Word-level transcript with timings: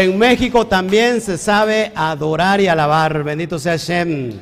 En 0.00 0.16
México 0.16 0.66
también 0.66 1.20
se 1.20 1.36
sabe 1.36 1.92
adorar 1.94 2.58
y 2.58 2.68
alabar. 2.68 3.22
Bendito 3.22 3.58
sea 3.58 3.76
Shem. 3.76 4.32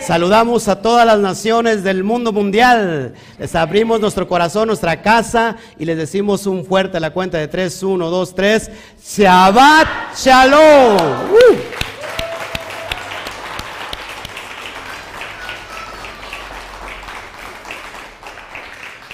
Saludamos 0.00 0.66
a 0.66 0.80
todas 0.80 1.04
las 1.04 1.18
naciones 1.18 1.84
del 1.84 2.02
mundo 2.02 2.32
mundial. 2.32 3.12
Les 3.38 3.54
abrimos 3.54 4.00
nuestro 4.00 4.26
corazón, 4.26 4.68
nuestra 4.68 5.02
casa 5.02 5.56
y 5.78 5.84
les 5.84 5.98
decimos 5.98 6.46
un 6.46 6.64
fuerte 6.64 6.96
a 6.96 7.00
la 7.00 7.10
cuenta 7.10 7.36
de 7.36 7.48
3, 7.48 7.82
1, 7.82 8.08
2, 8.08 8.34
3. 8.34 8.70
Shabbat 9.06 9.88
Shalom. 10.16 10.96
Uh. 10.96 11.56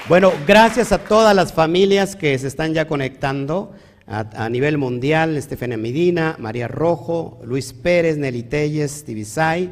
Bueno, 0.08 0.32
gracias 0.46 0.92
a 0.92 0.98
todas 0.98 1.34
las 1.34 1.52
familias 1.52 2.14
que 2.14 2.38
se 2.38 2.46
están 2.46 2.74
ya 2.74 2.86
conectando 2.86 3.72
a, 4.06 4.48
nivel 4.48 4.76
mundial, 4.76 5.36
Estefania 5.36 5.76
Medina, 5.76 6.36
María 6.38 6.68
Rojo, 6.68 7.40
Luis 7.44 7.72
Pérez, 7.72 8.18
Nelly 8.18 8.42
Telles, 8.42 9.04
Tibisay, 9.04 9.70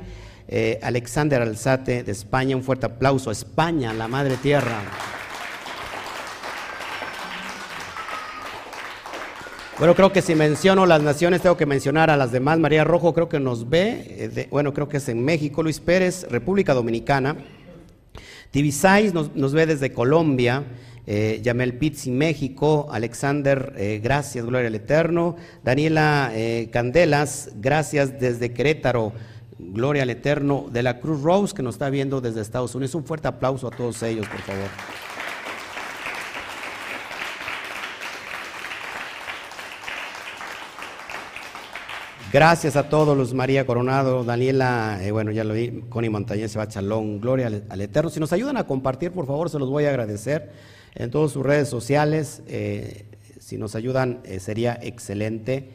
eh, 0.48 0.78
Alexander 0.82 1.42
Alzate 1.42 2.02
de 2.02 2.12
España, 2.12 2.56
un 2.56 2.62
fuerte 2.62 2.86
aplauso 2.86 3.30
a 3.30 3.32
España, 3.32 3.92
la 3.92 4.08
madre 4.08 4.36
tierra. 4.36 4.80
Bueno, 9.78 9.94
creo 9.94 10.12
que 10.12 10.22
si 10.22 10.34
menciono 10.34 10.86
las 10.86 11.02
naciones, 11.02 11.42
tengo 11.42 11.56
que 11.56 11.66
mencionar 11.66 12.08
a 12.08 12.16
las 12.16 12.30
demás. 12.30 12.58
María 12.58 12.84
Rojo 12.84 13.12
creo 13.12 13.28
que 13.28 13.40
nos 13.40 13.68
ve, 13.68 14.30
eh, 14.34 14.48
bueno, 14.50 14.72
creo 14.72 14.88
que 14.88 14.98
es 14.98 15.08
en 15.08 15.24
México, 15.24 15.62
Luis 15.62 15.80
Pérez, 15.80 16.26
República 16.30 16.72
Dominicana. 16.72 17.36
Tibisay 18.50 19.12
nos, 19.12 19.34
nos 19.34 19.52
ve 19.52 19.66
desde 19.66 19.92
Colombia. 19.92 20.64
Eh, 21.04 21.40
Yamel 21.42 21.74
Pizzi, 21.78 22.12
México, 22.12 22.88
Alexander, 22.92 23.72
eh, 23.76 24.00
gracias, 24.00 24.46
gloria 24.46 24.68
al 24.68 24.74
Eterno, 24.76 25.34
Daniela 25.64 26.30
eh, 26.32 26.68
Candelas, 26.72 27.50
gracias 27.56 28.20
desde 28.20 28.52
Querétaro, 28.52 29.12
gloria 29.58 30.04
al 30.04 30.10
Eterno, 30.10 30.66
de 30.70 30.84
la 30.84 31.00
Cruz 31.00 31.20
Rose 31.22 31.54
que 31.54 31.62
nos 31.64 31.74
está 31.74 31.90
viendo 31.90 32.20
desde 32.20 32.40
Estados 32.40 32.76
Unidos, 32.76 32.94
un 32.94 33.04
fuerte 33.04 33.26
aplauso 33.26 33.66
a 33.66 33.70
todos 33.72 34.00
ellos, 34.04 34.28
por 34.28 34.40
favor. 34.42 34.68
Gracias 42.32 42.76
a 42.76 42.88
todos 42.88 43.18
los, 43.18 43.34
María 43.34 43.66
Coronado, 43.66 44.22
Daniela, 44.22 45.00
bueno, 45.10 45.32
ya 45.32 45.42
lo 45.42 45.52
vi, 45.52 45.82
Connie 45.88 46.08
Montañez, 46.10 46.52
Seba 46.52 46.68
Chalón, 46.68 47.20
gloria 47.20 47.50
al 47.68 47.80
Eterno. 47.80 48.08
Si 48.08 48.20
nos 48.20 48.32
ayudan 48.32 48.56
a 48.56 48.64
compartir, 48.64 49.10
por 49.10 49.26
favor, 49.26 49.50
se 49.50 49.58
los 49.58 49.68
voy 49.68 49.84
a 49.84 49.90
agradecer 49.90 50.50
en 50.94 51.10
todas 51.10 51.32
sus 51.32 51.42
redes 51.42 51.68
sociales. 51.68 52.42
Eh, 52.46 53.06
si 53.38 53.58
nos 53.58 53.74
ayudan, 53.74 54.20
eh, 54.24 54.40
sería 54.40 54.78
excelente. 54.80 55.70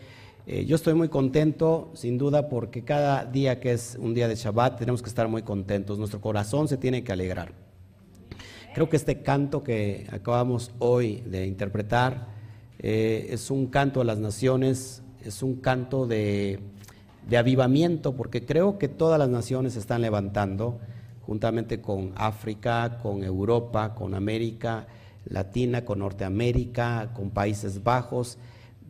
Eh, 0.45 0.65
yo 0.65 0.75
estoy 0.75 0.93
muy 0.93 1.09
contento, 1.09 1.91
sin 1.93 2.17
duda, 2.17 2.47
porque 2.47 2.83
cada 2.83 3.25
día 3.25 3.59
que 3.59 3.73
es 3.73 3.97
un 3.99 4.13
día 4.13 4.27
de 4.27 4.35
Shabbat 4.35 4.79
tenemos 4.79 5.01
que 5.01 5.09
estar 5.09 5.27
muy 5.27 5.41
contentos. 5.41 5.97
Nuestro 5.97 6.21
corazón 6.21 6.67
se 6.67 6.77
tiene 6.77 7.03
que 7.03 7.11
alegrar. 7.11 7.51
Creo 8.73 8.89
que 8.89 8.95
este 8.95 9.21
canto 9.21 9.63
que 9.63 10.07
acabamos 10.11 10.71
hoy 10.79 11.23
de 11.25 11.47
interpretar 11.47 12.27
es 12.77 13.49
un 13.49 13.67
canto 13.67 14.01
a 14.01 14.03
las 14.03 14.19
naciones, 14.19 15.01
es 15.25 15.41
un 15.41 15.55
canto 15.55 16.05
de, 16.05 16.59
de 17.27 17.37
avivamiento, 17.37 18.15
porque 18.15 18.45
creo 18.45 18.77
que 18.77 18.87
todas 18.87 19.17
las 19.17 19.29
naciones 19.29 19.73
se 19.73 19.79
están 19.79 20.03
levantando, 20.03 20.79
juntamente 21.25 21.81
con 21.81 22.13
África, 22.15 22.99
con 23.01 23.23
Europa, 23.23 23.95
con 23.95 24.13
América 24.13 24.85
Latina, 25.29 25.85
con 25.85 25.99
Norteamérica, 25.99 27.11
con 27.13 27.29
Países 27.29 27.83
Bajos. 27.83 28.37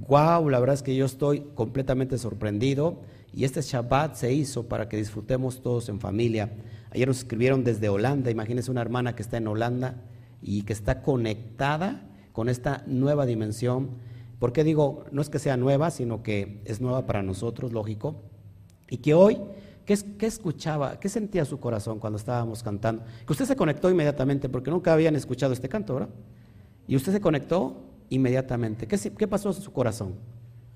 Wow, 0.07 0.49
la 0.49 0.59
verdad 0.59 0.75
es 0.75 0.83
que 0.83 0.95
yo 0.95 1.05
estoy 1.05 1.41
completamente 1.55 2.17
sorprendido 2.17 3.01
y 3.33 3.43
este 3.43 3.61
Shabbat 3.61 4.15
se 4.15 4.33
hizo 4.33 4.67
para 4.67 4.89
que 4.89 4.97
disfrutemos 4.97 5.61
todos 5.61 5.89
en 5.89 5.99
familia. 5.99 6.51
Ayer 6.91 7.07
nos 7.07 7.19
escribieron 7.19 7.63
desde 7.63 7.89
Holanda, 7.89 8.31
imagínense 8.31 8.71
una 8.71 8.81
hermana 8.81 9.15
que 9.15 9.23
está 9.23 9.37
en 9.37 9.47
Holanda 9.47 10.01
y 10.41 10.63
que 10.63 10.73
está 10.73 11.01
conectada 11.01 12.07
con 12.31 12.49
esta 12.49 12.83
nueva 12.85 13.25
dimensión. 13.25 13.89
¿Por 14.39 14.53
qué 14.53 14.63
digo, 14.63 15.05
no 15.11 15.21
es 15.21 15.29
que 15.29 15.39
sea 15.39 15.57
nueva, 15.57 15.89
sino 15.89 16.21
que 16.21 16.61
es 16.65 16.79
nueva 16.79 17.05
para 17.07 17.23
nosotros, 17.23 17.73
lógico? 17.73 18.21
Y 18.89 18.97
que 18.97 19.13
hoy, 19.13 19.39
¿qué, 19.87 20.25
escuchaba, 20.25 20.99
qué 20.99 21.07
sentía 21.07 21.45
su 21.45 21.59
corazón 21.59 21.99
cuando 21.99 22.17
estábamos 22.17 22.61
cantando? 22.61 23.03
Que 23.25 23.31
usted 23.31 23.45
se 23.45 23.55
conectó 23.55 23.89
inmediatamente 23.89 24.49
porque 24.49 24.69
nunca 24.69 24.93
habían 24.93 25.15
escuchado 25.15 25.53
este 25.53 25.69
canto, 25.69 25.93
¿verdad? 25.93 26.09
Y 26.87 26.95
usted 26.97 27.13
se 27.13 27.21
conectó 27.21 27.85
inmediatamente. 28.09 28.85
¿Qué, 28.85 29.27
pasó 29.27 29.49
en 29.49 29.55
su 29.55 29.71
corazón? 29.71 30.15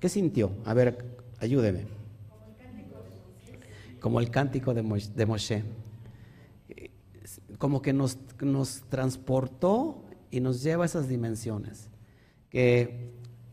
¿Qué 0.00 0.08
sintió? 0.08 0.52
A 0.64 0.72
ver, 0.72 1.16
ayúdeme. 1.38 1.84
Como 4.00 4.18
el 4.18 4.30
cántico 4.30 4.72
de, 4.74 4.82
Moshe. 4.82 5.62
Como 7.58 7.82
que 7.82 7.92
nos, 7.92 8.18
nos 8.40 8.82
transportó 8.88 10.04
y 10.30 10.40
nos 10.40 10.62
lleva 10.62 10.84
a 10.84 10.86
esas 10.86 11.06
dimensiones. 11.06 11.90
Que 12.48 13.12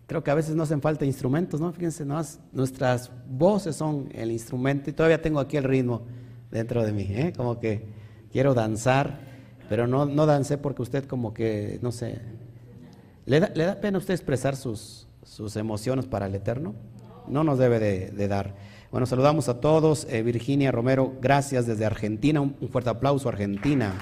creo 0.09 0.21
que 0.21 0.31
a 0.31 0.35
veces 0.35 0.53
no 0.55 0.63
hacen 0.63 0.81
falta 0.81 1.05
instrumentos, 1.05 1.61
¿no? 1.61 1.71
Fíjense, 1.71 2.05
nuestras 2.51 3.09
voces 3.29 3.77
son 3.77 4.09
el 4.11 4.31
instrumento 4.31 4.89
y 4.89 4.93
todavía 4.93 5.21
tengo 5.21 5.39
aquí 5.39 5.55
el 5.55 5.63
ritmo 5.63 6.01
dentro 6.51 6.83
de 6.83 6.91
mí, 6.91 7.07
¿eh? 7.09 7.31
Como 7.37 7.59
que 7.59 7.87
quiero 8.29 8.53
danzar, 8.53 9.21
pero 9.69 9.87
no, 9.87 10.05
no 10.05 10.25
dancé 10.25 10.57
porque 10.57 10.81
usted 10.81 11.05
como 11.05 11.33
que, 11.33 11.79
no 11.81 11.93
sé, 11.93 12.19
¿Le 13.29 13.39
da, 13.39 13.79
pena 13.79 13.97
a 13.97 13.99
usted 13.99 14.15
expresar 14.15 14.55
sus, 14.55 15.07
sus, 15.23 15.55
emociones 15.55 16.07
para 16.07 16.25
el 16.25 16.33
Eterno? 16.33 16.73
No 17.27 17.43
nos 17.43 17.59
debe 17.59 17.77
de, 17.77 18.27
dar. 18.27 18.55
Bueno, 18.89 19.05
saludamos 19.05 19.49
a 19.49 19.59
todos. 19.59 20.07
Eh, 20.09 20.23
Virginia 20.23 20.71
Romero, 20.71 21.13
gracias 21.21 21.67
desde 21.67 21.85
Argentina. 21.85 22.41
Un, 22.41 22.55
fuerte 22.71 22.89
aplauso, 22.89 23.29
Argentina. 23.29 23.93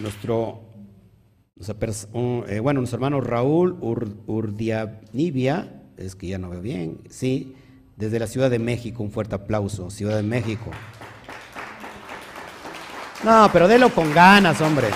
Nuestro, 0.00 0.62
eh, 2.48 2.58
bueno, 2.60 2.80
nuestro 2.80 2.96
hermano 2.96 3.20
Raúl 3.20 3.76
Urdianibia, 4.26 5.82
es 5.96 6.16
que 6.16 6.26
ya 6.26 6.38
no 6.38 6.48
veo 6.50 6.62
bien, 6.62 7.02
sí, 7.10 7.54
desde 7.96 8.18
la 8.18 8.26
Ciudad 8.26 8.50
de 8.50 8.58
México, 8.58 9.02
un 9.02 9.10
fuerte 9.10 9.34
aplauso, 9.34 9.90
Ciudad 9.90 10.16
de 10.16 10.22
México. 10.22 10.70
No, 13.22 13.50
pero 13.52 13.68
délo 13.68 13.90
con 13.90 14.12
ganas, 14.14 14.58
hombre. 14.62 14.88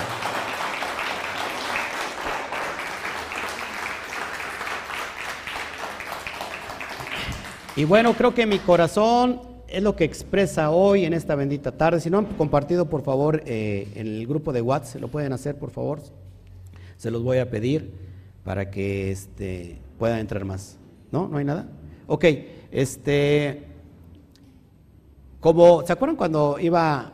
Y 7.75 7.83
bueno, 7.83 8.13
creo 8.13 8.33
que 8.33 8.47
mi 8.47 8.57
corazón 8.59 9.54
es 9.67 9.83
lo 9.83 9.95
que 9.95 10.03
expresa 10.03 10.71
hoy 10.71 11.05
en 11.05 11.13
esta 11.13 11.35
bendita 11.35 11.71
tarde. 11.71 11.99
Si 11.99 12.09
no 12.09 12.19
han 12.19 12.25
compartido, 12.25 12.89
por 12.89 13.01
favor, 13.01 13.41
eh, 13.45 13.87
en 13.95 14.07
el 14.07 14.27
grupo 14.27 14.53
de 14.53 14.61
WhatsApp, 14.61 15.01
lo 15.01 15.07
pueden 15.07 15.33
hacer, 15.33 15.57
por 15.57 15.71
favor. 15.71 16.01
Se 16.97 17.11
los 17.11 17.23
voy 17.23 17.39
a 17.39 17.49
pedir 17.49 17.91
para 18.43 18.69
que 18.69 19.11
este, 19.11 19.81
puedan 19.97 20.19
entrar 20.19 20.45
más. 20.45 20.77
¿No? 21.11 21.27
¿No 21.27 21.37
hay 21.37 21.45
nada? 21.45 21.67
Ok. 22.07 22.25
Este, 22.71 23.63
como, 25.39 25.85
¿se 25.85 25.93
acuerdan 25.93 26.15
cuando 26.15 26.57
iba, 26.59 27.13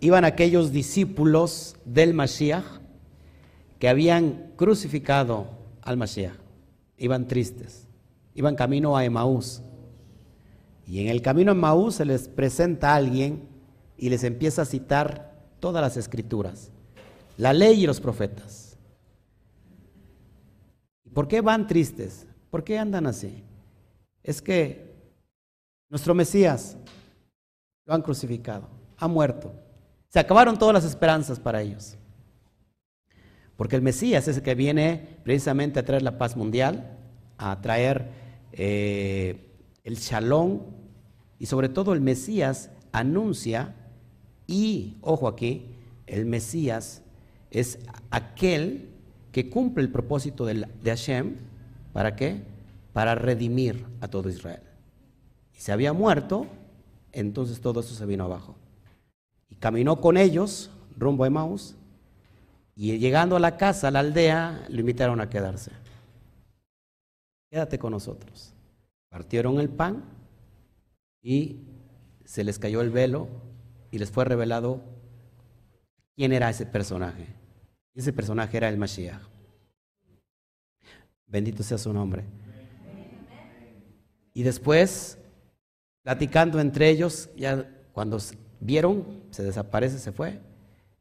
iban 0.00 0.24
aquellos 0.24 0.72
discípulos 0.72 1.76
del 1.84 2.12
Mashiach 2.12 2.64
que 3.78 3.88
habían 3.88 4.52
crucificado 4.56 5.46
al 5.82 5.96
Mashiach? 5.96 6.34
Iban 6.98 7.26
tristes, 7.26 7.86
iban 8.34 8.56
camino 8.56 8.96
a 8.96 9.04
Emaús. 9.04 9.62
Y 10.86 11.00
en 11.00 11.08
el 11.08 11.22
camino 11.22 11.52
a 11.52 11.54
Emaús 11.54 11.96
se 11.96 12.04
les 12.04 12.28
presenta 12.28 12.94
alguien 12.94 13.48
y 13.96 14.10
les 14.10 14.24
empieza 14.24 14.62
a 14.62 14.66
citar 14.66 15.32
todas 15.60 15.82
las 15.82 15.96
escrituras, 15.96 16.70
la 17.36 17.52
ley 17.52 17.82
y 17.82 17.86
los 17.86 18.00
profetas. 18.00 18.76
¿Por 21.12 21.28
qué 21.28 21.40
van 21.40 21.66
tristes? 21.66 22.26
¿Por 22.50 22.64
qué 22.64 22.78
andan 22.78 23.06
así? 23.06 23.44
es 24.24 24.40
que 24.40 24.90
nuestro 25.90 26.14
Mesías 26.14 26.76
lo 27.84 27.94
han 27.94 28.02
crucificado, 28.02 28.68
ha 28.96 29.06
muerto. 29.06 29.54
Se 30.08 30.18
acabaron 30.18 30.58
todas 30.58 30.72
las 30.72 30.84
esperanzas 30.84 31.38
para 31.38 31.60
ellos. 31.60 31.96
Porque 33.56 33.76
el 33.76 33.82
Mesías 33.82 34.26
es 34.26 34.38
el 34.38 34.42
que 34.42 34.54
viene 34.54 35.18
precisamente 35.22 35.78
a 35.78 35.84
traer 35.84 36.02
la 36.02 36.18
paz 36.18 36.36
mundial, 36.36 36.98
a 37.36 37.60
traer 37.60 38.08
eh, 38.52 39.53
el 39.84 39.96
shalom 39.96 40.60
y 41.38 41.46
sobre 41.46 41.68
todo 41.68 41.92
el 41.92 42.00
Mesías 42.00 42.70
anuncia 42.92 43.74
y, 44.46 44.96
ojo 45.00 45.28
aquí, 45.28 45.66
el 46.06 46.26
Mesías 46.26 47.02
es 47.50 47.78
aquel 48.10 48.88
que 49.30 49.48
cumple 49.48 49.82
el 49.84 49.90
propósito 49.90 50.44
de, 50.44 50.66
Hashem, 50.84 51.36
¿para 51.92 52.16
qué? 52.16 52.42
para 52.92 53.16
redimir 53.16 53.84
a 54.00 54.08
todo 54.08 54.28
Israel. 54.28 54.62
Y 55.52 55.60
se 55.60 55.72
había 55.72 55.92
muerto, 55.92 56.46
entonces 57.12 57.60
todo 57.60 57.80
eso 57.80 57.94
se 57.94 58.06
vino 58.06 58.24
abajo. 58.24 58.54
Y 59.50 59.56
caminó 59.56 60.00
con 60.00 60.16
ellos 60.16 60.70
rumbo 60.96 61.24
a 61.24 61.26
Emmaus 61.26 61.74
y 62.76 62.96
llegando 62.98 63.34
a 63.34 63.40
la 63.40 63.56
casa, 63.56 63.88
a 63.88 63.90
la 63.90 63.98
aldea, 63.98 64.64
lo 64.68 64.80
invitaron 64.80 65.20
a 65.20 65.28
quedarse. 65.28 65.72
Quédate 67.50 67.78
con 67.80 67.90
nosotros. 67.90 68.53
Partieron 69.14 69.60
el 69.60 69.68
pan 69.68 70.02
y 71.22 71.60
se 72.24 72.42
les 72.42 72.58
cayó 72.58 72.80
el 72.80 72.90
velo 72.90 73.28
y 73.92 73.98
les 73.98 74.10
fue 74.10 74.24
revelado 74.24 74.82
quién 76.16 76.32
era 76.32 76.50
ese 76.50 76.66
personaje. 76.66 77.28
Ese 77.94 78.12
personaje 78.12 78.56
era 78.56 78.68
el 78.68 78.76
Mashiach. 78.76 79.22
Bendito 81.28 81.62
sea 81.62 81.78
su 81.78 81.92
nombre. 81.92 82.24
Y 84.32 84.42
después, 84.42 85.16
platicando 86.02 86.58
entre 86.58 86.90
ellos, 86.90 87.30
ya 87.36 87.70
cuando 87.92 88.18
vieron, 88.58 89.22
se 89.30 89.44
desaparece, 89.44 90.00
se 90.00 90.10
fue, 90.10 90.40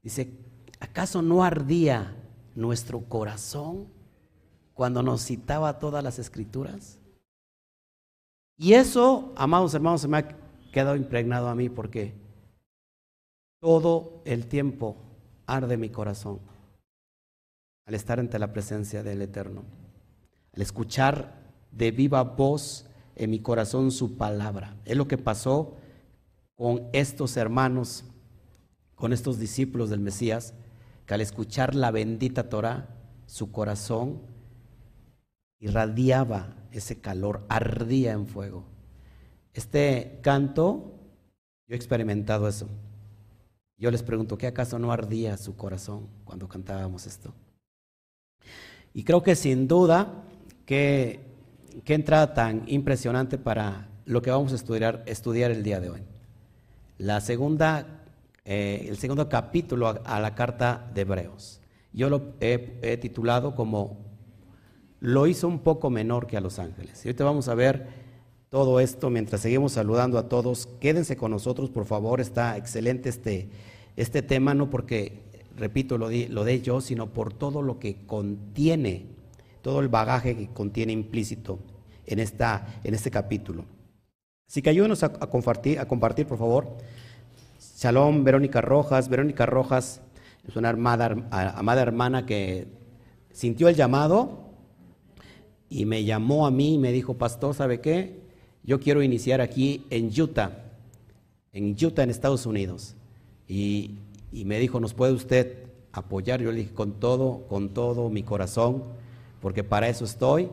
dice, 0.03 0.37
¿acaso 0.79 1.23
no 1.23 1.43
ardía 1.43 2.15
nuestro 2.53 3.09
corazón 3.09 3.87
cuando 4.75 5.01
nos 5.01 5.25
citaba 5.25 5.79
todas 5.79 6.03
las 6.03 6.19
escrituras? 6.19 6.99
Y 8.57 8.73
eso, 8.73 9.33
amados 9.35 9.73
hermanos, 9.73 10.01
se 10.01 10.07
me 10.07 10.17
ha 10.17 10.27
quedado 10.71 10.95
impregnado 10.95 11.49
a 11.49 11.55
mí 11.55 11.69
porque 11.69 12.13
todo 13.59 14.21
el 14.25 14.47
tiempo 14.47 14.97
arde 15.45 15.77
mi 15.77 15.89
corazón 15.89 16.39
al 17.85 17.95
estar 17.95 18.19
ante 18.19 18.39
la 18.39 18.53
presencia 18.53 19.03
del 19.03 19.21
Eterno, 19.21 19.63
al 20.53 20.61
escuchar 20.61 21.35
de 21.71 21.91
viva 21.91 22.23
voz 22.23 22.87
en 23.15 23.29
mi 23.29 23.39
corazón 23.39 23.91
su 23.91 24.17
palabra. 24.17 24.75
Es 24.85 24.95
lo 24.95 25.07
que 25.07 25.17
pasó 25.17 25.75
con 26.55 26.87
estos 26.93 27.35
hermanos, 27.37 28.05
con 28.95 29.11
estos 29.11 29.39
discípulos 29.39 29.89
del 29.89 29.99
Mesías, 29.99 30.53
que 31.05 31.13
al 31.13 31.21
escuchar 31.21 31.75
la 31.75 31.91
bendita 31.91 32.49
Torah, 32.49 32.89
su 33.25 33.51
corazón 33.51 34.21
irradiaba 35.59 36.55
ese 36.73 36.99
calor, 36.99 37.45
ardía 37.49 38.11
en 38.11 38.27
fuego. 38.27 38.65
Este 39.53 40.19
canto, 40.21 40.93
yo 41.67 41.73
he 41.73 41.75
experimentado 41.75 42.47
eso. 42.47 42.67
Yo 43.77 43.91
les 43.91 44.03
pregunto, 44.03 44.37
¿qué 44.37 44.47
acaso 44.47 44.79
no 44.79 44.91
ardía 44.91 45.37
su 45.37 45.55
corazón 45.55 46.07
cuando 46.25 46.47
cantábamos 46.47 47.05
esto? 47.05 47.33
Y 48.93 49.03
creo 49.03 49.23
que 49.23 49.35
sin 49.35 49.67
duda, 49.67 50.23
qué, 50.65 51.21
qué 51.83 51.93
entrada 51.93 52.33
tan 52.33 52.63
impresionante 52.67 53.37
para 53.37 53.89
lo 54.05 54.21
que 54.21 54.31
vamos 54.31 54.51
a 54.51 54.55
estudiar, 54.55 55.03
estudiar 55.05 55.51
el 55.51 55.63
día 55.63 55.79
de 55.79 55.89
hoy. 55.89 56.01
La 56.97 57.21
segunda, 57.21 58.03
eh, 58.45 58.85
el 58.87 58.97
segundo 58.97 59.27
capítulo 59.29 60.01
a, 60.05 60.19
la 60.19 60.35
carta 60.35 60.89
de 60.93 61.01
Hebreos. 61.01 61.59
Yo 61.91 62.09
lo 62.09 62.33
he, 62.39 62.97
titulado 62.97 63.55
como 63.55 64.02
Lo 65.03 65.27
hizo 65.27 65.49
un 65.49 65.59
poco 65.59 65.89
menor 65.89 66.27
que 66.27 66.37
a 66.37 66.39
los 66.39 66.59
ángeles. 66.59 67.03
Y 67.03 67.09
ahorita 67.09 67.25
vamos 67.25 67.49
a 67.49 67.55
ver 67.55 67.87
todo 68.47 68.79
esto 68.79 69.09
mientras 69.09 69.41
seguimos 69.41 69.73
saludando 69.73 70.17
a 70.17 70.29
todos. 70.29 70.69
Quédense 70.79 71.17
con 71.17 71.31
nosotros, 71.31 71.69
por 71.69 71.83
favor. 71.83 72.21
Está 72.21 72.55
excelente 72.55 73.09
este, 73.09 73.49
este 73.97 74.21
tema, 74.21 74.53
no 74.53 74.69
porque 74.69 75.23
repito, 75.57 75.97
lo 75.97 76.07
de, 76.07 76.29
lo 76.29 76.45
de 76.45 76.61
yo, 76.61 76.79
sino 76.79 77.07
por 77.11 77.33
todo 77.33 77.61
lo 77.61 77.79
que 77.79 78.05
contiene, 78.05 79.07
todo 79.61 79.81
el 79.81 79.89
bagaje 79.89 80.37
que 80.37 80.47
contiene 80.47 80.93
implícito 80.93 81.59
en, 82.05 82.19
esta, 82.19 82.65
en 82.85 82.93
este 82.93 83.11
capítulo. 83.11 83.65
Así 84.47 84.61
que 84.61 84.69
ayúdenos 84.69 85.03
a, 85.03 85.11
compartir, 85.11 85.79
a 85.79 85.85
compartir, 85.85 86.27
por 86.27 86.37
favor. 86.37 86.77
Shalom, 87.59 88.23
Verónica 88.23 88.61
Rojas. 88.61 89.09
Verónica 89.09 89.45
Rojas 89.45 89.99
es 90.47 90.55
una 90.55 90.69
amada, 90.69 91.81
hermana 91.81 92.25
que 92.25 92.67
sintió 93.33 93.67
el 93.67 93.75
llamado 93.75 94.52
y 95.79 95.85
me 95.85 96.03
llamó 96.03 96.45
a 96.45 96.51
mí 96.51 96.75
y 96.75 96.77
me 96.77 96.91
dijo, 96.91 97.15
pastor, 97.15 97.53
¿sabe 97.55 97.81
qué? 97.81 98.21
Yo 98.63 98.79
quiero 98.79 99.03
iniciar 99.03 99.41
aquí 99.41 99.85
en 99.89 100.09
Utah, 100.17 100.71
en 101.51 101.75
Utah, 101.81 102.03
en 102.03 102.09
Estados 102.09 102.45
Unidos. 102.45 102.95
Y 103.47 103.95
y 104.33 104.45
me 104.45 104.59
dijo, 104.59 104.79
¿nos 104.79 104.95
puede 104.95 105.13
usted 105.13 105.67
apoyar? 105.91 106.41
Yo 106.41 106.51
le 106.51 106.61
dije, 106.61 106.73
con 106.73 106.99
todo, 106.99 107.45
con 107.47 107.69
todo 107.69 108.09
mi 108.09 108.23
corazón, 108.23 108.83
porque 109.39 109.63
para 109.63 109.87
eso 109.87 110.05
estoy. 110.05 110.49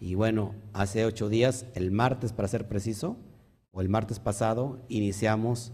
Y 0.00 0.16
bueno, 0.16 0.54
hace 0.72 1.04
ocho 1.04 1.28
días, 1.28 1.64
el 1.74 1.92
martes 1.92 2.32
para 2.32 2.48
ser 2.48 2.66
preciso, 2.66 3.16
o 3.70 3.80
el 3.80 3.88
martes 3.88 4.18
pasado, 4.18 4.80
iniciamos 4.88 5.72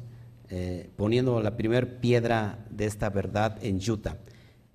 eh, 0.50 0.90
poniendo 0.96 1.40
la 1.40 1.56
primera 1.56 1.98
piedra 2.00 2.66
de 2.70 2.84
esta 2.84 3.08
verdad 3.08 3.56
en 3.62 3.80
Utah. 3.90 4.18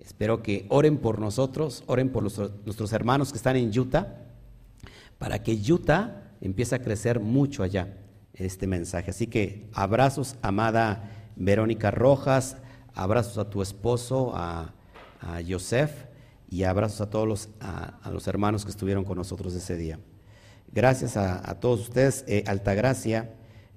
Espero 0.04 0.42
que 0.42 0.66
oren 0.68 0.98
por 0.98 1.20
nosotros, 1.20 1.84
oren 1.86 2.10
por 2.10 2.24
nuestros 2.24 2.92
hermanos 2.92 3.30
que 3.30 3.36
están 3.36 3.56
en 3.56 3.78
Utah, 3.78 4.18
para 5.18 5.42
que 5.42 5.54
Utah 5.54 6.32
empiece 6.40 6.74
a 6.74 6.82
crecer 6.82 7.20
mucho 7.20 7.62
allá 7.62 7.96
este 8.34 8.66
mensaje. 8.66 9.10
Así 9.10 9.28
que 9.28 9.68
abrazos, 9.72 10.36
amada 10.42 11.28
Verónica 11.36 11.92
Rojas, 11.92 12.56
abrazos 12.94 13.38
a 13.38 13.48
tu 13.48 13.62
esposo, 13.62 14.32
a, 14.34 14.74
a 15.20 15.40
Joseph, 15.48 15.92
y 16.50 16.64
abrazos 16.64 17.00
a 17.00 17.08
todos 17.08 17.26
los, 17.26 17.48
a, 17.60 18.10
los 18.10 18.26
hermanos 18.26 18.64
que 18.64 18.70
estuvieron 18.70 19.04
con 19.04 19.16
nosotros 19.16 19.54
ese 19.54 19.76
día. 19.76 19.98
Gracias 20.70 21.16
a, 21.16 21.60
todos 21.60 21.80
ustedes, 21.80 22.24
eh, 22.26 22.44
Altagracia, 22.46 23.30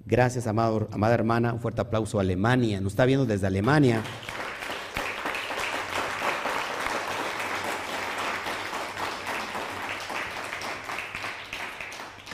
gracias 0.05 0.47
amado, 0.47 0.89
amada 0.91 1.13
hermana, 1.13 1.53
un 1.53 1.59
fuerte 1.59 1.81
aplauso 1.81 2.17
a 2.17 2.21
Alemania, 2.21 2.81
nos 2.81 2.93
está 2.93 3.05
viendo 3.05 3.25
desde 3.25 3.47
Alemania. 3.47 4.01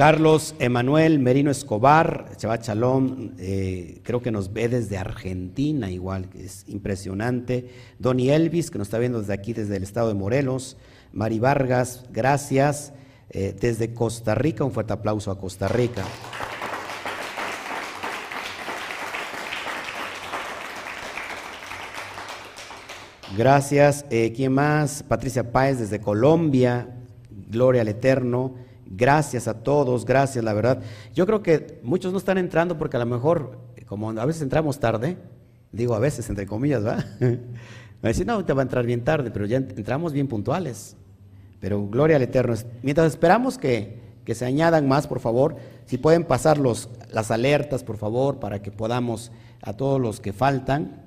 Carlos 0.01 0.55
Emanuel 0.57 1.19
Merino 1.19 1.51
Escobar, 1.51 2.31
Chabat 2.35 2.63
Chalón, 2.63 3.35
eh, 3.37 3.99
creo 4.01 4.19
que 4.19 4.31
nos 4.31 4.51
ve 4.51 4.67
desde 4.67 4.97
Argentina 4.97 5.91
igual, 5.91 6.27
es 6.33 6.63
impresionante. 6.67 7.69
Donny 7.99 8.31
Elvis, 8.31 8.71
que 8.71 8.79
nos 8.79 8.87
está 8.87 8.97
viendo 8.97 9.19
desde 9.19 9.33
aquí, 9.33 9.53
desde 9.53 9.77
el 9.77 9.83
estado 9.83 10.07
de 10.07 10.15
Morelos. 10.15 10.75
Mari 11.13 11.37
Vargas, 11.37 12.05
gracias. 12.11 12.93
Eh, 13.29 13.55
desde 13.61 13.93
Costa 13.93 14.33
Rica, 14.33 14.63
un 14.63 14.71
fuerte 14.71 14.91
aplauso 14.91 15.29
a 15.29 15.37
Costa 15.37 15.67
Rica. 15.67 16.03
Gracias. 23.37 24.07
Eh, 24.09 24.33
¿Quién 24.35 24.53
más? 24.53 25.03
Patricia 25.03 25.51
Páez 25.51 25.77
desde 25.77 26.01
Colombia. 26.01 26.89
Gloria 27.51 27.81
al 27.81 27.87
Eterno. 27.89 28.70
Gracias 28.93 29.47
a 29.47 29.63
todos, 29.63 30.03
gracias, 30.03 30.43
la 30.43 30.53
verdad. 30.53 30.81
Yo 31.13 31.25
creo 31.25 31.41
que 31.41 31.79
muchos 31.81 32.11
no 32.11 32.17
están 32.17 32.37
entrando 32.37 32.77
porque 32.77 32.97
a 32.97 32.99
lo 32.99 33.05
mejor, 33.05 33.57
como 33.85 34.09
a 34.09 34.25
veces 34.25 34.41
entramos 34.41 34.79
tarde, 34.79 35.17
digo 35.71 35.95
a 35.95 35.99
veces 35.99 36.29
entre 36.29 36.45
comillas, 36.45 36.85
¿va? 36.85 36.97
Me 38.01 38.13
no, 38.25 38.43
te 38.43 38.51
va 38.51 38.61
a 38.61 38.63
entrar 38.63 38.85
bien 38.85 39.03
tarde, 39.03 39.31
pero 39.31 39.45
ya 39.45 39.57
entramos 39.57 40.11
bien 40.11 40.27
puntuales. 40.27 40.97
Pero 41.61 41.87
gloria 41.87 42.17
al 42.17 42.23
Eterno. 42.23 42.55
Mientras 42.81 43.07
esperamos 43.07 43.57
que, 43.57 43.99
que 44.25 44.35
se 44.35 44.45
añadan 44.45 44.87
más, 44.87 45.07
por 45.07 45.19
favor, 45.19 45.55
si 45.85 45.97
pueden 45.97 46.25
pasar 46.25 46.57
los, 46.57 46.89
las 47.13 47.31
alertas, 47.31 47.83
por 47.83 47.97
favor, 47.97 48.39
para 48.39 48.61
que 48.61 48.71
podamos, 48.71 49.31
a 49.61 49.73
todos 49.73 50.01
los 50.01 50.19
que 50.19 50.33
faltan, 50.33 51.05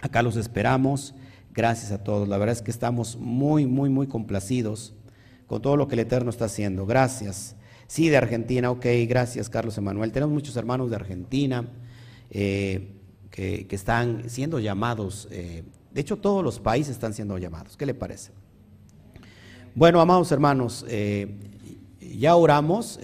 acá 0.00 0.22
los 0.22 0.36
esperamos. 0.36 1.14
Gracias 1.54 1.92
a 1.92 2.02
todos. 2.02 2.26
La 2.26 2.38
verdad 2.38 2.56
es 2.56 2.62
que 2.62 2.70
estamos 2.70 3.16
muy, 3.16 3.66
muy, 3.66 3.90
muy 3.90 4.08
complacidos 4.08 4.94
con 5.52 5.60
todo 5.60 5.76
lo 5.76 5.86
que 5.86 5.96
el 5.96 6.00
Eterno 6.00 6.30
está 6.30 6.46
haciendo. 6.46 6.86
Gracias. 6.86 7.56
Sí, 7.86 8.08
de 8.08 8.16
Argentina, 8.16 8.70
ok, 8.70 8.86
gracias 9.06 9.50
Carlos 9.50 9.76
Emanuel. 9.76 10.10
Tenemos 10.10 10.32
muchos 10.32 10.56
hermanos 10.56 10.88
de 10.88 10.96
Argentina 10.96 11.68
eh, 12.30 12.94
que, 13.28 13.66
están 13.68 14.30
siendo 14.30 14.60
llamados. 14.60 15.28
Eh, 15.30 15.62
de 15.92 16.00
hecho, 16.00 16.16
todos 16.16 16.42
los 16.42 16.58
países 16.58 16.92
están 16.94 17.12
siendo 17.12 17.36
llamados. 17.36 17.76
¿Qué 17.76 17.84
le 17.84 17.92
parece? 17.92 18.32
Bueno, 19.74 20.00
amados 20.00 20.32
hermanos, 20.32 20.86
eh, 20.88 21.36
ya 22.00 22.34
oramos, 22.34 22.98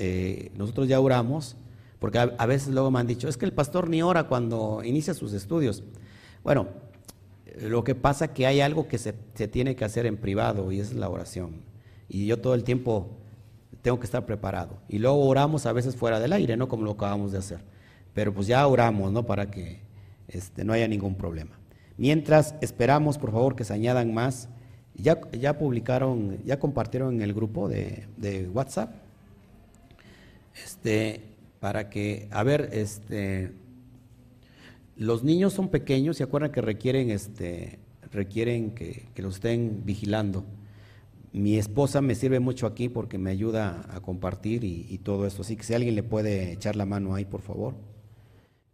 nosotros 0.57 0.89
ya 0.89 1.01
oramos, 1.01 1.55
porque 1.99 2.17
a, 2.17 2.47
veces 2.47 2.69
luego 2.69 2.91
me 2.91 2.99
han 2.99 3.07
dicho, 3.07 3.29
es 3.29 3.37
que 3.37 3.45
el 3.45 3.53
pastor 3.53 3.91
ni 3.91 4.01
ora 4.01 4.25
cuando 4.25 4.81
inicia 4.83 5.13
sus 5.13 5.35
estudios. 5.35 5.83
Bueno, 6.43 6.67
lo 7.61 7.85
que 7.85 7.95
pasa 7.95 8.25
es 8.25 8.31
que 8.31 8.47
hay 8.47 8.63
algo 8.63 8.89
que 8.89 8.97
se, 8.97 9.15
se 9.35 9.49
tiene 9.49 9.77
que 9.77 9.85
hacer 9.85 10.07
en 10.07 10.17
privado 10.17 10.73
y 10.73 10.81
es 10.81 10.95
la 10.95 11.11
oración 11.11 11.68
y 12.09 12.27
yo 12.27 12.41
todo 12.41 12.55
el 12.55 12.65
tiempo 12.65 13.09
tengo 13.83 13.99
que 14.01 14.07
estar 14.07 14.25
preparado. 14.27 14.79
Y 14.89 14.99
luego 14.99 15.27
oramos 15.27 15.67
a 15.67 15.73
veces 15.73 15.97
fuera 15.97 16.21
del 16.21 16.33
aire, 16.33 16.57
¿no? 16.57 16.69
Como 16.69 16.85
lo 16.85 16.93
acabamos 16.93 17.33
de 17.33 17.39
hacer. 17.39 17.61
Pero 18.15 18.33
pues 18.33 18.47
ya 18.47 18.67
oramos, 18.67 19.13
¿no? 19.13 19.25
Para 19.25 19.51
que 19.51 19.81
este, 20.29 20.65
no 20.65 20.73
haya 20.73 20.89
ningún 20.89 21.15
problema. 21.15 21.59
Mientras 21.97 22.55
esperamos, 22.61 23.19
por 23.19 23.33
favor, 23.33 23.57
que 23.57 23.65
se 23.65 23.75
añadan 23.75 24.13
más. 24.13 24.49
Ya, 24.95 25.21
ya 25.33 25.59
publicaron, 25.59 26.39
ya 26.45 26.59
compartieron 26.59 27.15
en 27.15 27.23
el 27.23 27.33
grupo 27.33 27.69
de, 27.69 28.07
de 28.17 28.49
WhatsApp. 28.49 28.93
Este, 30.65 31.23
para 31.61 31.89
que, 31.89 32.29
a 32.31 32.43
ver, 32.43 32.71
este, 32.73 33.53
los 34.97 35.23
niños 35.23 35.53
son 35.53 35.69
pequeños, 35.69 36.17
¿se 36.17 36.25
acuerdan 36.25 36.51
que 36.51 36.61
requieren, 36.61 37.11
este, 37.11 37.79
requieren 38.11 38.73
que, 38.73 39.07
que 39.15 39.23
los 39.23 39.37
estén 39.37 39.83
vigilando? 39.85 40.45
Mi 41.39 41.57
esposa 41.57 42.01
me 42.01 42.17
sirve 42.17 42.41
mucho 42.41 42.67
aquí 42.67 42.89
porque 42.89 43.17
me 43.17 43.31
ayuda 43.31 43.87
a 43.91 44.01
compartir 44.01 44.65
y, 44.65 44.99
todo 44.99 45.25
esto. 45.25 45.43
Así 45.43 45.55
que 45.55 45.63
si 45.63 45.73
alguien 45.73 45.95
le 45.95 46.03
puede 46.03 46.51
echar 46.51 46.75
la 46.75 46.85
mano 46.85 47.15
ahí, 47.15 47.25
por 47.25 47.43
favor. 47.43 47.77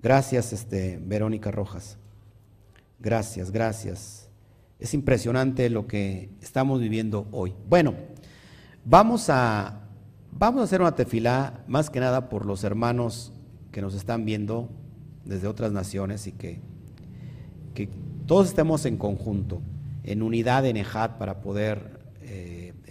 Gracias, 0.01 0.55
este, 0.55 0.99
Verónica 1.05 1.51
Rojas. 1.51 1.99
Gracias, 2.99 3.51
gracias. 3.51 4.31
Es 4.79 4.95
impresionante 4.95 5.69
lo 5.69 5.87
que 5.87 6.31
estamos 6.41 6.81
viviendo 6.81 7.29
hoy. 7.33 7.53
Bueno, 7.69 7.97
vamos 8.87 9.29
a, 9.29 9.83
vamos 10.33 10.63
a 10.63 10.65
hacer 10.65 10.81
una 10.81 10.95
tefilá 10.95 11.65
más 11.69 11.91
que 11.91 12.01
nada 12.01 12.31
por 12.31 12.47
los 12.47 12.65
hermanos 12.65 13.35
que 13.73 13.83
nos 13.83 13.95
están 13.95 14.25
viendo 14.25 14.71
desde 15.27 15.49
otras 15.49 15.71
naciones 15.71 16.27
y 16.27 16.33
que, 16.33 16.63
que 17.75 17.91
todos 18.25 18.49
estemos 18.49 18.87
en 18.87 18.97
conjunto, 18.97 19.61
en 20.03 20.23
unidad 20.23 20.65
en 20.65 20.79
Ejad 20.79 21.19
para 21.19 21.43
poder 21.43 21.94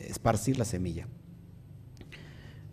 esparcir 0.08 0.58
la 0.58 0.66
semilla. 0.66 1.08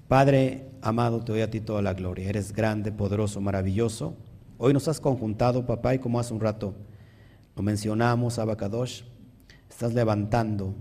Padre 0.08 0.70
amado, 0.82 1.20
te 1.22 1.32
doy 1.32 1.42
a 1.42 1.50
ti 1.50 1.60
toda 1.60 1.82
la 1.82 1.94
gloria. 1.94 2.28
Eres 2.28 2.52
grande, 2.52 2.92
poderoso, 2.92 3.40
maravilloso. 3.40 4.16
Hoy 4.58 4.72
nos 4.72 4.88
has 4.88 5.00
conjuntado, 5.00 5.66
papá, 5.66 5.94
y 5.94 5.98
como 5.98 6.18
hace 6.18 6.34
un 6.34 6.40
rato 6.40 6.74
lo 7.56 7.62
mencionamos, 7.62 8.38
Abacadosh, 8.38 9.02
estás 9.68 9.94
levantando 9.94 10.74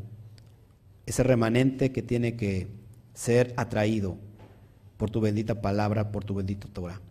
ese 1.06 1.24
remanente 1.24 1.92
que 1.92 2.02
tiene 2.02 2.36
que 2.36 2.68
ser 3.14 3.54
atraído 3.58 4.18
por 4.98 5.10
tu 5.10 5.22
bendita 5.22 5.62
palabra, 5.62 6.12
por 6.12 6.24
tu 6.24 6.36
bendito 6.36 6.68
Torah. 6.68 7.02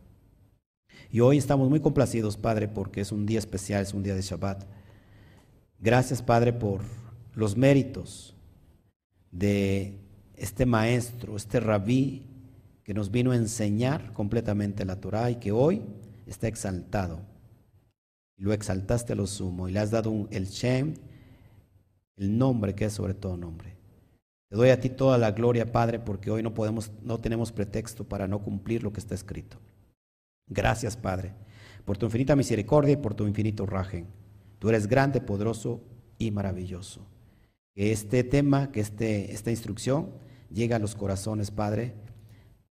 Y 1.10 1.20
hoy 1.20 1.38
estamos 1.38 1.70
muy 1.70 1.80
complacidos, 1.80 2.36
Padre, 2.36 2.68
porque 2.68 3.00
es 3.00 3.12
un 3.12 3.26
día 3.26 3.38
especial, 3.38 3.82
es 3.82 3.94
un 3.94 4.02
día 4.02 4.14
de 4.14 4.22
Shabbat. 4.22 4.64
Gracias, 5.80 6.22
Padre, 6.22 6.52
por 6.52 6.82
los 7.34 7.56
méritos 7.56 8.34
de 9.30 9.98
este 10.36 10.66
maestro, 10.66 11.36
este 11.36 11.60
rabí 11.60 12.24
que 12.84 12.94
nos 12.94 13.10
vino 13.10 13.32
a 13.32 13.36
enseñar 13.36 14.12
completamente 14.12 14.84
la 14.84 15.00
Torah 15.00 15.30
y 15.30 15.36
que 15.36 15.52
hoy 15.52 15.82
está 16.26 16.48
exaltado. 16.48 17.20
Lo 18.36 18.52
exaltaste 18.52 19.14
lo 19.14 19.26
sumo 19.26 19.68
y 19.68 19.72
le 19.72 19.80
has 19.80 19.90
dado 19.90 20.28
el 20.30 20.46
Shem, 20.46 20.94
el 22.16 22.38
nombre 22.38 22.74
que 22.74 22.86
es 22.86 22.92
sobre 22.92 23.14
todo 23.14 23.36
nombre. 23.36 23.76
Te 24.48 24.56
doy 24.56 24.70
a 24.70 24.80
ti 24.80 24.88
toda 24.88 25.18
la 25.18 25.32
gloria, 25.32 25.70
Padre, 25.70 25.98
porque 25.98 26.30
hoy 26.30 26.42
no 26.42 26.54
podemos, 26.54 26.90
no 27.02 27.18
tenemos 27.18 27.52
pretexto 27.52 28.04
para 28.04 28.26
no 28.26 28.42
cumplir 28.42 28.82
lo 28.82 28.92
que 28.92 29.00
está 29.00 29.14
escrito. 29.14 29.58
Gracias, 30.46 30.96
Padre, 30.96 31.34
por 31.84 31.98
tu 31.98 32.06
infinita 32.06 32.36
misericordia 32.36 32.94
y 32.94 32.96
por 32.96 33.14
tu 33.14 33.26
infinito 33.26 33.66
rajen. 33.66 34.06
Tú 34.58 34.70
eres 34.70 34.86
grande, 34.86 35.20
poderoso 35.20 35.82
y 36.16 36.30
maravilloso. 36.30 37.06
Que 37.78 37.92
este 37.92 38.24
tema, 38.24 38.72
que 38.72 38.80
este, 38.80 39.32
esta 39.32 39.52
instrucción 39.52 40.10
llegue 40.50 40.74
a 40.74 40.80
los 40.80 40.96
corazones, 40.96 41.52
Padre, 41.52 41.94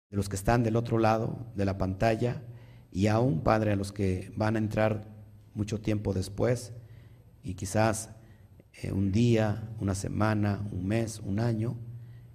de 0.10 0.16
los 0.16 0.30
que 0.30 0.38
están 0.38 0.64
del 0.64 0.78
otro 0.78 0.98
lado 0.98 1.52
de 1.58 1.66
la 1.66 1.78
pantalla 1.78 2.42
y 2.90 3.08
aún, 3.08 3.42
Padre, 3.42 3.74
a 3.74 3.76
los 3.76 3.92
que 3.92 4.32
van 4.38 4.56
a 4.56 4.60
entrar 4.60 5.06
mucho 5.56 5.82
tiempo 5.82 6.14
después 6.14 6.72
y 7.44 7.56
quizás 7.56 8.12
eh, 8.82 8.94
un 8.94 9.12
día, 9.12 9.76
una 9.82 9.94
semana, 9.94 10.66
un 10.72 10.88
mes, 10.88 11.20
un 11.20 11.42
año, 11.42 11.76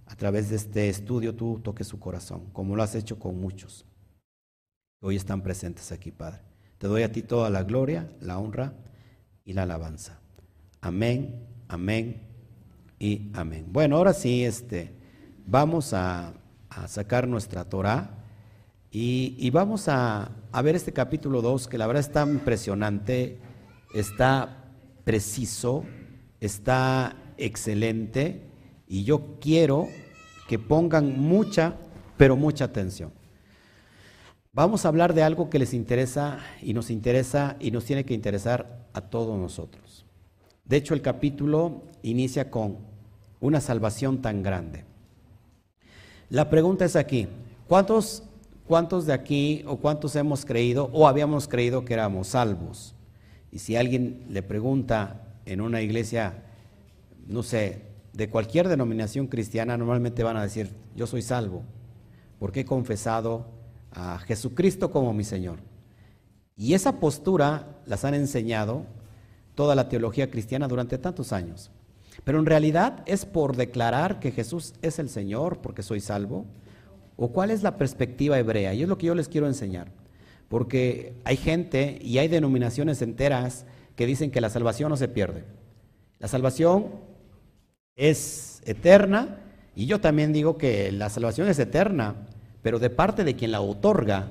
a 0.04 0.14
través 0.14 0.50
de 0.50 0.56
este 0.56 0.90
estudio 0.90 1.34
tú 1.34 1.60
toques 1.64 1.86
su 1.86 1.98
corazón, 1.98 2.50
como 2.52 2.76
lo 2.76 2.82
has 2.82 2.94
hecho 2.94 3.18
con 3.18 3.40
muchos 3.40 3.86
hoy 5.00 5.16
están 5.16 5.40
presentes 5.40 5.90
aquí, 5.90 6.10
Padre. 6.10 6.42
Te 6.76 6.86
doy 6.86 7.02
a 7.02 7.10
ti 7.10 7.22
toda 7.22 7.48
la 7.48 7.62
gloria, 7.62 8.12
la 8.20 8.38
honra 8.38 8.74
y 9.46 9.54
la 9.54 9.62
alabanza. 9.62 10.20
Amén, 10.82 11.48
amén 11.66 12.27
y 12.98 13.30
amén. 13.34 13.66
Bueno, 13.68 13.96
ahora 13.96 14.12
sí, 14.12 14.44
este, 14.44 14.92
vamos 15.46 15.92
a, 15.92 16.34
sacar 16.86 17.26
nuestra 17.26 17.64
Torah 17.64 18.24
y, 18.90 19.50
vamos 19.50 19.88
a, 19.88 20.30
a, 20.52 20.62
ver 20.62 20.76
este 20.76 20.92
capítulo 20.92 21.42
2, 21.42 21.66
que 21.66 21.76
la 21.76 21.86
verdad 21.88 22.00
está 22.00 22.22
impresionante, 22.22 23.38
está 23.94 24.64
preciso, 25.04 25.84
está 26.40 27.16
excelente 27.36 28.48
y 28.86 29.04
yo 29.04 29.38
quiero 29.40 29.88
que 30.48 30.58
pongan 30.58 31.18
mucha, 31.18 31.76
pero 32.16 32.36
mucha 32.36 32.66
atención. 32.66 33.12
Vamos 34.52 34.84
a 34.84 34.88
hablar 34.88 35.14
de 35.14 35.22
algo 35.22 35.50
que 35.50 35.58
les 35.58 35.74
interesa 35.74 36.38
y 36.62 36.74
nos 36.74 36.90
interesa 36.90 37.56
y 37.60 37.70
nos 37.70 37.84
tiene 37.84 38.04
que 38.04 38.14
interesar 38.14 38.88
a 38.92 39.02
todos 39.02 39.38
nosotros. 39.38 39.87
De 40.68 40.76
hecho, 40.76 40.92
el 40.92 41.00
capítulo 41.00 41.82
inicia 42.02 42.50
con 42.50 42.76
una 43.40 43.60
salvación 43.60 44.20
tan 44.20 44.42
grande. 44.42 44.84
La 46.28 46.50
pregunta 46.50 46.84
es 46.84 46.94
aquí, 46.94 47.26
¿cuántos, 47.66 48.22
cuántos 48.66 49.06
de 49.06 49.14
aquí 49.14 49.64
o 49.66 49.76
cuántos 49.76 50.14
hemos 50.14 50.44
creído 50.44 50.90
o 50.92 51.08
habíamos 51.08 51.48
creído 51.48 51.86
que 51.86 51.94
éramos 51.94 52.28
salvos? 52.28 52.94
Y 53.50 53.60
si 53.60 53.76
alguien 53.76 54.26
le 54.28 54.42
pregunta 54.42 55.38
en 55.46 55.62
una 55.62 55.80
iglesia, 55.80 56.44
no 57.26 57.42
sé, 57.42 57.86
de 58.12 58.28
cualquier 58.28 58.68
denominación 58.68 59.26
cristiana, 59.26 59.78
normalmente 59.78 60.22
van 60.22 60.36
a 60.36 60.42
decir, 60.42 60.74
yo 60.94 61.06
soy 61.06 61.22
salvo, 61.22 61.62
porque 62.38 62.60
he 62.60 62.64
confesado 62.66 63.46
a 63.90 64.18
Jesucristo 64.18 64.90
como 64.90 65.14
mi 65.14 65.24
Señor. 65.24 65.60
Y 66.56 66.74
esa 66.74 67.00
postura 67.00 67.80
las 67.86 68.04
han 68.04 68.12
enseñado 68.12 68.84
toda 69.58 69.74
la 69.74 69.88
teología 69.88 70.30
cristiana 70.30 70.68
durante 70.68 70.98
tantos 70.98 71.32
años. 71.32 71.72
Pero 72.22 72.38
en 72.38 72.46
realidad 72.46 73.02
es 73.06 73.26
por 73.26 73.56
declarar 73.56 74.20
que 74.20 74.30
Jesús 74.30 74.72
es 74.82 75.00
el 75.00 75.08
Señor 75.08 75.58
porque 75.58 75.82
soy 75.82 75.98
salvo. 75.98 76.46
¿O 77.16 77.32
cuál 77.32 77.50
es 77.50 77.64
la 77.64 77.76
perspectiva 77.76 78.38
hebrea? 78.38 78.72
Y 78.72 78.82
es 78.84 78.88
lo 78.88 78.98
que 78.98 79.06
yo 79.06 79.16
les 79.16 79.28
quiero 79.28 79.48
enseñar. 79.48 79.90
Porque 80.46 81.14
hay 81.24 81.36
gente 81.36 81.98
y 82.00 82.18
hay 82.18 82.28
denominaciones 82.28 83.02
enteras 83.02 83.66
que 83.96 84.06
dicen 84.06 84.30
que 84.30 84.40
la 84.40 84.48
salvación 84.48 84.90
no 84.90 84.96
se 84.96 85.08
pierde. 85.08 85.42
La 86.20 86.28
salvación 86.28 86.90
es 87.96 88.62
eterna 88.64 89.40
y 89.74 89.86
yo 89.86 90.00
también 90.00 90.32
digo 90.32 90.56
que 90.56 90.92
la 90.92 91.10
salvación 91.10 91.48
es 91.48 91.58
eterna, 91.58 92.14
pero 92.62 92.78
de 92.78 92.90
parte 92.90 93.24
de 93.24 93.34
quien 93.34 93.50
la 93.50 93.60
otorga, 93.60 94.30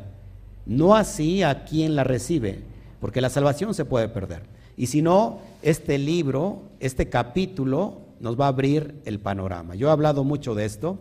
no 0.66 0.96
así 0.96 1.44
a 1.44 1.66
quien 1.66 1.98
la 1.98 2.06
recibe, 2.06 2.62
porque 3.02 3.20
la 3.20 3.30
salvación 3.30 3.74
se 3.74 3.84
puede 3.84 4.08
perder. 4.08 4.56
Y 4.78 4.88
si 4.88 5.02
no, 5.02 5.40
este 5.62 5.98
libro, 5.98 6.62
este 6.80 7.10
capítulo, 7.10 7.98
nos 8.20 8.40
va 8.40 8.46
a 8.46 8.50
abrir 8.50 8.96
el 9.06 9.20
panorama. 9.20 9.76
Yo 9.76 9.90
he 9.90 9.92
hablado 9.92 10.24
mucho 10.24 10.56
de 10.56 10.66
esto 10.66 10.98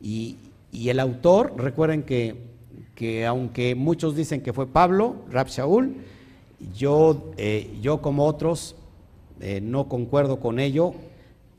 y, 0.00 0.36
el 0.72 1.00
autor, 1.00 1.54
recuerden 1.56 2.02
que, 2.02 2.36
que, 2.94 3.24
aunque 3.24 3.74
muchos 3.74 4.14
dicen 4.14 4.42
que 4.42 4.52
fue 4.52 4.66
Pablo, 4.66 5.16
Rab 5.30 5.46
Shaul, 5.46 5.94
yo, 6.74 7.30
eh, 7.38 7.78
yo 7.80 8.02
como 8.02 8.26
otros 8.26 8.76
eh, 9.40 9.60
no 9.62 9.88
concuerdo 9.88 10.38
con 10.38 10.58
ello, 10.58 10.92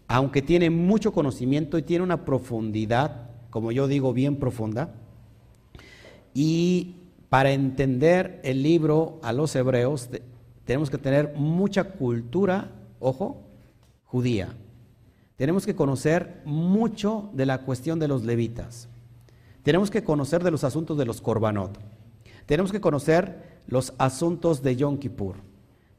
aunque 0.08 0.44
tiene 0.44 0.70
mucho 0.70 1.14
conocimiento 1.14 1.80
y 1.80 1.82
tiene 1.82 2.04
una 2.04 2.26
profundidad 2.26 3.28
como 3.50 3.72
yo 3.72 3.88
digo, 3.88 4.14
bien 4.14 4.36
profunda. 4.36 4.94
Y 6.34 6.96
para 7.30 7.52
entender 7.52 8.40
el 8.44 8.62
libro 8.62 9.20
a 9.24 9.34
los 9.34 9.56
hebreos 9.56 10.10
tenemos 10.68 10.90
que 10.90 10.98
tener 10.98 11.34
mucha 11.34 11.86
cultura, 11.86 12.70
ojo, 13.00 13.42
judía. 14.04 14.50
Tenemos 15.38 15.66
que 15.66 15.78
conocer 15.78 16.42
mucho 16.44 17.30
de 17.32 17.46
la 17.46 17.60
cuestión 17.60 18.00
de 18.00 18.10
los 18.10 18.26
levitas. 18.26 18.90
Tenemos 19.64 19.90
que 19.90 20.04
conocer 20.04 20.44
de 20.44 20.52
los 20.52 20.66
asuntos 20.66 20.98
de 20.98 21.06
los 21.06 21.22
korbanot. 21.22 21.80
Tenemos 22.46 22.74
que 22.74 22.82
conocer 22.82 23.62
los 23.66 23.94
asuntos 23.98 24.62
de 24.62 24.76
Yom 24.76 24.98
Kippur. 24.98 25.38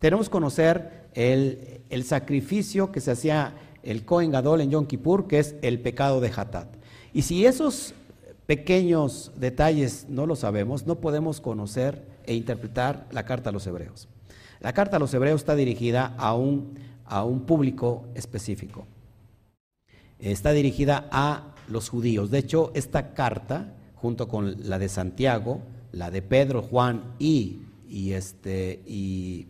Tenemos 0.01 0.29
que 0.29 0.33
conocer 0.33 1.09
el, 1.15 2.05
sacrificio 2.05 2.93
que 2.93 3.01
se 3.01 3.13
hacía 3.13 3.55
el 3.83 4.05
Kohen 4.05 4.33
Gadol 4.33 4.61
en 4.61 4.71
Yom 4.71 4.87
Kippur, 4.87 5.27
que 5.29 5.39
es 5.39 5.57
el 5.63 5.81
pecado 5.81 6.21
de 6.21 6.31
Hatat. 6.37 6.69
Y 7.15 7.23
si 7.23 7.47
esos 7.47 7.95
pequeños 8.45 9.33
detalles 9.37 10.05
no 10.11 10.27
lo 10.27 10.37
sabemos, 10.37 10.87
no 10.87 10.97
podemos 10.97 11.41
conocer 11.41 12.05
e 12.27 12.35
interpretar 12.35 13.09
la 13.13 13.25
carta 13.25 13.49
a 13.49 13.53
los 13.55 13.67
hebreos. 13.67 14.09
La 14.61 14.73
carta 14.73 14.97
a 14.97 15.01
los 15.01 15.13
hebreos 15.15 15.41
está 15.41 15.55
dirigida 15.55 16.15
a 16.19 16.35
un, 16.35 16.79
a 17.05 17.25
un 17.25 17.41
público 17.41 18.07
específico. 18.15 18.87
Está 20.19 20.53
dirigida 20.53 21.09
a 21.13 21.55
los 21.69 21.89
judíos. 21.89 22.31
De 22.31 22.39
hecho, 22.39 22.73
esta 22.75 23.15
carta, 23.15 23.75
junto 23.95 24.27
con 24.29 24.69
la 24.69 24.79
de 24.79 24.89
Santiago, 24.89 25.63
la 25.93 26.11
de 26.11 26.23
Pedro, 26.23 26.63
Juan 26.63 27.15
y, 27.19 27.63
y 27.89 28.13
este, 28.13 28.83
y 28.87 29.47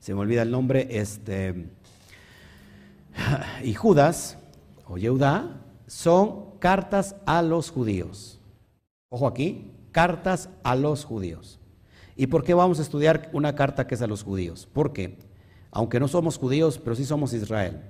se 0.00 0.14
me 0.14 0.20
olvida 0.20 0.42
el 0.42 0.50
nombre, 0.50 0.86
este, 0.90 1.68
y 3.64 3.74
Judas, 3.74 4.38
o 4.86 4.98
Yehuda, 4.98 5.62
son 5.86 6.58
cartas 6.58 7.16
a 7.24 7.40
los 7.40 7.70
judíos. 7.70 8.38
Ojo 9.08 9.26
aquí, 9.26 9.72
cartas 9.92 10.48
a 10.62 10.74
los 10.76 11.04
judíos. 11.04 11.58
¿Y 12.22 12.28
por 12.28 12.44
qué 12.44 12.54
vamos 12.54 12.78
a 12.78 12.82
estudiar 12.82 13.30
una 13.32 13.56
carta 13.56 13.88
que 13.88 13.96
es 13.96 14.00
a 14.00 14.06
los 14.06 14.22
judíos? 14.22 14.68
Porque, 14.72 15.18
aunque 15.72 15.98
no 15.98 16.06
somos 16.06 16.38
judíos, 16.38 16.78
pero 16.78 16.94
sí 16.94 17.04
somos 17.04 17.32
Israel. 17.32 17.80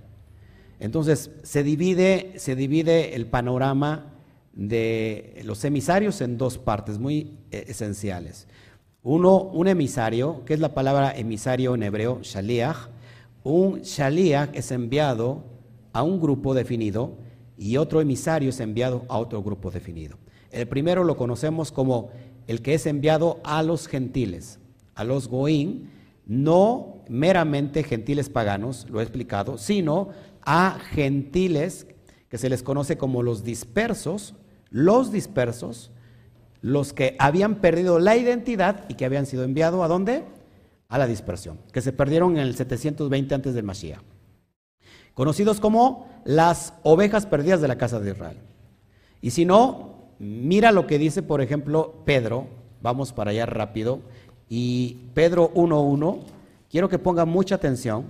Entonces, 0.80 1.32
se 1.42 1.62
divide, 1.62 2.32
se 2.36 2.56
divide 2.56 3.14
el 3.14 3.26
panorama 3.26 4.14
de 4.54 5.42
los 5.44 5.62
emisarios 5.66 6.22
en 6.22 6.38
dos 6.38 6.56
partes 6.56 6.98
muy 6.98 7.40
eh, 7.50 7.66
esenciales. 7.68 8.48
Uno, 9.02 9.36
un 9.36 9.68
emisario, 9.68 10.46
que 10.46 10.54
es 10.54 10.60
la 10.60 10.72
palabra 10.72 11.12
emisario 11.14 11.74
en 11.74 11.82
hebreo, 11.82 12.20
shaliach. 12.22 12.88
Un 13.44 13.82
shaliach 13.82 14.56
es 14.56 14.70
enviado 14.70 15.44
a 15.92 16.02
un 16.02 16.18
grupo 16.18 16.54
definido 16.54 17.18
y 17.58 17.76
otro 17.76 18.00
emisario 18.00 18.48
es 18.48 18.60
enviado 18.60 19.04
a 19.10 19.18
otro 19.18 19.42
grupo 19.42 19.70
definido. 19.70 20.16
El 20.50 20.68
primero 20.68 21.04
lo 21.04 21.18
conocemos 21.18 21.70
como 21.70 22.10
el 22.52 22.60
que 22.60 22.74
es 22.74 22.84
enviado 22.84 23.40
a 23.44 23.62
los 23.62 23.88
gentiles, 23.88 24.58
a 24.94 25.04
los 25.04 25.28
goín, 25.28 25.90
no 26.26 27.02
meramente 27.08 27.82
gentiles 27.82 28.28
paganos, 28.28 28.86
lo 28.90 29.00
he 29.00 29.02
explicado, 29.02 29.56
sino 29.56 30.10
a 30.42 30.78
gentiles 30.90 31.86
que 32.28 32.36
se 32.36 32.50
les 32.50 32.62
conoce 32.62 32.98
como 32.98 33.22
los 33.22 33.42
dispersos, 33.42 34.34
los 34.68 35.10
dispersos, 35.12 35.90
los 36.60 36.92
que 36.92 37.16
habían 37.18 37.56
perdido 37.56 37.98
la 37.98 38.16
identidad 38.16 38.84
y 38.88 38.94
que 38.94 39.06
habían 39.06 39.24
sido 39.24 39.44
enviados 39.44 39.82
a 39.82 39.88
dónde? 39.88 40.22
A 40.88 40.98
la 40.98 41.06
dispersión, 41.06 41.58
que 41.72 41.80
se 41.80 41.92
perdieron 41.92 42.36
en 42.36 42.42
el 42.42 42.54
720 42.54 43.34
antes 43.34 43.54
del 43.54 43.64
Mashiach. 43.64 44.02
Conocidos 45.14 45.58
como 45.58 46.06
las 46.26 46.74
ovejas 46.82 47.24
perdidas 47.24 47.62
de 47.62 47.68
la 47.68 47.78
casa 47.78 47.98
de 47.98 48.10
Israel. 48.10 48.36
Y 49.22 49.30
si 49.30 49.46
no, 49.46 49.91
mira 50.22 50.70
lo 50.70 50.86
que 50.86 50.98
dice, 50.98 51.20
por 51.20 51.40
ejemplo, 51.40 51.96
Pedro, 52.04 52.46
vamos 52.80 53.12
para 53.12 53.32
allá 53.32 53.44
rápido, 53.44 54.00
y 54.48 54.98
Pedro 55.14 55.52
1.1, 55.54 56.20
quiero 56.70 56.88
que 56.88 57.00
ponga 57.00 57.24
mucha 57.24 57.56
atención, 57.56 58.06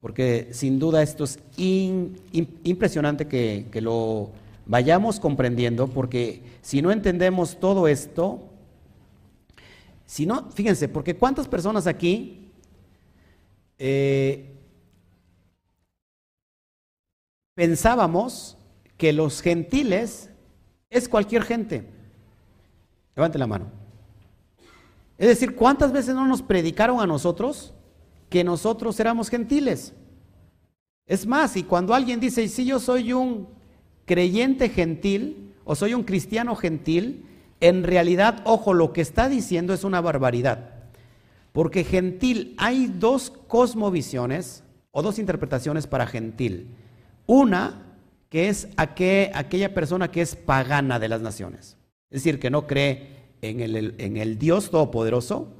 porque 0.00 0.48
sin 0.52 0.78
duda 0.78 1.02
esto 1.02 1.24
es 1.24 1.38
impresionante 1.56 3.26
que, 3.26 3.80
lo 3.80 4.30
vayamos 4.66 5.20
comprendiendo, 5.20 5.88
porque 5.88 6.42
si 6.60 6.82
no 6.82 6.92
entendemos 6.92 7.58
todo 7.58 7.88
esto, 7.88 8.42
si 10.04 10.26
no, 10.26 10.50
fíjense, 10.50 10.88
porque 10.88 11.16
cuántas 11.16 11.48
personas 11.48 11.86
aquí 11.86 12.50
eh, 13.78 14.52
pensábamos 17.54 18.58
que 18.98 19.14
los 19.14 19.40
gentiles 19.40 20.29
es 20.90 21.08
cualquier 21.08 21.44
gente. 21.44 21.88
Levante 23.14 23.38
la 23.38 23.46
mano. 23.46 23.66
Es 25.16 25.28
decir, 25.28 25.54
¿cuántas 25.54 25.92
veces 25.92 26.14
no 26.14 26.26
nos 26.26 26.42
predicaron 26.42 27.00
a 27.00 27.06
nosotros 27.06 27.72
que 28.28 28.42
nosotros 28.42 28.98
éramos 28.98 29.28
gentiles? 29.28 29.94
Es 31.06 31.26
más, 31.26 31.56
y 31.56 31.62
cuando 31.62 31.94
alguien 31.94 32.20
dice, 32.20 32.48
si 32.48 32.64
yo 32.64 32.78
soy 32.78 33.12
un 33.12 33.48
creyente 34.06 34.68
gentil 34.68 35.54
o 35.64 35.74
soy 35.74 35.94
un 35.94 36.04
cristiano 36.04 36.56
gentil, 36.56 37.26
en 37.60 37.84
realidad, 37.84 38.42
ojo, 38.44 38.72
lo 38.72 38.92
que 38.92 39.02
está 39.02 39.28
diciendo 39.28 39.74
es 39.74 39.84
una 39.84 40.00
barbaridad. 40.00 40.70
Porque 41.52 41.84
gentil, 41.84 42.54
hay 42.58 42.86
dos 42.86 43.30
cosmovisiones 43.48 44.64
o 44.92 45.02
dos 45.02 45.18
interpretaciones 45.18 45.86
para 45.86 46.06
gentil. 46.06 46.68
Una, 47.26 47.89
que 48.30 48.48
es 48.48 48.68
aquella 48.76 49.74
persona 49.74 50.10
que 50.10 50.22
es 50.22 50.36
pagana 50.36 50.98
de 50.98 51.08
las 51.08 51.20
naciones. 51.20 51.76
Es 52.10 52.22
decir, 52.22 52.40
que 52.40 52.48
no 52.48 52.66
cree 52.66 53.08
en 53.42 53.60
el, 53.60 53.94
en 53.98 54.16
el 54.16 54.38
Dios 54.38 54.70
Todopoderoso, 54.70 55.52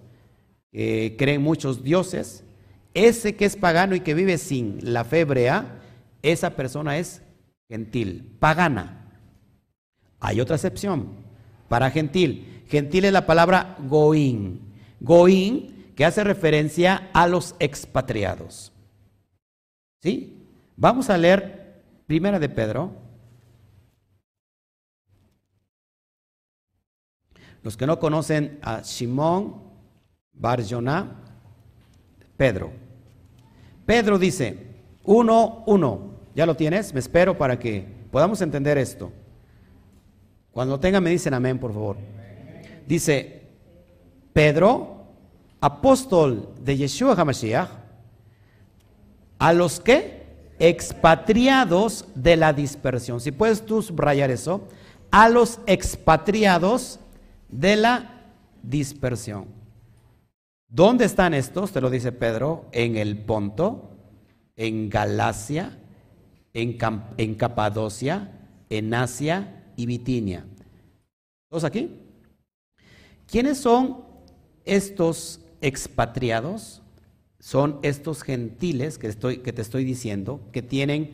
cree 0.72 1.34
en 1.34 1.42
muchos 1.42 1.82
dioses. 1.82 2.44
Ese 2.94 3.36
que 3.36 3.44
es 3.44 3.56
pagano 3.56 3.94
y 3.94 4.00
que 4.00 4.14
vive 4.14 4.38
sin 4.38 4.78
la 4.82 5.04
fe 5.04 5.20
hebrea, 5.20 5.80
esa 6.22 6.50
persona 6.50 6.96
es 6.98 7.22
gentil, 7.68 8.36
pagana. 8.38 9.12
Hay 10.20 10.40
otra 10.40 10.56
excepción 10.56 11.08
para 11.68 11.90
gentil. 11.90 12.62
Gentil 12.68 13.06
es 13.06 13.12
la 13.12 13.26
palabra 13.26 13.76
goín. 13.88 14.60
Goín 15.00 15.92
que 15.96 16.04
hace 16.04 16.22
referencia 16.24 17.10
a 17.12 17.26
los 17.26 17.56
expatriados. 17.58 18.72
¿Sí? 20.02 20.36
Vamos 20.76 21.10
a 21.10 21.18
leer 21.18 21.59
Primera 22.10 22.40
de 22.40 22.48
Pedro. 22.48 22.90
Los 27.62 27.76
que 27.76 27.86
no 27.86 28.00
conocen 28.00 28.58
a 28.62 28.82
Simón 28.82 29.62
Bar 30.32 30.60
Pedro. 32.36 32.72
Pedro 33.86 34.18
dice, 34.18 34.58
uno, 35.04 35.62
uno. 35.68 36.16
¿Ya 36.34 36.46
lo 36.46 36.56
tienes? 36.56 36.92
Me 36.92 36.98
espero 36.98 37.38
para 37.38 37.60
que 37.60 37.86
podamos 38.10 38.42
entender 38.42 38.76
esto. 38.76 39.12
Cuando 40.50 40.74
lo 40.74 40.80
tengan 40.80 41.04
me 41.04 41.10
dicen 41.10 41.32
amén, 41.32 41.60
por 41.60 41.72
favor. 41.72 41.96
Dice, 42.88 43.42
Pedro, 44.32 45.04
apóstol 45.60 46.56
de 46.60 46.76
Yeshua 46.76 47.14
HaMashiach, 47.14 47.70
a 49.38 49.52
los 49.52 49.78
que 49.78 50.19
expatriados 50.60 52.04
de 52.14 52.36
la 52.36 52.52
dispersión. 52.52 53.20
Si 53.20 53.32
puedes 53.32 53.64
tú 53.66 53.82
subrayar 53.82 54.30
eso, 54.30 54.68
a 55.10 55.28
los 55.28 55.58
expatriados 55.66 57.00
de 57.48 57.76
la 57.76 58.22
dispersión. 58.62 59.46
¿Dónde 60.68 61.06
están 61.06 61.34
estos? 61.34 61.72
Te 61.72 61.80
lo 61.80 61.90
dice 61.90 62.12
Pedro, 62.12 62.66
en 62.70 62.96
el 62.96 63.18
Ponto, 63.18 63.90
en 64.54 64.88
Galacia, 64.88 65.78
en, 66.52 67.34
Capadocia, 67.34 68.30
en 68.68 68.94
Asia 68.94 69.64
y 69.76 69.86
Bitinia. 69.86 70.44
¿Todos 71.48 71.64
aquí? 71.64 71.90
¿Quiénes 73.26 73.58
son 73.58 74.04
estos 74.64 75.40
expatriados? 75.60 76.79
Son 77.40 77.80
estos 77.82 78.22
gentiles 78.22 78.98
que, 78.98 79.08
estoy, 79.08 79.38
que 79.38 79.52
te 79.52 79.62
estoy 79.62 79.82
diciendo, 79.82 80.40
que 80.52 80.62
tienen, 80.62 81.10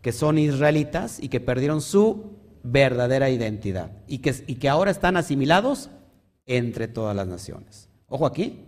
que 0.00 0.12
son 0.12 0.38
israelitas 0.38 1.20
y 1.20 1.28
que 1.28 1.40
perdieron 1.40 1.82
su 1.82 2.36
verdadera 2.62 3.30
identidad 3.30 3.90
y 4.06 4.18
que, 4.18 4.34
y 4.46 4.54
que 4.56 4.68
ahora 4.68 4.90
están 4.90 5.16
asimilados 5.16 5.90
entre 6.46 6.88
todas 6.88 7.14
las 7.14 7.26
naciones. 7.26 7.88
Ojo 8.08 8.26
aquí. 8.26 8.64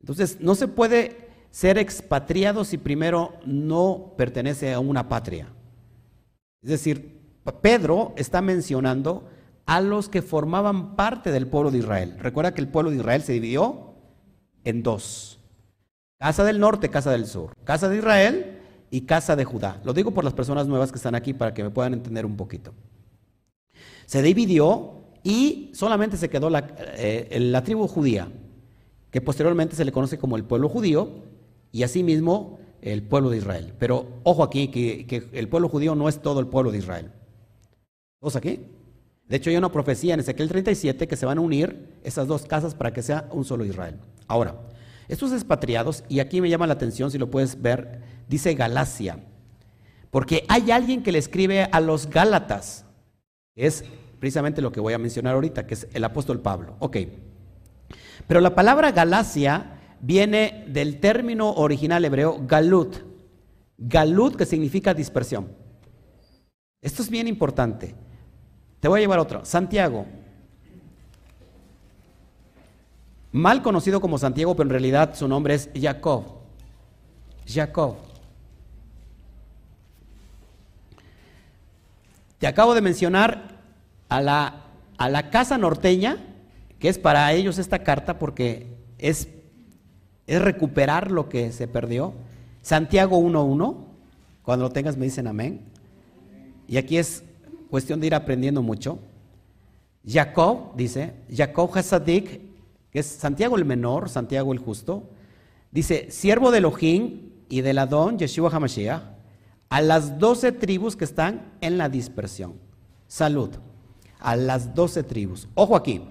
Entonces, 0.00 0.38
no 0.40 0.54
se 0.54 0.68
puede 0.68 1.28
ser 1.50 1.78
expatriado 1.78 2.64
si 2.64 2.78
primero 2.78 3.34
no 3.46 4.14
pertenece 4.18 4.72
a 4.74 4.80
una 4.80 5.08
patria. 5.08 5.48
Es 6.62 6.70
decir, 6.70 7.20
Pedro 7.62 8.12
está 8.16 8.42
mencionando 8.42 9.28
a 9.66 9.80
los 9.80 10.08
que 10.08 10.20
formaban 10.20 10.96
parte 10.96 11.30
del 11.30 11.46
pueblo 11.46 11.70
de 11.70 11.78
Israel. 11.78 12.16
Recuerda 12.18 12.54
que 12.54 12.60
el 12.60 12.68
pueblo 12.68 12.90
de 12.90 12.96
Israel 12.96 13.22
se 13.22 13.34
dividió 13.34 13.94
en 14.64 14.82
dos. 14.82 15.38
Casa 16.24 16.42
del 16.42 16.58
norte, 16.58 16.88
casa 16.88 17.10
del 17.10 17.26
sur. 17.26 17.52
Casa 17.64 17.86
de 17.90 17.98
Israel 17.98 18.58
y 18.90 19.02
casa 19.02 19.36
de 19.36 19.44
Judá. 19.44 19.82
Lo 19.84 19.92
digo 19.92 20.12
por 20.12 20.24
las 20.24 20.32
personas 20.32 20.66
nuevas 20.66 20.90
que 20.90 20.96
están 20.96 21.14
aquí 21.14 21.34
para 21.34 21.52
que 21.52 21.62
me 21.62 21.68
puedan 21.68 21.92
entender 21.92 22.24
un 22.24 22.34
poquito. 22.34 22.72
Se 24.06 24.22
dividió 24.22 25.02
y 25.22 25.70
solamente 25.74 26.16
se 26.16 26.30
quedó 26.30 26.48
la, 26.48 26.66
eh, 26.96 27.60
tribu 27.62 27.86
judía, 27.86 28.28
que 29.10 29.20
posteriormente 29.20 29.76
se 29.76 29.84
le 29.84 29.92
conoce 29.92 30.16
como 30.16 30.38
el 30.38 30.44
pueblo 30.44 30.70
judío, 30.70 31.10
y 31.70 31.82
asimismo 31.82 32.58
el 32.80 33.02
pueblo 33.02 33.28
de 33.28 33.36
Israel. 33.36 33.74
Pero 33.78 34.06
ojo 34.22 34.44
aquí, 34.44 34.68
que, 34.68 35.28
el 35.30 35.48
pueblo 35.50 35.68
judío 35.68 35.94
no 35.94 36.08
es 36.08 36.22
todo 36.22 36.40
el 36.40 36.46
pueblo 36.46 36.72
de 36.72 36.78
Israel. 36.78 37.12
¿Todos 38.18 38.36
aquí? 38.36 38.60
De 39.28 39.36
hecho, 39.36 39.50
hay 39.50 39.58
una 39.58 39.70
profecía 39.70 40.14
en 40.14 40.20
Ezequiel 40.20 40.48
37 40.48 41.06
que 41.06 41.16
se 41.16 41.26
van 41.26 41.36
a 41.36 41.42
unir 41.42 41.98
esas 42.02 42.26
dos 42.26 42.46
casas 42.46 42.74
para 42.74 42.94
que 42.94 43.02
sea 43.02 43.28
un 43.30 43.44
solo 43.44 43.66
Israel. 43.66 44.00
Ahora, 44.26 44.54
estos 45.08 45.32
expatriados, 45.32 46.04
y 46.08 46.20
aquí 46.20 46.40
me 46.40 46.48
llama 46.48 46.66
la 46.66 46.74
atención 46.74 47.10
si 47.10 47.18
lo 47.18 47.30
puedes 47.30 47.60
ver, 47.60 48.00
dice 48.28 48.54
Galacia, 48.54 49.18
porque 50.10 50.44
hay 50.48 50.70
alguien 50.70 51.02
que 51.02 51.12
le 51.12 51.18
escribe 51.18 51.68
a 51.70 51.80
los 51.80 52.08
Gálatas, 52.08 52.86
es 53.56 53.84
precisamente 54.18 54.62
lo 54.62 54.72
que 54.72 54.80
voy 54.80 54.94
a 54.94 54.98
mencionar 54.98 55.34
ahorita, 55.34 55.66
que 55.66 55.74
es 55.74 55.88
el 55.92 56.04
apóstol 56.04 56.40
Pablo. 56.40 56.76
Ok, 56.78 56.98
pero 58.26 58.40
la 58.40 58.54
palabra 58.54 58.92
Galacia 58.92 59.78
viene 60.00 60.64
del 60.68 61.00
término 61.00 61.52
original 61.52 62.04
hebreo 62.04 62.38
galut. 62.46 62.96
Galut 63.76 64.36
que 64.36 64.46
significa 64.46 64.94
dispersión. 64.94 65.48
Esto 66.80 67.02
es 67.02 67.10
bien 67.10 67.26
importante. 67.26 67.94
Te 68.80 68.88
voy 68.88 69.00
a 69.00 69.02
llevar 69.02 69.18
otro. 69.18 69.44
Santiago. 69.44 70.06
Mal 73.34 73.62
conocido 73.62 74.00
como 74.00 74.16
Santiago, 74.16 74.54
pero 74.54 74.68
en 74.68 74.70
realidad 74.70 75.16
su 75.16 75.26
nombre 75.26 75.54
es 75.54 75.68
Jacob. 75.74 76.22
Jacob. 77.44 77.96
Te 82.38 82.46
acabo 82.46 82.76
de 82.76 82.80
mencionar 82.80 83.58
a 84.08 84.20
la, 84.20 84.66
a 84.98 85.08
la 85.08 85.30
casa 85.30 85.58
norteña 85.58 86.18
que 86.78 86.88
es 86.88 86.96
para 86.96 87.32
ellos 87.32 87.58
esta 87.58 87.80
carta 87.80 88.20
porque 88.20 88.68
es, 88.98 89.26
es 90.28 90.40
recuperar 90.40 91.10
lo 91.10 91.28
que 91.28 91.50
se 91.50 91.66
perdió. 91.66 92.14
Santiago 92.62 93.18
1.1, 93.18 93.74
cuando 94.44 94.66
lo 94.66 94.70
tengas 94.70 94.96
me 94.96 95.06
dicen 95.06 95.26
amén. 95.26 95.60
Y 96.68 96.76
aquí 96.76 96.98
es 96.98 97.24
cuestión 97.68 97.98
de 97.98 98.06
ir 98.06 98.14
aprendiendo 98.14 98.62
mucho. 98.62 99.00
Jacob 100.06 100.76
dice, 100.76 101.14
Jacob 101.34 101.76
Hasadik, 101.76 102.53
que 102.94 103.00
es 103.00 103.06
Santiago 103.06 103.56
el 103.56 103.64
menor, 103.64 104.08
Santiago 104.08 104.52
el 104.52 104.60
justo, 104.60 105.10
dice, 105.72 106.12
siervo 106.12 106.52
de 106.52 106.58
Elohim 106.58 107.32
y 107.48 107.60
del 107.60 107.78
Adón, 107.78 108.20
Yeshua 108.20 108.50
HaMashiach, 108.50 109.02
a 109.68 109.80
las 109.80 110.20
doce 110.20 110.52
tribus 110.52 110.94
que 110.94 111.04
están 111.04 111.54
en 111.60 111.76
la 111.76 111.88
dispersión. 111.88 112.54
Salud. 113.08 113.50
A 114.20 114.36
las 114.36 114.76
doce 114.76 115.02
tribus. 115.02 115.48
Ojo 115.54 115.74
aquí, 115.74 116.02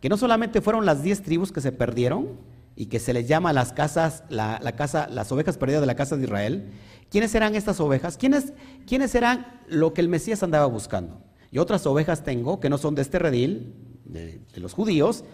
que 0.00 0.08
no 0.08 0.16
solamente 0.16 0.60
fueron 0.60 0.86
las 0.86 1.02
diez 1.02 1.22
tribus 1.22 1.50
que 1.50 1.60
se 1.60 1.72
perdieron 1.72 2.38
y 2.76 2.86
que 2.86 3.00
se 3.00 3.12
les 3.12 3.26
llama 3.26 3.52
las 3.52 3.72
casas, 3.72 4.22
la, 4.28 4.60
casa, 4.76 5.08
las 5.08 5.32
ovejas 5.32 5.58
perdidas 5.58 5.80
de 5.80 5.88
la 5.88 5.96
casa 5.96 6.16
de 6.16 6.22
Israel. 6.22 6.70
¿Quiénes 7.10 7.34
eran 7.34 7.56
estas 7.56 7.80
ovejas? 7.80 8.16
¿Quiénes, 8.16 8.52
¿Quiénes 8.86 9.12
eran 9.16 9.60
lo 9.66 9.92
que 9.92 10.02
el 10.02 10.08
Mesías 10.08 10.44
andaba 10.44 10.66
buscando? 10.66 11.20
Y 11.50 11.58
otras 11.58 11.84
ovejas 11.84 12.22
tengo 12.22 12.60
que 12.60 12.70
no 12.70 12.78
son 12.78 12.94
de 12.94 13.02
este 13.02 13.18
redil, 13.18 13.74
de, 14.04 14.40
los 14.54 14.74
judíos, 14.74 15.24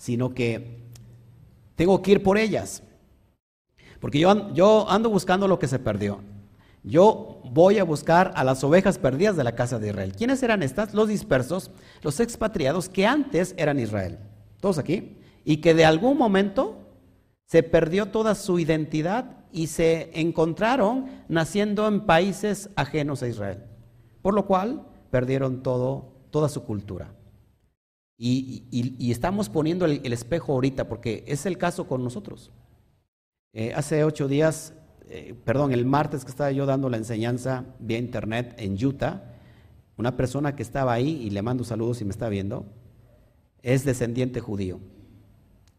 sino 0.00 0.32
que 0.32 0.78
tengo 1.76 2.00
que 2.00 2.12
ir 2.12 2.22
por 2.22 2.38
ellas. 2.38 2.82
Porque 4.00 4.18
yo, 4.18 4.50
yo 4.54 4.88
ando 4.88 5.10
buscando 5.10 5.46
lo 5.46 5.58
que 5.58 5.68
se 5.68 5.78
perdió. 5.78 6.20
Yo 6.82 7.42
voy 7.44 7.78
a 7.78 7.84
buscar 7.84 8.32
a 8.34 8.42
las 8.42 8.64
ovejas 8.64 8.96
perdidas 8.96 9.36
de 9.36 9.44
la 9.44 9.54
casa 9.54 9.78
de 9.78 9.88
Israel. 9.88 10.14
¿Quiénes 10.16 10.42
eran 10.42 10.62
estas? 10.62 10.94
Los 10.94 11.08
dispersos, 11.08 11.70
los 12.00 12.18
expatriados 12.18 12.88
que 12.88 13.06
antes 13.06 13.54
eran 13.58 13.78
Israel. 13.78 14.18
Todos 14.60 14.78
aquí. 14.78 15.18
Y 15.44 15.58
que 15.58 15.74
de 15.74 15.84
algún 15.84 16.16
momento 16.16 16.78
se 17.44 17.62
perdió 17.62 18.06
toda 18.06 18.34
su 18.34 18.58
identidad 18.58 19.36
y 19.52 19.66
se 19.66 20.18
encontraron 20.18 21.10
naciendo 21.28 21.86
en 21.86 22.06
países 22.06 22.70
ajenos 22.74 23.22
a 23.22 23.28
Israel. 23.28 23.64
Por 24.22 24.32
lo 24.32 24.46
cual 24.46 24.86
perdieron 25.10 25.62
todo, 25.62 26.14
toda 26.30 26.48
su 26.48 26.64
cultura. 26.64 27.12
Y, 28.22 29.10
estamos 29.10 29.48
poniendo 29.48 29.86
el, 29.86 30.12
espejo 30.12 30.52
ahorita, 30.52 30.88
porque 30.88 31.24
es 31.26 31.46
el 31.46 31.56
caso 31.56 31.86
con 31.86 32.04
nosotros. 32.04 32.50
Eh, 33.54 33.72
hace 33.74 34.04
ocho 34.04 34.28
días, 34.28 34.74
eh, 35.08 35.34
perdón, 35.42 35.72
el 35.72 35.86
martes 35.86 36.26
que 36.26 36.30
estaba 36.30 36.52
yo 36.52 36.66
dando 36.66 36.90
la 36.90 36.98
enseñanza 36.98 37.64
vía 37.78 37.96
internet 37.96 38.54
en 38.58 38.74
Utah, 38.84 39.24
una 39.96 40.18
persona 40.18 40.54
que 40.54 40.62
estaba 40.62 40.92
ahí, 40.92 41.08
y 41.22 41.30
le 41.30 41.40
mando 41.40 41.64
saludos 41.64 41.96
si 41.96 42.04
me 42.04 42.10
está 42.10 42.28
viendo, 42.28 42.66
es 43.62 43.86
descendiente 43.86 44.40
judío, 44.40 44.80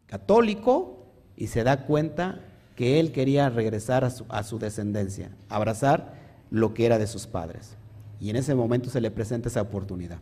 católico, 0.07 1.05
y 1.37 1.45
se 1.45 1.63
da 1.63 1.85
cuenta 1.85 2.41
que 2.75 2.99
él 2.99 3.11
quería 3.11 3.51
regresar 3.51 4.03
a 4.03 4.43
su 4.43 4.57
descendencia, 4.57 5.29
abrazar 5.47 6.15
lo 6.49 6.73
que 6.73 6.87
era 6.87 6.97
de 6.97 7.05
sus 7.05 7.27
padres. 7.27 7.77
Y 8.19 8.31
en 8.31 8.35
ese 8.35 8.55
momento 8.55 8.89
se 8.89 8.99
le 8.99 9.11
presenta 9.11 9.47
esa 9.47 9.61
oportunidad. 9.61 10.21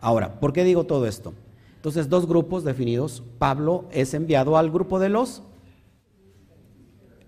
Ahora, 0.00 0.40
¿por 0.40 0.52
qué 0.52 0.64
digo 0.64 0.84
todo 0.84 1.06
esto? 1.06 1.34
Entonces, 1.76 2.08
dos 2.08 2.26
grupos 2.26 2.64
definidos. 2.64 3.22
Pablo 3.38 3.86
es 3.90 4.14
enviado 4.14 4.56
al 4.56 4.70
grupo 4.70 4.98
de 4.98 5.08
los... 5.08 5.42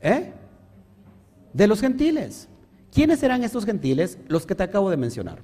¿Eh? 0.01 0.33
De 1.53 1.67
los 1.67 1.81
gentiles. 1.81 2.49
¿Quiénes 2.93 3.21
serán 3.21 3.45
estos 3.45 3.65
gentiles? 3.65 4.19
Los 4.29 4.47
que 4.47 4.55
te 4.55 4.63
acabo 4.63 4.91
de 4.91 4.97
mencionar. 4.97 5.43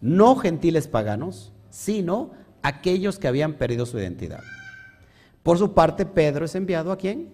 No 0.00 0.36
gentiles 0.36 0.88
paganos, 0.88 1.52
sino 1.70 2.30
aquellos 2.62 3.18
que 3.18 3.28
habían 3.28 3.54
perdido 3.54 3.86
su 3.86 3.98
identidad. 3.98 4.42
Por 5.42 5.58
su 5.58 5.72
parte, 5.74 6.06
Pedro 6.06 6.44
es 6.44 6.54
enviado 6.54 6.92
a 6.92 6.98
quién? 6.98 7.32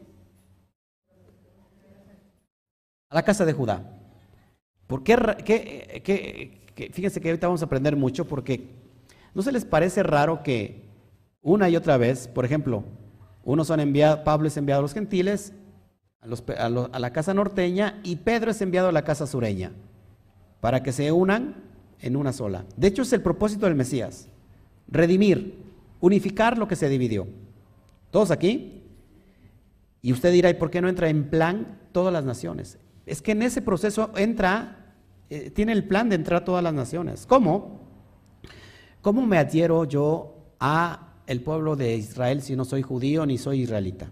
A 3.09 3.14
la 3.14 3.22
casa 3.22 3.44
de 3.44 3.52
Judá. 3.52 3.90
¿Por 4.87 5.02
qué, 5.02 6.61
fíjense 6.92 7.20
que 7.20 7.28
ahorita 7.28 7.46
vamos 7.46 7.62
a 7.62 7.66
aprender 7.66 7.96
mucho 7.96 8.26
porque 8.26 8.83
¿no 9.34 9.42
se 9.42 9.52
les 9.52 9.64
parece 9.64 10.02
raro 10.02 10.42
que 10.42 10.84
una 11.42 11.68
y 11.68 11.76
otra 11.76 11.96
vez, 11.96 12.28
por 12.28 12.44
ejemplo, 12.44 12.84
unos 13.42 13.66
son 13.66 13.80
enviados, 13.80 14.20
Pablo 14.20 14.48
es 14.48 14.56
enviado 14.56 14.80
a 14.80 14.82
los 14.82 14.94
gentiles, 14.94 15.52
a, 16.20 16.98
la 16.98 17.12
casa 17.12 17.34
norteña 17.34 18.00
y 18.02 18.16
Pedro 18.16 18.50
es 18.50 18.62
enviado 18.62 18.88
a 18.88 18.92
la 18.92 19.04
casa 19.04 19.26
sureña 19.26 19.72
para 20.60 20.82
que 20.82 20.92
se 20.92 21.12
unan 21.12 21.56
en 22.00 22.16
una 22.16 22.32
sola. 22.32 22.64
De 22.76 22.86
hecho 22.86 23.02
es 23.02 23.12
el 23.12 23.20
propósito 23.20 23.66
del 23.66 23.74
Mesías, 23.74 24.28
redimir, 24.88 25.62
unificar 26.00 26.56
lo 26.56 26.66
que 26.66 26.76
se 26.76 26.88
dividió. 26.88 27.26
¿Todos 28.10 28.30
aquí? 28.30 28.82
Y 30.00 30.12
usted 30.12 30.32
dirá, 30.32 30.48
¿y 30.48 30.54
por 30.54 30.70
qué 30.70 30.80
no 30.80 30.88
entra 30.88 31.08
en 31.08 31.28
plan 31.28 31.78
todas 31.92 32.12
las 32.12 32.24
naciones? 32.24 32.78
es 33.06 33.22
que 33.22 33.32
en 33.32 33.42
ese 33.42 33.62
proceso 33.62 34.10
entra, 34.16 34.94
eh, 35.30 35.50
tiene 35.50 35.72
el 35.72 35.84
plan 35.86 36.08
de 36.08 36.16
entrar 36.16 36.44
todas 36.44 36.62
las 36.62 36.74
naciones. 36.74 37.26
¿Cómo? 37.26 37.83
¿Cómo 39.04 39.26
me 39.26 39.36
adhiero 39.36 39.84
yo 39.84 40.54
a 40.58 41.12
el 41.26 41.42
pueblo 41.42 41.76
de 41.76 41.94
Israel 41.94 42.40
si 42.40 42.56
no 42.56 42.64
soy 42.64 42.80
judío 42.80 43.26
ni 43.26 43.36
soy 43.36 43.60
israelita? 43.60 44.10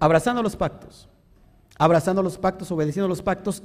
Abrazando 0.00 0.42
los 0.42 0.56
pactos, 0.56 1.08
abrazando 1.78 2.24
los 2.24 2.38
pactos, 2.38 2.72
obedeciendo 2.72 3.06
los 3.06 3.22
pactos 3.22 3.62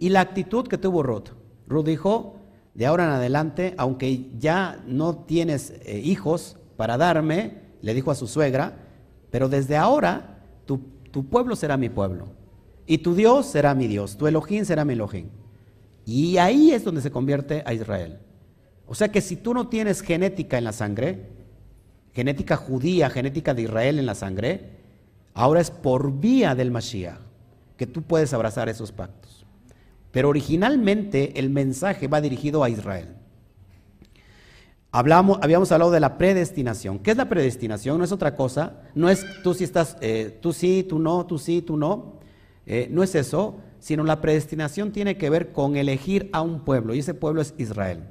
y 0.00 0.08
la 0.08 0.20
actitud 0.20 0.66
que 0.66 0.78
tuvo 0.78 1.04
Ruth. 1.04 1.28
Ruth 1.68 1.86
dijo, 1.86 2.40
de 2.74 2.86
ahora 2.86 3.04
en 3.04 3.10
adelante, 3.10 3.76
aunque 3.78 4.32
ya 4.36 4.82
no 4.84 5.18
tienes 5.18 5.74
eh, 5.84 6.00
hijos 6.00 6.56
para 6.76 6.96
darme, 6.96 7.60
le 7.82 7.94
dijo 7.94 8.10
a 8.10 8.16
su 8.16 8.26
suegra, 8.26 8.78
pero 9.30 9.48
desde 9.48 9.76
ahora 9.76 10.42
tu, 10.66 10.80
pueblo 11.30 11.54
será 11.54 11.76
mi 11.76 11.88
pueblo. 11.88 12.39
Y 12.86 12.98
tu 12.98 13.14
Dios 13.14 13.46
será 13.46 13.74
mi 13.74 13.86
Dios. 13.86 14.16
Tu 14.16 14.26
Elohim 14.26 14.64
será 14.64 14.84
mi 14.84 14.94
Elohim. 14.94 15.28
Y 16.04 16.38
ahí 16.38 16.72
es 16.72 16.84
donde 16.84 17.00
se 17.00 17.10
convierte 17.10 17.62
a 17.64 17.72
Israel. 17.72 18.18
O 18.86 18.94
sea 18.94 19.12
que 19.12 19.20
si 19.20 19.36
tú 19.36 19.54
no 19.54 19.68
tienes 19.68 20.00
genética 20.00 20.58
en 20.58 20.64
la 20.64 20.72
sangre, 20.72 21.28
genética 22.12 22.56
judía, 22.56 23.10
genética 23.10 23.54
de 23.54 23.62
Israel 23.62 23.98
en 23.98 24.06
la 24.06 24.14
sangre, 24.14 24.70
ahora 25.34 25.60
es 25.60 25.70
por 25.70 26.18
vía 26.18 26.54
del 26.54 26.70
Mashiach 26.70 27.20
que 27.76 27.86
tú 27.86 28.02
puedes 28.02 28.34
abrazar 28.34 28.68
esos 28.68 28.92
pactos. 28.92 29.46
Pero 30.12 30.28
originalmente 30.28 31.38
el 31.38 31.48
mensaje 31.48 32.08
va 32.08 32.20
dirigido 32.20 32.62
a 32.62 32.68
Israel. 32.68 33.14
Hablamos, 34.92 35.38
habíamos 35.40 35.72
hablado 35.72 35.90
de 35.90 36.00
la 36.00 36.18
predestinación. 36.18 36.98
¿Qué 36.98 37.12
es 37.12 37.16
la 37.16 37.30
predestinación? 37.30 37.96
No 37.96 38.04
es 38.04 38.12
otra 38.12 38.34
cosa. 38.34 38.82
No 38.94 39.08
es 39.08 39.24
tú 39.42 39.54
sí 39.54 39.64
estás, 39.64 39.96
eh, 40.02 40.36
tú 40.42 40.52
sí, 40.52 40.84
tú 40.86 40.98
no, 40.98 41.24
tú 41.24 41.38
sí, 41.38 41.62
tú 41.62 41.78
no. 41.78 42.19
Eh, 42.66 42.88
no 42.90 43.02
es 43.02 43.14
eso, 43.14 43.56
sino 43.78 44.04
la 44.04 44.20
predestinación 44.20 44.92
tiene 44.92 45.16
que 45.16 45.30
ver 45.30 45.52
con 45.52 45.76
elegir 45.76 46.28
a 46.32 46.42
un 46.42 46.60
pueblo 46.60 46.94
y 46.94 47.00
ese 47.00 47.14
pueblo 47.14 47.40
es 47.40 47.54
Israel. 47.58 48.04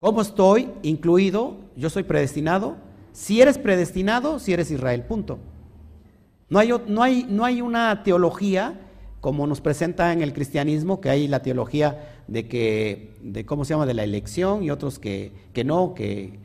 ¿Cómo 0.00 0.20
estoy 0.20 0.70
incluido? 0.82 1.56
Yo 1.76 1.90
soy 1.90 2.02
predestinado. 2.02 2.76
Si 3.12 3.40
eres 3.40 3.58
predestinado, 3.58 4.38
si 4.38 4.52
eres 4.52 4.70
Israel, 4.70 5.04
punto. 5.04 5.38
No 6.48 6.58
hay, 6.58 6.72
no 6.86 7.02
hay, 7.02 7.26
no 7.28 7.44
hay 7.44 7.60
una 7.60 8.02
teología 8.02 8.80
como 9.20 9.48
nos 9.48 9.60
presenta 9.60 10.12
en 10.12 10.22
el 10.22 10.32
cristianismo, 10.32 11.00
que 11.00 11.10
hay 11.10 11.26
la 11.26 11.42
teología 11.42 12.20
de 12.28 12.46
que, 12.46 13.16
de 13.22 13.44
cómo 13.44 13.64
se 13.64 13.74
llama, 13.74 13.84
de 13.84 13.94
la 13.94 14.04
elección 14.04 14.62
y 14.62 14.70
otros 14.70 15.00
que, 15.00 15.32
no, 15.64 15.94
que, 15.94 16.38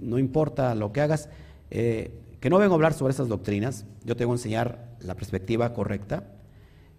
no 0.00 0.18
importa 0.18 0.74
lo 0.74 0.94
que 0.94 1.02
hagas, 1.02 1.28
eh, 1.70 2.12
que 2.40 2.50
no 2.50 2.58
vengo 2.58 2.74
a 2.74 2.76
hablar 2.76 2.92
sobre 2.92 3.12
esas 3.12 3.28
doctrinas, 3.28 3.86
yo 4.04 4.16
tengo 4.16 4.32
que 4.32 4.36
enseñar 4.36 4.96
la 5.00 5.14
perspectiva 5.14 5.72
correcta. 5.72 6.24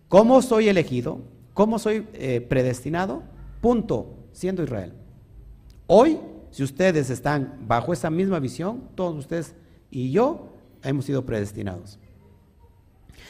¿Cómo 0.07 0.41
soy 0.41 0.69
elegido? 0.69 1.21
¿Cómo 1.53 1.79
soy 1.79 2.07
eh, 2.13 2.41
predestinado? 2.41 3.23
Punto, 3.61 4.15
siendo 4.31 4.63
Israel. 4.63 4.93
Hoy, 5.87 6.19
si 6.51 6.63
ustedes 6.63 7.09
están 7.09 7.59
bajo 7.67 7.93
esa 7.93 8.09
misma 8.09 8.39
visión, 8.39 8.89
todos 8.95 9.15
ustedes 9.15 9.55
y 9.89 10.11
yo 10.11 10.49
hemos 10.83 11.05
sido 11.05 11.25
predestinados. 11.25 11.99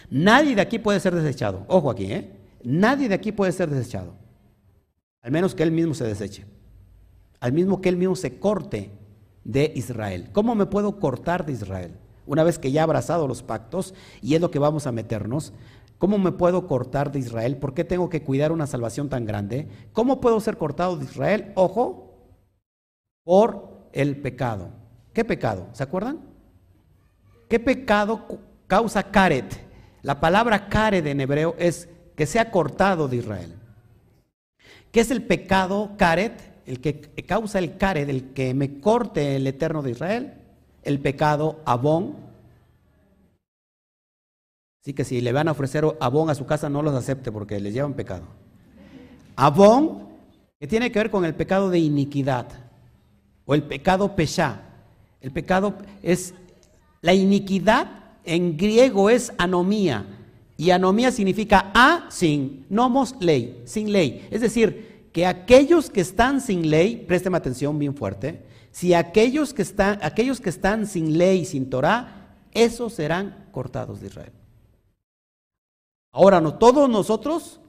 Nadie 0.10 0.56
de 0.56 0.62
aquí 0.62 0.80
puede 0.80 1.00
ser 1.00 1.16
desechado. 1.16 1.66
Ojo 1.68 1.90
aquí, 1.90 2.12
¿eh? 2.12 2.32
Nadie 2.64 3.10
de 3.10 3.16
aquí 3.16 3.32
puede 3.32 3.52
ser 3.52 3.70
desechado. 3.70 4.14
Al 5.22 5.32
menos 5.32 5.54
que 5.54 5.64
él 5.64 5.72
mismo 5.72 5.94
se 5.94 6.06
deseche. 6.06 6.46
Al 7.40 7.54
mismo 7.54 7.82
que 7.82 7.90
él 7.90 7.98
mismo 7.98 8.16
se 8.16 8.40
corte 8.40 8.92
de 9.48 9.72
Israel. 9.76 10.30
¿Cómo 10.34 10.56
me 10.56 10.66
puedo 10.66 11.00
cortar 11.00 11.46
de 11.46 11.54
Israel? 11.54 11.96
Una 12.26 12.44
vez 12.44 12.60
que 12.60 12.72
ya 12.72 12.82
he 12.82 12.84
abrazado 12.84 13.28
los 13.28 13.42
pactos 13.42 13.96
y 14.22 14.36
es 14.36 14.42
lo 14.42 14.52
que 14.52 14.60
vamos 14.60 14.86
a 14.86 14.92
meternos, 14.92 15.54
¿cómo 15.98 16.18
me 16.18 16.34
puedo 16.34 16.68
cortar 16.68 17.14
de 17.14 17.20
Israel? 17.20 17.56
¿Por 17.56 17.74
qué 17.74 17.86
tengo 17.86 18.10
que 18.10 18.22
cuidar 18.22 18.52
una 18.52 18.68
salvación 18.68 19.08
tan 19.08 19.26
grande? 19.26 19.70
¿Cómo 19.94 20.20
puedo 20.20 20.42
ser 20.42 20.58
cortado 20.58 20.98
de 20.98 21.06
Israel? 21.06 21.54
Ojo, 21.56 22.14
por 23.24 23.90
el 23.94 24.22
pecado. 24.22 24.70
¿Qué 25.14 25.24
pecado? 25.24 25.68
¿Se 25.72 25.82
acuerdan? 25.82 26.20
¿Qué 27.48 27.62
pecado 27.62 28.28
causa 28.68 29.02
caret? 29.02 29.66
La 30.02 30.20
palabra 30.20 30.68
care 30.68 30.98
en 30.98 31.22
hebreo 31.22 31.56
es 31.58 31.88
que 32.18 32.26
se 32.26 32.38
ha 32.40 32.52
cortado 32.52 33.08
de 33.08 33.16
Israel. 33.16 33.56
¿Qué 34.92 35.00
es 35.00 35.10
el 35.10 35.24
pecado 35.24 35.92
caret? 35.98 36.57
El 36.68 36.80
que 36.80 37.00
causa 37.26 37.58
el 37.58 37.78
caret, 37.78 38.08
el 38.08 38.34
que 38.34 38.54
me 38.54 38.80
corte 38.80 39.38
el 39.38 39.48
eterno 39.48 39.82
de 39.82 39.92
Israel. 39.92 40.34
El 40.84 41.00
pecado 41.00 41.60
abón. 41.66 42.16
Así 44.84 44.94
que 44.94 45.04
si 45.04 45.22
le 45.22 45.32
van 45.32 45.48
a 45.48 45.52
ofrecer 45.52 45.86
abón 46.00 46.30
a 46.30 46.36
su 46.36 46.46
casa, 46.46 46.70
no 46.70 46.84
los 46.84 46.94
acepte 46.94 47.32
porque 47.32 47.60
les 47.60 47.74
llevan 47.74 47.94
pecado. 47.94 48.26
Abón, 49.36 50.10
que 50.60 50.68
tiene 50.68 50.92
que 50.92 51.00
ver 51.00 51.10
con 51.10 51.26
el 51.26 51.34
pecado 51.34 51.70
de 51.70 51.80
iniquidad 51.80 52.48
o 53.46 53.56
el 53.56 53.64
pecado 53.64 54.16
pesha. 54.16 54.62
El 55.22 55.32
pecado 55.32 55.74
es 56.04 56.34
la 57.02 57.14
iniquidad 57.14 57.98
en 58.28 58.58
griego 58.58 59.10
es 59.10 59.32
anomía. 59.38 60.06
Y 60.58 60.72
anomía 60.72 61.12
significa 61.12 61.72
a 61.74 62.08
sin, 62.10 62.66
nomos 62.70 63.16
ley, 63.20 63.62
sin 63.66 63.92
ley. 63.92 64.28
Es 64.32 64.42
decir, 64.42 64.97
que 65.18 65.26
aquellos 65.26 65.90
que 65.90 66.02
están 66.02 66.42
sin 66.42 66.70
ley, 66.70 66.96
présteme 66.96 67.38
atención 67.38 67.80
bien 67.80 67.96
fuerte, 67.96 68.46
si 68.70 68.94
aquellos 68.94 69.52
que 69.52 69.64
están, 69.64 69.98
aquellos 70.04 70.40
que 70.40 70.52
están 70.52 70.86
sin 70.86 71.18
ley, 71.18 71.44
sin 71.44 71.72
Torah, 71.72 72.36
esos 72.52 72.94
serán 72.94 73.48
cortados 73.52 74.00
de 74.00 74.06
Israel. 74.06 74.32
Ahora, 76.12 76.40
no 76.40 76.60
todos 76.60 76.88
nosotros 76.88 77.60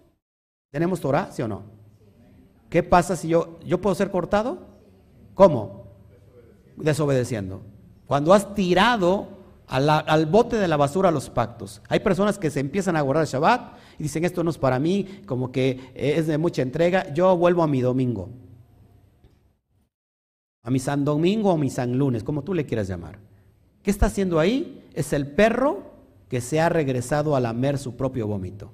tenemos 0.70 1.00
Torah, 1.00 1.32
¿sí 1.32 1.40
o 1.40 1.48
no? 1.48 1.62
¿Qué 2.68 2.82
pasa 2.82 3.16
si 3.16 3.28
yo, 3.28 3.58
yo 3.64 3.80
puedo 3.80 3.94
ser 3.94 4.11
cortado? 4.11 4.66
¿Cómo? 5.32 5.87
Desobedeciendo. 6.76 7.62
Cuando 8.06 8.34
has 8.34 8.54
tirado 8.54 9.38
al, 9.68 10.26
bote 10.26 10.57
de 10.57 10.66
la 10.66 10.76
basura 10.76 11.11
los 11.11 11.28
pactos. 11.31 11.83
Hay 11.88 12.00
personas 12.00 12.38
que 12.38 12.50
se 12.50 12.61
empiezan 12.61 12.96
a 12.96 13.02
guardar 13.02 13.26
Shabbat 13.26 13.76
y 13.98 14.04
dicen 14.04 14.24
esto 14.24 14.42
no 14.42 14.50
es 14.50 14.59
para 14.59 14.78
mí, 14.78 15.22
como 15.26 15.52
que 15.52 15.92
eh, 15.94 16.14
es 16.16 16.26
de 16.26 16.38
mucha 16.38 16.62
entrega, 16.62 17.12
yo 17.12 17.37
vuelvo 17.37 17.62
a 17.62 17.66
mi 17.66 17.81
domingo. 17.81 18.31
A 20.62 20.70
mi 20.70 20.78
San 20.78 21.04
Domingo 21.04 21.52
o 21.52 21.57
mi 21.57 21.70
San 21.70 21.96
Lunes, 21.96 22.24
como 22.24 22.42
tú 22.42 22.54
le 22.54 22.66
quieras 22.66 22.88
llamar. 22.88 23.18
¿Qué 23.83 23.90
está 23.90 24.07
haciendo 24.07 24.38
ahí? 24.38 24.85
Es 24.94 25.12
el 25.12 25.26
perro 25.26 25.83
que 26.28 26.40
se 26.40 26.61
ha 26.61 26.68
regresado 26.68 27.37
a 27.37 27.40
lamer 27.40 27.78
su 27.78 27.96
propio 27.96 28.26
vómito. 28.26 28.72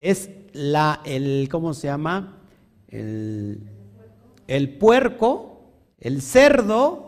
Es 0.00 0.30
la, 0.52 1.00
el, 1.04 1.48
¿cómo 1.50 1.74
se 1.74 1.88
llama? 1.88 2.38
El, 2.88 3.68
el 4.46 4.78
puerco, 4.78 5.60
el 5.98 6.22
cerdo 6.22 7.05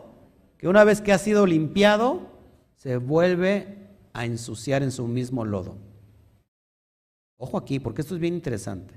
que 0.58 0.68
una 0.68 0.84
vez 0.84 1.00
que 1.00 1.12
ha 1.12 1.18
sido 1.18 1.46
limpiado, 1.46 2.28
se 2.76 2.96
vuelve 2.96 3.88
a 4.12 4.24
ensuciar 4.24 4.82
en 4.82 4.90
su 4.90 5.06
mismo 5.06 5.44
lodo. 5.44 5.76
Ojo 7.36 7.56
aquí, 7.56 7.78
porque 7.78 8.02
esto 8.02 8.14
es 8.14 8.20
bien 8.20 8.34
interesante. 8.34 8.94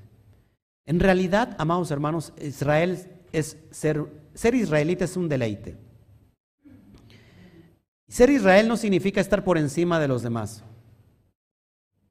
En 0.86 1.00
realidad, 1.00 1.56
amados 1.60 1.92
hermanos, 1.92 2.34
Israel 2.42 3.08
es 3.32 3.58
ser, 3.70 4.08
israelita 4.54 5.06
es 5.06 5.16
un 5.16 5.30
deleite. 5.30 5.78
Ser 8.08 8.32
Israel 8.32 8.68
no 8.68 8.76
significa 8.76 9.22
estar 9.22 9.44
por 9.44 9.58
encima 9.58 10.00
de 10.00 10.08
los 10.08 10.24
demás, 10.24 10.64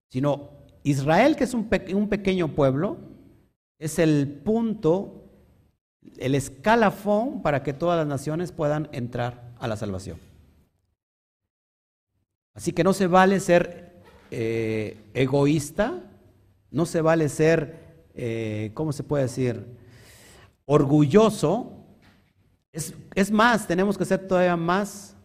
sino 0.09 0.51
Israel, 0.83 1.37
que 1.37 1.45
es 1.45 1.53
un 1.53 2.09
pequeño 2.09 2.55
pueblo, 2.55 2.97
es 3.79 3.99
el 3.99 4.29
punto 4.45 5.20
el 6.17 6.35
escalafón 6.35 7.43
para 7.43 7.63
que 7.63 7.73
todas 7.73 7.99
las 7.99 8.07
naciones 8.07 8.53
puedan 8.53 8.89
entrar 8.93 9.53
a 9.59 9.69
la 9.69 9.77
salvación. 9.77 10.19
Así 12.55 12.73
que 12.73 12.85
no 12.85 12.93
se 12.93 13.07
vale 13.07 13.41
ser 13.41 14.03
eh, 14.31 14.97
egoísta, 15.15 16.03
no 16.71 16.87
se 16.87 17.01
vale 17.01 17.29
ser, 17.29 18.05
eh, 18.15 18.71
¿cómo 18.75 18.93
se 18.93 19.03
puede 19.03 19.25
decir? 19.25 19.65
Orgulloso. 20.67 21.73
Es, 22.73 22.95
es 23.15 23.31
más, 23.31 23.67
tenemos 23.67 23.99
que 23.99 24.05
ser 24.05 24.27
todavía 24.27 24.57
más 24.57 25.17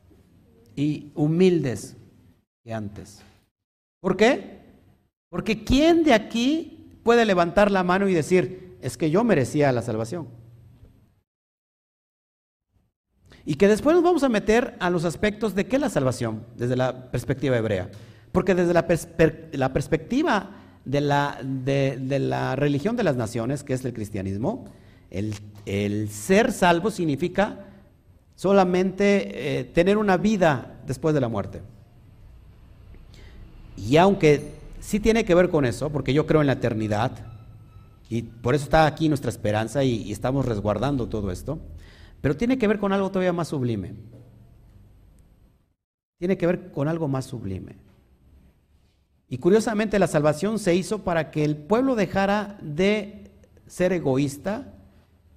y 0.76 1.12
humildes 1.16 1.96
que 2.64 2.74
antes. 2.74 3.22
¿Por 4.00 4.18
qué? 4.18 4.60
Porque 5.30 5.64
¿quién 5.64 6.04
de 6.04 6.14
aquí 6.14 7.00
puede 7.04 7.26
levantar 7.26 7.72
la 7.72 7.84
mano 7.84 8.08
y 8.08 8.14
decir, 8.14 8.78
es 8.82 8.98
que 8.98 9.12
yo 9.12 9.24
merecía 9.24 9.72
la 9.72 9.82
salvación? 9.82 10.28
Y 13.46 13.56
que 13.56 13.68
después 13.68 13.96
nos 13.96 14.04
vamos 14.04 14.24
a 14.24 14.30
meter 14.30 14.76
a 14.80 14.90
los 14.90 15.06
aspectos 15.06 15.54
de 15.54 15.68
qué 15.68 15.76
es 15.76 15.82
la 15.82 15.90
salvación 15.90 16.44
desde 16.58 16.76
la 16.76 17.12
perspectiva 17.12 17.58
hebrea. 17.58 17.90
Porque 18.32 18.56
desde 18.56 18.74
la, 18.74 18.88
perspectiva 19.72 20.50
de 20.84 21.02
la, 21.02 22.56
religión 22.56 22.96
de 22.96 23.04
las 23.04 23.16
naciones, 23.16 23.64
que 23.64 23.74
es 23.74 23.86
el 23.86 23.94
cristianismo, 23.94 24.66
el, 25.12 26.10
ser 26.10 26.52
salvo 26.52 26.90
significa 26.90 27.60
solamente 28.36 29.60
eh, 29.60 29.64
tener 29.64 29.98
una 29.98 30.18
vida 30.18 30.80
después 30.88 31.14
de 31.14 31.22
la 31.22 31.30
muerte. 31.30 31.62
Y 33.78 33.98
aunque 33.98 34.54
sí 34.80 35.00
tiene 35.00 35.24
que 35.24 35.36
ver 35.36 35.50
con 35.50 35.66
eso, 35.66 35.92
porque 35.92 36.14
yo 36.14 36.26
creo 36.26 36.42
en 36.42 36.48
la 36.48 36.54
eternidad, 36.54 37.12
y 38.10 38.24
por 38.24 38.56
eso 38.56 38.66
está 38.66 38.86
aquí 38.88 39.08
nuestra 39.08 39.30
esperanza 39.30 39.84
y 39.84 40.12
estamos 40.12 40.46
resguardando 40.46 41.08
todo 41.08 41.32
esto, 41.32 41.60
pero 42.26 42.36
tiene 42.36 42.58
que 42.58 42.68
ver 42.68 42.80
con 42.80 42.92
algo 42.92 43.12
todavía 43.12 43.34
más 43.34 43.50
sublime. 43.50 43.94
Tiene 46.18 46.40
que 46.40 46.48
ver 46.48 46.72
con 46.72 46.88
algo 46.88 47.08
más 47.08 47.26
sublime. 47.26 47.76
Y 49.30 49.38
curiosamente 49.38 50.00
la 50.00 50.08
salvación 50.08 50.58
se 50.58 50.74
hizo 50.74 51.04
para 51.04 51.30
que 51.30 51.46
el 51.46 51.56
pueblo 51.56 51.94
dejara 51.94 52.58
de 52.64 53.30
ser 53.68 53.94
egoísta, 53.94 54.74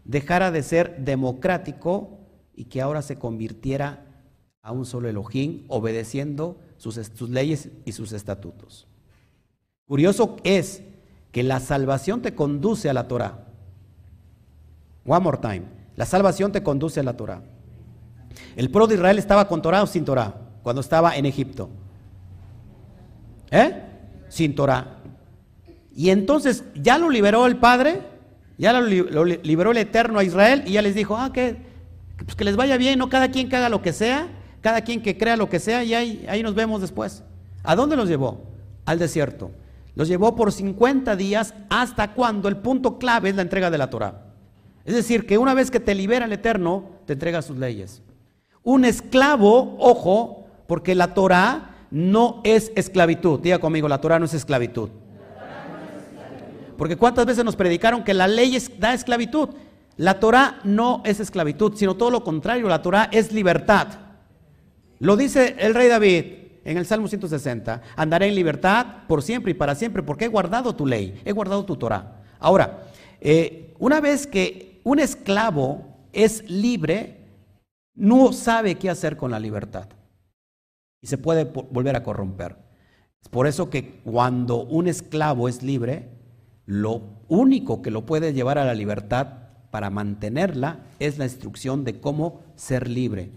dejara 0.07 0.51
de 0.51 0.63
ser 0.63 1.05
democrático 1.05 2.21
y 2.57 2.65
que 2.65 2.81
ahora 2.81 3.03
se 3.03 3.19
convirtiera 3.19 4.07
a 4.63 4.73
un 4.73 4.87
solo 4.87 5.11
Elohim, 5.11 5.67
obedeciendo 5.69 6.59
sus, 6.79 7.21
leyes 7.29 7.69
y 7.85 7.93
sus 7.93 8.13
estatutos. 8.13 8.87
Curioso 9.85 10.39
es 10.43 10.83
que 11.33 11.43
la 11.43 11.61
salvación 11.61 12.23
te 12.23 12.35
conduce 12.35 12.89
a 12.89 12.95
la 12.95 13.09
Torah. 13.09 13.45
One 15.05 15.21
more 15.21 15.37
time. 15.37 15.78
La 15.99 16.07
salvación 16.07 16.53
te 16.53 16.63
conduce 16.63 17.01
a 17.01 17.03
la 17.03 17.17
Torah. 17.17 17.43
El 18.55 18.71
pueblo 18.71 18.87
de 18.87 18.95
Israel 18.95 19.19
estaba 19.19 19.49
con 19.49 19.61
Torah 19.61 19.83
o 19.83 19.87
sin 19.89 20.05
Torah 20.05 20.33
cuando 20.63 20.81
estaba 20.81 21.17
en 21.17 21.27
Egipto. 21.27 21.71
¿Eh? 23.51 23.83
Sin 24.29 24.55
Torah. 24.55 24.99
Y 25.97 26.11
entonces 26.11 26.63
ya 26.77 26.99
lo 26.99 27.11
liberó 27.11 27.47
el 27.47 27.57
Padre, 27.57 28.03
ya 28.59 28.73
lo, 28.73 29.25
liberó 29.25 29.73
el 29.73 29.79
Eterno 29.79 30.21
a 30.21 30.23
Israel 30.23 30.63
y 30.67 30.75
ya 30.75 30.83
les 30.83 30.95
dijo, 30.95 31.17
ah, 31.17 31.33
que, 31.33 31.57
pues 32.19 32.37
que 32.37 32.45
les 32.45 32.55
vaya 32.55 32.77
bien, 32.77 33.01
no 33.01 33.09
cada 33.09 33.33
quien 33.33 33.49
que 33.49 33.57
haga 33.57 33.69
lo 33.69 33.83
que 33.83 33.93
sea, 33.93 34.29
cada 34.61 34.83
quien 34.83 35.03
que 35.03 35.19
crea 35.19 35.37
lo 35.37 35.49
que 35.49 35.59
sea 35.59 35.83
y 35.83 35.95
ahí, 35.95 36.25
ahí 36.29 36.45
nos 36.45 36.55
vemos 36.55 36.81
después. 36.81 37.25
¿A 37.65 37.75
dónde 37.75 37.97
los 37.97 38.09
llevó? 38.09 38.45
Al 38.85 39.01
desierto. 39.01 39.51
Los 39.97 40.07
llevó 40.07 40.37
por 40.37 40.53
50 40.53 41.17
días 41.17 41.55
hasta 41.69 42.15
cuando 42.15 42.49
el 42.49 42.59
punto 42.59 43.01
clave 43.01 43.31
es 43.31 43.35
la 43.35 43.43
entrega 43.43 43.69
de 43.69 43.79
la 43.79 43.91
Torah. 43.91 44.28
Es 44.89 44.95
decir, 44.95 45.27
que 45.27 45.37
una 45.37 45.53
vez 45.53 45.71
que 45.71 45.81
te 45.81 45.95
libera 45.95 46.25
el 46.25 46.33
Eterno, 46.33 46.83
te 47.05 47.13
entrega 47.13 47.43
sus 47.43 47.59
leyes. 47.59 48.01
Un 48.63 48.87
esclavo, 48.87 49.77
ojo, 49.79 50.47
porque 50.67 50.95
la 50.95 51.13
Torah 51.13 51.75
no 51.91 52.41
es 52.43 52.73
esclavitud. 52.75 53.39
Diga 53.39 53.59
conmigo, 53.59 53.87
la 53.87 54.01
Torah 54.01 54.19
no 54.19 54.25
es 54.25 54.33
esclavitud. 54.33 54.89
Porque 56.79 56.97
cuántas 56.97 57.27
veces 57.27 57.45
nos 57.45 57.55
predicaron 57.55 58.03
que 58.03 58.15
la 58.15 58.27
ley 58.27 58.57
da 58.79 58.95
esclavitud. 58.95 59.51
La 59.99 60.21
Torah 60.21 60.59
no 60.65 61.03
es 61.05 61.21
esclavitud, 61.21 61.75
sino 61.77 61.95
todo 61.95 62.11
lo 62.11 62.25
contrario, 62.25 62.67
la 62.67 62.81
Torah 62.81 63.11
es 63.13 63.31
libertad. 63.31 63.89
Lo 65.01 65.19
dice 65.19 65.55
el 65.59 65.75
rey 65.75 65.89
David 65.89 66.25
en 66.65 66.79
el 66.79 66.87
Salmo 66.87 67.09
160, 67.09 67.83
andaré 67.95 68.29
en 68.29 68.35
libertad 68.35 68.87
por 69.07 69.23
siempre 69.23 69.51
y 69.51 69.55
para 69.55 69.75
siempre, 69.75 70.03
porque 70.03 70.25
he 70.25 70.29
guardado 70.29 70.75
tu 70.75 70.87
ley, 70.87 71.21
he 71.27 71.33
guardado 71.33 71.67
tu 71.67 71.77
Torah. 71.77 72.23
Ahora, 72.39 72.85
eh, 73.21 73.75
una 73.79 74.01
vez 74.01 74.27
que 74.27 74.68
un 74.89 75.01
esclavo 75.01 75.85
es 76.15 76.49
libre, 76.49 77.19
no 77.95 78.33
sabe 78.33 78.77
qué 78.77 78.89
hacer 78.89 79.19
con 79.19 79.31
la 79.31 79.39
libertad 79.39 79.87
y 81.03 81.09
se 81.09 81.19
puede 81.19 81.45
volver 81.45 81.95
a 81.95 82.03
corromper. 82.03 82.57
Es 83.21 83.29
por 83.29 83.47
eso 83.47 83.69
que 83.69 84.01
cuando 84.01 84.65
un 84.65 84.89
esclavo 84.89 85.47
es 85.47 85.63
libre, 85.63 86.09
lo 86.65 87.03
único 87.29 87.83
que 87.83 87.91
lo 87.91 88.07
puede 88.07 88.33
llevar 88.33 88.57
a 88.57 88.65
la 88.65 88.73
libertad 88.73 89.27
para 89.71 89.91
mantenerla 89.91 90.87
es 91.01 91.19
la 91.19 91.27
instrucción 91.27 91.85
de 91.85 92.01
cómo 92.01 92.41
ser 92.57 92.89
libre 92.89 93.31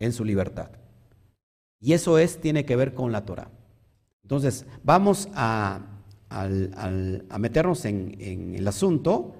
en 0.00 0.12
su 0.12 0.26
libertad. 0.26 0.72
Y 1.80 1.94
eso 1.94 2.18
es, 2.18 2.38
tiene 2.38 2.66
que 2.66 2.76
ver 2.76 2.92
con 2.92 3.12
la 3.12 3.24
Torah. 3.24 3.50
Entonces, 4.24 4.66
vamos 4.84 5.30
a, 5.34 5.86
meternos 7.38 7.86
en 7.86 8.54
el 8.54 8.68
asunto 8.68 9.36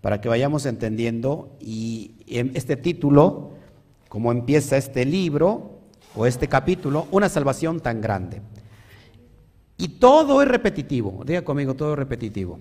para 0.00 0.20
que 0.20 0.28
vayamos 0.28 0.66
entendiendo 0.66 1.56
y 1.60 2.16
este 2.26 2.76
título, 2.76 3.52
como 4.08 4.32
empieza 4.32 4.76
este 4.76 5.04
libro 5.04 5.80
o 6.14 6.26
este 6.26 6.48
capítulo, 6.48 7.06
una 7.10 7.28
salvación 7.28 7.80
tan 7.80 8.00
grande. 8.00 8.40
Y 9.76 9.88
todo 9.88 10.42
es 10.42 10.48
repetitivo, 10.48 11.22
diga 11.24 11.42
conmigo, 11.42 11.74
todo 11.74 11.92
es 11.92 11.98
repetitivo. 11.98 12.58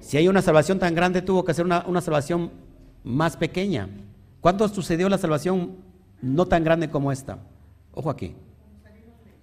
Si 0.00 0.16
hay 0.16 0.28
una 0.28 0.42
salvación 0.42 0.78
tan 0.78 0.94
grande, 0.94 1.22
tuvo 1.22 1.44
que 1.44 1.52
hacer 1.52 1.64
una, 1.64 1.84
una 1.86 2.00
salvación 2.00 2.50
más 3.02 3.36
pequeña. 3.36 3.88
¿Cuándo 4.40 4.68
sucedió 4.68 5.08
la 5.08 5.18
salvación 5.18 5.76
no 6.20 6.46
tan 6.46 6.62
grande 6.62 6.90
como 6.90 7.10
esta? 7.10 7.38
Ojo 7.92 8.10
aquí. 8.10 8.34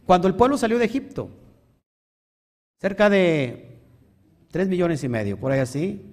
Cuando 0.05 0.27
el 0.27 0.35
pueblo 0.35 0.57
salió 0.57 0.77
de 0.77 0.85
Egipto, 0.85 1.29
cerca 2.79 3.09
de 3.09 3.79
tres 4.51 4.67
millones 4.67 5.03
y 5.03 5.09
medio, 5.09 5.39
por 5.39 5.51
ahí 5.51 5.59
así, 5.59 6.10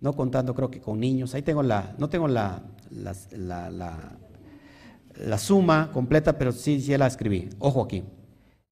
no 0.00 0.12
contando 0.14 0.54
creo 0.54 0.70
que 0.70 0.80
con 0.80 1.00
niños, 1.00 1.34
ahí 1.34 1.42
tengo 1.42 1.62
la, 1.62 1.94
no 1.98 2.08
tengo 2.08 2.28
la, 2.28 2.62
la, 2.90 3.70
la, 5.16 5.38
suma 5.38 5.90
completa, 5.92 6.38
pero 6.38 6.52
sí, 6.52 6.80
sí 6.80 6.96
la 6.96 7.06
escribí. 7.06 7.48
Ojo 7.58 7.82
aquí. 7.82 8.04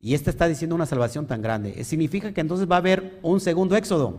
Y 0.01 0.15
esta 0.15 0.31
está 0.31 0.47
diciendo 0.47 0.75
una 0.75 0.87
salvación 0.87 1.27
tan 1.27 1.41
grande. 1.41 1.83
Significa 1.85 2.33
que 2.33 2.41
entonces 2.41 2.71
va 2.71 2.77
a 2.77 2.79
haber 2.79 3.19
un 3.23 3.41
segundo 3.41 3.75
éxodo. 3.75 4.19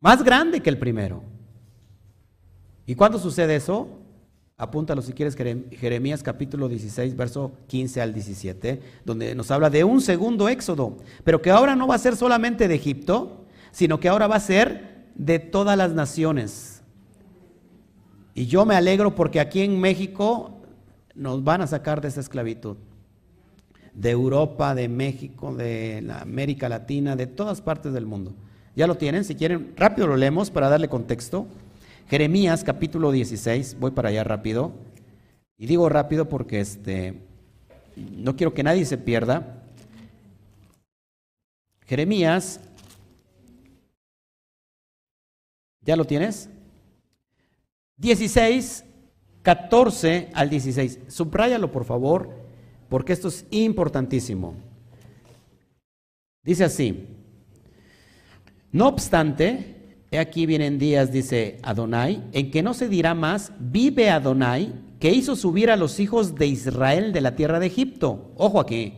Más 0.00 0.24
grande 0.24 0.60
que 0.60 0.70
el 0.70 0.78
primero. 0.78 1.22
¿Y 2.86 2.94
cuándo 2.94 3.18
sucede 3.18 3.56
eso? 3.56 4.00
Apúntalo 4.56 5.00
si 5.00 5.12
quieres, 5.12 5.36
Jeremías 5.36 6.22
capítulo 6.22 6.68
16, 6.68 7.16
verso 7.16 7.52
15 7.68 8.00
al 8.02 8.12
17, 8.12 8.82
donde 9.06 9.34
nos 9.34 9.50
habla 9.50 9.70
de 9.70 9.84
un 9.84 10.02
segundo 10.02 10.50
éxodo, 10.50 10.98
pero 11.24 11.40
que 11.40 11.50
ahora 11.50 11.74
no 11.76 11.86
va 11.86 11.94
a 11.94 11.98
ser 11.98 12.14
solamente 12.14 12.68
de 12.68 12.74
Egipto, 12.74 13.39
sino 13.72 14.00
que 14.00 14.08
ahora 14.08 14.26
va 14.26 14.36
a 14.36 14.40
ser 14.40 15.06
de 15.14 15.38
todas 15.38 15.76
las 15.76 15.92
naciones. 15.92 16.82
Y 18.34 18.46
yo 18.46 18.64
me 18.64 18.74
alegro 18.74 19.14
porque 19.14 19.40
aquí 19.40 19.60
en 19.60 19.80
México 19.80 20.60
nos 21.14 21.44
van 21.44 21.60
a 21.60 21.66
sacar 21.66 22.00
de 22.00 22.08
esa 22.08 22.20
esclavitud. 22.20 22.76
De 23.92 24.10
Europa, 24.10 24.74
de 24.74 24.88
México, 24.88 25.54
de 25.54 26.00
la 26.02 26.20
América 26.20 26.68
Latina, 26.68 27.16
de 27.16 27.26
todas 27.26 27.60
partes 27.60 27.92
del 27.92 28.06
mundo. 28.06 28.34
Ya 28.76 28.86
lo 28.86 28.96
tienen, 28.96 29.24
si 29.24 29.34
quieren, 29.34 29.74
rápido 29.76 30.06
lo 30.06 30.16
leemos 30.16 30.50
para 30.50 30.68
darle 30.68 30.88
contexto. 30.88 31.46
Jeremías 32.08 32.64
capítulo 32.64 33.12
16, 33.12 33.76
voy 33.78 33.90
para 33.90 34.08
allá 34.08 34.24
rápido. 34.24 34.72
Y 35.58 35.66
digo 35.66 35.88
rápido 35.88 36.28
porque 36.28 36.60
este, 36.60 37.20
no 37.96 38.36
quiero 38.36 38.54
que 38.54 38.62
nadie 38.62 38.84
se 38.84 38.96
pierda. 38.96 39.64
Jeremías 41.86 42.60
¿Ya 45.82 45.96
lo 45.96 46.04
tienes? 46.04 46.48
16, 47.96 48.84
14 49.42 50.30
al 50.34 50.50
16. 50.50 51.00
Subráyalo, 51.08 51.70
por 51.70 51.84
favor, 51.84 52.30
porque 52.88 53.12
esto 53.12 53.28
es 53.28 53.46
importantísimo. 53.50 54.54
Dice 56.42 56.64
así. 56.64 57.06
No 58.72 58.86
obstante, 58.86 59.96
he 60.10 60.18
aquí 60.18 60.46
vienen 60.46 60.78
días, 60.78 61.12
dice 61.12 61.58
Adonai, 61.62 62.22
en 62.32 62.50
que 62.50 62.62
no 62.62 62.72
se 62.72 62.88
dirá 62.88 63.14
más, 63.14 63.52
vive 63.58 64.10
Adonai, 64.10 64.72
que 65.00 65.10
hizo 65.10 65.34
subir 65.34 65.70
a 65.70 65.76
los 65.76 65.98
hijos 65.98 66.36
de 66.36 66.46
Israel 66.46 67.12
de 67.12 67.20
la 67.20 67.34
tierra 67.34 67.58
de 67.58 67.66
Egipto. 67.66 68.32
Ojo 68.36 68.60
aquí. 68.60 68.94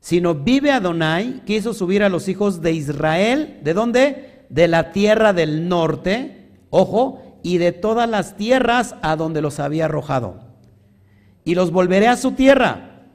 Sino 0.00 0.34
vive 0.34 0.72
Adonai, 0.72 1.42
que 1.46 1.56
hizo 1.56 1.72
subir 1.72 2.02
a 2.02 2.08
los 2.08 2.28
hijos 2.28 2.60
de 2.60 2.72
Israel, 2.72 3.60
¿de 3.64 3.74
dónde? 3.74 4.35
De 4.48 4.68
la 4.68 4.92
tierra 4.92 5.32
del 5.32 5.68
norte, 5.68 6.50
ojo, 6.70 7.40
y 7.42 7.58
de 7.58 7.72
todas 7.72 8.08
las 8.08 8.36
tierras 8.36 8.96
a 9.02 9.16
donde 9.16 9.40
los 9.40 9.60
había 9.60 9.84
arrojado. 9.84 10.40
Y 11.44 11.54
los 11.54 11.70
volveré 11.70 12.08
a 12.08 12.16
su 12.16 12.32
tierra, 12.32 13.06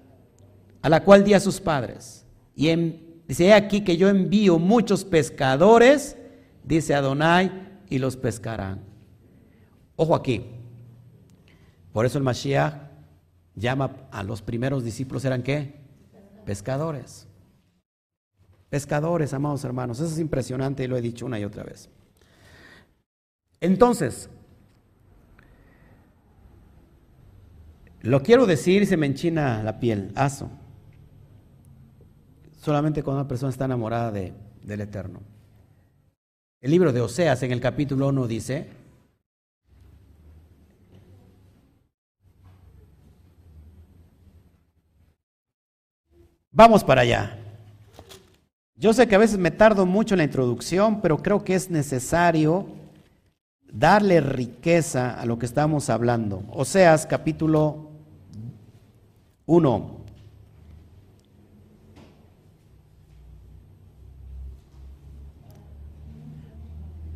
a 0.81 0.89
la 0.89 1.03
cual 1.03 1.23
di 1.23 1.33
a 1.33 1.39
sus 1.39 1.59
padres. 1.59 2.25
Y 2.55 2.69
en, 2.69 3.21
dice 3.27 3.53
aquí 3.53 3.81
que 3.81 3.97
yo 3.97 4.09
envío 4.09 4.57
muchos 4.57 5.03
pescadores, 5.03 6.17
dice 6.63 6.95
Adonai, 6.95 7.51
y 7.89 7.99
los 7.99 8.15
pescarán. 8.15 8.79
Ojo 9.97 10.15
aquí. 10.15 10.45
Por 11.91 12.05
eso 12.05 12.17
el 12.17 12.23
Mashiach 12.23 12.73
llama 13.53 14.07
a 14.11 14.23
los 14.23 14.41
primeros 14.41 14.83
discípulos, 14.83 15.25
¿eran 15.25 15.43
qué? 15.43 15.75
Pescadores. 16.45 17.27
Pescadores, 18.71 19.33
amados 19.33 19.65
hermanos, 19.65 19.99
eso 19.99 20.09
es 20.13 20.17
impresionante 20.17 20.85
y 20.85 20.87
lo 20.87 20.95
he 20.95 21.01
dicho 21.01 21.25
una 21.25 21.37
y 21.37 21.43
otra 21.43 21.65
vez. 21.65 21.89
Entonces, 23.59 24.29
lo 27.99 28.23
quiero 28.23 28.45
decir 28.45 28.81
y 28.81 28.85
se 28.85 28.95
me 28.95 29.07
enchina 29.07 29.61
la 29.61 29.77
piel, 29.77 30.13
aso. 30.15 30.49
Solamente 32.61 33.03
cuando 33.03 33.19
una 33.19 33.27
persona 33.27 33.49
está 33.49 33.65
enamorada 33.65 34.09
de, 34.09 34.33
del 34.63 34.79
Eterno. 34.79 35.19
El 36.61 36.71
libro 36.71 36.93
de 36.93 37.01
Oseas 37.01 37.43
en 37.43 37.51
el 37.51 37.59
capítulo 37.59 38.07
1 38.07 38.25
dice, 38.25 38.69
vamos 46.51 46.85
para 46.85 47.01
allá. 47.01 47.40
Yo 48.81 48.93
sé 48.93 49.07
que 49.07 49.13
a 49.13 49.19
veces 49.19 49.37
me 49.37 49.51
tardo 49.51 49.85
mucho 49.85 50.15
en 50.15 50.17
la 50.17 50.23
introducción, 50.23 51.01
pero 51.01 51.19
creo 51.19 51.43
que 51.43 51.53
es 51.53 51.69
necesario 51.69 52.65
darle 53.71 54.21
riqueza 54.21 55.21
a 55.21 55.25
lo 55.27 55.37
que 55.37 55.45
estamos 55.45 55.91
hablando. 55.91 56.43
Oseas 56.51 57.05
capítulo 57.05 57.91
1. 59.45 59.97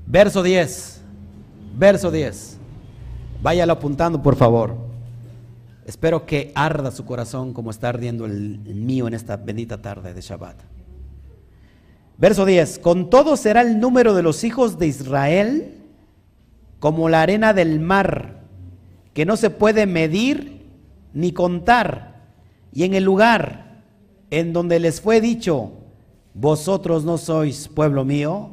Verso 0.06 0.44
10. 0.44 1.02
Verso 1.80 2.12
10. 2.12 2.58
Váyalo 3.42 3.74
apuntando, 3.74 4.22
por 4.22 4.36
favor. 4.36 4.76
Espero 5.88 6.28
que 6.28 6.52
arda 6.54 6.92
su 6.92 7.06
corazón 7.06 7.54
como 7.54 7.72
está 7.72 7.90
ardiendo 7.90 8.28
el 8.28 8.60
mío 8.60 9.08
en 9.08 9.16
esta 9.16 9.36
bendita 9.36 9.82
tarde 9.82 10.14
de 10.14 10.22
Shabbat. 10.22 10.75
Verso 12.18 12.46
10, 12.46 12.80
con 12.80 13.10
todo 13.10 13.36
será 13.36 13.62
el 13.62 13.80
número 13.80 14.14
de 14.14 14.24
los 14.24 14.44
hijos 14.44 14.80
de 14.80 14.88
Israel 14.88 15.74
como 16.80 17.10
la 17.10 17.22
arena 17.22 17.54
del 17.54 17.80
mar, 17.80 18.44
que 19.14 19.26
no 19.26 19.38
se 19.38 19.50
puede 19.50 19.86
medir 19.86 20.66
ni 21.14 21.32
contar. 21.34 22.24
Y 22.72 22.84
en 22.84 22.94
el 22.94 23.04
lugar 23.04 23.84
en 24.30 24.54
donde 24.54 24.80
les 24.80 25.02
fue 25.02 25.20
dicho, 25.20 25.72
vosotros 26.34 27.04
no 27.04 27.18
sois 27.18 27.68
pueblo 27.68 28.06
mío, 28.06 28.52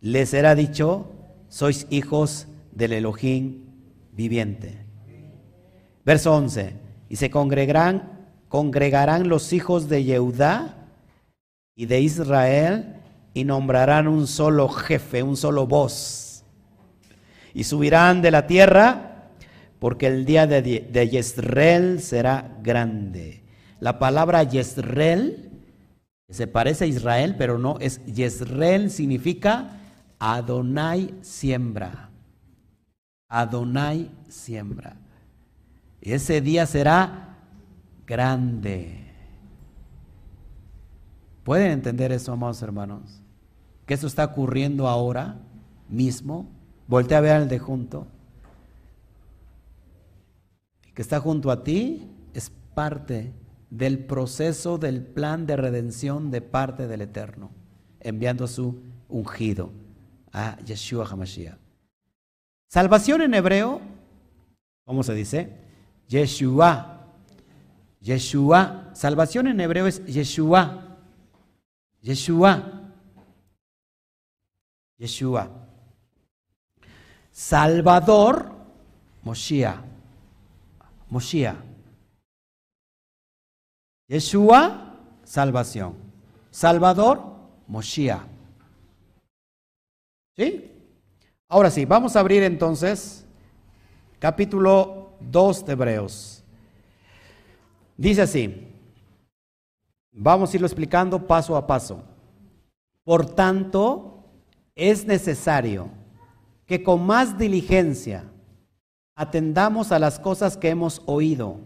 les 0.00 0.30
será 0.30 0.54
dicho, 0.54 1.10
sois 1.48 1.86
hijos 1.90 2.46
del 2.72 2.92
Elohim 2.92 3.64
viviente. 4.12 4.86
Verso 6.04 6.34
11, 6.34 6.74
y 7.08 7.16
se 7.16 7.30
congregarán, 7.30 8.28
congregarán 8.48 9.28
los 9.28 9.52
hijos 9.52 9.88
de 9.88 10.04
Yehudá 10.04 10.79
y 11.74 11.86
de 11.86 12.00
Israel 12.00 12.96
y 13.34 13.44
nombrarán 13.44 14.08
un 14.08 14.26
solo 14.26 14.68
jefe, 14.68 15.22
un 15.22 15.36
solo 15.36 15.66
voz. 15.66 16.44
Y 17.54 17.64
subirán 17.64 18.22
de 18.22 18.30
la 18.30 18.46
tierra 18.46 19.28
porque 19.78 20.06
el 20.06 20.24
día 20.24 20.46
de, 20.46 20.62
de 20.62 21.08
Yisrael 21.08 22.00
será 22.00 22.56
grande. 22.62 23.42
La 23.80 23.98
palabra 23.98 24.42
Yisrael 24.42 25.50
se 26.28 26.46
parece 26.46 26.84
a 26.84 26.86
Israel, 26.86 27.34
pero 27.36 27.58
no 27.58 27.78
es 27.80 28.04
Yisrael 28.06 28.90
significa 28.90 29.80
Adonai 30.18 31.14
siembra. 31.22 32.10
Adonai 33.28 34.10
siembra. 34.28 34.96
Ese 36.00 36.40
día 36.40 36.66
será 36.66 37.36
grande. 38.06 39.09
¿Pueden 41.44 41.72
entender 41.72 42.12
eso, 42.12 42.32
amados 42.32 42.62
hermanos? 42.62 43.22
Que 43.86 43.94
eso 43.94 44.06
está 44.06 44.24
ocurriendo 44.24 44.88
ahora 44.88 45.36
mismo. 45.88 46.48
Voltea 46.86 47.18
a 47.18 47.22
ver 47.22 47.32
al 47.32 47.48
de 47.48 47.58
junto. 47.58 48.06
que 50.94 51.02
está 51.02 51.20
junto 51.20 51.50
a 51.50 51.64
ti 51.64 52.10
es 52.34 52.50
parte 52.74 53.32
del 53.70 54.00
proceso 54.00 54.76
del 54.76 55.02
plan 55.02 55.46
de 55.46 55.56
redención 55.56 56.30
de 56.30 56.42
parte 56.42 56.88
del 56.88 57.00
Eterno, 57.00 57.52
enviando 58.00 58.46
su 58.46 58.82
ungido, 59.08 59.72
a 60.32 60.58
Yeshua 60.58 61.06
HaMashiach. 61.06 61.56
Salvación 62.68 63.22
en 63.22 63.34
hebreo, 63.34 63.80
¿cómo 64.84 65.02
se 65.02 65.14
dice? 65.14 65.56
Yeshua. 66.08 67.06
Yeshua. 68.00 68.90
Salvación 68.92 69.46
en 69.46 69.60
hebreo 69.60 69.86
es 69.86 70.04
Yeshua. 70.06 70.89
Yeshua. 72.02 72.92
Yeshua. 74.98 75.50
Salvador, 77.30 78.52
Moshiach. 79.24 79.80
Moshiach. 81.10 81.56
Yeshua, 84.08 84.96
salvación. 85.24 85.94
Salvador, 86.50 87.22
Moshiach. 87.68 88.26
¿Sí? 90.36 90.70
Ahora 91.48 91.70
sí, 91.70 91.84
vamos 91.84 92.16
a 92.16 92.20
abrir 92.20 92.42
entonces 92.42 93.24
capítulo 94.18 95.14
2 95.20 95.66
de 95.66 95.72
Hebreos. 95.72 96.44
Dice 97.96 98.22
así, 98.22 98.69
vamos 100.12 100.52
a 100.52 100.56
irlo 100.56 100.66
explicando 100.66 101.26
paso 101.26 101.56
a 101.56 101.66
paso. 101.66 102.02
Por 103.04 103.26
tanto, 103.26 104.24
es 104.74 105.04
necesario 105.04 105.90
que 106.66 106.82
con 106.82 107.04
más 107.04 107.36
diligencia 107.36 108.24
atendamos 109.14 109.92
a 109.92 109.98
las 109.98 110.18
cosas 110.18 110.56
que 110.56 110.70
hemos 110.70 111.02
oído, 111.06 111.58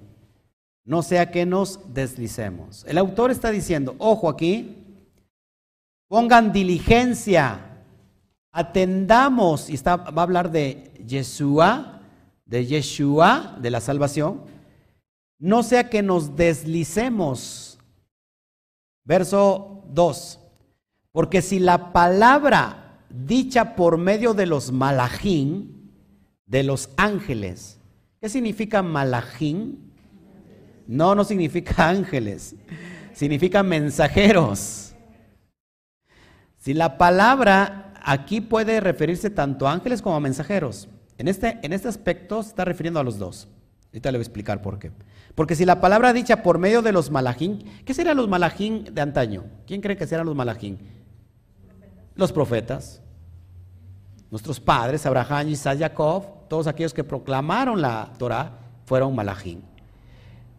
no 0.85 1.03
sea 1.03 1.31
que 1.31 1.47
nos 1.47 1.95
deslicemos. 1.95 2.85
El 2.89 2.99
autor 2.99 3.31
está 3.31 3.51
diciendo, 3.51 3.95
ojo 3.99 4.29
aquí, 4.29 4.85
pongan 6.09 6.53
diligencia, 6.53 7.61
atendamos, 8.51 9.71
y 9.71 9.75
está, 9.75 9.97
va 9.97 10.23
a 10.23 10.25
hablar 10.25 10.51
de 10.51 10.91
Yeshua, 11.07 12.01
de 12.47 12.67
Yeshua, 12.67 13.57
de 13.61 13.71
la 13.71 13.81
salvación, 13.81 14.43
no 15.39 15.63
sea 15.63 15.91
que 15.91 16.03
nos 16.03 16.37
deslicemos. 16.37 17.74
Verso 19.05 19.85
2. 19.91 20.41
Porque 21.13 21.43
si 21.43 21.59
la 21.59 21.93
palabra 21.93 22.99
dicha 23.09 23.77
por 23.77 23.99
medio 23.99 24.35
de 24.35 24.47
los 24.47 24.73
malajín, 24.73 25.93
de 26.47 26.63
los 26.63 26.91
ángeles, 26.97 27.79
¿qué 28.21 28.29
significa 28.29 28.83
malajín? 28.83 29.93
No, 30.87 31.15
no 31.15 31.25
significa 31.25 31.89
ángeles, 31.89 32.57
significa 33.13 33.63
mensajeros. 33.63 34.95
Si 36.59 36.75
la 36.75 36.99
palabra 36.99 37.95
aquí 38.03 38.41
puede 38.41 38.81
referirse 38.81 39.31
tanto 39.31 39.69
a 39.69 39.73
ángeles 39.73 40.03
como 40.03 40.17
a 40.17 40.21
mensajeros. 40.21 40.89
En 41.19 41.29
este, 41.29 41.59
en 41.63 41.73
este 41.73 41.89
aspecto 41.89 42.43
se 42.43 42.51
está 42.51 42.65
refiriendo 42.65 43.01
a 43.01 43.05
los 43.05 43.19
dos. 43.19 43.49
Ahorita 43.87 44.11
le 44.11 44.19
voy 44.19 44.23
a 44.23 44.27
explicar 44.27 44.63
por 44.63 44.79
qué. 44.79 44.91
Porque 45.35 45.57
si 45.57 45.65
la 45.65 45.81
palabra 45.81 46.13
dicha 46.13 46.43
por 46.43 46.59
medio 46.59 46.81
de 46.83 46.93
los 46.93 47.11
malajín, 47.11 47.65
¿qué 47.85 47.93
serían 47.93 48.17
los 48.17 48.29
malajín 48.29 48.85
de 48.93 49.01
antaño? 49.01 49.45
¿Quién 49.67 49.81
cree 49.81 49.97
que 49.97 50.07
serán 50.07 50.27
los 50.27 50.37
malajín? 50.37 50.79
Los 52.15 52.33
profetas. 52.33 53.03
Nuestros 54.31 54.61
padres, 54.61 55.07
Abraham, 55.07 55.49
Isaac, 55.49 55.79
Jacob, 55.79 56.49
todos 56.49 56.67
aquellos 56.67 56.95
que 56.95 57.05
proclamaron 57.05 57.81
la 57.81 58.13
Torah, 58.19 58.59
fueron 58.85 59.15
malajín. 59.15 59.63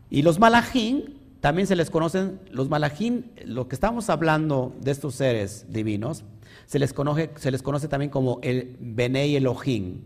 Y 0.10 0.22
los 0.22 0.40
malajín 0.40 1.20
también 1.40 1.68
se 1.68 1.76
les 1.76 1.90
conocen, 1.90 2.40
los 2.52 2.70
malajín, 2.70 3.32
lo 3.46 3.68
que 3.68 3.76
estamos 3.76 4.10
hablando 4.10 4.76
de 4.82 4.92
estos 4.92 5.16
seres 5.16 5.66
divinos, 5.70 6.24
se 6.66 6.80
les 6.80 6.92
conoce, 6.92 7.30
se 7.36 7.52
les 7.52 7.62
conoce 7.62 7.88
también 7.88 8.10
como 8.10 8.40
el 8.42 8.76
Benei 8.80 9.36
Elohim, 9.36 10.02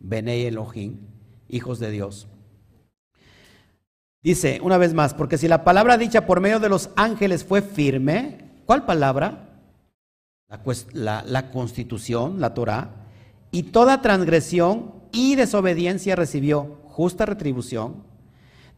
Benei 0.00 0.46
Elohim, 0.46 0.98
hijos 1.48 1.78
de 1.78 1.90
Dios. 1.90 2.26
Dice 4.22 4.60
una 4.62 4.78
vez 4.78 4.94
más, 4.94 5.14
porque 5.14 5.36
si 5.36 5.48
la 5.48 5.64
palabra 5.64 5.98
dicha 5.98 6.26
por 6.26 6.40
medio 6.40 6.60
de 6.60 6.68
los 6.68 6.90
ángeles 6.94 7.44
fue 7.44 7.60
firme, 7.60 8.38
¿cuál 8.66 8.84
palabra? 8.84 9.48
La, 10.92 11.24
la 11.26 11.50
constitución, 11.50 12.40
la 12.40 12.54
Torah, 12.54 12.90
y 13.50 13.64
toda 13.64 14.00
transgresión 14.00 14.92
y 15.10 15.34
desobediencia 15.34 16.14
recibió 16.14 16.78
justa 16.84 17.26
retribución. 17.26 18.04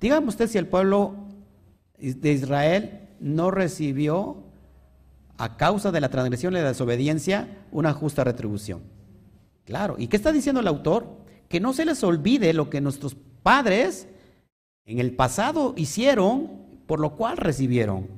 Dígame 0.00 0.28
usted 0.28 0.48
si 0.48 0.56
el 0.56 0.66
pueblo 0.66 1.14
de 1.98 2.32
Israel 2.32 3.08
no 3.20 3.50
recibió 3.50 4.44
a 5.36 5.56
causa 5.56 5.90
de 5.92 6.00
la 6.00 6.08
transgresión 6.08 6.54
y 6.54 6.56
la 6.56 6.68
desobediencia 6.68 7.48
una 7.70 7.92
justa 7.92 8.24
retribución. 8.24 8.82
Claro, 9.64 9.96
¿y 9.98 10.06
qué 10.06 10.16
está 10.16 10.32
diciendo 10.32 10.60
el 10.60 10.68
autor? 10.68 11.06
Que 11.48 11.60
no 11.60 11.72
se 11.72 11.84
les 11.84 12.02
olvide 12.02 12.52
lo 12.52 12.70
que 12.70 12.80
nuestros 12.80 13.16
padres 13.42 14.08
en 14.86 14.98
el 14.98 15.14
pasado 15.14 15.74
hicieron, 15.76 16.50
por 16.86 17.00
lo 17.00 17.16
cual 17.16 17.36
recibieron. 17.36 18.08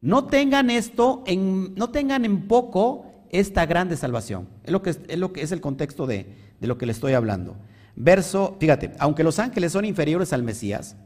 No 0.00 0.24
tengan 0.24 0.70
esto 0.70 1.22
en, 1.26 1.74
no 1.74 1.90
tengan 1.90 2.24
en 2.24 2.48
poco 2.48 3.06
esta 3.30 3.66
grande 3.66 3.96
salvación. 3.96 4.48
Es 4.64 4.72
lo 4.72 4.82
que 4.82 4.90
es, 4.90 5.18
lo 5.18 5.32
que 5.32 5.42
es 5.42 5.52
el 5.52 5.60
contexto 5.60 6.06
de, 6.06 6.34
de 6.60 6.66
lo 6.66 6.76
que 6.76 6.86
le 6.86 6.92
estoy 6.92 7.12
hablando. 7.12 7.56
Verso, 7.94 8.56
fíjate, 8.58 8.92
aunque 8.98 9.22
los 9.22 9.38
ángeles 9.38 9.72
son 9.72 9.84
inferiores 9.84 10.32
al 10.32 10.42
Mesías, 10.42 10.96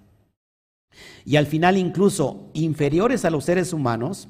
y 1.25 1.37
al 1.37 1.47
final 1.47 1.77
incluso 1.77 2.49
inferiores 2.55 3.25
a 3.25 3.31
los 3.31 3.45
seres 3.45 3.73
humanos, 3.73 4.29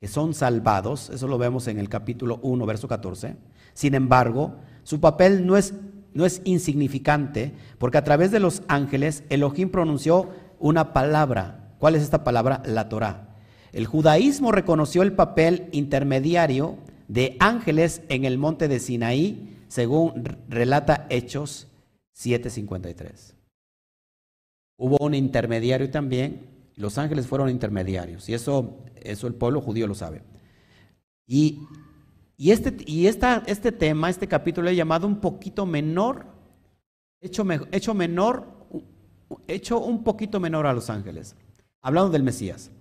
que 0.00 0.08
son 0.08 0.34
salvados, 0.34 1.10
eso 1.10 1.28
lo 1.28 1.38
vemos 1.38 1.68
en 1.68 1.78
el 1.78 1.88
capítulo 1.88 2.40
1, 2.42 2.66
verso 2.66 2.88
14, 2.88 3.36
sin 3.72 3.94
embargo, 3.94 4.56
su 4.82 5.00
papel 5.00 5.46
no 5.46 5.56
es 5.56 5.74
no 6.14 6.26
es 6.26 6.42
insignificante, 6.44 7.52
porque 7.78 7.98
a 7.98 8.04
través 8.04 8.30
de 8.30 8.40
los 8.40 8.62
ángeles 8.68 9.24
Elohim 9.28 9.70
pronunció 9.70 10.30
una 10.58 10.92
palabra. 10.92 11.74
¿Cuál 11.78 11.94
es 11.94 12.02
esta 12.02 12.24
palabra? 12.24 12.62
La 12.64 12.88
Torah. 12.88 13.36
El 13.72 13.86
judaísmo 13.86 14.52
reconoció 14.52 15.02
el 15.02 15.12
papel 15.12 15.68
intermediario 15.72 16.76
de 17.08 17.36
ángeles 17.40 18.02
en 18.08 18.24
el 18.24 18.38
monte 18.38 18.68
de 18.68 18.78
Sinaí, 18.78 19.58
según 19.68 20.24
relata 20.48 21.06
Hechos 21.10 21.68
7:53. 22.14 23.34
Hubo 24.76 24.98
un 25.00 25.14
intermediario 25.14 25.90
también, 25.90 26.46
los 26.76 26.98
ángeles 26.98 27.26
fueron 27.26 27.48
intermediarios, 27.48 28.28
y 28.28 28.34
eso, 28.34 28.78
eso 28.96 29.26
el 29.26 29.34
pueblo 29.34 29.60
judío 29.60 29.86
lo 29.86 29.94
sabe. 29.94 30.22
Y 31.26 31.60
y 32.42 32.50
este, 32.50 32.74
y 32.88 33.06
este 33.06 33.70
tema, 33.70 34.10
este 34.10 34.26
capítulo 34.26 34.68
he 34.68 34.74
llamado 34.74 35.06
un 35.06 35.20
poquito 35.20 35.64
menor, 35.64 36.26
hecho, 37.20 37.46
hecho 37.70 37.94
menor, 37.94 38.48
hecho 39.46 39.78
un 39.78 40.02
poquito 40.02 40.40
menor 40.40 40.66
a 40.66 40.72
los 40.72 40.90
ángeles, 40.90 41.36
hablando 41.80 42.10
del 42.10 42.24
Mesías. 42.24 42.72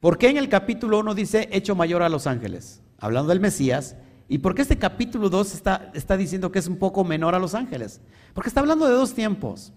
¿Por 0.00 0.18
qué 0.18 0.28
en 0.28 0.38
el 0.38 0.48
capítulo 0.48 0.98
1 0.98 1.14
dice 1.14 1.48
hecho 1.52 1.76
mayor 1.76 2.02
a 2.02 2.08
los 2.08 2.26
ángeles? 2.26 2.82
Hablando 2.98 3.28
del 3.28 3.38
Mesías. 3.38 3.94
¿Y 4.28 4.38
por 4.38 4.56
qué 4.56 4.62
este 4.62 4.76
capítulo 4.76 5.30
2 5.30 5.54
está, 5.54 5.92
está 5.94 6.16
diciendo 6.16 6.50
que 6.50 6.58
es 6.58 6.66
un 6.66 6.78
poco 6.78 7.04
menor 7.04 7.36
a 7.36 7.38
los 7.38 7.54
ángeles? 7.54 8.00
Porque 8.34 8.48
está 8.48 8.58
hablando 8.58 8.88
de 8.88 8.94
dos 8.94 9.14
tiempos. 9.14 9.72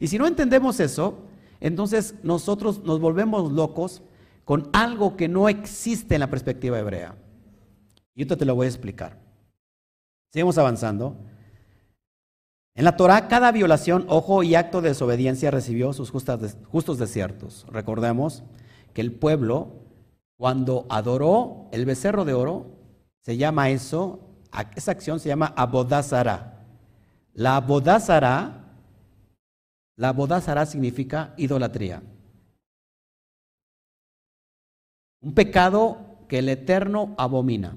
Y 0.00 0.06
si 0.06 0.16
no 0.16 0.26
entendemos 0.26 0.80
eso, 0.80 1.18
entonces 1.60 2.14
nosotros 2.22 2.82
nos 2.82 2.98
volvemos 2.98 3.52
locos 3.52 4.00
con 4.46 4.70
algo 4.72 5.18
que 5.18 5.28
no 5.28 5.50
existe 5.50 6.14
en 6.14 6.20
la 6.20 6.30
perspectiva 6.30 6.78
hebrea. 6.78 7.14
Y 8.18 8.22
ahorita 8.22 8.36
te 8.36 8.46
lo 8.46 8.56
voy 8.56 8.64
a 8.64 8.68
explicar. 8.68 9.16
Seguimos 10.32 10.58
avanzando. 10.58 11.16
En 12.74 12.84
la 12.84 12.96
Torah, 12.96 13.28
cada 13.28 13.52
violación, 13.52 14.06
ojo 14.08 14.42
y 14.42 14.56
acto 14.56 14.80
de 14.80 14.88
desobediencia 14.88 15.52
recibió 15.52 15.92
sus 15.92 16.10
justos 16.10 16.98
desiertos. 16.98 17.64
Recordemos 17.70 18.42
que 18.92 19.02
el 19.02 19.12
pueblo, 19.12 19.84
cuando 20.36 20.84
adoró 20.90 21.68
el 21.70 21.84
becerro 21.84 22.24
de 22.24 22.34
oro, 22.34 22.66
se 23.20 23.36
llama 23.36 23.70
eso, 23.70 24.18
esa 24.74 24.90
acción 24.90 25.20
se 25.20 25.28
llama 25.28 25.54
abodazara. 25.56 26.66
La 27.34 27.54
abodazara, 27.54 28.64
la 29.94 30.08
abodazara 30.08 30.66
significa 30.66 31.34
idolatría. 31.36 32.02
Un 35.20 35.34
pecado 35.34 36.24
que 36.26 36.40
el 36.40 36.48
Eterno 36.48 37.14
abomina. 37.16 37.76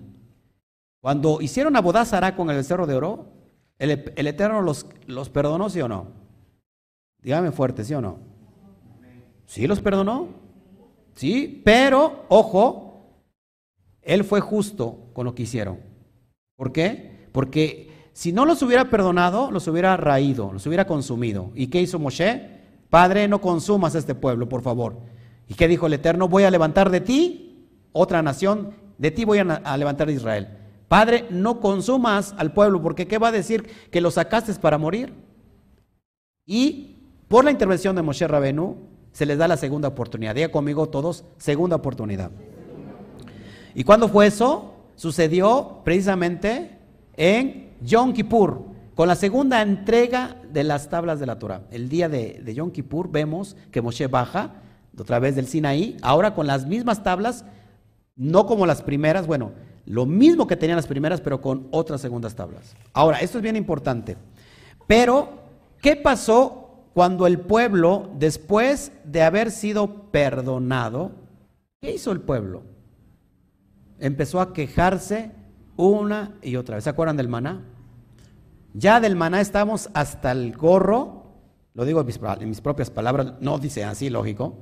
Cuando 1.02 1.42
hicieron 1.42 1.76
a 1.76 1.82
Bodazara 1.82 2.36
con 2.36 2.50
el 2.52 2.58
becerro 2.58 2.86
de 2.86 2.94
oro, 2.94 3.26
el, 3.80 4.28
Eterno 4.28 4.62
los, 4.62 4.86
los, 5.08 5.30
perdonó, 5.30 5.68
¿sí 5.70 5.82
o 5.82 5.88
no? 5.88 6.08
Dígame 7.24 7.52
fuerte, 7.52 7.84
¿sí 7.84 7.96
o 7.96 8.02
no? 8.02 8.20
¿Sí 9.48 9.66
los 9.66 9.82
perdonó? 9.82 10.28
Sí, 11.16 11.62
pero, 11.66 12.26
ojo, 12.30 13.26
Él 14.04 14.24
fue 14.24 14.40
justo 14.42 15.10
con 15.14 15.26
lo 15.26 15.34
que 15.34 15.44
hicieron. 15.44 15.80
¿Por 16.56 16.72
qué? 16.72 17.28
Porque 17.32 17.92
si 18.14 18.32
no 18.32 18.46
los 18.46 18.62
hubiera 18.62 18.92
perdonado, 18.92 19.50
los 19.50 19.68
hubiera 19.68 19.98
raído, 19.98 20.54
los 20.54 20.68
hubiera 20.68 20.86
consumido. 20.86 21.52
¿Y 21.56 21.68
qué 21.68 21.82
hizo 21.82 21.98
Moshe? 21.98 22.60
Padre, 22.92 23.28
no 23.28 23.42
consumas 23.42 23.96
a 23.96 24.00
este 24.00 24.14
pueblo, 24.14 24.48
por 24.48 24.62
favor. 24.62 25.00
¿Y 25.48 25.56
qué 25.56 25.68
dijo 25.68 25.88
el 25.88 25.94
Eterno? 25.94 26.28
Voy 26.28 26.44
a 26.44 26.52
levantar 26.52 26.92
de 26.92 27.02
ti 27.02 27.68
otra 27.94 28.22
nación, 28.22 28.76
de 29.00 29.10
ti 29.10 29.26
voy 29.26 29.40
a, 29.40 29.42
a 29.42 29.78
levantar 29.78 30.06
de 30.06 30.14
Israel. 30.14 30.61
Padre, 30.92 31.26
no 31.30 31.62
consumas 31.62 32.36
al 32.38 32.52
pueblo, 32.52 32.82
porque 32.82 33.08
¿qué 33.08 33.18
va 33.18 33.30
a 33.30 33.32
decir? 33.32 33.66
Que 33.92 34.02
lo 34.02 34.12
sacaste 34.12 34.54
para 34.56 34.78
morir. 34.78 35.14
Y 36.46 36.98
por 37.30 37.46
la 37.46 37.52
intervención 37.52 37.96
de 37.96 38.02
Moshe 38.02 38.28
Rabenu, 38.28 38.76
se 39.14 39.26
les 39.26 39.38
da 39.38 39.48
la 39.48 39.56
segunda 39.56 39.88
oportunidad. 39.88 40.36
Diga 40.36 40.52
conmigo 40.52 40.90
todos, 40.90 41.24
segunda 41.38 41.78
oportunidad. 41.78 42.30
¿Y 43.74 43.86
cuándo 43.86 44.10
fue 44.10 44.28
eso? 44.28 44.74
Sucedió 44.98 45.80
precisamente 45.86 46.78
en 47.16 47.70
Yom 47.80 48.12
Kippur, 48.12 48.66
con 48.94 49.08
la 49.08 49.16
segunda 49.16 49.62
entrega 49.62 50.42
de 50.52 50.66
las 50.66 50.90
tablas 50.90 51.22
de 51.22 51.26
la 51.26 51.40
Torah. 51.40 51.62
El 51.72 51.88
día 51.88 52.10
de, 52.10 52.44
Yom 52.54 52.70
Kippur 52.70 53.10
vemos 53.10 53.56
que 53.72 53.82
Moshe 53.82 54.08
baja 54.08 54.56
otra 55.00 55.20
vez 55.20 55.38
del 55.38 55.48
Sinaí, 55.48 55.96
ahora 56.02 56.36
con 56.36 56.48
las 56.48 56.66
mismas 56.66 57.02
tablas, 57.02 57.46
no 58.18 58.46
como 58.46 58.66
las 58.66 58.82
primeras, 58.82 59.26
bueno, 59.26 59.54
Lo 59.86 60.06
mismo 60.06 60.48
que 60.48 60.56
tenían 60.56 60.78
las 60.78 60.88
primeras, 60.88 61.22
pero 61.22 61.42
con 61.42 61.68
otras 61.72 62.02
segundas 62.02 62.36
tablas. 62.36 62.76
Ahora, 62.94 63.20
esto 63.20 63.38
es 63.38 63.42
bien 63.42 63.56
importante. 63.56 64.18
Pero, 64.88 65.30
¿qué 65.82 65.96
pasó 65.96 66.62
cuando 66.94 67.28
el 67.28 67.40
pueblo, 67.40 68.10
después 68.18 68.92
de 69.06 69.24
haber 69.24 69.52
sido 69.52 70.12
perdonado, 70.12 71.12
¿qué 71.80 71.92
hizo 71.94 72.12
el 72.12 72.22
pueblo? 72.22 72.64
Empezó 74.00 74.42
a 74.42 74.54
quejarse 74.54 75.32
una 75.78 76.36
y 76.42 76.56
otra 76.56 76.76
vez. 76.76 76.84
¿Se 76.84 76.90
acuerdan 76.90 77.18
del 77.18 77.30
maná? 77.30 77.62
Ya 78.74 79.00
del 79.00 79.16
maná 79.16 79.42
estamos 79.42 79.90
hasta 79.94 80.32
el 80.32 80.56
gorro, 80.56 81.24
lo 81.74 81.86
digo 81.86 82.02
en 82.02 82.50
mis, 82.50 82.62
propias 82.62 82.90
palabras, 82.90 83.34
no 83.40 83.58
dice 83.60 83.84
así, 83.84 84.10
lógico. 84.10 84.58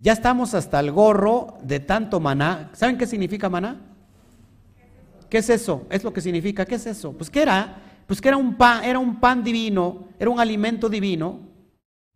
Ya 0.00 0.14
estamos 0.14 0.54
hasta 0.54 0.80
el 0.80 0.90
gorro 0.90 1.58
de 1.62 1.78
tanto 1.78 2.20
maná. 2.20 2.70
¿Saben 2.72 2.96
qué 2.96 3.06
significa 3.06 3.50
maná? 3.50 3.80
¿Qué 5.28 5.38
es 5.38 5.50
eso? 5.50 5.86
Es 5.90 6.02
lo 6.02 6.12
que 6.12 6.22
significa. 6.22 6.64
¿Qué 6.64 6.76
es 6.76 6.86
eso? 6.86 7.12
Pues 7.12 7.28
que 7.28 7.42
era, 7.42 7.82
pues 8.06 8.20
que 8.20 8.28
era 8.28 8.38
un 8.38 8.56
pan, 8.56 8.82
era 8.82 8.98
un 8.98 9.20
pan 9.20 9.44
divino, 9.44 10.08
era 10.18 10.30
un 10.30 10.40
alimento 10.40 10.88
divino 10.88 11.50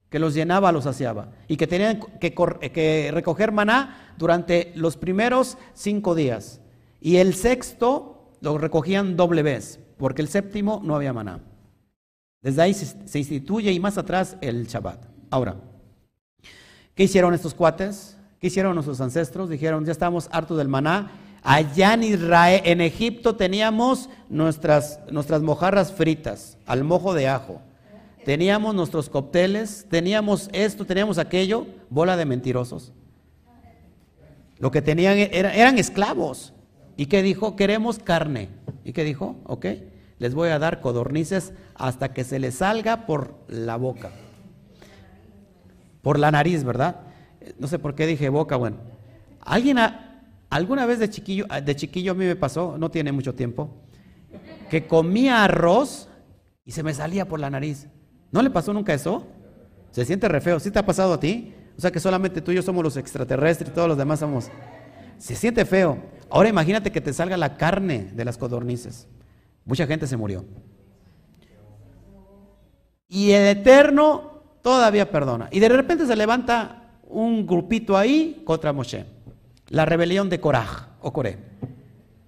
que 0.09 0.19
los 0.19 0.33
llenaba, 0.33 0.73
los 0.73 0.85
saciaba 0.85 1.33
y 1.47 1.57
que 1.57 1.67
tenían 1.67 2.01
que, 2.21 3.11
recoger 3.13 3.53
maná 3.53 4.15
durante 4.17 4.73
los 4.77 4.97
primeros 4.97 5.59
cinco 5.75 6.15
días 6.15 6.61
y 7.01 7.17
el 7.17 7.35
sexto 7.35 8.31
lo 8.41 8.57
recogían 8.57 9.17
doble 9.17 9.43
vez, 9.43 9.81
porque 9.99 10.23
el 10.23 10.29
séptimo 10.29 10.81
no 10.85 10.95
había 10.95 11.13
maná. 11.13 11.41
Desde 12.43 12.63
ahí 12.63 12.75
se, 12.75 13.19
instituye 13.19 13.73
y 13.73 13.81
más 13.81 13.99
atrás 13.99 14.37
el 14.41 14.67
Shabbat. 14.69 15.05
Ahora, 15.31 15.57
¿qué 16.95 17.05
hicieron 17.05 17.35
estos 17.35 17.55
cuates? 17.55 18.17
¿Qué 18.41 18.49
hicieron 18.49 18.75
nuestros 18.75 19.01
ancestros? 19.01 19.49
Dijeron, 19.49 19.85
ya 19.85 19.93
estamos 19.93 20.29
hartos 20.31 20.59
del 20.59 20.69
maná. 20.69 21.13
Allá 21.43 21.95
en 21.95 22.03
Israel, 22.03 22.63
en 22.65 22.81
Egipto 22.81 23.37
teníamos 23.37 24.09
nuestras, 24.29 25.01
nuestras 25.11 25.43
mojarras 25.43 25.93
fritas, 25.93 26.57
al 26.67 26.85
mojo 26.85 27.15
de 27.15 27.29
ajo. 27.29 27.61
Teníamos 28.25 28.75
nuestros 28.75 29.11
cócteles, 29.11 29.87
teníamos 29.91 30.49
esto, 30.53 30.87
teníamos 30.87 31.19
aquello, 31.19 31.67
bola 31.91 32.17
de 32.17 32.25
mentirosos. 32.25 32.93
Lo 34.59 34.71
que 34.71 34.81
tenían 34.81 35.19
eran 35.19 35.79
esclavos. 35.79 36.55
¿Y 36.97 37.07
qué 37.07 37.23
dijo? 37.23 37.57
Queremos 37.57 37.99
carne. 37.99 38.49
¿Y 38.85 38.93
qué 38.93 39.05
dijo? 39.05 39.37
Ok, 39.45 39.67
les 40.19 40.35
voy 40.35 40.51
a 40.51 40.59
dar 40.59 40.81
codornices 40.81 41.53
hasta 41.75 42.13
que 42.13 42.25
se 42.25 42.39
les 42.39 42.57
salga 42.57 43.05
por 43.07 43.35
la 43.49 43.77
boca. 43.77 44.11
Por 46.05 46.19
la 46.19 46.31
nariz, 46.31 46.63
¿verdad? 46.63 47.01
No 47.59 47.67
sé 47.67 47.79
por 47.79 47.95
qué 47.95 48.07
dije 48.07 48.29
boca, 48.29 48.57
bueno. 48.57 48.77
¿Alguien 49.41 49.79
alguna 50.51 50.85
vez 50.85 50.99
de 50.99 51.09
chiquillo, 51.09 51.47
de 51.47 51.75
chiquillo 51.75 52.13
a 52.13 52.15
mí 52.15 52.27
me 52.27 52.37
pasó, 52.37 52.77
no 52.77 52.91
tiene 52.91 53.11
mucho 53.11 53.35
tiempo, 53.35 53.71
que 54.69 54.87
comía 54.87 55.43
arroz 55.45 56.11
y 56.67 56.73
se 56.73 56.83
me 56.83 56.93
salía 56.93 57.27
por 57.27 57.41
la 57.41 57.49
nariz? 57.49 57.89
¿No 58.31 58.43
le 58.43 58.51
pasó 58.51 58.75
nunca 58.75 58.93
eso? 58.93 59.27
Se 59.93 60.05
siente 60.05 60.29
re 60.29 60.43
feo. 60.43 60.61
¿Sí 60.61 60.71
te 60.71 60.79
ha 60.79 60.85
pasado 60.85 61.15
a 61.15 61.21
ti? 61.21 61.55
O 61.79 61.81
sea 61.81 61.91
que 61.91 62.01
solamente 62.01 62.43
tú 62.43 62.53
y 62.53 62.57
yo 62.57 62.63
somos 62.63 62.85
los 62.85 62.99
extraterrestres 62.99 63.71
y 63.71 63.73
todos 63.73 63.89
los 63.89 63.97
demás 63.97 64.21
somos... 64.21 64.51
Se 65.17 65.35
siente 65.35 65.65
feo. 65.65 65.99
Ahora 66.29 66.51
imagínate 66.51 66.93
que 66.93 67.01
te 67.01 67.15
salga 67.15 67.39
la 67.39 67.57
carne 67.57 68.11
de 68.13 68.25
las 68.27 68.37
codornices. 68.37 69.09
Mucha 69.65 69.87
gente 69.87 70.07
se 70.07 70.19
murió. 70.19 70.45
Y 73.09 73.31
el 73.31 73.57
Eterno 73.57 74.34
todavía 74.65 75.11
perdona. 75.11 75.49
Y 75.53 75.61
de 75.61 75.69
repente 75.69 76.07
se 76.07 76.17
levanta 76.17 76.89
un 77.03 77.47
grupito 77.47 77.99
ahí 77.99 78.43
contra 78.47 78.73
Moshe. 78.73 79.05
La 79.69 79.85
rebelión 79.85 80.31
de 80.31 80.41
Korah 80.41 80.97
o 81.03 81.13
Coré. 81.13 81.39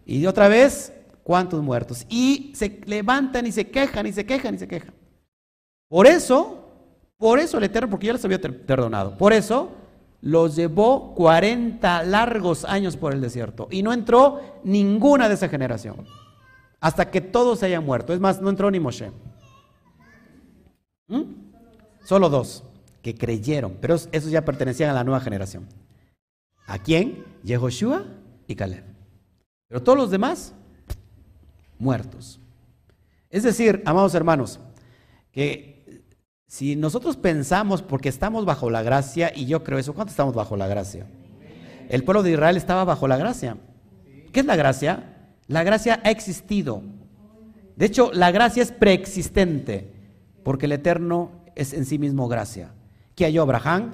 Y 0.05 0.20
de 0.20 0.28
otra 0.28 0.47
vez, 0.47 0.93
¿cuántos 1.22 1.62
muertos? 1.62 2.05
Y 2.11 2.53
se 2.55 2.82
levantan 2.84 3.47
y 3.47 3.53
se 3.53 3.70
quejan 3.70 4.07
y 4.07 4.12
se 4.12 4.26
quejan 4.26 4.55
y 4.55 4.59
se 4.59 4.68
quejan. 4.68 4.93
Por 5.89 6.07
eso, 6.07 6.68
por 7.16 7.39
eso 7.39 7.57
el 7.57 7.64
Eterno, 7.64 7.89
porque 7.89 8.09
ya 8.09 8.12
les 8.12 8.24
había 8.24 8.39
perdonado. 8.39 9.16
Por 9.16 9.32
eso 9.32 9.70
los 10.20 10.57
llevó 10.57 11.14
40 11.14 12.03
largos 12.03 12.66
años 12.66 12.99
por 12.99 13.14
el 13.14 13.22
desierto 13.22 13.66
y 13.70 13.82
no 13.82 13.95
entró 13.95 14.61
ninguna 14.62 15.28
de 15.28 15.34
esa 15.34 15.49
generación 15.49 16.05
hasta 16.80 17.11
que 17.11 17.22
todos 17.22 17.61
se 17.61 17.66
hayan 17.66 17.84
muerto. 17.84 18.12
Es 18.12 18.20
más, 18.20 18.43
no 18.43 18.51
entró 18.51 18.70
ni 18.70 18.78
Moshe. 18.78 19.11
¿Mm? 21.09 21.45
Solo 22.07 22.28
dos 22.28 22.62
que 23.02 23.16
creyeron, 23.16 23.78
pero 23.80 23.96
esos 23.96 24.30
ya 24.30 24.44
pertenecían 24.44 24.90
a 24.90 24.92
la 24.92 25.02
nueva 25.02 25.18
generación. 25.18 25.66
¿A 26.64 26.78
quién? 26.78 27.24
Yehoshua 27.42 28.04
y 28.46 28.54
Caleb. 28.54 28.84
Pero 29.66 29.82
todos 29.82 29.98
los 29.98 30.11
demás, 30.12 30.54
muertos. 31.80 32.38
Es 33.28 33.42
decir, 33.42 33.82
amados 33.86 34.14
hermanos, 34.14 34.61
que 35.32 36.04
si 36.46 36.76
nosotros 36.76 37.16
pensamos, 37.16 37.82
porque 37.82 38.09
estamos 38.09 38.44
bajo 38.44 38.70
la 38.70 38.84
gracia, 38.84 39.32
y 39.34 39.46
yo 39.46 39.64
creo 39.64 39.80
eso, 39.80 39.92
¿cuánto 39.92 40.12
estamos 40.12 40.32
bajo 40.32 40.57
la 40.57 40.68
gracia? 40.68 41.09
El 41.88 42.04
pueblo 42.04 42.22
de 42.22 42.30
Israel 42.30 42.57
estaba 42.57 42.84
bajo 42.84 43.09
la 43.09 43.16
gracia. 43.16 43.57
¿Qué 44.32 44.38
es 44.38 44.46
la 44.46 44.54
gracia? 44.54 45.32
La 45.48 45.64
gracia 45.64 46.00
ha 46.04 46.12
existido. 46.12 46.84
De 47.74 47.86
hecho, 47.86 48.12
la 48.12 48.30
gracia 48.30 48.62
es 48.62 48.70
preexistente, 48.70 49.92
porque 50.44 50.66
el 50.66 50.72
Eterno 50.72 51.45
es 51.57 51.72
en 51.72 51.84
sí 51.84 51.98
mismo 51.98 52.28
gracia. 52.28 52.70
¿Qué 53.16 53.24
halló 53.24 53.42
Abraham? 53.42 53.90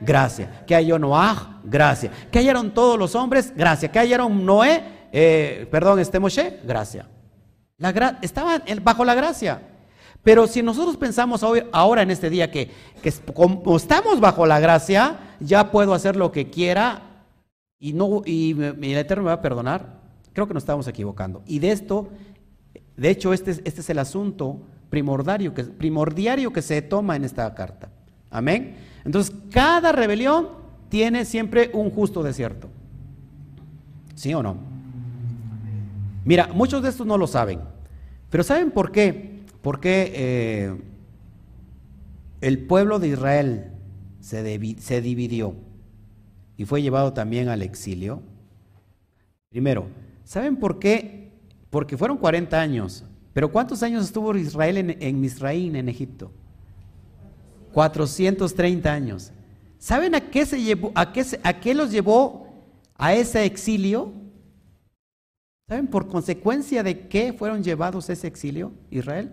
Gracia. 0.00 0.64
¿Qué 0.66 0.74
halló 0.74 0.98
Noah? 0.98 1.60
Gracia. 1.62 2.10
¿Qué 2.32 2.40
hallaron 2.40 2.74
todos 2.74 2.98
los 2.98 3.14
hombres? 3.14 3.52
Gracia. 3.54 3.92
¿Qué 3.92 3.98
hallaron 3.98 4.44
Noé? 4.44 4.82
Eh, 5.12 5.68
perdón, 5.70 6.00
este 6.00 6.18
Moshe? 6.18 6.60
Gracia. 6.64 7.06
La 7.78 8.18
estaban 8.22 8.62
bajo 8.82 9.04
la 9.04 9.14
gracia. 9.14 9.62
Pero 10.22 10.46
si 10.46 10.62
nosotros 10.62 10.96
pensamos 10.96 11.44
ahora 11.72 12.02
en 12.02 12.10
este 12.10 12.30
día 12.30 12.50
que, 12.50 12.70
como 13.32 13.76
estamos 13.76 14.18
bajo 14.18 14.44
la 14.46 14.58
gracia, 14.58 15.36
ya 15.38 15.70
puedo 15.70 15.94
hacer 15.94 16.16
lo 16.16 16.32
que 16.32 16.50
quiera 16.50 17.02
y, 17.78 17.92
no, 17.92 18.22
y, 18.24 18.60
el 18.60 18.96
Eterno 18.96 19.24
me 19.24 19.28
va 19.28 19.34
a 19.34 19.42
perdonar, 19.42 20.00
creo 20.32 20.48
que 20.48 20.54
nos 20.54 20.62
estamos 20.62 20.88
equivocando. 20.88 21.42
Y 21.46 21.60
de 21.60 21.70
esto, 21.70 22.08
de 22.96 23.10
hecho, 23.10 23.32
este, 23.32 23.50
este 23.50 23.80
es 23.80 23.90
el 23.90 23.98
asunto 23.98 24.62
primordiario 24.96 26.52
que, 26.52 26.52
que 26.52 26.62
se 26.62 26.82
toma 26.82 27.16
en 27.16 27.24
esta 27.24 27.54
carta. 27.54 27.90
Amén. 28.30 28.76
Entonces, 29.04 29.34
cada 29.50 29.92
rebelión 29.92 30.48
tiene 30.88 31.24
siempre 31.24 31.70
un 31.72 31.90
justo 31.90 32.22
desierto. 32.22 32.68
¿Sí 34.14 34.32
o 34.34 34.42
no? 34.42 34.56
Mira, 36.24 36.48
muchos 36.52 36.82
de 36.82 36.88
estos 36.88 37.06
no 37.06 37.18
lo 37.18 37.26
saben, 37.26 37.60
pero 38.30 38.42
¿saben 38.42 38.70
por 38.70 38.90
qué? 38.90 39.42
Porque 39.62 40.12
eh, 40.14 40.80
el 42.40 42.66
pueblo 42.66 42.98
de 42.98 43.08
Israel 43.08 43.72
se, 44.20 44.76
se 44.80 45.00
dividió 45.00 45.54
y 46.56 46.64
fue 46.64 46.82
llevado 46.82 47.12
también 47.12 47.48
al 47.48 47.62
exilio. 47.62 48.22
Primero, 49.50 49.86
¿saben 50.24 50.56
por 50.56 50.78
qué? 50.78 51.30
Porque 51.70 51.96
fueron 51.96 52.18
40 52.18 52.60
años. 52.60 53.04
Pero 53.36 53.52
¿cuántos 53.52 53.82
años 53.82 54.02
estuvo 54.02 54.34
Israel 54.34 54.96
en, 54.98 55.20
Misraín, 55.20 55.76
en 55.76 55.90
Egipto? 55.90 56.32
430 57.74 58.90
años. 58.90 59.30
¿Saben 59.76 60.14
a 60.14 60.30
qué, 60.30 60.46
se 60.46 60.62
llevó, 60.62 60.90
a, 60.94 61.12
qué 61.12 61.22
a 61.42 61.60
qué 61.60 61.74
los 61.74 61.90
llevó 61.90 62.48
a 62.94 63.12
ese 63.12 63.44
exilio? 63.44 64.10
¿Saben 65.68 65.86
por 65.86 66.08
consecuencia 66.08 66.82
de 66.82 67.08
qué 67.08 67.34
fueron 67.34 67.62
llevados 67.62 68.08
a 68.08 68.14
ese 68.14 68.26
exilio, 68.26 68.72
Israel? 68.90 69.30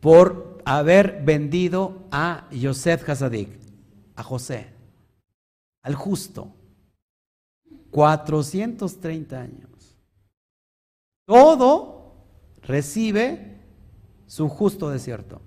por 0.00 0.58
haber 0.64 1.22
vendido 1.24 2.08
a 2.10 2.48
Yosef 2.50 3.08
Hasadik, 3.08 3.50
a 4.16 4.24
José, 4.24 4.72
al 5.84 5.94
justo. 5.94 6.52
430 7.92 9.40
años. 9.40 9.65
Todo 11.26 12.14
recibe 12.62 13.58
su 14.26 14.48
justo 14.48 14.90
desierto. 14.90 15.42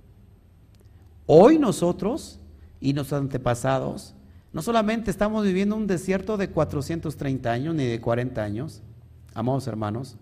Hoy 1.25 1.57
nosotros 1.57 2.39
y 2.79 2.93
nuestros 2.93 3.21
antepasados 3.21 4.13
no 4.51 4.61
solamente 4.61 5.09
estamos 5.09 5.43
viviendo 5.45 5.75
un 5.75 5.87
desierto 5.87 6.37
de 6.37 6.49
430 6.49 7.51
años 7.51 7.75
ni 7.75 7.85
de 7.85 8.01
40 8.01 8.43
años, 8.43 8.81
amados 9.33 9.67
hermanos, 9.67 10.17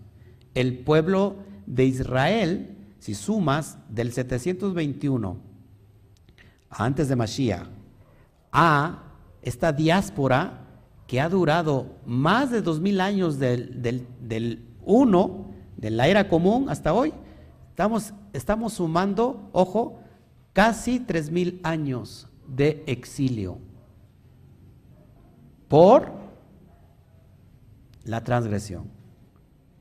el 0.54 0.78
pueblo 0.78 1.36
de 1.66 1.84
Israel 1.84 2.76
si 2.98 3.14
sumas 3.14 3.78
del 3.88 4.12
721 4.12 5.36
antes 6.70 7.08
de 7.08 7.16
Mashiach 7.16 7.66
a 8.52 9.02
esta 9.42 9.72
diáspora 9.72 10.64
que 11.06 11.20
ha 11.20 11.28
durado 11.28 11.96
más 12.04 12.50
de 12.50 12.60
dos 12.60 12.80
mil 12.80 13.00
años 13.00 13.38
del, 13.38 13.80
del, 13.82 14.68
uno, 14.84 15.47
de 15.78 15.90
la 15.90 16.08
era 16.08 16.28
común 16.28 16.68
hasta 16.68 16.92
hoy, 16.92 17.14
estamos, 17.70 18.12
estamos 18.34 18.74
sumando, 18.74 19.48
ojo, 19.52 20.00
casi 20.52 21.00
tres 21.00 21.30
mil 21.30 21.60
años 21.62 22.28
de 22.46 22.82
exilio. 22.86 23.58
por 25.68 26.10
la 28.04 28.24
transgresión. 28.24 28.90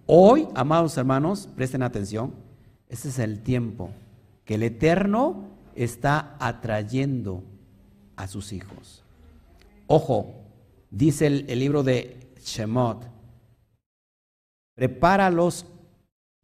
Hoy, 0.06 0.48
amados 0.54 0.98
hermanos, 0.98 1.50
presten 1.56 1.82
atención, 1.82 2.34
este 2.89 3.08
es 3.08 3.20
el 3.20 3.41
tiempo 3.41 3.89
que 4.45 4.56
el 4.56 4.64
Eterno 4.64 5.48
está 5.76 6.36
atrayendo 6.39 7.43
a 8.16 8.28
sus 8.28 8.54
hijos. 8.54 9.04
Ojo, 9.88 10.36
dice 10.91 11.28
el, 11.28 11.45
el 11.50 11.60
libro 11.60 11.84
de 11.84 12.32
Shemot, 12.41 13.06
prepáralos 14.76 15.66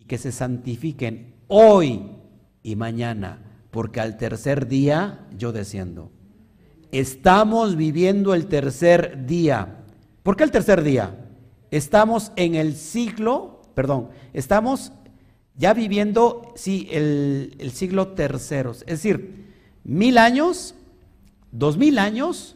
que 0.08 0.18
se 0.18 0.32
santifiquen 0.32 1.34
hoy 1.48 2.02
y 2.62 2.76
mañana, 2.76 3.42
porque 3.72 4.00
al 4.00 4.18
tercer 4.18 4.68
día 4.68 5.28
yo 5.38 5.52
desciendo. 5.52 6.12
Estamos 6.92 7.76
viviendo 7.76 8.34
el 8.34 8.48
tercer 8.48 9.26
día. 9.26 9.84
¿Por 10.22 10.36
qué 10.36 10.44
el 10.44 10.52
tercer 10.52 10.84
día? 10.84 11.16
Estamos 11.72 12.32
en 12.36 12.56
el 12.56 12.76
siglo, 12.76 13.62
perdón, 13.74 14.10
estamos 14.34 14.92
ya 15.56 15.74
viviendo, 15.74 16.54
sí, 16.56 16.88
el, 16.92 17.56
el 17.60 17.72
siglo 17.72 18.10
tercero. 18.10 18.72
Es 18.72 18.86
decir, 18.86 19.54
mil 19.84 20.18
años, 20.18 20.76
dos 21.52 21.78
mil 21.78 21.98
años, 21.98 22.56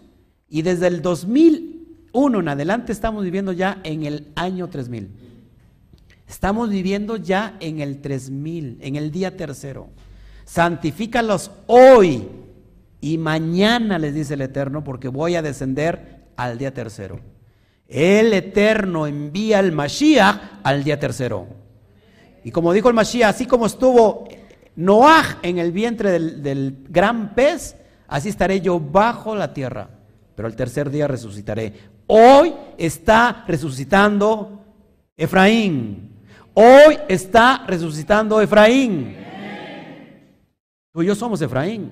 y 0.50 0.62
desde 0.62 0.88
el 0.88 1.02
2001 1.02 2.40
en 2.40 2.48
adelante 2.48 2.92
estamos 2.92 3.24
viviendo 3.24 3.52
ya 3.52 3.82
en 3.84 4.06
el 4.06 4.28
año 4.36 4.70
3000. 4.70 5.10
Estamos 6.28 6.70
viviendo 6.70 7.16
ya 7.16 7.56
en 7.60 7.80
el 7.80 8.02
3000, 8.02 8.80
en 8.82 8.96
el 8.98 9.12
día 9.12 9.38
tercero. 9.38 9.88
Santifícalos 10.44 11.52
hoy 11.68 12.28
y 13.00 13.18
mañana, 13.18 13.98
les 13.98 14.14
dice 14.14 14.34
el 14.34 14.42
Eterno, 14.42 14.84
porque 14.84 15.08
voy 15.08 15.36
a 15.36 15.42
descender 15.42 16.26
al 16.36 16.58
día 16.58 16.74
tercero. 16.74 17.20
El 17.88 18.34
Eterno 18.34 19.08
envía 19.08 19.60
el 19.60 19.72
Mashiach 19.72 20.60
al 20.64 20.84
día 20.84 21.00
tercero. 21.00 21.48
Y 22.44 22.52
como 22.52 22.74
dijo 22.74 22.90
el 22.90 22.96
Mashiach, 22.96 23.30
así 23.30 23.46
como 23.46 23.66
estuvo 23.66 24.28
Noah 24.76 25.40
en 25.42 25.60
el 25.60 25.72
vientre 25.72 26.12
del, 26.12 26.44
del 26.44 26.86
gran 26.90 27.36
pez, 27.36 27.78
así 28.08 28.30
estaré 28.30 28.60
yo 28.60 28.80
bajo 28.80 29.36
la 29.36 29.54
tierra. 29.54 29.90
Pero 30.36 30.48
el 30.50 30.56
tercer 30.56 30.90
día 30.90 31.08
resucitaré. 31.08 31.74
Hoy 32.08 32.54
está 32.78 33.46
resucitando 33.48 34.62
Efraín. 35.16 36.17
Hoy 36.60 36.98
está 37.08 37.66
resucitando 37.68 38.42
Efraín. 38.42 39.16
Tú 40.92 41.04
y 41.04 41.06
yo 41.06 41.14
somos 41.14 41.40
Efraín. 41.40 41.92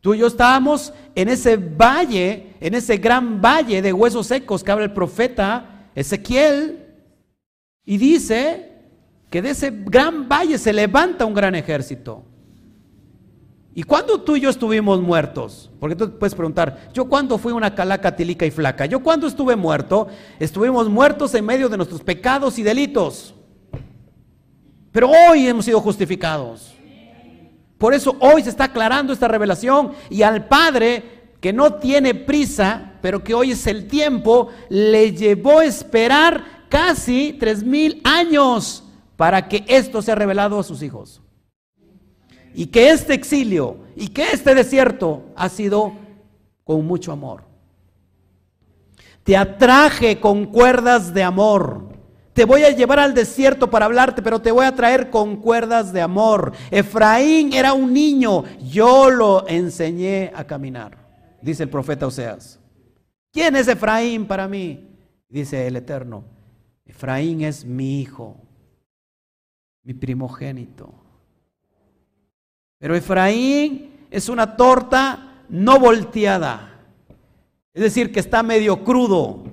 Tú 0.00 0.14
y 0.14 0.18
yo 0.20 0.28
estábamos 0.28 0.94
en 1.14 1.28
ese 1.28 1.58
valle, 1.58 2.54
en 2.58 2.72
ese 2.72 2.96
gran 2.96 3.38
valle 3.38 3.82
de 3.82 3.92
huesos 3.92 4.28
secos 4.28 4.64
que 4.64 4.72
habla 4.72 4.86
el 4.86 4.94
profeta 4.94 5.90
Ezequiel. 5.94 6.86
Y 7.84 7.98
dice 7.98 8.72
que 9.28 9.42
de 9.42 9.50
ese 9.50 9.74
gran 9.74 10.26
valle 10.26 10.56
se 10.56 10.72
levanta 10.72 11.26
un 11.26 11.34
gran 11.34 11.54
ejército. 11.54 12.24
¿Y 13.78 13.84
cuándo 13.84 14.20
tú 14.20 14.34
y 14.34 14.40
yo 14.40 14.50
estuvimos 14.50 15.00
muertos? 15.00 15.70
Porque 15.78 15.94
tú 15.94 16.18
puedes 16.18 16.34
preguntar, 16.34 16.90
¿yo 16.92 17.04
cuándo 17.04 17.38
fui 17.38 17.52
una 17.52 17.76
calaca 17.76 18.16
tilica 18.16 18.44
y 18.44 18.50
flaca? 18.50 18.86
¿Yo 18.86 19.04
cuándo 19.04 19.28
estuve 19.28 19.54
muerto? 19.54 20.08
Estuvimos 20.40 20.88
muertos 20.88 21.32
en 21.36 21.44
medio 21.44 21.68
de 21.68 21.76
nuestros 21.76 22.00
pecados 22.00 22.58
y 22.58 22.64
delitos. 22.64 23.36
Pero 24.90 25.08
hoy 25.08 25.46
hemos 25.46 25.64
sido 25.64 25.80
justificados. 25.80 26.74
Por 27.78 27.94
eso 27.94 28.16
hoy 28.18 28.42
se 28.42 28.50
está 28.50 28.64
aclarando 28.64 29.12
esta 29.12 29.28
revelación 29.28 29.92
y 30.10 30.22
al 30.22 30.48
Padre 30.48 31.36
que 31.40 31.52
no 31.52 31.74
tiene 31.74 32.16
prisa, 32.16 32.94
pero 33.00 33.22
que 33.22 33.32
hoy 33.32 33.52
es 33.52 33.64
el 33.68 33.86
tiempo, 33.86 34.48
le 34.70 35.12
llevó 35.12 35.60
a 35.60 35.66
esperar 35.66 36.66
casi 36.68 37.36
tres 37.38 37.62
mil 37.62 38.00
años 38.02 38.82
para 39.16 39.46
que 39.46 39.64
esto 39.68 40.02
sea 40.02 40.16
revelado 40.16 40.58
a 40.58 40.64
sus 40.64 40.82
hijos 40.82 41.22
y 42.58 42.66
que 42.66 42.90
este 42.90 43.14
exilio 43.14 43.76
y 43.94 44.08
que 44.08 44.32
este 44.32 44.52
desierto 44.52 45.22
ha 45.36 45.48
sido 45.48 45.92
con 46.64 46.84
mucho 46.84 47.12
amor. 47.12 47.44
Te 49.22 49.36
atraje 49.36 50.18
con 50.18 50.46
cuerdas 50.46 51.14
de 51.14 51.22
amor. 51.22 51.84
Te 52.32 52.44
voy 52.44 52.64
a 52.64 52.70
llevar 52.70 52.98
al 52.98 53.14
desierto 53.14 53.70
para 53.70 53.84
hablarte, 53.84 54.22
pero 54.22 54.42
te 54.42 54.50
voy 54.50 54.66
a 54.66 54.74
traer 54.74 55.08
con 55.08 55.36
cuerdas 55.36 55.92
de 55.92 56.00
amor. 56.00 56.52
Efraín 56.72 57.52
era 57.52 57.74
un 57.74 57.92
niño, 57.92 58.42
yo 58.58 59.08
lo 59.08 59.46
enseñé 59.46 60.32
a 60.34 60.44
caminar, 60.44 60.98
dice 61.40 61.62
el 61.62 61.70
profeta 61.70 62.08
Oseas. 62.08 62.58
¿Quién 63.32 63.54
es 63.54 63.68
Efraín 63.68 64.26
para 64.26 64.48
mí? 64.48 64.84
Dice 65.28 65.64
el 65.68 65.76
Eterno. 65.76 66.24
Efraín 66.84 67.42
es 67.42 67.64
mi 67.64 68.00
hijo, 68.00 68.36
mi 69.84 69.94
primogénito. 69.94 71.07
Pero 72.78 72.94
Efraín 72.94 74.06
es 74.10 74.28
una 74.28 74.56
torta 74.56 75.42
no 75.48 75.78
volteada. 75.78 76.68
Es 77.74 77.82
decir, 77.82 78.12
que 78.12 78.20
está 78.20 78.42
medio 78.42 78.84
crudo. 78.84 79.44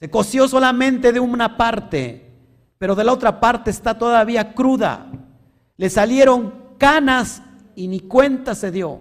Se 0.00 0.10
coció 0.10 0.46
solamente 0.46 1.12
de 1.12 1.20
una 1.20 1.56
parte, 1.56 2.30
pero 2.78 2.94
de 2.94 3.04
la 3.04 3.12
otra 3.12 3.40
parte 3.40 3.70
está 3.70 3.98
todavía 3.98 4.54
cruda. 4.54 5.10
Le 5.76 5.90
salieron 5.90 6.54
canas 6.78 7.42
y 7.74 7.88
ni 7.88 8.00
cuenta 8.00 8.54
se 8.54 8.70
dio. 8.70 9.00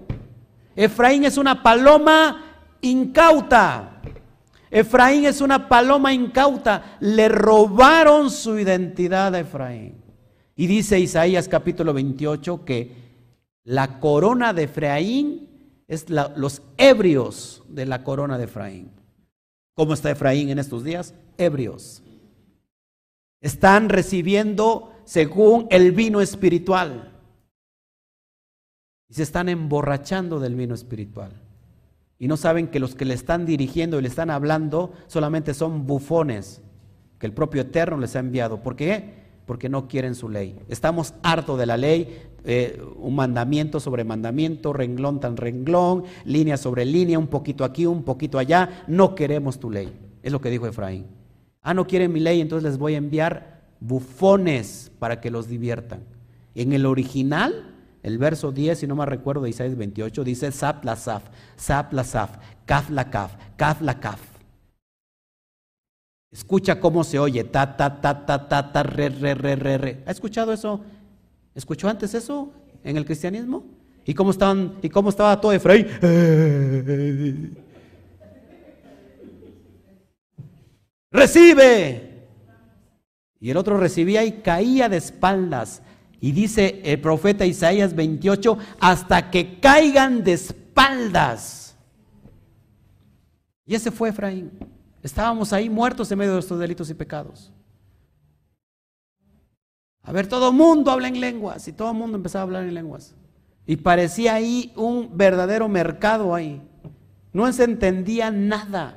Efraín 0.75 1.25
es 1.25 1.37
una 1.37 1.61
paloma 1.61 2.43
incauta. 2.81 4.01
Efraín 4.69 5.25
es 5.25 5.41
una 5.41 5.67
paloma 5.67 6.13
incauta. 6.13 6.97
Le 6.99 7.29
robaron 7.29 8.29
su 8.29 8.57
identidad 8.57 9.33
a 9.33 9.39
Efraín. 9.39 10.06
Y 10.57 10.65
dice 10.65 10.99
Isaías 10.99 11.47
capítulo 11.47 11.93
28 11.93 12.65
que 12.65 12.91
la 13.63 13.99
corona 13.99 14.53
de 14.53 14.63
Efraín 14.63 15.47
es 15.87 16.07
los 16.09 16.63
ebrios 16.77 17.63
de 17.69 17.85
la 17.85 18.03
corona 18.03 18.39
de 18.39 18.45
Efraín. 18.45 18.89
¿Cómo 19.75 19.93
está 19.93 20.09
Efraín 20.09 20.49
en 20.49 20.57
estos 20.57 20.83
días? 20.83 21.13
Ebrios. 21.37 22.01
Están 23.39 23.89
recibiendo 23.89 24.93
según 25.05 25.67
el 25.69 25.91
vino 25.91 26.21
espiritual. 26.21 27.13
Y 29.09 29.13
se 29.13 29.23
están 29.23 29.49
emborrachando 29.49 30.39
del 30.39 30.55
vino 30.55 30.73
espiritual. 30.73 31.33
Y 32.17 32.27
no 32.27 32.35
saben 32.35 32.67
que 32.67 32.79
los 32.79 32.95
que 32.95 33.05
le 33.05 33.13
están 33.13 33.45
dirigiendo 33.45 33.99
y 33.99 34.01
le 34.01 34.07
están 34.07 34.31
hablando 34.31 34.91
solamente 35.05 35.53
son 35.53 35.85
bufones 35.85 36.61
que 37.19 37.27
el 37.27 37.33
propio 37.33 37.61
Eterno 37.61 37.97
les 37.97 38.15
ha 38.15 38.19
enviado. 38.19 38.63
¿Por 38.63 38.75
qué? 38.75 39.26
Porque 39.47 39.69
no 39.69 39.87
quieren 39.87 40.13
su 40.13 40.29
ley. 40.29 40.59
Estamos 40.67 41.15
hartos 41.23 41.57
de 41.57 41.65
la 41.65 41.77
ley, 41.77 42.19
eh, 42.43 42.79
un 42.97 43.15
mandamiento 43.15 43.79
sobre 43.79 44.03
mandamiento, 44.03 44.73
renglón 44.73 45.19
tan 45.19 45.37
renglón, 45.37 46.03
línea 46.25 46.57
sobre 46.57 46.85
línea, 46.85 47.17
un 47.17 47.27
poquito 47.27 47.63
aquí, 47.63 47.85
un 47.85 48.03
poquito 48.03 48.37
allá. 48.37 48.83
No 48.87 49.15
queremos 49.15 49.57
tu 49.57 49.71
ley. 49.71 49.91
Es 50.21 50.31
lo 50.31 50.41
que 50.41 50.49
dijo 50.49 50.67
Efraín. 50.67 51.07
Ah, 51.63 51.73
no 51.73 51.87
quieren 51.87 52.11
mi 52.11 52.19
ley, 52.19 52.41
entonces 52.41 52.69
les 52.69 52.77
voy 52.77 52.95
a 52.95 52.97
enviar 52.97 53.63
bufones 53.79 54.91
para 54.99 55.21
que 55.21 55.31
los 55.31 55.47
diviertan. 55.47 56.01
En 56.53 56.73
el 56.73 56.85
original, 56.85 57.73
el 58.03 58.17
verso 58.17 58.51
10, 58.51 58.79
si 58.79 58.87
no 58.87 58.95
me 58.95 59.05
recuerdo 59.05 59.43
de 59.43 59.49
Isaías 59.49 59.77
28, 59.77 60.23
dice 60.23 60.51
sap 60.51 60.83
la 60.83 60.95
saf, 60.95 61.23
sap 61.55 61.93
la 61.93 62.03
saf, 62.03 62.37
kaf 62.65 62.89
la 62.89 63.09
kaf, 63.09 63.35
kaf 63.55 63.81
la 63.81 63.99
kaf. 63.99 64.36
Escucha 66.31 66.79
cómo 66.79 67.03
se 67.03 67.19
oye, 67.19 67.43
ta, 67.43 67.75
ta, 67.77 68.01
ta, 68.01 68.25
ta, 68.25 68.47
ta, 68.47 68.71
ta, 68.71 68.83
re, 68.83 69.09
re, 69.09 69.33
re, 69.33 69.55
re, 69.55 69.77
re. 69.77 70.03
¿Ha 70.05 70.11
escuchado 70.11 70.51
eso? 70.53 70.81
¿Escuchó 71.55 71.87
antes 71.87 72.13
eso 72.13 72.51
en 72.83 72.97
el 72.97 73.05
cristianismo? 73.05 73.63
¿Y 74.05 74.13
cómo, 74.13 74.31
estaban, 74.31 74.77
y 74.81 74.89
cómo 74.89 75.09
estaba 75.09 75.39
todo 75.39 75.53
Efraín? 75.53 75.87
Recibe. 81.11 82.03
Y 83.39 83.49
el 83.49 83.57
otro 83.57 83.77
recibía 83.77 84.23
y 84.23 84.33
caía 84.41 84.89
de 84.89 84.97
espaldas. 84.97 85.81
Y 86.19 86.31
dice 86.31 86.81
el 86.83 86.99
profeta 86.99 87.45
Isaías 87.45 87.95
28, 87.95 88.57
hasta 88.79 89.29
que 89.29 89.59
caigan 89.59 90.23
de 90.23 90.33
espaldas. 90.33 91.75
Y 93.65 93.75
ese 93.75 93.91
fue 93.91 94.09
Efraín. 94.09 94.51
Estábamos 95.07 95.53
ahí 95.53 95.69
muertos 95.69 96.11
en 96.11 96.17
medio 96.17 96.33
de 96.33 96.41
estos 96.41 96.59
delitos 96.59 96.89
y 96.89 96.93
pecados. 96.93 97.49
A 100.03 100.11
ver, 100.11 100.27
todo 100.27 100.51
mundo 100.51 100.91
habla 100.91 101.07
en 101.07 101.21
lenguas 101.21 101.65
y 101.69 101.71
todo 101.71 101.91
el 101.91 101.97
mundo 101.97 102.17
empezaba 102.17 102.41
a 102.41 102.43
hablar 102.43 102.63
en 102.63 102.73
lenguas. 102.73 103.15
Y 103.65 103.77
parecía 103.77 104.33
ahí 104.33 104.73
un 104.75 105.11
verdadero 105.15 105.69
mercado 105.69 106.35
ahí. 106.35 106.61
No 107.31 107.49
se 107.53 107.63
entendía 107.63 108.31
nada. 108.31 108.93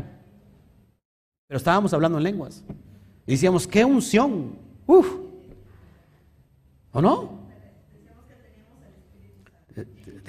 Pero 1.47 1.59
estábamos 1.59 1.95
hablando 1.95 2.19
en 2.19 2.25
lenguas. 2.25 2.65
Y 3.25 3.31
decíamos, 3.31 3.69
qué 3.69 3.85
unción. 3.85 4.59
Uf. 4.89 5.15
¿O 6.91 7.01
no? 7.01 7.40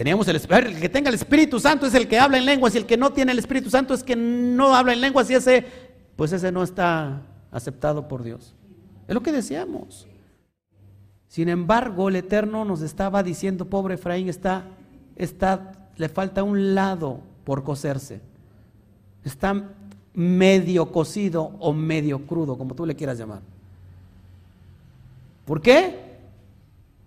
Teníamos 0.02 0.28
el, 0.30 0.42
que 0.80 0.90
tenga 0.90 1.10
el 1.10 1.14
Espíritu 1.14 1.60
Santo 1.60 1.86
es 1.86 1.94
el 1.94 2.08
que 2.08 2.18
habla 2.18 2.40
en 2.40 2.46
lenguas 2.46 2.74
y 2.74 2.80
el 2.80 2.88
que 2.88 2.98
no 2.98 3.14
tiene 3.14 3.34
el 3.34 3.38
Espíritu 3.38 3.70
Santo 3.70 3.94
es 3.94 4.04
que 4.04 4.16
no 4.16 4.74
habla 4.74 4.94
en 4.94 5.02
lenguas 5.02 5.30
y 5.30 5.36
ese, 5.36 5.64
pues 6.16 6.32
ese 6.32 6.52
no 6.52 6.64
está 6.64 7.22
aceptado 7.52 8.08
por 8.08 8.24
Dios. 8.24 8.56
Es 9.08 9.14
lo 9.14 9.22
que 9.22 9.32
decíamos. 9.32 10.08
Sin 11.28 11.50
embargo, 11.50 12.10
el 12.10 12.16
Eterno 12.16 12.66
nos 12.66 12.82
estaba 12.82 13.22
diciendo, 13.22 13.66
pobre 13.66 13.94
Efraín, 13.94 14.28
está, 14.28 14.64
está, 15.16 15.92
le 15.98 16.10
falta 16.10 16.42
un 16.42 16.74
lado 16.74 17.20
por 17.44 17.64
coserse. 17.64 18.22
Está 19.24 19.70
medio 20.16 20.92
cocido 20.92 21.52
o 21.60 21.74
medio 21.74 22.26
crudo, 22.26 22.58
como 22.58 22.74
tú 22.74 22.88
le 22.88 22.96
quieras 22.96 23.20
llamar. 23.20 23.42
¿Por 25.46 25.62
qué? 25.62 26.18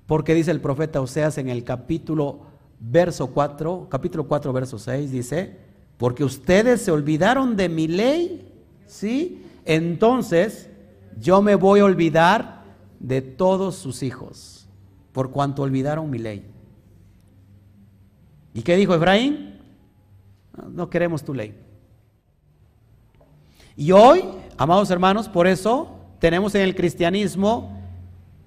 Porque 0.06 0.32
dice 0.32 0.52
el 0.52 0.60
profeta 0.60 1.00
Oseas 1.00 1.38
en 1.38 1.48
el 1.48 1.64
capítulo 1.64 2.53
verso 2.78 3.28
4, 3.28 3.88
capítulo 3.90 4.26
4, 4.26 4.52
verso 4.52 4.78
6, 4.78 5.10
dice, 5.10 5.56
porque 5.96 6.24
ustedes 6.24 6.82
se 6.82 6.90
olvidaron 6.90 7.56
de 7.56 7.68
mi 7.68 7.88
ley, 7.88 8.52
¿sí? 8.86 9.44
Entonces 9.64 10.68
yo 11.18 11.42
me 11.42 11.54
voy 11.54 11.80
a 11.80 11.84
olvidar 11.84 12.64
de 13.00 13.22
todos 13.22 13.76
sus 13.76 14.02
hijos, 14.02 14.68
por 15.12 15.30
cuanto 15.30 15.62
olvidaron 15.62 16.10
mi 16.10 16.18
ley. 16.18 16.50
¿Y 18.52 18.62
qué 18.62 18.76
dijo 18.76 18.94
Efraín? 18.94 19.58
No 20.72 20.88
queremos 20.88 21.24
tu 21.24 21.34
ley. 21.34 21.54
Y 23.76 23.90
hoy, 23.90 24.24
amados 24.56 24.90
hermanos, 24.90 25.28
por 25.28 25.46
eso 25.46 25.88
tenemos 26.20 26.54
en 26.54 26.62
el 26.62 26.76
cristianismo 26.76 27.73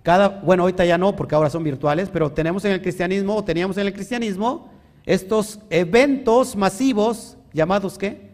cada, 0.07 0.29
bueno, 0.29 0.63
ahorita 0.63 0.85
ya 0.85 0.97
no, 0.97 1.17
porque 1.17 1.35
ahora 1.35 1.49
son 1.49 1.65
virtuales, 1.65 2.07
pero 2.07 2.31
tenemos 2.31 2.63
en 2.63 2.71
el 2.71 2.81
cristianismo, 2.81 3.35
o 3.35 3.43
teníamos 3.43 3.75
en 3.75 3.87
el 3.87 3.93
cristianismo, 3.93 4.69
estos 5.05 5.59
eventos 5.69 6.55
masivos 6.55 7.35
llamados 7.51 7.97
¿qué? 7.97 8.31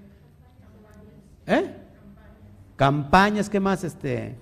¿Eh? 1.48 1.76
Campañas, 2.76 3.50
¿qué 3.50 3.60
más? 3.60 3.84
Este, 3.84 4.36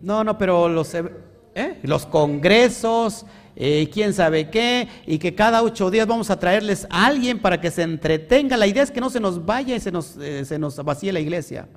No, 0.00 0.24
no, 0.24 0.36
pero 0.36 0.68
los, 0.68 0.92
¿eh? 0.92 1.78
los 1.84 2.06
congresos, 2.06 3.24
eh, 3.54 3.88
quién 3.92 4.14
sabe 4.14 4.50
qué, 4.50 4.88
y 5.06 5.20
que 5.20 5.36
cada 5.36 5.62
ocho 5.62 5.92
días 5.92 6.08
vamos 6.08 6.28
a 6.30 6.40
traerles 6.40 6.88
a 6.90 7.06
alguien 7.06 7.38
para 7.38 7.60
que 7.60 7.70
se 7.70 7.82
entretenga. 7.82 8.56
La 8.56 8.66
idea 8.66 8.82
es 8.82 8.90
que 8.90 9.00
no 9.00 9.10
se 9.10 9.20
nos 9.20 9.46
vaya 9.46 9.76
y 9.76 9.80
se 9.80 9.92
nos, 9.92 10.16
eh, 10.16 10.44
se 10.44 10.58
nos 10.58 10.74
vacíe 10.84 11.12
la 11.12 11.20
iglesia. 11.20 11.68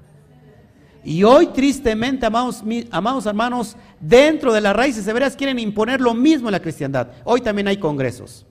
Y 1.04 1.24
hoy, 1.24 1.48
tristemente, 1.48 2.26
amados, 2.26 2.64
amados 2.92 3.26
hermanos, 3.26 3.76
dentro 4.00 4.54
de 4.54 4.62
las 4.62 4.76
raíces 4.76 5.04
severas 5.04 5.36
quieren 5.36 5.60
imponer 5.60 6.00
lo 6.00 6.14
mismo 6.14 6.48
en 6.48 6.54
la 6.54 6.62
cristiandad. 6.62 7.10
Hoy 7.26 7.42
también 7.42 7.68
hay 7.68 7.78
congresos. 7.78 8.46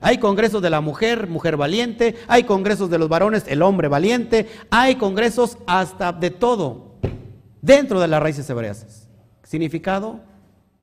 Hay 0.00 0.18
congresos 0.18 0.62
de 0.62 0.70
la 0.70 0.80
mujer, 0.80 1.28
mujer 1.28 1.56
valiente. 1.56 2.14
Hay 2.28 2.44
congresos 2.44 2.90
de 2.90 2.98
los 2.98 3.08
varones, 3.08 3.44
el 3.48 3.62
hombre 3.62 3.88
valiente. 3.88 4.48
Hay 4.70 4.96
congresos 4.96 5.58
hasta 5.66 6.12
de 6.12 6.30
todo 6.30 6.96
dentro 7.62 8.00
de 8.00 8.08
las 8.08 8.22
raíces 8.22 8.48
hebreas. 8.50 9.08
Significado 9.42 10.20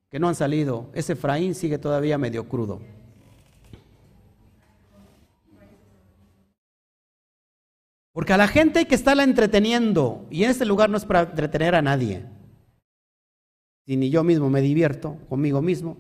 que 0.10 0.20
no 0.20 0.28
han 0.28 0.36
salido. 0.36 0.90
Ese 0.94 1.14
Efraín 1.14 1.56
sigue 1.56 1.78
todavía 1.78 2.18
medio 2.18 2.50
crudo. 2.50 2.82
Porque 8.16 8.32
a 8.32 8.38
la 8.38 8.48
gente 8.48 8.80
hay 8.80 8.86
que 8.86 8.96
estarla 8.96 9.26
entreteniendo. 9.26 10.26
Y 10.32 10.46
en 10.46 10.50
este 10.50 10.64
lugar 10.64 10.90
no 10.90 10.96
es 10.96 11.04
para 11.04 11.24
entretener 11.24 11.76
a 11.76 11.82
nadie. 11.82 12.24
Ni 13.86 14.10
yo 14.10 14.24
mismo 14.24 14.50
me 14.50 14.62
divierto 14.62 15.18
conmigo 15.28 15.62
mismo. 15.62 15.98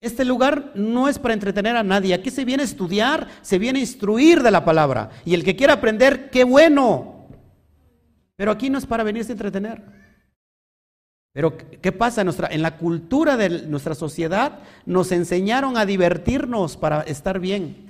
Este 0.00 0.24
lugar 0.24 0.70
no 0.76 1.08
es 1.08 1.18
para 1.18 1.34
entretener 1.34 1.74
a 1.74 1.82
nadie. 1.82 2.14
Aquí 2.14 2.30
se 2.30 2.44
viene 2.44 2.62
a 2.62 2.66
estudiar, 2.66 3.26
se 3.42 3.58
viene 3.58 3.80
a 3.80 3.82
instruir 3.82 4.40
de 4.40 4.52
la 4.52 4.64
palabra. 4.64 5.10
Y 5.24 5.34
el 5.34 5.42
que 5.42 5.56
quiera 5.56 5.72
aprender, 5.72 6.30
qué 6.30 6.44
bueno. 6.44 7.26
Pero 8.36 8.52
aquí 8.52 8.70
no 8.70 8.78
es 8.78 8.86
para 8.86 9.02
venirse 9.02 9.32
a 9.32 9.34
entretener. 9.34 9.82
Pero 11.32 11.58
¿qué 11.58 11.90
pasa? 11.90 12.20
En, 12.20 12.26
nuestra, 12.26 12.46
en 12.52 12.62
la 12.62 12.76
cultura 12.76 13.36
de 13.36 13.66
nuestra 13.66 13.96
sociedad 13.96 14.60
nos 14.86 15.10
enseñaron 15.10 15.76
a 15.76 15.86
divertirnos 15.86 16.76
para 16.76 17.00
estar 17.00 17.40
bien. 17.40 17.89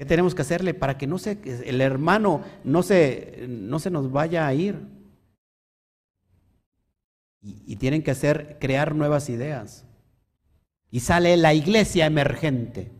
¿Qué 0.00 0.06
tenemos 0.06 0.34
que 0.34 0.40
hacerle 0.40 0.72
para 0.72 0.96
que 0.96 1.06
no 1.06 1.18
se, 1.18 1.38
el 1.44 1.82
hermano 1.82 2.42
no 2.64 2.82
se, 2.82 3.44
no 3.46 3.78
se 3.78 3.90
nos 3.90 4.10
vaya 4.10 4.46
a 4.46 4.54
ir? 4.54 4.80
Y, 7.42 7.76
tienen 7.76 8.02
que 8.02 8.10
hacer, 8.10 8.56
crear 8.58 8.94
nuevas 8.94 9.28
ideas. 9.28 9.84
Y 10.90 11.00
sale 11.00 11.36
la 11.36 11.52
iglesia 11.52 12.06
emergente. 12.06 12.90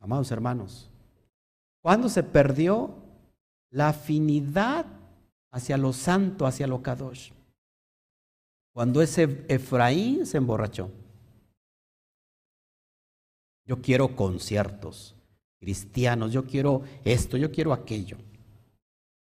Amados 0.00 0.30
hermanos, 0.30 0.90
¿cuándo 1.82 2.08
se 2.08 2.22
perdió 2.22 2.94
la 3.68 3.90
afinidad 3.90 4.86
hacia 5.50 5.76
lo 5.76 5.92
santo, 5.92 6.46
hacia 6.46 6.66
lo 6.66 6.80
kadosh? 6.82 7.32
Cuando 8.72 9.02
ese 9.02 9.44
Efraín 9.48 10.24
se 10.24 10.38
emborrachó. 10.38 10.90
Yo 13.66 13.82
quiero 13.82 14.14
conciertos 14.14 15.16
cristianos, 15.58 16.32
yo 16.32 16.46
quiero 16.46 16.82
esto, 17.04 17.36
yo 17.36 17.50
quiero 17.50 17.72
aquello. 17.72 18.16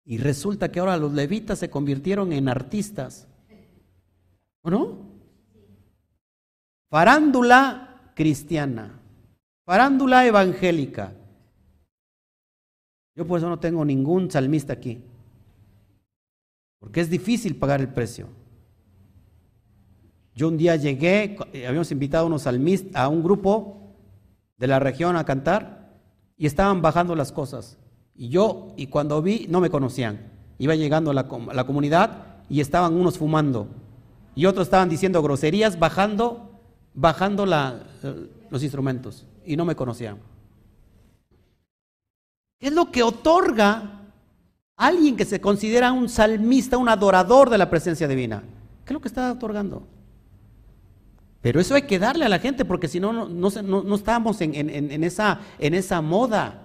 Y 0.05 0.17
resulta 0.17 0.71
que 0.71 0.79
ahora 0.79 0.97
los 0.97 1.13
levitas 1.13 1.59
se 1.59 1.69
convirtieron 1.69 2.31
en 2.31 2.47
artistas. 2.47 3.27
¿O 4.61 4.69
no? 4.69 5.09
Farándula 6.89 8.13
cristiana, 8.15 8.99
farándula 9.65 10.25
evangélica. 10.25 11.13
Yo 13.15 13.27
por 13.27 13.37
eso 13.37 13.49
no 13.49 13.59
tengo 13.59 13.83
ningún 13.83 14.31
salmista 14.31 14.73
aquí, 14.73 15.03
porque 16.79 17.01
es 17.01 17.09
difícil 17.09 17.55
pagar 17.57 17.81
el 17.81 17.89
precio. 17.89 18.27
Yo 20.33 20.47
un 20.47 20.57
día 20.57 20.77
llegué, 20.77 21.37
habíamos 21.67 21.91
invitado 21.91 22.23
a 22.23 22.27
unos 22.27 22.43
salmistas, 22.43 22.95
a 22.95 23.09
un 23.09 23.21
grupo 23.21 23.78
de 24.59 24.67
la 24.67 24.79
región 24.79 25.15
a 25.15 25.23
cantar 25.23 25.89
y 26.37 26.45
estaban 26.45 26.81
bajando 26.81 27.15
las 27.15 27.31
cosas. 27.31 27.77
Y 28.15 28.29
yo, 28.29 28.73
y 28.77 28.87
cuando 28.87 29.21
vi, 29.21 29.47
no 29.49 29.61
me 29.61 29.69
conocían. 29.69 30.31
Iba 30.57 30.75
llegando 30.75 31.11
a 31.11 31.13
la, 31.13 31.27
la 31.53 31.65
comunidad 31.65 32.25
y 32.49 32.59
estaban 32.59 32.93
unos 32.93 33.17
fumando 33.17 33.67
y 34.35 34.45
otros 34.45 34.67
estaban 34.67 34.87
diciendo 34.87 35.21
groserías 35.21 35.79
bajando, 35.79 36.61
bajando 36.93 37.45
la, 37.45 37.83
los 38.49 38.63
instrumentos 38.63 39.25
y 39.45 39.57
no 39.57 39.65
me 39.65 39.75
conocían. 39.75 40.17
¿Qué 42.57 42.67
es 42.67 42.73
lo 42.73 42.91
que 42.91 43.03
otorga 43.03 44.01
a 44.77 44.87
alguien 44.87 45.15
que 45.15 45.25
se 45.25 45.41
considera 45.41 45.91
un 45.91 46.09
salmista, 46.09 46.77
un 46.77 46.89
adorador 46.89 47.49
de 47.49 47.57
la 47.57 47.69
presencia 47.69 48.07
divina? 48.07 48.43
¿Qué 48.85 48.91
es 48.91 48.93
lo 48.93 49.01
que 49.01 49.07
está 49.07 49.31
otorgando? 49.31 49.87
Pero 51.41 51.61
eso 51.61 51.75
hay 51.75 51.83
que 51.83 51.99
darle 51.99 52.25
a 52.25 52.29
la 52.29 52.39
gente 52.39 52.65
porque 52.65 52.87
si 52.87 52.99
no, 52.99 53.27
no, 53.29 53.95
estamos 53.95 54.41
en, 54.41 55.03
esa, 55.03 55.39
en 55.57 55.73
esa 55.73 56.01
moda. 56.01 56.63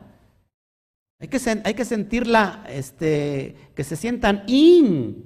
Hay 1.21 1.29
que, 1.29 1.63
hay 1.65 1.75
que 1.75 1.85
sentirla, 1.85 2.65
este, 2.69 3.57
que 3.75 3.85
se 3.85 3.95
sientan 3.97 4.43
in, 4.49 5.25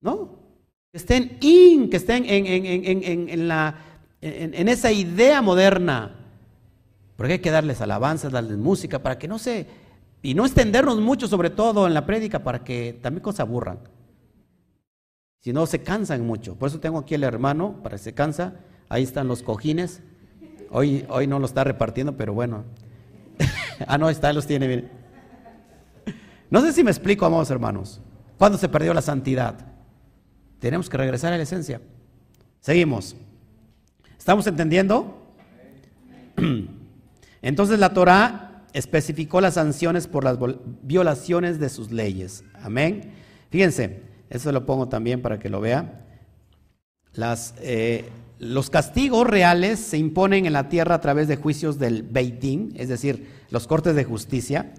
¿no? 0.00 0.40
Que 0.90 0.98
estén 0.98 1.38
in, 1.40 1.88
que 1.88 1.96
estén 1.96 2.24
en, 2.26 3.48
la, 3.48 3.78
en, 4.20 4.68
esa 4.68 4.90
idea 4.90 5.40
moderna. 5.40 6.18
Porque 7.16 7.34
hay 7.34 7.38
que 7.38 7.52
darles 7.52 7.80
alabanzas, 7.80 8.32
darles 8.32 8.58
música 8.58 9.00
para 9.00 9.18
que 9.18 9.28
no 9.28 9.38
se... 9.38 9.66
Y 10.24 10.34
no 10.34 10.44
extendernos 10.44 11.00
mucho, 11.00 11.26
sobre 11.28 11.50
todo 11.50 11.86
en 11.86 11.94
la 11.94 12.06
prédica, 12.06 12.42
para 12.44 12.62
que 12.62 12.98
también 13.00 13.24
se 13.32 13.42
aburran. 13.42 13.78
Si 15.42 15.52
no, 15.52 15.66
se 15.66 15.80
cansan 15.80 16.24
mucho. 16.24 16.54
Por 16.54 16.68
eso 16.68 16.78
tengo 16.78 16.98
aquí 16.98 17.14
el 17.14 17.24
hermano, 17.24 17.82
para 17.82 17.96
que 17.96 18.02
se 18.02 18.14
cansa. 18.14 18.54
Ahí 18.88 19.02
están 19.02 19.26
los 19.26 19.42
cojines. 19.42 20.00
Hoy, 20.70 21.04
hoy 21.08 21.26
no 21.26 21.40
lo 21.40 21.46
está 21.46 21.64
repartiendo, 21.64 22.16
pero 22.16 22.32
bueno. 22.32 22.64
ah, 23.88 23.98
no, 23.98 24.08
está, 24.08 24.32
los 24.32 24.46
tiene 24.46 24.68
bien. 24.68 24.90
No 26.48 26.60
sé 26.60 26.72
si 26.72 26.84
me 26.84 26.92
explico, 26.92 27.26
amados 27.26 27.50
hermanos. 27.50 28.00
¿Cuándo 28.38 28.56
se 28.56 28.68
perdió 28.68 28.94
la 28.94 29.02
santidad? 29.02 29.66
Tenemos 30.60 30.88
que 30.88 30.96
regresar 30.96 31.32
a 31.32 31.36
la 31.36 31.42
esencia. 31.42 31.80
Seguimos. 32.60 33.16
¿Estamos 34.16 34.46
entendiendo? 34.46 35.26
Entonces 37.42 37.80
la 37.80 37.92
Torah 37.92 38.62
especificó 38.72 39.40
las 39.40 39.54
sanciones 39.54 40.06
por 40.06 40.22
las 40.22 40.38
violaciones 40.82 41.58
de 41.58 41.68
sus 41.68 41.90
leyes. 41.90 42.44
Amén. 42.62 43.10
Fíjense, 43.50 44.11
eso 44.32 44.50
lo 44.50 44.64
pongo 44.64 44.88
también 44.88 45.20
para 45.20 45.38
que 45.38 45.50
lo 45.50 45.60
vea. 45.60 46.06
Eh, 47.60 48.08
los 48.38 48.70
castigos 48.70 49.26
reales 49.26 49.78
se 49.78 49.98
imponen 49.98 50.46
en 50.46 50.54
la 50.54 50.70
tierra 50.70 50.94
a 50.94 51.00
través 51.02 51.28
de 51.28 51.36
juicios 51.36 51.78
del 51.78 52.02
Beitín, 52.02 52.72
es 52.76 52.88
decir, 52.88 53.28
los 53.50 53.66
cortes 53.66 53.94
de 53.94 54.04
justicia. 54.04 54.72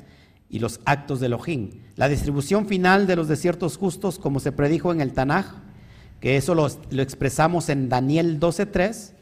y 0.50 0.60
los 0.60 0.82
actos 0.86 1.20
de 1.20 1.26
Elohim. 1.26 1.72
La 1.96 2.08
distribución 2.08 2.68
final 2.68 3.08
de 3.08 3.16
los 3.16 3.28
desiertos 3.28 3.76
justos, 3.76 4.20
como 4.20 4.40
se 4.40 4.52
predijo 4.52 4.92
en 4.92 5.02
el 5.02 5.12
Tanaj, 5.12 5.48
que 6.20 6.38
eso 6.38 6.54
lo, 6.54 6.68
lo 6.92 7.02
expresamos 7.02 7.70
en 7.70 7.90
Daniel 7.90 8.40
12.3. 8.40 9.14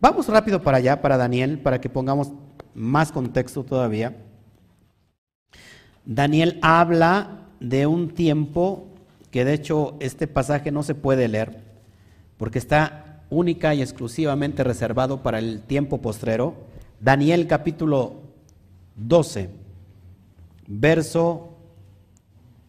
Vamos 0.00 0.28
rápido 0.28 0.62
para 0.62 0.76
allá, 0.76 1.02
para 1.02 1.16
Daniel, 1.16 1.58
para 1.58 1.80
que 1.80 1.88
pongamos 1.88 2.30
más 2.72 3.10
contexto 3.10 3.64
todavía. 3.64 4.16
Daniel 6.04 6.60
habla 6.62 7.48
de 7.58 7.88
un 7.88 8.10
tiempo 8.10 8.95
que 9.36 9.44
de 9.44 9.52
hecho 9.52 9.98
este 10.00 10.26
pasaje 10.26 10.70
no 10.70 10.82
se 10.82 10.94
puede 10.94 11.28
leer, 11.28 11.62
porque 12.38 12.58
está 12.58 13.22
única 13.28 13.74
y 13.74 13.82
exclusivamente 13.82 14.64
reservado 14.64 15.22
para 15.22 15.38
el 15.38 15.60
tiempo 15.60 16.00
postrero. 16.00 16.54
Daniel 17.00 17.46
capítulo 17.46 18.22
12, 18.94 19.50
verso 20.68 21.54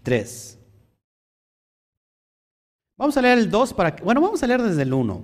3. 0.03 0.59
Vamos 2.97 3.15
a 3.15 3.21
leer 3.21 3.37
el 3.37 3.49
2 3.49 3.73
para 3.73 3.95
que, 3.95 4.03
bueno, 4.03 4.19
vamos 4.19 4.43
a 4.43 4.47
leer 4.47 4.61
desde 4.61 4.81
el 4.81 4.93
1. 4.93 5.23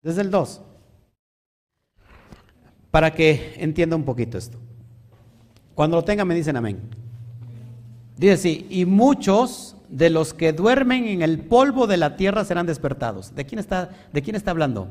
Desde 0.00 0.22
el 0.22 0.30
2. 0.30 0.62
Para 2.90 3.12
que 3.12 3.52
entienda 3.58 3.96
un 3.96 4.04
poquito 4.06 4.38
esto. 4.38 4.58
Cuando 5.74 5.98
lo 5.98 6.04
tengan 6.04 6.26
me 6.26 6.34
dicen 6.34 6.56
amén. 6.56 7.04
Dice 8.16 8.32
así, 8.32 8.66
y 8.70 8.86
muchos 8.86 9.76
de 9.88 10.10
los 10.10 10.32
que 10.34 10.52
duermen 10.52 11.06
en 11.06 11.22
el 11.22 11.40
polvo 11.40 11.86
de 11.86 11.98
la 11.98 12.16
tierra 12.16 12.44
serán 12.44 12.66
despertados. 12.66 13.34
¿De 13.34 13.44
quién 13.44 13.58
está, 13.58 13.90
de 14.12 14.22
quién 14.22 14.36
está 14.36 14.50
hablando? 14.50 14.88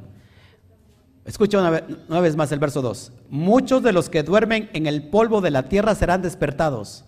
Escucha 1.25 1.59
una 1.59 1.71
vez, 1.71 1.83
una 2.07 2.19
vez 2.19 2.35
más 2.35 2.51
el 2.51 2.59
verso 2.59 2.83
2. 2.83 3.11
Muchos 3.29 3.81
de 3.81 3.93
los 3.93 4.09
que 4.09 4.21
duermen 4.21 4.69
en 4.73 4.85
el 4.85 5.09
polvo 5.09 5.41
de 5.41 5.49
la 5.49 5.63
tierra 5.63 5.95
serán 5.95 6.21
despertados. 6.21 7.03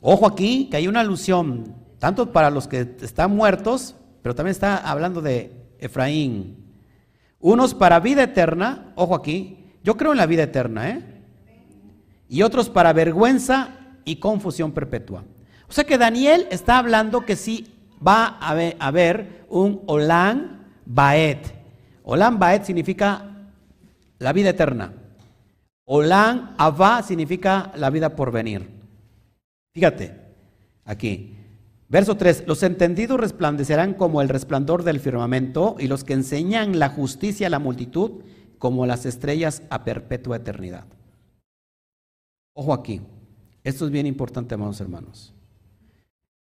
Ojo 0.00 0.26
aquí, 0.26 0.68
que 0.70 0.76
hay 0.76 0.88
una 0.88 1.00
alusión, 1.00 1.74
tanto 1.98 2.32
para 2.32 2.50
los 2.50 2.68
que 2.68 2.96
están 3.02 3.34
muertos, 3.34 3.96
pero 4.22 4.34
también 4.34 4.52
está 4.52 4.76
hablando 4.78 5.20
de 5.20 5.52
Efraín. 5.78 6.56
Unos 7.40 7.74
para 7.74 8.00
vida 8.00 8.22
eterna, 8.22 8.92
ojo 8.94 9.14
aquí, 9.14 9.72
yo 9.82 9.96
creo 9.96 10.12
en 10.12 10.18
la 10.18 10.26
vida 10.26 10.44
eterna, 10.44 10.88
¿eh? 10.88 11.19
Y 12.30 12.42
otros 12.42 12.70
para 12.70 12.94
vergüenza 12.94 13.74
y 14.06 14.16
confusión 14.16 14.72
perpetua. 14.72 15.24
O 15.68 15.72
sea 15.72 15.84
que 15.84 15.98
Daniel 15.98 16.46
está 16.50 16.78
hablando 16.78 17.26
que 17.26 17.36
sí 17.36 17.66
va 18.06 18.38
a 18.40 18.50
haber, 18.78 19.44
un 19.50 19.82
Olam 19.86 20.64
Baet. 20.86 21.52
Olam 22.04 22.38
Baet 22.38 22.62
significa 22.64 23.50
la 24.20 24.32
vida 24.32 24.50
eterna. 24.50 24.92
Olam 25.84 26.54
Abba 26.56 27.02
significa 27.02 27.72
la 27.74 27.90
vida 27.90 28.14
por 28.14 28.30
venir. 28.30 28.70
Fíjate, 29.74 30.14
aquí. 30.84 31.36
Verso 31.88 32.16
3, 32.16 32.44
los 32.46 32.62
entendidos 32.62 33.18
resplandecerán 33.18 33.94
como 33.94 34.22
el 34.22 34.28
resplandor 34.28 34.84
del 34.84 35.00
firmamento 35.00 35.74
y 35.80 35.88
los 35.88 36.04
que 36.04 36.12
enseñan 36.12 36.78
la 36.78 36.90
justicia 36.90 37.48
a 37.48 37.50
la 37.50 37.58
multitud 37.58 38.22
como 38.58 38.86
las 38.86 39.04
estrellas 39.04 39.64
a 39.70 39.82
perpetua 39.82 40.36
eternidad. 40.36 40.84
Ojo 42.60 42.74
aquí, 42.74 43.00
esto 43.64 43.86
es 43.86 43.90
bien 43.90 44.04
importante, 44.04 44.54
amados 44.54 44.78
hermanos. 44.82 45.32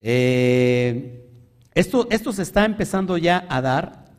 Eh, 0.02 1.26
esto, 1.72 2.06
esto 2.10 2.34
se 2.34 2.42
está 2.42 2.66
empezando 2.66 3.16
ya 3.16 3.46
a 3.48 3.62
dar, 3.62 4.12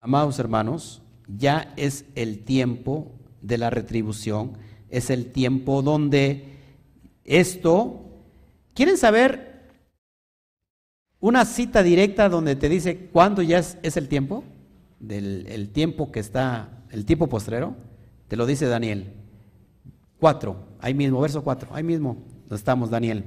amados 0.00 0.38
hermanos, 0.38 1.02
ya 1.28 1.74
es 1.76 2.06
el 2.14 2.38
tiempo 2.38 3.12
de 3.42 3.58
la 3.58 3.68
retribución, 3.68 4.56
es 4.88 5.10
el 5.10 5.30
tiempo 5.30 5.82
donde 5.82 6.54
esto, 7.22 8.00
¿quieren 8.72 8.96
saber 8.96 9.68
una 11.20 11.44
cita 11.44 11.82
directa 11.82 12.30
donde 12.30 12.56
te 12.56 12.70
dice 12.70 13.10
cuándo 13.12 13.42
ya 13.42 13.58
es, 13.58 13.96
el 13.98 14.08
tiempo? 14.08 14.42
Del 15.00 15.46
el 15.48 15.68
tiempo 15.68 16.10
que 16.10 16.20
está, 16.20 16.82
el 16.88 17.04
tiempo 17.04 17.28
postrero, 17.28 17.76
te 18.26 18.36
lo 18.36 18.46
dice 18.46 18.64
Daniel. 18.64 19.12
4, 20.26 20.56
ahí 20.80 20.92
mismo, 20.92 21.20
verso 21.20 21.44
4, 21.44 21.68
ahí 21.72 21.84
mismo 21.84 22.16
estamos, 22.50 22.90
Daniel. 22.90 23.22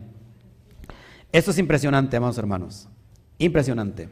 Esto 1.32 1.52
es 1.52 1.58
impresionante, 1.58 2.18
amados 2.18 2.38
hermanos. 2.38 2.89
Impresionante. 3.38 4.10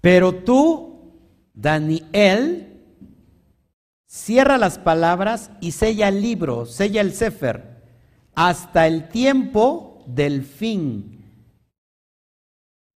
Pero 0.00 0.34
tú, 0.34 1.12
Daniel, 1.54 2.82
cierra 4.08 4.58
las 4.58 4.80
palabras 4.80 5.52
y 5.60 5.70
sella 5.70 6.08
el 6.08 6.20
libro, 6.20 6.66
sella 6.66 7.00
el 7.00 7.12
Sefer, 7.12 7.80
hasta 8.34 8.88
el 8.88 9.06
tiempo 9.06 10.02
del 10.08 10.42
fin. 10.42 11.24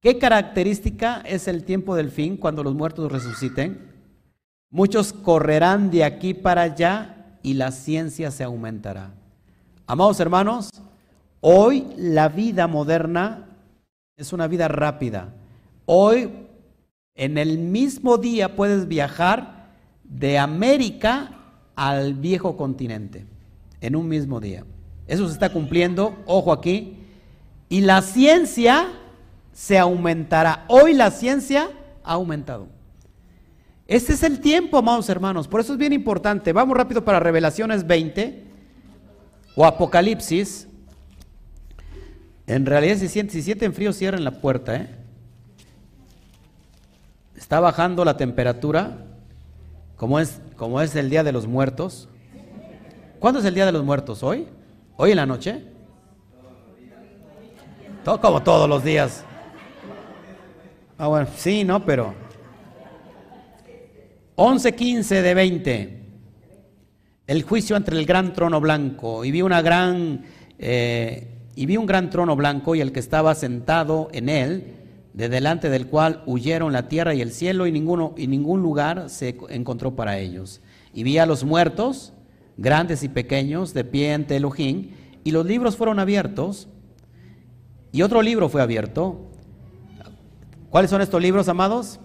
¿Qué 0.02 0.18
característica 0.18 1.22
es 1.24 1.48
el 1.48 1.66
tiempo 1.66 1.96
del 1.96 2.10
fin 2.10 2.38
cuando 2.38 2.64
los 2.64 2.74
muertos 2.74 3.12
resuciten? 3.12 3.92
Muchos 4.72 5.14
correrán 5.14 5.92
de 5.92 6.04
aquí 6.04 6.34
para 6.34 6.64
allá 6.64 7.13
y 7.44 7.54
la 7.54 7.72
ciencia 7.72 8.32
se 8.32 8.44
aumentará. 8.44 9.12
Amados 9.86 10.20
hermanos, 10.20 10.70
hoy 11.42 11.86
la 11.98 12.30
vida 12.30 12.68
moderna 12.68 13.50
es 14.18 14.34
una 14.34 14.48
vida 14.48 14.68
rápida. 14.70 15.34
Hoy, 15.86 16.32
en 17.16 17.38
el 17.38 17.60
mismo 17.60 18.18
día, 18.18 18.56
puedes 18.56 18.88
viajar 18.88 19.68
de 20.04 20.40
América 20.40 21.32
al 21.76 22.14
viejo 22.14 22.56
continente, 22.56 23.26
en 23.82 23.96
un 23.96 24.08
mismo 24.08 24.40
día. 24.40 24.64
Eso 25.06 25.28
se 25.28 25.34
está 25.34 25.52
cumpliendo, 25.52 26.16
ojo 26.26 26.54
aquí. 26.54 27.00
Y 27.68 27.82
la 27.82 28.02
ciencia 28.02 28.88
se 29.52 29.78
aumentará. 29.78 30.66
Hoy 30.70 30.94
la 30.94 31.12
ciencia 31.12 31.70
ha 32.04 32.14
aumentado. 32.14 32.68
Este 33.88 34.14
es 34.14 34.24
el 34.24 34.40
tiempo, 34.40 34.78
amados 34.78 35.10
hermanos. 35.10 35.48
Por 35.48 35.60
eso 35.60 35.74
es 35.74 35.80
bien 35.80 35.94
importante. 35.94 36.54
Vamos 36.54 36.78
rápido 36.78 37.04
para 37.04 37.20
Revelaciones 37.20 37.86
20 37.86 38.44
o 39.56 39.66
Apocalipsis. 39.66 40.68
En 42.48 42.66
realidad, 42.66 42.98
si 42.98 43.10
sienten, 43.10 43.44
si 43.44 43.76
frío, 43.76 43.94
cierren 43.94 44.24
la 44.24 44.40
puerta. 44.40 44.76
¿eh? 44.76 44.90
Está 47.36 47.60
bajando 47.60 48.06
la 48.06 48.18
temperatura, 48.18 49.06
como 49.98 50.20
es, 50.20 50.40
como 50.56 50.82
es 50.82 50.96
el 50.96 51.10
Día 51.10 51.24
de 51.24 51.32
los 51.32 51.48
Muertos. 51.48 52.08
¿Cuándo 53.20 53.40
es 53.40 53.46
el 53.46 53.54
Día 53.54 53.66
de 53.66 53.72
los 53.72 53.84
Muertos? 53.84 54.24
¿Hoy? 54.24 54.48
¿Hoy 54.96 55.12
en 55.12 55.18
la 55.18 55.26
noche? 55.26 55.64
Todo, 58.04 58.20
como 58.20 58.44
todos 58.44 58.68
los 58.68 58.84
días. 58.84 59.24
Ah, 60.98 61.08
bueno, 61.08 61.28
sí, 61.36 61.64
no, 61.64 61.84
pero 61.86 62.14
11, 64.36 64.76
15 64.76 65.22
de 65.22 65.34
20. 65.34 66.04
El 67.28 67.44
juicio 67.44 67.76
entre 67.76 67.98
el 67.98 68.06
gran 68.06 68.34
trono 68.34 68.60
blanco. 68.60 69.24
Y 69.26 69.32
vi 69.32 69.42
una 69.42 69.62
gran 69.62 70.24
eh, 70.60 71.34
y 71.56 71.66
vi 71.66 71.78
un 71.78 71.86
gran 71.86 72.10
trono 72.10 72.36
blanco 72.36 72.76
y 72.76 72.82
el 72.82 72.92
que 72.92 73.00
estaba 73.00 73.36
sentado 73.36 74.10
en 74.12 74.30
él, 74.30 74.76
de 75.14 75.30
delante 75.30 75.70
del 75.70 75.88
cual 75.88 76.24
huyeron 76.26 76.74
la 76.74 76.88
tierra 76.88 77.14
y 77.14 77.22
el 77.22 77.32
cielo 77.32 77.68
y, 77.68 77.72
ninguno, 77.72 78.16
y 78.18 78.28
ningún 78.28 78.62
lugar 78.62 79.10
se 79.10 79.38
encontró 79.50 79.96
para 79.96 80.18
ellos. 80.18 80.62
Y 80.94 81.04
vi 81.04 81.20
a 81.20 81.26
los 81.26 81.44
muertos, 81.44 82.14
grandes 82.58 83.04
y 83.04 83.10
pequeños, 83.10 83.74
de 83.74 83.84
pie 83.84 84.14
ante 84.14 84.36
Elohim, 84.36 84.92
y 85.24 85.32
los 85.32 85.46
libros 85.46 85.78
fueron 85.78 86.00
abiertos, 86.00 86.68
y 87.92 88.02
otro 88.02 88.24
libro 88.24 88.50
fue 88.50 88.62
abierto. 88.62 89.20
¿Cuáles 90.72 90.90
son 90.90 91.02
estos 91.02 91.22
libros, 91.22 91.48
amados? 91.48 92.00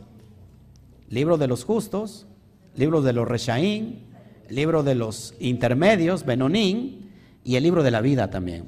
Libro 1.08 1.38
de 1.38 1.46
los 1.46 1.64
justos, 1.64 2.26
libro 2.74 3.02
de 3.02 3.12
los 3.12 3.26
reshaín, 3.26 4.06
libro 4.48 4.82
de 4.82 4.94
los 4.94 5.34
intermedios, 5.40 6.24
Benonín, 6.24 7.10
y 7.44 7.56
el 7.56 7.62
libro 7.62 7.82
de 7.82 7.90
la 7.90 8.00
vida 8.00 8.30
también. 8.30 8.66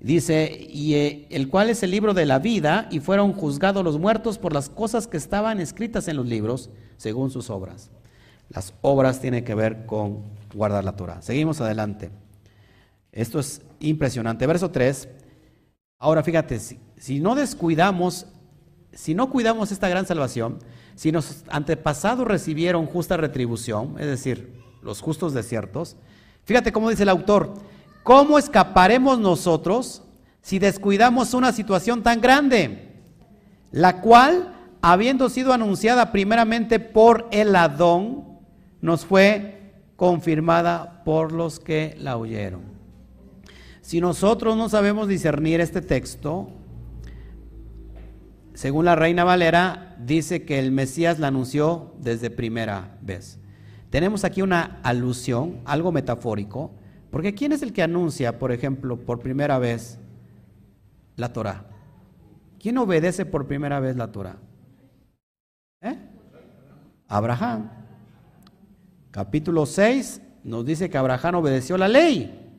Dice, 0.00 0.68
y 0.70 0.94
eh, 0.94 1.26
el 1.30 1.48
cual 1.48 1.70
es 1.70 1.82
el 1.82 1.90
libro 1.90 2.14
de 2.14 2.26
la 2.26 2.38
vida, 2.38 2.88
y 2.90 3.00
fueron 3.00 3.32
juzgados 3.32 3.82
los 3.82 3.98
muertos 3.98 4.38
por 4.38 4.52
las 4.52 4.68
cosas 4.68 5.08
que 5.08 5.16
estaban 5.16 5.60
escritas 5.60 6.06
en 6.06 6.16
los 6.16 6.26
libros, 6.26 6.70
según 6.96 7.30
sus 7.30 7.50
obras. 7.50 7.90
Las 8.50 8.74
obras 8.80 9.20
tienen 9.20 9.44
que 9.44 9.54
ver 9.54 9.86
con 9.86 10.22
guardar 10.54 10.84
la 10.84 10.96
Torah. 10.96 11.20
Seguimos 11.22 11.60
adelante. 11.60 12.10
Esto 13.12 13.40
es 13.40 13.62
impresionante. 13.80 14.46
Verso 14.46 14.70
3. 14.70 15.08
Ahora 15.98 16.22
fíjate, 16.22 16.60
si, 16.60 16.78
si 16.96 17.20
no 17.20 17.34
descuidamos, 17.34 18.26
si 18.92 19.14
no 19.14 19.28
cuidamos 19.30 19.72
esta 19.72 19.88
gran 19.88 20.06
salvación, 20.06 20.60
si 20.98 21.12
nuestros 21.12 21.44
antepasados 21.48 22.26
recibieron 22.26 22.86
justa 22.86 23.16
retribución, 23.16 23.94
es 24.00 24.06
decir, 24.06 24.60
los 24.82 25.00
justos 25.00 25.32
desiertos, 25.32 25.94
fíjate 26.44 26.72
cómo 26.72 26.90
dice 26.90 27.04
el 27.04 27.08
autor, 27.08 27.54
¿Cómo 28.08 28.38
escaparemos 28.38 29.18
nosotros 29.18 30.02
si 30.40 30.58
descuidamos 30.58 31.34
una 31.34 31.52
situación 31.52 32.02
tan 32.02 32.22
grande, 32.22 32.94
la 33.70 34.00
cual 34.00 34.56
habiendo 34.80 35.28
sido 35.28 35.52
anunciada 35.52 36.10
primeramente 36.10 36.80
por 36.80 37.28
el 37.32 37.54
Adón, 37.54 38.24
nos 38.80 39.04
fue 39.04 39.74
confirmada 39.94 41.02
por 41.04 41.32
los 41.32 41.60
que 41.60 41.96
la 42.00 42.16
oyeron. 42.16 42.62
Si 43.82 44.00
nosotros 44.00 44.56
no 44.56 44.70
sabemos 44.70 45.06
discernir 45.06 45.60
este 45.60 45.82
texto, 45.82 46.48
según 48.58 48.86
la 48.86 48.96
Reina 48.96 49.22
Valera, 49.22 49.94
dice 50.04 50.44
que 50.44 50.58
el 50.58 50.72
Mesías 50.72 51.20
la 51.20 51.28
anunció 51.28 51.94
desde 52.00 52.28
primera 52.28 52.98
vez. 53.02 53.38
Tenemos 53.88 54.24
aquí 54.24 54.42
una 54.42 54.80
alusión, 54.82 55.60
algo 55.64 55.92
metafórico, 55.92 56.72
porque 57.12 57.36
¿quién 57.36 57.52
es 57.52 57.62
el 57.62 57.72
que 57.72 57.84
anuncia, 57.84 58.40
por 58.40 58.50
ejemplo, 58.50 58.98
por 58.98 59.20
primera 59.20 59.60
vez 59.60 60.00
la 61.14 61.32
Torah? 61.32 61.66
¿Quién 62.58 62.78
obedece 62.78 63.24
por 63.24 63.46
primera 63.46 63.78
vez 63.78 63.94
la 63.94 64.10
Torah? 64.10 64.38
¿Eh? 65.80 65.96
Abraham. 67.06 67.70
Capítulo 69.12 69.66
6 69.66 70.20
nos 70.42 70.66
dice 70.66 70.90
que 70.90 70.98
Abraham 70.98 71.36
obedeció 71.36 71.78
la 71.78 71.86
ley. 71.86 72.56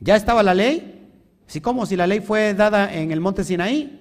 ¿Ya 0.00 0.16
estaba 0.16 0.42
la 0.42 0.54
ley? 0.54 1.10
Sí, 1.46 1.60
como 1.60 1.84
si 1.84 1.94
la 1.94 2.06
ley 2.06 2.20
fue 2.20 2.54
dada 2.54 2.90
en 2.94 3.12
el 3.12 3.20
monte 3.20 3.44
Sinaí. 3.44 4.00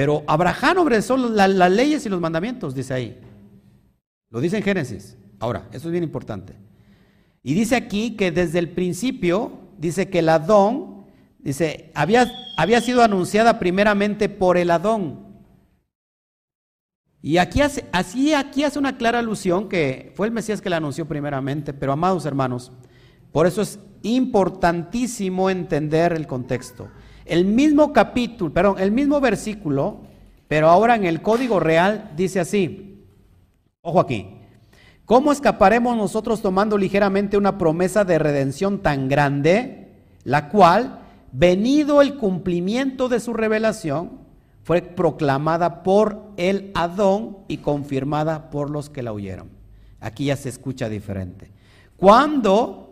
Pero 0.00 0.24
Abraham 0.26 0.78
obedeció 0.78 1.14
las 1.18 1.70
leyes 1.70 2.06
y 2.06 2.08
los 2.08 2.22
mandamientos, 2.22 2.74
dice 2.74 2.94
ahí. 2.94 3.20
Lo 4.30 4.40
dice 4.40 4.56
en 4.56 4.62
Génesis. 4.62 5.18
Ahora, 5.38 5.68
eso 5.72 5.88
es 5.88 5.92
bien 5.92 6.04
importante. 6.04 6.54
Y 7.42 7.52
dice 7.52 7.76
aquí 7.76 8.16
que 8.16 8.30
desde 8.30 8.60
el 8.60 8.70
principio, 8.70 9.52
dice 9.76 10.08
que 10.08 10.20
el 10.20 10.30
Adón, 10.30 11.04
dice, 11.38 11.92
había, 11.94 12.32
había 12.56 12.80
sido 12.80 13.02
anunciada 13.02 13.58
primeramente 13.58 14.30
por 14.30 14.56
el 14.56 14.70
Adón. 14.70 15.36
Y 17.20 17.36
aquí 17.36 17.60
hace, 17.60 17.84
así 17.92 18.32
aquí 18.32 18.64
hace 18.64 18.78
una 18.78 18.96
clara 18.96 19.18
alusión 19.18 19.68
que 19.68 20.14
fue 20.16 20.28
el 20.28 20.32
Mesías 20.32 20.62
que 20.62 20.70
la 20.70 20.78
anunció 20.78 21.06
primeramente, 21.06 21.74
pero 21.74 21.92
amados 21.92 22.24
hermanos, 22.24 22.72
por 23.32 23.46
eso 23.46 23.60
es 23.60 23.78
importantísimo 24.00 25.50
entender 25.50 26.14
el 26.14 26.26
contexto. 26.26 26.88
El 27.24 27.44
mismo 27.44 27.92
capítulo, 27.92 28.52
perdón, 28.52 28.76
el 28.78 28.92
mismo 28.92 29.20
versículo, 29.20 29.98
pero 30.48 30.68
ahora 30.68 30.96
en 30.96 31.04
el 31.04 31.22
código 31.22 31.60
real 31.60 32.10
dice 32.16 32.40
así, 32.40 33.04
ojo 33.82 34.00
aquí, 34.00 34.28
¿cómo 35.04 35.32
escaparemos 35.32 35.96
nosotros 35.96 36.42
tomando 36.42 36.76
ligeramente 36.76 37.36
una 37.36 37.58
promesa 37.58 38.04
de 38.04 38.18
redención 38.18 38.80
tan 38.80 39.08
grande, 39.08 39.92
la 40.24 40.48
cual, 40.48 41.00
venido 41.32 42.02
el 42.02 42.16
cumplimiento 42.16 43.08
de 43.08 43.20
su 43.20 43.32
revelación, 43.32 44.20
fue 44.62 44.82
proclamada 44.82 45.82
por 45.82 46.32
el 46.36 46.70
Adón 46.74 47.38
y 47.48 47.58
confirmada 47.58 48.50
por 48.50 48.70
los 48.70 48.90
que 48.90 49.02
la 49.02 49.12
oyeron. 49.12 49.48
Aquí 50.00 50.26
ya 50.26 50.36
se 50.36 50.48
escucha 50.48 50.88
diferente. 50.88 51.50
¿Cuándo, 51.96 52.89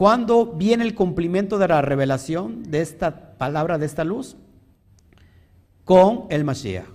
¿Cuándo 0.00 0.46
viene 0.46 0.84
el 0.84 0.94
cumplimiento 0.94 1.58
de 1.58 1.68
la 1.68 1.82
revelación 1.82 2.62
de 2.62 2.80
esta 2.80 3.36
palabra, 3.36 3.76
de 3.76 3.84
esta 3.84 4.02
luz? 4.02 4.34
Con 5.84 6.24
el 6.30 6.42
Mashiach. 6.42 6.86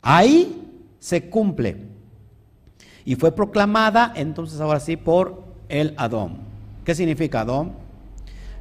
Ahí 0.00 0.62
se 1.00 1.28
cumple. 1.28 1.88
Y 3.04 3.16
fue 3.16 3.34
proclamada 3.34 4.12
entonces 4.14 4.60
ahora 4.60 4.78
sí 4.78 4.96
por 4.96 5.42
el 5.68 5.92
Adón. 5.96 6.38
¿Qué 6.84 6.94
significa 6.94 7.40
Adón? 7.40 7.72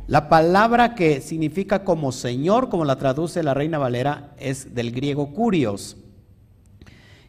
La 0.08 0.30
palabra 0.30 0.96
que 0.96 1.22
significa 1.22 1.84
como 1.84 2.12
Señor, 2.12 2.70
como 2.70 2.86
la 2.86 2.98
traduce 2.98 3.44
la 3.44 3.54
Reina 3.54 3.78
Valera, 3.78 4.34
es 4.40 4.74
del 4.74 4.92
griego 4.92 5.32
curios. 5.32 5.96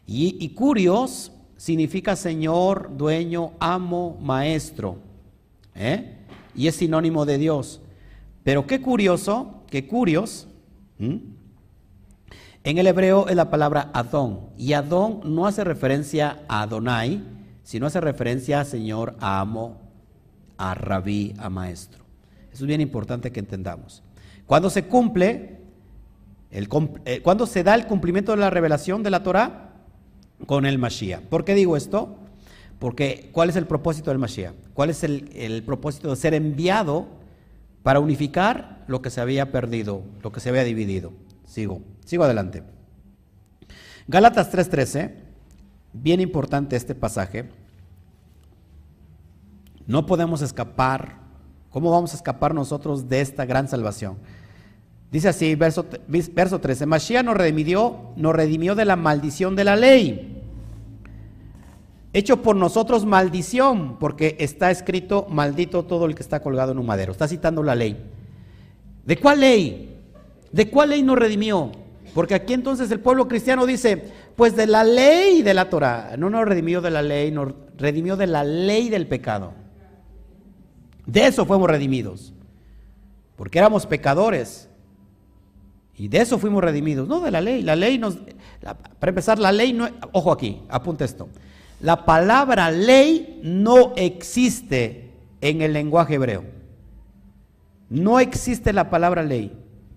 Y, 0.07 0.49
curios 0.55 1.33
significa 1.55 2.15
Señor, 2.15 2.97
dueño, 2.97 3.51
amo, 3.59 4.17
maestro. 4.19 4.97
¿eh? 5.75 6.17
Y 6.55 6.67
es 6.67 6.75
sinónimo 6.75 7.25
de 7.25 7.37
Dios. 7.37 7.81
Pero 8.43 8.67
qué 8.67 8.81
curioso, 8.81 9.63
que 9.69 9.87
curios, 9.87 10.47
en 10.99 12.77
el 12.77 12.87
hebreo 12.87 13.27
es 13.27 13.35
la 13.35 13.49
palabra 13.49 13.89
Adón. 13.93 14.49
Y 14.57 14.73
Adón 14.73 15.21
no 15.23 15.47
hace 15.47 15.63
referencia 15.63 16.43
a 16.47 16.63
Adonai, 16.63 17.23
sino 17.63 17.85
hace 17.85 18.01
referencia 18.01 18.61
a 18.61 18.65
Señor, 18.65 19.15
a 19.19 19.39
amo, 19.39 19.81
a 20.57 20.73
rabí, 20.73 21.33
a 21.37 21.49
maestro. 21.49 22.03
Eso 22.51 22.63
es 22.63 22.67
bien 22.67 22.81
importante 22.81 23.31
que 23.31 23.39
entendamos. 23.39 24.03
Cuando 24.45 24.69
se 24.69 24.85
cumple, 24.85 25.59
el, 26.51 26.67
eh, 27.05 27.21
cuando 27.21 27.47
se 27.47 27.63
da 27.63 27.75
el 27.75 27.87
cumplimiento 27.87 28.33
de 28.33 28.39
la 28.39 28.49
revelación 28.49 29.03
de 29.03 29.09
la 29.09 29.23
Torah 29.23 29.71
con 30.45 30.65
el 30.65 30.77
Mashiach. 30.77 31.21
¿Por 31.21 31.45
qué 31.45 31.55
digo 31.55 31.77
esto? 31.77 32.17
Porque 32.81 33.29
¿cuál 33.31 33.49
es 33.49 33.55
el 33.55 33.65
propósito 33.65 34.09
del 34.09 34.19
Mashiach? 34.19 34.55
¿Cuál 34.73 34.89
es 34.89 35.05
el, 35.05 35.29
el 35.33 35.63
propósito 35.63 36.09
de 36.09 36.17
ser 36.17 36.33
enviado 36.33 37.07
para 37.83 38.01
unificar 38.01 38.83
lo 38.87 39.01
que 39.01 39.09
se 39.09 39.21
había 39.21 39.53
perdido, 39.53 40.03
lo 40.21 40.33
que 40.33 40.41
se 40.41 40.49
había 40.49 40.65
dividido? 40.65 41.13
Sigo, 41.45 41.81
sigo 42.03 42.25
adelante. 42.25 42.63
Gálatas 44.07 44.51
3:13, 44.51 45.13
bien 45.93 46.19
importante 46.19 46.75
este 46.75 46.95
pasaje. 46.95 47.49
No 49.87 50.05
podemos 50.05 50.41
escapar 50.41 51.21
¿Cómo 51.71 51.89
vamos 51.89 52.13
a 52.13 52.17
escapar 52.17 52.53
nosotros 52.53 53.07
de 53.07 53.21
esta 53.21 53.45
gran 53.45 53.67
salvación? 53.69 54.17
Dice 55.09 55.29
así, 55.29 55.55
verso, 55.55 55.85
verso 56.07 56.59
13, 56.59 56.85
Mashiach 56.85 57.23
nos 57.23 57.35
redimió, 57.35 58.11
nos 58.17 58.35
redimió 58.35 58.75
de 58.75 58.85
la 58.85 58.97
maldición 58.97 59.55
de 59.55 59.63
la 59.63 59.75
ley, 59.75 60.40
hecho 62.13 62.41
por 62.41 62.55
nosotros 62.55 63.05
maldición, 63.05 63.97
porque 63.99 64.35
está 64.39 64.71
escrito, 64.71 65.25
maldito 65.29 65.83
todo 65.83 66.05
el 66.05 66.15
que 66.15 66.23
está 66.23 66.41
colgado 66.41 66.71
en 66.71 66.79
un 66.79 66.85
madero. 66.85 67.11
Está 67.11 67.27
citando 67.27 67.63
la 67.63 67.75
ley. 67.75 67.97
¿De 69.05 69.17
cuál 69.17 69.39
ley? 69.39 69.97
¿De 70.51 70.69
cuál 70.69 70.89
ley 70.89 71.03
nos 71.03 71.17
redimió? 71.17 71.71
Porque 72.13 72.35
aquí 72.35 72.53
entonces 72.53 72.91
el 72.91 72.99
pueblo 72.99 73.27
cristiano 73.27 73.65
dice, 73.65 74.11
pues 74.35 74.55
de 74.55 74.67
la 74.67 74.83
ley 74.83 75.41
de 75.41 75.53
la 75.53 75.69
Torah. 75.69 76.15
No 76.17 76.29
nos 76.29 76.45
redimió 76.45 76.81
de 76.81 76.91
la 76.91 77.01
ley, 77.01 77.31
nos 77.31 77.53
redimió 77.77 78.17
de 78.17 78.27
la 78.27 78.43
ley 78.43 78.89
del 78.89 79.07
pecado. 79.07 79.53
De 81.05 81.25
eso 81.25 81.45
fuimos 81.45 81.69
redimidos. 81.69 82.33
Porque 83.37 83.59
éramos 83.59 83.85
pecadores. 83.85 84.69
Y 85.95 86.09
de 86.09 86.19
eso 86.19 86.37
fuimos 86.37 86.63
redimidos. 86.63 87.07
No 87.07 87.21
de 87.21 87.31
la 87.31 87.41
ley. 87.41 87.61
La 87.61 87.75
ley 87.75 87.97
nos... 87.97 88.17
para 88.99 89.09
empezar, 89.09 89.39
la 89.39 89.51
ley 89.51 89.71
no... 89.71 89.87
Ojo 90.11 90.31
aquí, 90.31 90.61
apunta 90.69 91.05
esto. 91.05 91.29
La 91.81 92.05
palabra 92.05 92.69
ley 92.69 93.41
no 93.43 93.93
existe 93.95 95.09
en 95.41 95.63
el 95.63 95.73
lenguaje 95.73 96.15
hebreo. 96.15 96.43
No 97.89 98.19
existe 98.19 98.71
la 98.71 98.91
palabra 98.91 99.23
ley. 99.23 99.51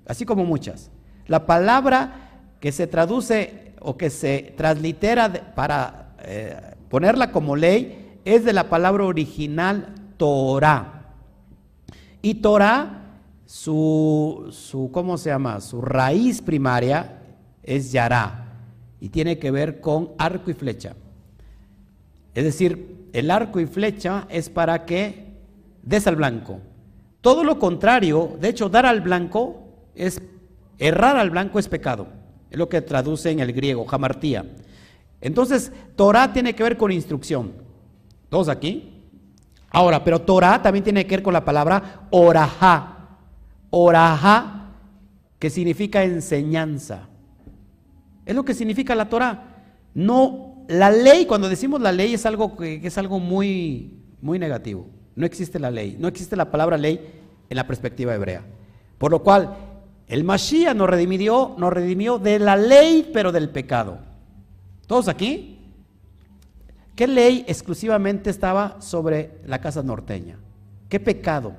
Así 0.07 0.25
como 0.25 0.47
muchas. 0.47 0.91
La 1.27 1.45
palabra 1.45 2.31
que 2.59 2.73
se 2.73 2.87
traduce 2.87 3.75
o 3.81 3.99
que 3.99 4.09
se 4.09 4.55
translitera 4.57 5.55
para 5.55 6.15
eh, 6.23 6.57
ponerla 6.89 7.31
como 7.31 7.55
ley 7.55 8.19
es 8.25 8.47
de 8.47 8.55
la 8.55 8.71
palabra 8.71 9.05
original 9.05 9.95
Torah. 10.17 11.13
Y 12.23 12.37
Torah, 12.37 13.19
su, 13.45 14.49
su, 14.51 14.91
¿cómo 14.91 15.19
se 15.19 15.29
llama? 15.29 15.61
Su 15.61 15.83
raíz 15.83 16.41
primaria 16.41 17.21
es 17.63 17.93
Yará 17.93 18.47
y 19.01 19.11
tiene 19.11 19.39
que 19.39 19.51
ver 19.51 19.83
con 19.83 20.13
arco 20.17 20.51
y 20.51 20.55
flecha. 20.55 20.95
Es 22.35 22.45
decir, 22.45 23.09
el 23.13 23.31
arco 23.31 23.61
y 23.61 23.67
flecha 23.67 24.27
es 24.29 24.49
para 24.49 24.85
que 24.85 25.35
des 25.83 26.07
al 26.07 26.17
blanco. 26.17 26.61
Todo 27.21 27.45
lo 27.45 27.59
contrario, 27.59 28.37
de 28.41 28.49
hecho, 28.49 28.69
dar 28.69 28.87
al 28.87 29.01
blanco 29.01 29.63
es, 29.95 30.21
errar 30.79 31.17
al 31.17 31.31
blanco 31.31 31.59
es 31.59 31.69
pecado. 31.69 32.09
Es 32.51 32.59
lo 32.59 32.69
que 32.69 32.83
traduce 32.83 33.31
en 33.31 33.41
el 33.41 33.53
griego, 33.53 33.85
jamartía. 33.85 34.45
Entonces, 35.21 35.73
Torah 35.97 36.33
tiene 36.33 36.55
que 36.55 36.63
ver 36.63 36.77
con 36.77 36.93
instrucción. 36.93 37.53
¿Todos 38.29 38.49
aquí? 38.49 38.91
Ahora, 39.71 40.05
pero 40.05 40.21
Torah 40.21 40.61
también 40.61 40.85
tiene 40.85 41.07
que 41.07 41.17
ver 41.17 41.23
con 41.23 41.33
la 41.33 41.45
palabra 41.45 42.07
orajá. 42.11 43.19
Orajá, 43.71 44.71
que 45.39 45.51
significa 45.51 46.05
enseñanza. 46.05 47.09
Es 48.27 48.35
lo 48.35 48.45
que 48.45 48.55
significa 48.55 48.95
la 48.95 49.09
Torah. 49.09 49.65
No, 49.95 50.54
la 50.69 50.91
ley, 50.91 51.27
cuando 51.27 51.49
decimos 51.49 51.81
la 51.81 51.93
ley 51.93 52.15
es 52.15 52.27
algo 52.27 52.57
que, 52.57 52.81
es 52.83 52.99
algo 52.99 53.21
muy, 53.21 53.99
muy 54.21 54.39
negativo. 54.39 54.87
No 55.17 55.27
existe 55.27 55.59
la 55.59 55.71
ley, 55.71 55.97
no 55.99 56.09
existe 56.09 56.37
la 56.37 56.51
palabra 56.51 56.77
ley 56.77 57.01
en 57.49 57.57
la 57.57 57.67
perspectiva 57.67 58.15
hebrea. 58.15 58.43
Por 58.99 59.11
lo 59.11 59.23
cual, 59.23 59.57
el 60.09 60.25
Mashiach 60.25 60.75
nos 60.75 60.89
redimió, 60.89 61.55
nos 61.59 61.73
redimió 61.73 62.19
de 62.19 62.39
la 62.39 62.57
ley, 62.57 63.11
pero 63.13 63.33
del 63.33 63.51
pecado. 63.51 63.99
¿Todos 64.87 65.09
aquí? 65.09 65.59
¿Qué 66.95 67.07
ley 67.07 67.45
exclusivamente 67.49 68.31
estaba 68.31 68.81
sobre 68.81 69.39
la 69.47 69.61
casa 69.61 69.83
norteña? 69.83 70.39
¿Qué 70.89 71.01
pecado? 71.01 71.55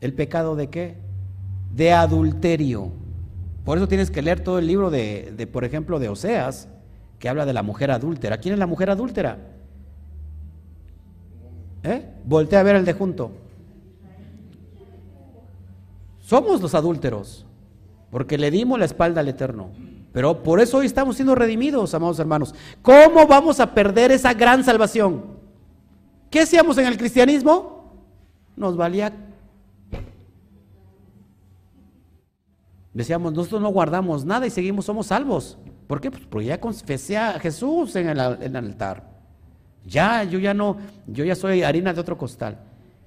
¿El 0.00 0.14
pecado 0.14 0.54
de 0.56 0.68
qué? 0.68 0.96
De 1.74 1.92
adulterio. 1.92 2.92
Por 3.64 3.78
eso 3.78 3.88
tienes 3.88 4.10
que 4.10 4.22
leer 4.22 4.40
todo 4.40 4.58
el 4.58 4.66
libro 4.66 4.90
de, 4.90 5.32
de, 5.36 5.46
por 5.46 5.64
ejemplo, 5.64 5.98
de 5.98 6.08
Oseas, 6.08 6.68
que 7.18 7.28
habla 7.28 7.46
de 7.46 7.52
la 7.52 7.62
mujer 7.62 7.90
adúltera. 7.90 8.38
¿Quién 8.38 8.54
es 8.54 8.58
la 8.58 8.66
mujer 8.66 8.90
adúltera? 8.90 9.38
¿Eh? 11.82 12.08
Voltea 12.24 12.60
a 12.60 12.62
ver 12.62 12.76
el 12.76 12.84
de 12.84 12.92
junto. 12.92 13.32
Somos 16.20 16.60
los 16.60 16.74
adúlteros, 16.74 17.46
porque 18.10 18.36
le 18.36 18.50
dimos 18.50 18.78
la 18.78 18.84
espalda 18.84 19.20
al 19.20 19.28
Eterno. 19.28 19.70
Pero 20.12 20.42
por 20.42 20.60
eso 20.60 20.78
hoy 20.78 20.86
estamos 20.86 21.16
siendo 21.16 21.34
redimidos, 21.34 21.94
amados 21.94 22.18
hermanos. 22.18 22.54
¿Cómo 22.82 23.26
vamos 23.26 23.60
a 23.60 23.74
perder 23.74 24.10
esa 24.10 24.34
gran 24.34 24.64
salvación? 24.64 25.38
¿Qué 26.30 26.40
hacíamos 26.40 26.76
en 26.78 26.86
el 26.86 26.98
cristianismo? 26.98 27.94
Nos 28.56 28.76
valía. 28.76 29.12
Decíamos, 32.92 33.32
nosotros 33.32 33.62
no 33.62 33.68
guardamos 33.68 34.24
nada 34.24 34.46
y 34.46 34.50
seguimos, 34.50 34.84
somos 34.84 35.06
salvos. 35.06 35.56
¿Por 35.88 36.02
qué? 36.02 36.10
Pues 36.10 36.22
porque 36.28 36.46
ya 36.46 36.60
confesé 36.60 37.16
a 37.16 37.40
Jesús 37.40 37.96
en 37.96 38.10
el, 38.10 38.20
altar. 38.20 39.08
Ya, 39.86 40.22
yo 40.22 40.38
ya 40.38 40.52
no, 40.52 40.76
yo 41.06 41.24
ya 41.24 41.34
soy 41.34 41.62
harina 41.62 41.94
de 41.94 42.00
otro 42.00 42.16
costal. 42.16 42.58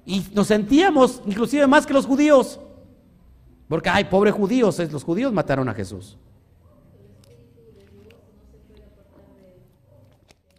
Y 0.04 0.26
nos 0.34 0.48
sentíamos 0.48 1.22
inclusive 1.24 1.66
más 1.68 1.86
que 1.86 1.94
los 1.94 2.04
judíos. 2.04 2.58
Porque, 3.68 3.88
ay, 3.88 4.04
pobres 4.04 4.34
judíos, 4.34 4.78
los 4.90 5.04
judíos 5.04 5.32
mataron 5.32 5.68
a 5.68 5.74
Jesús. 5.74 6.18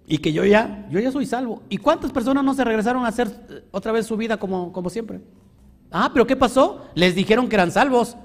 Y 0.08 0.18
que 0.20 0.32
yo 0.32 0.46
ya, 0.46 0.88
yo 0.90 1.02
ya 1.02 1.12
soy 1.12 1.26
salvo. 1.26 1.62
¿Y 1.68 1.78
cuántas 1.78 2.12
personas 2.14 2.44
no 2.46 2.54
se 2.54 2.64
regresaron 2.64 3.04
a 3.04 3.10
hacer 3.10 3.28
eh, 3.50 3.66
otra 3.72 3.92
vez 3.92 4.06
su 4.06 4.16
vida 4.16 4.38
como, 4.38 4.72
como 4.72 4.90
siempre? 4.90 5.22
Ah, 5.92 6.10
pero 6.14 6.26
¿qué 6.26 6.38
pasó? 6.38 6.86
Les 6.96 7.16
dijeron 7.16 7.50
que 7.50 7.56
eran 7.56 7.72
salvos. 7.72 8.16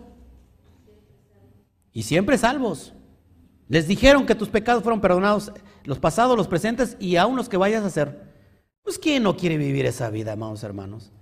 Y 1.92 2.05
siempre 2.05 2.38
salvos. 2.38 2.94
Les 3.68 3.86
dijeron 3.86 4.26
que 4.26 4.34
tus 4.34 4.48
pecados 4.48 4.82
fueron 4.82 5.00
perdonados, 5.00 5.52
los 5.84 5.98
pasados, 5.98 6.36
los 6.36 6.48
presentes 6.48 6.96
y 6.98 7.16
aún 7.16 7.36
los 7.36 7.48
que 7.48 7.56
vayas 7.56 7.84
a 7.84 7.88
hacer. 7.88 8.32
Pues 8.82 8.98
¿quién 8.98 9.22
no 9.22 9.36
quiere 9.36 9.58
vivir 9.58 9.84
esa 9.84 10.08
vida, 10.10 10.32
amados 10.32 10.62
hermanos? 10.64 11.12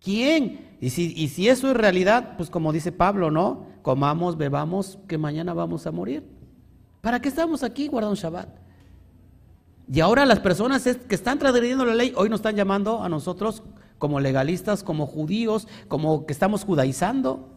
¿Quién? 0.00 0.76
Y 0.80 0.90
si, 0.90 1.14
y 1.16 1.28
si 1.28 1.48
eso 1.48 1.70
es 1.70 1.76
realidad, 1.76 2.36
pues 2.36 2.50
como 2.50 2.72
dice 2.72 2.90
Pablo, 2.90 3.30
¿no? 3.30 3.66
Comamos, 3.82 4.36
bebamos, 4.36 4.98
que 5.06 5.16
mañana 5.16 5.54
vamos 5.54 5.86
a 5.86 5.92
morir. 5.92 6.24
¿Para 7.00 7.20
qué 7.20 7.28
estamos 7.28 7.62
aquí 7.62 7.86
guardando 7.86 8.16
Shabbat? 8.16 8.48
Y 9.92 10.00
ahora 10.00 10.26
las 10.26 10.40
personas 10.40 10.82
que 10.82 11.14
están 11.14 11.38
transgrediendo 11.38 11.84
la 11.84 11.94
ley 11.94 12.12
hoy 12.16 12.28
nos 12.28 12.38
están 12.38 12.56
llamando 12.56 13.02
a 13.02 13.08
nosotros 13.08 13.62
como 13.98 14.18
legalistas, 14.18 14.82
como 14.82 15.06
judíos, 15.06 15.68
como 15.86 16.26
que 16.26 16.32
estamos 16.32 16.64
judaizando. 16.64 17.48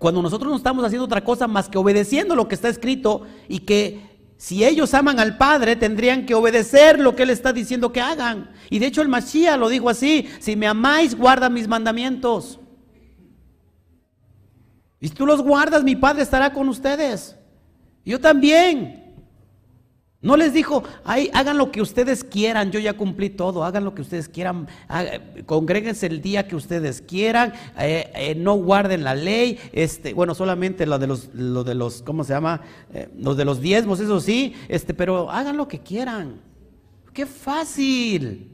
Cuando 0.00 0.22
nosotros 0.22 0.50
no 0.50 0.56
estamos 0.56 0.82
haciendo 0.82 1.04
otra 1.04 1.22
cosa 1.22 1.46
más 1.46 1.68
que 1.68 1.76
obedeciendo 1.76 2.34
lo 2.34 2.48
que 2.48 2.54
está 2.54 2.70
escrito 2.70 3.26
y 3.48 3.58
que 3.58 4.32
si 4.38 4.64
ellos 4.64 4.94
aman 4.94 5.20
al 5.20 5.36
Padre, 5.36 5.76
tendrían 5.76 6.24
que 6.24 6.34
obedecer 6.34 6.98
lo 6.98 7.14
que 7.14 7.24
Él 7.24 7.28
está 7.28 7.52
diciendo 7.52 7.92
que 7.92 8.00
hagan. 8.00 8.50
Y 8.70 8.78
de 8.78 8.86
hecho 8.86 9.02
el 9.02 9.08
Mashiach 9.08 9.58
lo 9.58 9.68
dijo 9.68 9.90
así, 9.90 10.26
si 10.38 10.56
me 10.56 10.66
amáis, 10.66 11.14
guarda 11.14 11.50
mis 11.50 11.68
mandamientos. 11.68 12.58
Y 15.00 15.08
si 15.08 15.14
tú 15.14 15.26
los 15.26 15.42
guardas, 15.42 15.84
mi 15.84 15.96
Padre 15.96 16.22
estará 16.22 16.50
con 16.50 16.70
ustedes. 16.70 17.36
Yo 18.02 18.18
también. 18.18 18.99
No 20.22 20.36
les 20.36 20.52
dijo, 20.52 20.84
Ay, 21.02 21.30
hagan 21.32 21.56
lo 21.56 21.72
que 21.72 21.80
ustedes 21.80 22.24
quieran, 22.24 22.70
yo 22.70 22.78
ya 22.78 22.92
cumplí 22.92 23.30
todo, 23.30 23.64
hagan 23.64 23.84
lo 23.84 23.94
que 23.94 24.02
ustedes 24.02 24.28
quieran, 24.28 24.68
congréguense 25.46 26.06
el 26.06 26.20
día 26.20 26.46
que 26.46 26.56
ustedes 26.56 27.00
quieran, 27.00 27.54
eh, 27.78 28.10
eh, 28.14 28.34
no 28.34 28.54
guarden 28.56 29.02
la 29.02 29.14
ley, 29.14 29.58
este, 29.72 30.12
bueno, 30.12 30.34
solamente 30.34 30.84
lo 30.84 30.98
de 30.98 31.06
los, 31.06 31.30
lo 31.32 31.64
de 31.64 31.74
los, 31.74 32.02
¿cómo 32.02 32.24
se 32.24 32.34
llama? 32.34 32.60
Eh, 32.92 33.08
los 33.18 33.38
de 33.38 33.46
los 33.46 33.62
diezmos, 33.62 33.98
eso 33.98 34.20
sí, 34.20 34.54
este, 34.68 34.92
pero 34.92 35.30
hagan 35.30 35.56
lo 35.56 35.66
que 35.68 35.78
quieran. 35.78 36.42
Qué 37.14 37.24
fácil. 37.24 38.50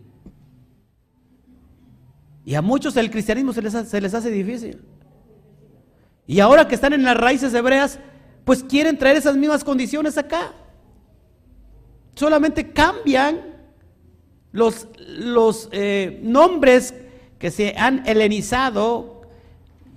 Y 2.44 2.54
a 2.54 2.62
muchos 2.62 2.96
el 2.96 3.10
cristianismo 3.10 3.52
se 3.52 3.60
les, 3.60 3.72
se 3.72 4.00
les 4.00 4.14
hace 4.14 4.30
difícil. 4.30 4.82
Y 6.28 6.38
ahora 6.38 6.68
que 6.68 6.76
están 6.76 6.92
en 6.92 7.02
las 7.02 7.16
raíces 7.16 7.52
hebreas, 7.52 7.98
pues 8.44 8.62
quieren 8.62 8.96
traer 8.96 9.16
esas 9.16 9.36
mismas 9.36 9.64
condiciones 9.64 10.16
acá. 10.16 10.52
Solamente 12.16 12.72
cambian 12.72 13.42
los, 14.50 14.88
los 15.06 15.68
eh, 15.70 16.18
nombres 16.22 16.94
que 17.38 17.50
se 17.50 17.74
han 17.76 18.08
helenizado 18.08 19.20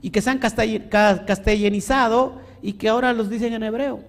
y 0.02 0.10
que 0.10 0.22
se 0.22 0.30
han 0.30 0.40
castellanizado 0.40 2.42
y 2.62 2.74
que 2.74 2.90
ahora 2.90 3.14
los 3.14 3.30
dicen 3.30 3.54
en 3.54 3.64
hebreo. 3.64 4.04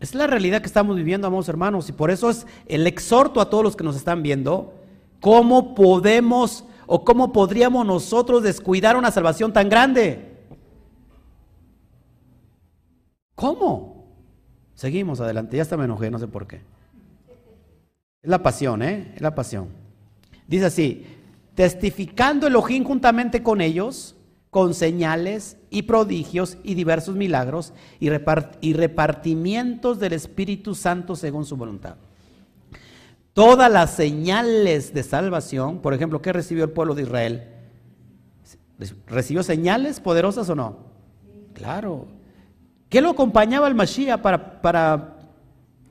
Es 0.00 0.14
la 0.14 0.26
realidad 0.26 0.60
que 0.60 0.66
estamos 0.66 0.96
viviendo, 0.96 1.28
amados 1.28 1.48
hermanos, 1.48 1.88
y 1.88 1.92
por 1.92 2.10
eso 2.10 2.30
es 2.30 2.46
el 2.66 2.86
exhorto 2.88 3.40
a 3.40 3.48
todos 3.48 3.62
los 3.62 3.76
que 3.76 3.84
nos 3.84 3.94
están 3.94 4.22
viendo, 4.22 4.74
cómo 5.20 5.76
podemos 5.76 6.64
o 6.86 7.04
cómo 7.04 7.32
podríamos 7.32 7.86
nosotros 7.86 8.42
descuidar 8.42 8.96
una 8.96 9.12
salvación 9.12 9.52
tan 9.52 9.68
grande. 9.68 10.36
¿Cómo? 13.36 13.99
Seguimos 14.80 15.20
adelante, 15.20 15.58
ya 15.58 15.62
hasta 15.62 15.76
me 15.76 15.84
enojé, 15.84 16.10
no 16.10 16.18
sé 16.18 16.26
por 16.26 16.46
qué. 16.46 16.62
Es 18.22 18.30
la 18.30 18.42
pasión, 18.42 18.82
¿eh? 18.82 19.12
Es 19.14 19.20
la 19.20 19.34
pasión. 19.34 19.68
Dice 20.48 20.64
así, 20.64 21.04
testificando 21.54 22.46
Elohim 22.46 22.82
juntamente 22.82 23.42
con 23.42 23.60
ellos, 23.60 24.16
con 24.48 24.72
señales 24.72 25.58
y 25.68 25.82
prodigios 25.82 26.56
y 26.62 26.72
diversos 26.72 27.14
milagros 27.14 27.74
y, 27.98 28.08
y 28.62 28.72
repartimientos 28.72 30.00
del 30.00 30.14
Espíritu 30.14 30.74
Santo 30.74 31.14
según 31.14 31.44
su 31.44 31.58
voluntad. 31.58 31.96
Todas 33.34 33.70
las 33.70 33.90
señales 33.90 34.94
de 34.94 35.02
salvación, 35.02 35.80
por 35.80 35.92
ejemplo, 35.92 36.22
¿qué 36.22 36.32
recibió 36.32 36.64
el 36.64 36.70
pueblo 36.70 36.94
de 36.94 37.02
Israel? 37.02 37.48
¿Recibió 39.06 39.42
señales 39.42 40.00
poderosas 40.00 40.48
o 40.48 40.54
no? 40.54 40.78
Claro, 41.52 42.06
¿Qué 42.90 43.00
lo 43.00 43.10
acompañaba 43.10 43.68
al 43.68 43.74
Mashiach 43.74 44.20
para, 44.20 44.60
para 44.60 45.16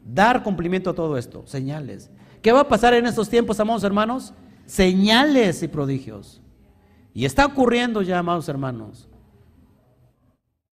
dar 0.06 0.43
cumplimiento 0.43 0.89
a 0.89 0.93
todo 0.93 1.18
esto? 1.18 1.43
Señales. 1.47 2.12
¿Qué 2.41 2.52
va 2.52 2.60
a 2.60 2.68
pasar 2.68 2.93
en 2.93 3.06
estos 3.06 3.30
tiempos, 3.30 3.60
amados 3.60 3.84
hermanos? 3.84 4.34
Señales 4.66 5.64
y 5.64 5.70
prodigios. 5.70 6.41
Y 7.14 7.26
está 7.26 7.45
ocurriendo 7.45 8.02
ya, 8.02 8.20
amados 8.20 8.50
hermanos. 8.50 9.08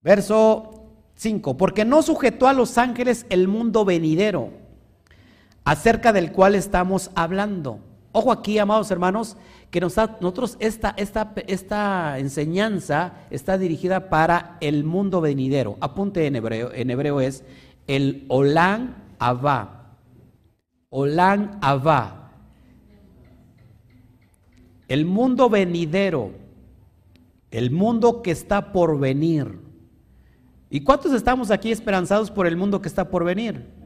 Verso 0.02 0.84
5. 1.16 1.58
Porque 1.58 1.86
no 1.86 2.02
sujetó 2.02 2.48
a 2.48 2.54
los 2.54 2.78
ángeles 2.78 3.26
el 3.30 3.48
mundo 3.48 3.86
venidero, 3.86 4.52
acerca 5.64 6.12
del 6.12 6.34
cual 6.34 6.54
estamos 6.54 7.12
hablando. 7.16 7.80
Ojo 8.12 8.32
aquí, 8.32 8.58
amados 8.60 8.92
hermanos, 8.92 9.38
que 9.72 9.80
nosotros 9.80 10.58
esta, 10.60 10.96
esta, 10.98 11.34
esta 11.48 12.18
enseñanza 12.18 13.14
está 13.30 13.58
dirigida 13.58 14.10
para 14.10 14.58
el 14.62 14.84
mundo 14.84 15.22
venidero. 15.22 15.78
Apunte 15.80 16.26
en 16.26 16.36
hebreo, 16.36 16.72
en 16.74 16.90
hebreo 16.90 17.22
es 17.22 17.44
el 17.88 18.26
Olán 18.30 18.96
Abba. 19.20 19.96
Olán 20.90 21.60
Abba. 21.62 22.32
El 24.88 25.06
mundo 25.06 25.50
venidero. 25.50 26.32
El 27.52 27.70
mundo 27.70 28.24
que 28.24 28.32
está 28.32 28.72
por 28.72 29.00
venir. 29.00 29.60
¿Y 30.72 30.82
cuántos 30.82 31.14
estamos 31.14 31.52
aquí 31.52 31.72
esperanzados 31.72 32.32
por 32.32 32.48
el 32.48 32.58
mundo 32.58 32.82
que 32.82 32.88
está 32.88 33.10
por 33.10 33.24
venir? 33.24 33.79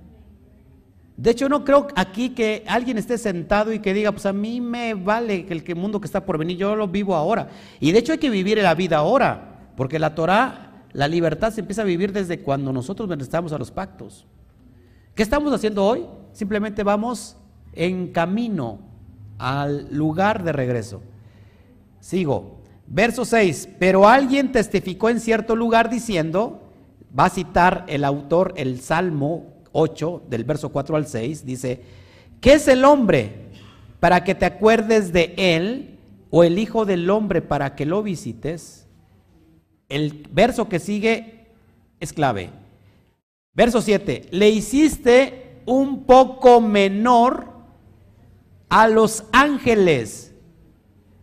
De 1.15 1.29
hecho, 1.31 1.47
no 1.47 1.63
creo 1.63 1.87
aquí 1.95 2.31
que 2.31 2.63
alguien 2.67 2.97
esté 2.97 3.17
sentado 3.17 3.71
y 3.71 3.79
que 3.79 3.93
diga, 3.93 4.11
pues 4.11 4.25
a 4.25 4.33
mí 4.33 4.59
me 4.59 4.95
vale 4.95 5.45
el 5.47 5.75
mundo 5.75 6.01
que 6.01 6.07
está 6.07 6.25
por 6.25 6.37
venir, 6.37 6.57
yo 6.57 6.75
lo 6.75 6.87
vivo 6.87 7.15
ahora. 7.15 7.49
Y 7.79 7.91
de 7.91 7.99
hecho 7.99 8.13
hay 8.13 8.17
que 8.17 8.31
vivir 8.31 8.57
la 8.57 8.73
vida 8.73 8.97
ahora, 8.97 9.71
porque 9.77 9.99
la 9.99 10.15
Torah, 10.15 10.85
la 10.91 11.07
libertad 11.07 11.53
se 11.53 11.61
empieza 11.61 11.83
a 11.83 11.85
vivir 11.85 12.11
desde 12.13 12.39
cuando 12.39 12.73
nosotros 12.73 13.09
estamos 13.19 13.53
a 13.53 13.59
los 13.59 13.69
pactos. 13.69 14.25
¿Qué 15.13 15.21
estamos 15.21 15.53
haciendo 15.53 15.85
hoy? 15.85 16.05
Simplemente 16.31 16.81
vamos 16.81 17.37
en 17.73 18.11
camino 18.11 18.79
al 19.37 19.87
lugar 19.95 20.43
de 20.43 20.51
regreso. 20.51 21.01
Sigo. 21.99 22.63
Verso 22.87 23.23
6. 23.23 23.69
Pero 23.79 24.07
alguien 24.07 24.51
testificó 24.51 25.09
en 25.09 25.19
cierto 25.19 25.55
lugar 25.55 25.89
diciendo, 25.89 26.63
va 27.17 27.25
a 27.25 27.29
citar 27.29 27.85
el 27.87 28.03
autor 28.03 28.53
el 28.57 28.81
Salmo 28.81 29.52
8, 29.73 30.23
del 30.29 30.45
verso 30.45 30.69
4 30.69 30.95
al 30.95 31.07
6, 31.07 31.45
dice, 31.45 31.81
¿qué 32.39 32.53
es 32.53 32.67
el 32.69 32.85
hombre 32.85 33.49
para 33.99 34.23
que 34.23 34.35
te 34.35 34.45
acuerdes 34.45 35.11
de 35.11 35.33
él 35.35 35.99
o 36.29 36.43
el 36.43 36.57
hijo 36.57 36.85
del 36.85 37.09
hombre 37.09 37.41
para 37.41 37.75
que 37.75 37.85
lo 37.85 38.01
visites? 38.01 38.87
El 39.89 40.25
verso 40.31 40.69
que 40.69 40.79
sigue 40.79 41.47
es 41.99 42.13
clave. 42.13 42.49
Verso 43.53 43.81
7, 43.81 44.29
le 44.31 44.49
hiciste 44.49 45.61
un 45.65 46.05
poco 46.05 46.61
menor 46.61 47.51
a 48.69 48.87
los 48.87 49.25
ángeles, 49.31 50.33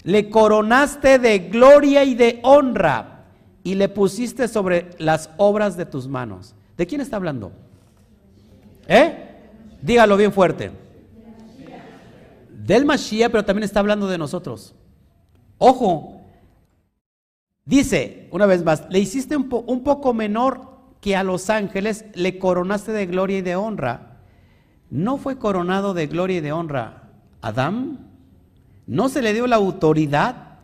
le 0.04 0.30
coronaste 0.30 1.18
de 1.18 1.38
gloria 1.40 2.04
y 2.04 2.14
de 2.14 2.38
honra 2.42 3.26
y 3.62 3.74
le 3.74 3.88
pusiste 3.88 4.48
sobre 4.48 4.90
las 4.98 5.30
obras 5.36 5.76
de 5.76 5.86
tus 5.86 6.06
manos. 6.06 6.54
¿De 6.76 6.86
quién 6.86 7.00
está 7.00 7.16
hablando? 7.16 7.52
¿Eh? 8.90 9.14
Dígalo 9.80 10.16
bien 10.16 10.32
fuerte. 10.32 10.72
Del 12.50 12.84
Mashiach, 12.84 13.30
pero 13.30 13.44
también 13.44 13.64
está 13.64 13.78
hablando 13.78 14.08
de 14.08 14.18
nosotros. 14.18 14.74
Ojo, 15.58 16.20
dice 17.64 18.28
una 18.32 18.46
vez 18.46 18.64
más, 18.64 18.84
le 18.90 18.98
hiciste 18.98 19.36
un, 19.36 19.48
un 19.66 19.84
poco 19.84 20.12
menor 20.12 20.68
que 21.00 21.14
a 21.14 21.22
los 21.22 21.50
ángeles, 21.50 22.04
le 22.14 22.38
coronaste 22.38 22.90
de 22.92 23.06
gloria 23.06 23.38
y 23.38 23.42
de 23.42 23.56
honra. 23.56 24.18
¿No 24.90 25.18
fue 25.18 25.38
coronado 25.38 25.94
de 25.94 26.08
gloria 26.08 26.38
y 26.38 26.40
de 26.40 26.52
honra 26.52 27.04
Adán? 27.40 28.10
¿No 28.88 29.08
se 29.08 29.22
le 29.22 29.32
dio 29.32 29.46
la 29.46 29.56
autoridad 29.56 30.58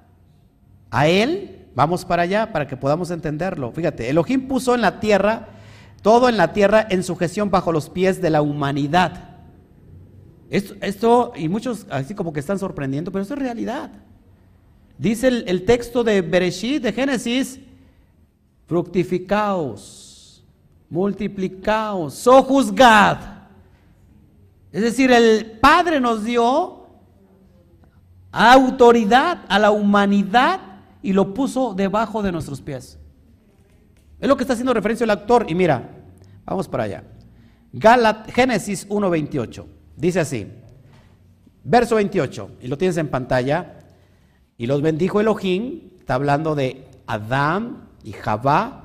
a 0.91 1.07
él? 1.07 1.69
Vamos 1.77 2.05
para 2.05 2.23
allá 2.23 2.53
para 2.53 2.67
que 2.67 2.77
podamos 2.77 3.13
entenderlo. 3.13 3.71
Fíjate, 3.71 4.11
Elohim 4.11 4.49
puso 4.49 4.75
en 4.75 4.81
la 4.81 4.99
tierra, 4.99 5.49
todo 6.03 6.29
en 6.29 6.37
la 6.37 6.53
tierra 6.53 6.87
en 6.89 7.03
sujeción 7.03 7.51
bajo 7.51 7.73
los 7.73 7.91
pies 7.91 8.21
de 8.21 8.31
la 8.31 8.43
humanidad. 8.43 9.37
Esto, 10.51 10.75
esto 10.81 11.33
y 11.37 11.49
muchos 11.49 11.87
así 11.91 12.15
como 12.15 12.33
que 12.33 12.41
están 12.41 12.59
sorprendiendo, 12.59 13.11
pero 13.11 13.23
esto 13.23 13.35
es 13.35 13.41
realidad. 13.41 13.91
Dice 14.99 15.29
el, 15.29 15.65
texto 15.65 16.03
de 16.05 16.23
Bereshit, 16.23 16.83
de 16.83 16.93
Génesis, 16.93 17.61
fructificaos, 18.67 20.45
multiplicaos, 20.89 22.15
sojuzgad. 22.15 23.19
Es 24.73 24.83
decir, 24.83 25.11
el 25.11 25.59
Padre 25.61 26.01
nos 26.01 26.25
dio 26.25 26.87
autoridad 28.33 29.45
a 29.49 29.59
la 29.59 29.71
humanidad 29.71 30.61
y 31.03 31.13
lo 31.13 31.35
puso 31.35 31.75
debajo 31.75 32.23
de 32.23 32.33
nuestros 32.33 32.61
pies. 32.61 32.99
Es 34.21 34.29
lo 34.29 34.37
que 34.37 34.45
está 34.45 34.55
haciendo 34.55 34.75
referencia 34.75 35.05
el 35.05 35.11
actor. 35.11 35.47
Y 35.49 35.55
mira, 35.55 35.91
vamos 36.45 36.69
para 36.69 36.85
allá. 36.85 37.05
Galat, 37.73 38.31
Génesis 38.31 38.89
1.28. 38.89 39.65
Dice 39.97 40.21
así. 40.21 40.47
Verso 41.65 41.97
28. 41.97 42.51
Y 42.63 42.69
lo 42.69 42.79
tienes 42.79 42.97
en 42.97 43.09
pantalla. 43.09 43.81
Y 44.57 44.67
los 44.67 44.83
bendijo 44.83 45.21
Elohim. 45.21 45.91
Está 45.99 46.15
hablando 46.15 46.55
de 46.55 46.87
Adán 47.07 47.89
y 48.05 48.13
Javá. 48.13 48.83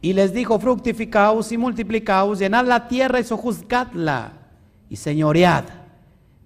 Y 0.00 0.12
les 0.12 0.32
dijo, 0.32 0.58
fructificaos 0.60 1.50
y 1.50 1.58
multiplicaos, 1.58 2.38
llenad 2.38 2.64
la 2.66 2.86
tierra 2.86 3.18
y 3.18 3.24
sojuzgadla 3.24 4.32
y 4.88 4.96
señoread 4.96 5.64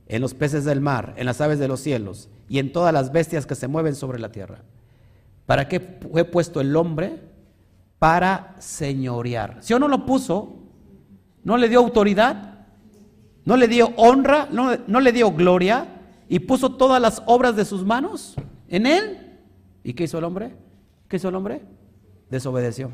en 0.07 0.23
los 0.23 0.35
peces 0.35 0.65
del 0.65 0.81
mar, 0.81 1.15
en 1.17 1.27
las 1.27 1.41
aves 1.41 1.59
de 1.59 1.69
los 1.69 1.81
cielos 1.81 2.31
y 2.49 2.59
en 2.59 2.73
todas 2.73 2.93
las 2.93 3.13
bestias 3.13 3.47
que 3.47 3.55
se 3.55 3.69
mueven 3.69 3.95
sobre 3.95 4.19
la 4.19 4.33
tierra. 4.33 4.59
¿Para 5.47 5.69
qué 5.69 5.81
fue 5.81 6.25
puesto 6.25 6.61
el 6.61 6.75
hombre? 6.77 7.21
Para 8.03 8.57
señorear. 8.59 9.59
Si 9.61 9.73
o 9.75 9.79
no 9.79 9.87
lo 9.87 10.05
puso, 10.05 10.57
no 11.45 11.57
le 11.57 11.69
dio 11.69 11.79
autoridad, 11.79 12.67
no 13.45 13.57
le 13.57 13.69
dio 13.69 13.93
honra, 13.97 14.49
no, 14.51 14.77
no 14.89 14.99
le 14.99 15.13
dio 15.13 15.31
gloria 15.31 15.87
y 16.29 16.41
puso 16.41 16.75
todas 16.75 17.01
las 17.01 17.23
obras 17.27 17.55
de 17.55 17.65
sus 17.65 17.85
manos 17.85 18.35
en 18.67 18.87
él. 18.87 19.39
¿Y 19.85 19.93
qué 19.93 20.03
hizo 20.03 20.19
el 20.19 20.25
hombre? 20.25 20.53
¿Qué 21.07 21.19
hizo 21.19 21.29
el 21.29 21.37
hombre? 21.37 21.63
Desobedeció. 22.29 22.91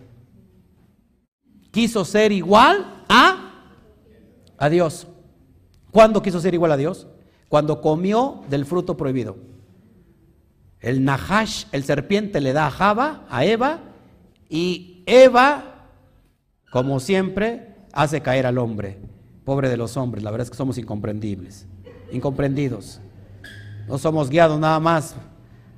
Quiso 1.71 2.05
ser 2.05 2.31
igual 2.31 3.05
a, 3.09 3.71
a 4.59 4.69
Dios. 4.69 5.07
¿Cuándo 5.91 6.21
quiso 6.21 6.39
ser 6.39 6.53
igual 6.53 6.73
a 6.73 6.77
Dios? 6.77 7.07
Cuando 7.49 7.81
comió 7.81 8.43
del 8.51 8.67
fruto 8.67 8.99
prohibido. 8.99 9.39
El 10.81 11.03
Nahash, 11.03 11.65
el 11.73 11.83
serpiente, 11.85 12.43
le 12.43 12.53
da 12.53 12.67
a 12.67 12.71
Java, 12.71 13.25
a 13.31 13.47
Eva, 13.47 13.81
y 14.49 14.98
Eva, 15.09 15.87
como 16.71 17.01
siempre, 17.01 17.75
hace 17.95 18.21
caer 18.21 18.45
al 18.45 18.59
hombre. 18.59 18.99
Pobre 19.43 19.71
de 19.71 19.79
los 19.79 19.97
hombres, 19.97 20.23
la 20.23 20.31
verdad 20.31 20.45
es 20.45 20.51
que 20.51 20.57
somos 20.57 20.77
incomprendibles, 20.77 21.67
incomprendidos. 22.13 23.01
No 23.89 23.97
somos 23.97 24.29
guiados 24.29 24.61
nada 24.61 24.79
más 24.79 25.17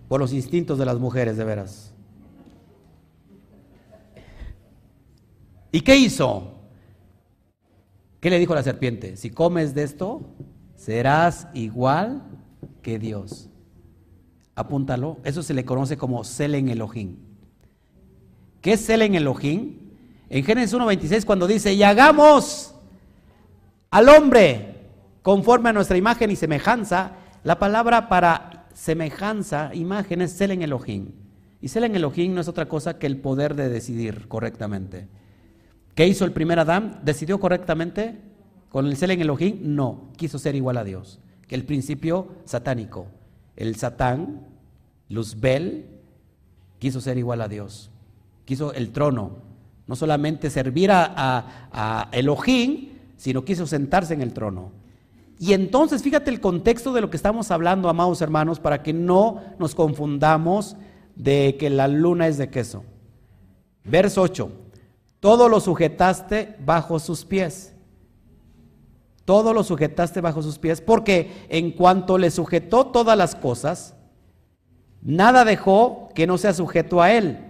por 0.09 0.19
los 0.19 0.33
instintos 0.33 0.81
de 0.81 0.85
las 0.85 0.99
mujeres, 0.99 1.37
de 1.37 1.45
veras. 1.45 1.95
¿Y 5.71 5.83
qué 5.83 5.95
hizo? 5.95 6.55
¿Qué 8.19 8.31
le 8.31 8.41
dijo 8.41 8.57
la 8.57 8.65
serpiente? 8.65 9.17
Si 9.17 9.31
comes 9.31 9.77
de 9.77 9.85
esto, 9.85 10.23
serás 10.75 11.47
igual 11.55 12.25
que 12.83 12.99
Dios. 12.99 13.49
Apúntalo. 14.57 15.19
Eso 15.23 15.45
se 15.45 15.55
le 15.55 15.65
conoce 15.65 15.97
como 15.97 16.25
Selen 16.25 16.69
Elohim. 16.69 17.30
¿Qué 18.61 18.75
es 18.75 18.81
Selen 18.81 19.15
Elohim? 19.15 19.77
En 20.29 20.45
Génesis 20.45 20.75
1.26 20.75 21.25
cuando 21.25 21.47
dice, 21.47 21.73
y 21.73 21.83
hagamos 21.83 22.75
al 23.91 24.09
hombre 24.09 24.77
conforme 25.23 25.71
a 25.71 25.73
nuestra 25.73 25.97
imagen 25.97 26.31
y 26.31 26.37
semejanza, 26.37 27.13
la 27.43 27.59
palabra 27.59 28.09
para 28.09 28.69
semejanza, 28.75 29.71
imagen 29.75 30.23
es 30.23 30.33
Selen 30.33 30.63
Elohim. 30.63 31.13
Y 31.61 31.69
Selen 31.69 31.95
Elohim 31.95 32.35
no 32.35 32.41
es 32.41 32.49
otra 32.49 32.69
cosa 32.69 32.99
que 32.99 33.07
el 33.07 33.19
poder 33.19 33.55
de 33.55 33.69
decidir 33.69 34.29
correctamente. 34.29 35.09
¿Qué 35.95 36.07
hizo 36.07 36.25
el 36.25 36.33
primer 36.33 36.59
Adán? 36.59 37.01
¿Decidió 37.03 37.41
correctamente 37.41 38.21
con 38.69 38.87
el 38.87 38.97
Selen 38.97 39.21
Elohim? 39.21 39.59
No, 39.63 40.11
quiso 40.17 40.39
ser 40.39 40.55
igual 40.55 40.79
a 40.79 40.85
Dios. 40.85 41.19
Que 41.47 41.55
el 41.55 41.65
principio 41.65 42.29
satánico. 42.45 43.07
El 43.57 43.77
Satán, 43.77 44.47
Luzbel, 45.09 45.87
quiso 46.79 47.01
ser 47.01 47.19
igual 47.19 47.43
a 47.43 47.49
Dios. 47.49 47.91
Quiso 48.51 48.73
el 48.73 48.91
trono. 48.91 49.31
No 49.87 49.95
solamente 49.95 50.51
servir 50.51 50.91
a, 50.91 51.07
a 51.71 52.09
Elohim, 52.11 52.89
sino 53.17 53.45
quiso 53.45 53.65
sentarse 53.65 54.13
en 54.13 54.23
el 54.23 54.33
trono. 54.33 54.73
Y 55.39 55.53
entonces, 55.53 56.03
fíjate 56.03 56.33
el 56.33 56.41
contexto 56.41 56.93
de 56.93 57.01
lo 57.01 57.11
que 57.11 57.17
estamos 57.17 57.53
hablando, 57.53 57.89
amados 57.89 58.21
hermanos, 58.23 58.59
para 58.59 58.83
que 58.83 58.93
no 58.93 59.41
nos 59.61 59.77
confundamos 59.77 60.77
de 61.15 61.57
que 61.61 61.71
la 61.71 61.87
luna 61.87 62.27
es 62.27 62.39
de 62.39 62.51
queso. 62.51 62.83
Verso 63.85 64.23
8. 64.23 64.51
Todo 65.21 65.49
lo 65.49 65.61
sujetaste 65.61 66.57
bajo 66.59 66.99
sus 66.99 67.25
pies. 67.25 67.73
Todo 69.25 69.55
lo 69.55 69.63
sujetaste 69.63 70.21
bajo 70.21 70.43
sus 70.43 70.59
pies, 70.59 70.81
porque 70.81 71.47
en 71.51 71.71
cuanto 71.71 72.19
le 72.19 72.33
sujetó 72.33 72.89
todas 72.89 73.17
las 73.17 73.37
cosas, 73.37 73.95
nada 75.03 75.45
dejó 75.45 76.09
que 76.17 76.27
no 76.27 76.37
sea 76.37 76.53
sujeto 76.53 77.01
a 77.01 77.13
él. 77.13 77.50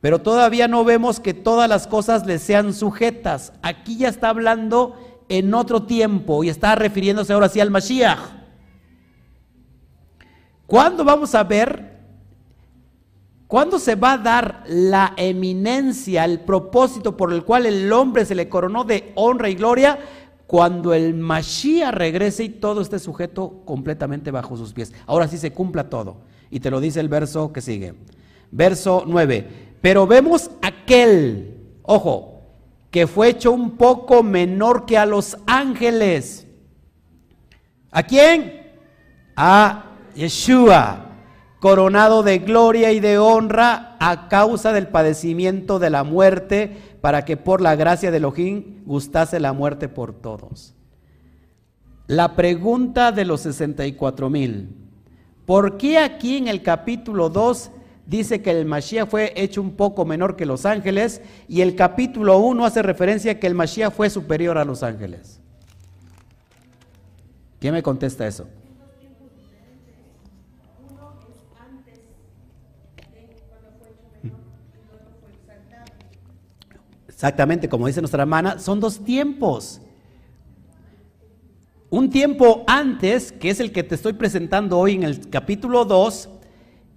Pero 0.00 0.20
todavía 0.20 0.66
no 0.66 0.84
vemos 0.84 1.20
que 1.20 1.34
todas 1.34 1.68
las 1.68 1.86
cosas 1.86 2.26
le 2.26 2.38
sean 2.38 2.72
sujetas. 2.72 3.52
Aquí 3.62 3.96
ya 3.98 4.08
está 4.08 4.30
hablando 4.30 4.96
en 5.28 5.52
otro 5.54 5.82
tiempo 5.82 6.42
y 6.42 6.48
está 6.48 6.74
refiriéndose 6.74 7.32
ahora 7.32 7.48
sí 7.48 7.60
al 7.60 7.70
Mashiach. 7.70 8.18
¿Cuándo 10.66 11.04
vamos 11.04 11.34
a 11.34 11.42
ver 11.44 11.90
¿Cuándo 13.50 13.80
se 13.80 13.96
va 13.96 14.12
a 14.12 14.18
dar 14.18 14.62
la 14.68 15.12
eminencia, 15.16 16.24
el 16.24 16.38
propósito 16.38 17.16
por 17.16 17.32
el 17.32 17.42
cual 17.42 17.66
el 17.66 17.92
hombre 17.92 18.24
se 18.24 18.36
le 18.36 18.48
coronó 18.48 18.84
de 18.84 19.10
honra 19.16 19.48
y 19.48 19.56
gloria? 19.56 19.98
Cuando 20.46 20.94
el 20.94 21.14
Mashiach 21.14 21.92
regrese 21.92 22.44
y 22.44 22.48
todo 22.48 22.80
esté 22.80 23.00
sujeto 23.00 23.62
completamente 23.64 24.30
bajo 24.30 24.56
sus 24.56 24.72
pies. 24.72 24.92
Ahora 25.04 25.26
sí 25.26 25.36
se 25.36 25.52
cumpla 25.52 25.90
todo. 25.90 26.18
Y 26.48 26.60
te 26.60 26.70
lo 26.70 26.78
dice 26.78 27.00
el 27.00 27.08
verso 27.08 27.52
que 27.52 27.60
sigue. 27.60 27.94
Verso 28.52 29.02
9. 29.04 29.69
Pero 29.80 30.06
vemos 30.06 30.50
aquel, 30.62 31.76
ojo, 31.82 32.42
que 32.90 33.06
fue 33.06 33.28
hecho 33.28 33.52
un 33.52 33.76
poco 33.76 34.22
menor 34.22 34.86
que 34.86 34.98
a 34.98 35.06
los 35.06 35.38
ángeles. 35.46 36.46
¿A 37.90 38.02
quién? 38.02 38.72
A 39.36 39.84
Yeshua 40.14 41.10
coronado 41.60 42.22
de 42.22 42.38
gloria 42.38 42.90
y 42.90 43.00
de 43.00 43.18
honra 43.18 43.96
a 44.00 44.28
causa 44.28 44.72
del 44.72 44.88
padecimiento 44.88 45.78
de 45.78 45.90
la 45.90 46.04
muerte, 46.04 46.76
para 47.02 47.24
que 47.24 47.36
por 47.36 47.60
la 47.60 47.76
gracia 47.76 48.10
de 48.10 48.16
Elohim 48.16 48.82
gustase 48.86 49.38
la 49.38 49.52
muerte 49.52 49.88
por 49.88 50.14
todos. 50.14 50.74
La 52.06 52.34
pregunta 52.34 53.12
de 53.12 53.26
los 53.26 53.42
64 53.42 54.30
mil. 54.30 54.74
¿Por 55.46 55.76
qué 55.76 55.98
aquí 55.98 56.38
en 56.38 56.48
el 56.48 56.62
capítulo 56.62 57.28
2 57.28 57.70
dice 58.10 58.42
que 58.42 58.50
el 58.50 58.66
Mashiach 58.66 59.08
fue 59.08 59.32
hecho 59.36 59.62
un 59.62 59.76
poco 59.76 60.04
menor 60.04 60.34
que 60.34 60.44
los 60.44 60.66
ángeles 60.66 61.22
y 61.48 61.60
el 61.60 61.76
capítulo 61.76 62.38
1 62.38 62.64
hace 62.64 62.82
referencia 62.82 63.32
a 63.32 63.34
que 63.36 63.46
el 63.46 63.54
Mashiach 63.54 63.92
fue 63.92 64.10
superior 64.10 64.58
a 64.58 64.64
los 64.64 64.82
ángeles? 64.82 65.40
¿Quién 67.60 67.72
me 67.72 67.84
contesta 67.84 68.26
eso? 68.26 68.48
Exactamente, 77.06 77.68
como 77.68 77.86
dice 77.86 78.00
nuestra 78.00 78.22
hermana, 78.22 78.58
son 78.58 78.80
dos 78.80 79.04
tiempos. 79.04 79.82
Un 81.90 82.08
tiempo 82.10 82.64
antes, 82.66 83.30
que 83.30 83.50
es 83.50 83.60
el 83.60 83.72
que 83.72 83.82
te 83.82 83.94
estoy 83.94 84.14
presentando 84.14 84.78
hoy 84.78 84.94
en 84.94 85.02
el 85.02 85.28
capítulo 85.28 85.84
2, 85.84 86.30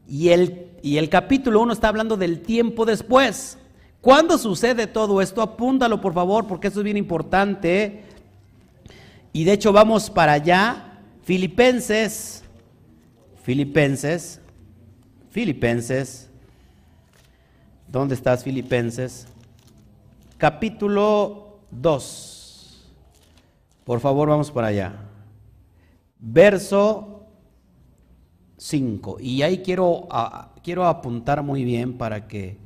y 0.08 0.30
el, 0.30 0.73
y 0.84 0.98
el 0.98 1.08
capítulo 1.08 1.62
1 1.62 1.72
está 1.72 1.88
hablando 1.88 2.18
del 2.18 2.42
tiempo 2.42 2.84
después. 2.84 3.58
¿Cuándo 4.02 4.38
sucede 4.38 4.86
todo 4.86 5.22
esto? 5.22 5.42
Apúntalo 5.42 6.02
por 6.02 6.14
favor, 6.14 6.46
porque 6.46 6.68
esto 6.68 6.82
es 6.82 6.84
bien 6.84 6.98
importante. 6.98 8.04
Y 9.32 9.46
de 9.46 9.54
hecho 9.54 9.72
vamos 9.72 10.10
para 10.10 10.34
allá. 10.34 11.00
Filipenses, 11.22 12.44
Filipenses, 13.44 14.42
Filipenses. 15.30 16.30
¿Dónde 17.88 18.16
estás, 18.16 18.44
Filipenses? 18.44 19.28
Capítulo 20.38 21.60
2. 21.72 22.92
Por 23.86 24.02
favor, 24.02 24.28
vamos 24.28 24.52
para 24.52 24.68
allá. 24.68 24.96
Verso 26.20 27.26
5. 28.58 29.18
Y 29.22 29.44
ahí 29.44 29.60
quiero, 29.60 30.10
quiero 30.64 30.86
apuntar 30.86 31.44
muy 31.44 31.64
bien 31.64 31.98
para 31.98 32.28
que 32.28 32.58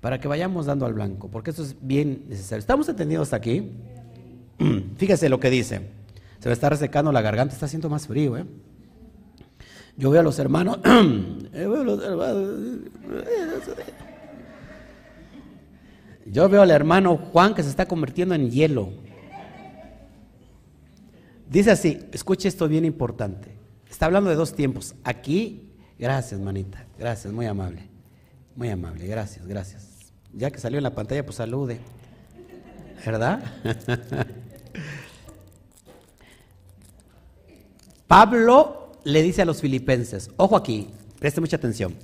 para 0.00 0.20
que 0.20 0.28
vayamos 0.28 0.66
dando 0.66 0.86
al 0.86 0.94
blanco, 0.94 1.28
porque 1.28 1.50
esto 1.50 1.64
es 1.64 1.74
bien 1.80 2.26
necesario. 2.28 2.60
¿Estamos 2.60 2.88
entendidos 2.88 3.24
hasta 3.24 3.36
aquí? 3.36 3.72
Fíjese 4.96 5.28
lo 5.28 5.40
que 5.40 5.50
dice. 5.50 5.80
Se 6.38 6.48
me 6.48 6.52
está 6.52 6.68
resecando 6.70 7.10
la 7.10 7.22
garganta, 7.22 7.54
está 7.54 7.66
haciendo 7.66 7.88
más 7.88 8.06
frío. 8.06 8.36
¿eh? 8.36 8.44
Yo 9.96 10.10
veo 10.10 10.20
a 10.20 10.22
los 10.22 10.38
hermanos. 10.38 10.78
Yo 16.26 16.48
veo 16.48 16.62
al 16.62 16.70
hermano 16.70 17.16
Juan 17.16 17.54
que 17.54 17.62
se 17.64 17.70
está 17.70 17.86
convirtiendo 17.86 18.34
en 18.34 18.50
hielo. 18.50 18.90
Dice 21.48 21.70
así, 21.70 21.98
escuche 22.12 22.48
esto 22.48 22.68
bien 22.68 22.84
importante. 22.84 23.56
Está 23.88 24.06
hablando 24.06 24.30
de 24.30 24.36
dos 24.36 24.54
tiempos. 24.54 24.94
Aquí, 25.04 25.65
gracias, 25.98 26.40
manita. 26.40 26.84
Gracias, 26.98 27.32
muy 27.32 27.46
amable. 27.46 27.88
Muy 28.54 28.68
amable, 28.70 29.06
gracias, 29.06 29.46
gracias. 29.46 30.12
Ya 30.32 30.50
que 30.50 30.58
salió 30.58 30.78
en 30.78 30.84
la 30.84 30.94
pantalla, 30.94 31.24
pues 31.24 31.36
salude. 31.36 31.78
¿Verdad? 33.04 33.42
Pablo 38.06 38.92
le 39.04 39.22
dice 39.22 39.42
a 39.42 39.44
los 39.44 39.60
filipenses, 39.60 40.30
ojo 40.36 40.56
aquí, 40.56 40.88
preste 41.18 41.40
mucha 41.40 41.56
atención. 41.56 41.94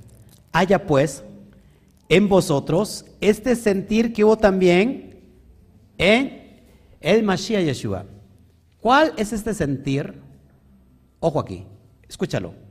Haya 0.51 0.85
pues 0.85 1.23
en 2.09 2.29
vosotros 2.29 3.05
este 3.21 3.55
sentir 3.55 4.13
que 4.13 4.23
hubo 4.23 4.37
también 4.37 5.21
en 5.97 6.61
el 6.99 7.23
Mashiach 7.23 7.63
Yeshua. 7.63 8.05
¿Cuál 8.79 9.13
es 9.17 9.33
este 9.33 9.53
sentir? 9.53 10.21
Ojo 11.19 11.39
aquí, 11.39 11.65
escúchalo. 12.07 12.62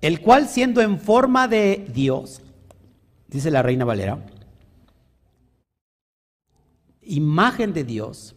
El 0.00 0.20
cual 0.20 0.48
siendo 0.48 0.80
en 0.80 1.00
forma 1.00 1.48
de 1.48 1.88
Dios, 1.92 2.40
dice 3.26 3.50
la 3.50 3.62
reina 3.62 3.84
Valera, 3.84 4.24
imagen 7.02 7.72
de 7.72 7.84
Dios, 7.84 8.36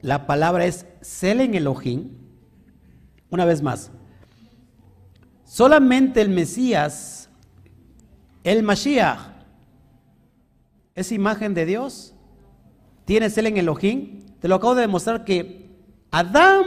la 0.00 0.26
palabra 0.26 0.64
es 0.64 0.86
Selen 1.02 1.54
Elohim. 1.54 2.16
Una 3.28 3.44
vez 3.44 3.62
más, 3.62 3.90
solamente 5.44 6.20
el 6.22 6.30
Mesías, 6.30 7.28
el 8.42 8.62
Mashiach, 8.62 9.30
es 10.94 11.12
imagen 11.12 11.54
de 11.54 11.66
Dios, 11.66 12.14
tiene 13.04 13.28
Selen 13.28 13.56
Elohim. 13.56 14.20
Te 14.40 14.48
lo 14.48 14.54
acabo 14.54 14.74
de 14.74 14.82
demostrar 14.82 15.24
que 15.24 15.68
Adán 16.10 16.64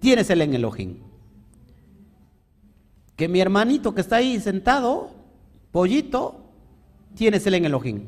tiene 0.00 0.24
Selen 0.24 0.52
Elohim. 0.52 1.03
Que 3.16 3.28
mi 3.28 3.40
hermanito 3.40 3.94
que 3.94 4.00
está 4.00 4.16
ahí 4.16 4.40
sentado, 4.40 5.10
pollito, 5.70 6.40
tiene 7.14 7.40
Selen 7.40 7.64
Elohim 7.64 8.06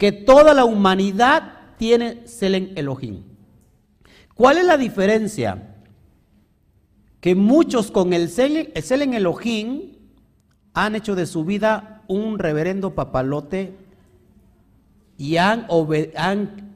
que 0.00 0.12
toda 0.12 0.54
la 0.54 0.64
humanidad 0.64 1.52
tiene 1.76 2.26
Selen 2.26 2.72
Elohim. 2.74 3.22
¿Cuál 4.34 4.56
es 4.56 4.64
la 4.64 4.78
diferencia? 4.78 5.76
Que 7.20 7.34
muchos 7.34 7.90
con 7.90 8.14
el 8.14 8.30
Selen, 8.30 8.72
Elohim 9.12 9.92
han 10.72 10.94
hecho 10.94 11.14
de 11.14 11.26
su 11.26 11.44
vida 11.44 12.02
un 12.08 12.38
reverendo 12.38 12.94
papalote 12.94 13.76
y 15.18 15.36
han, 15.36 15.66
han 16.16 16.74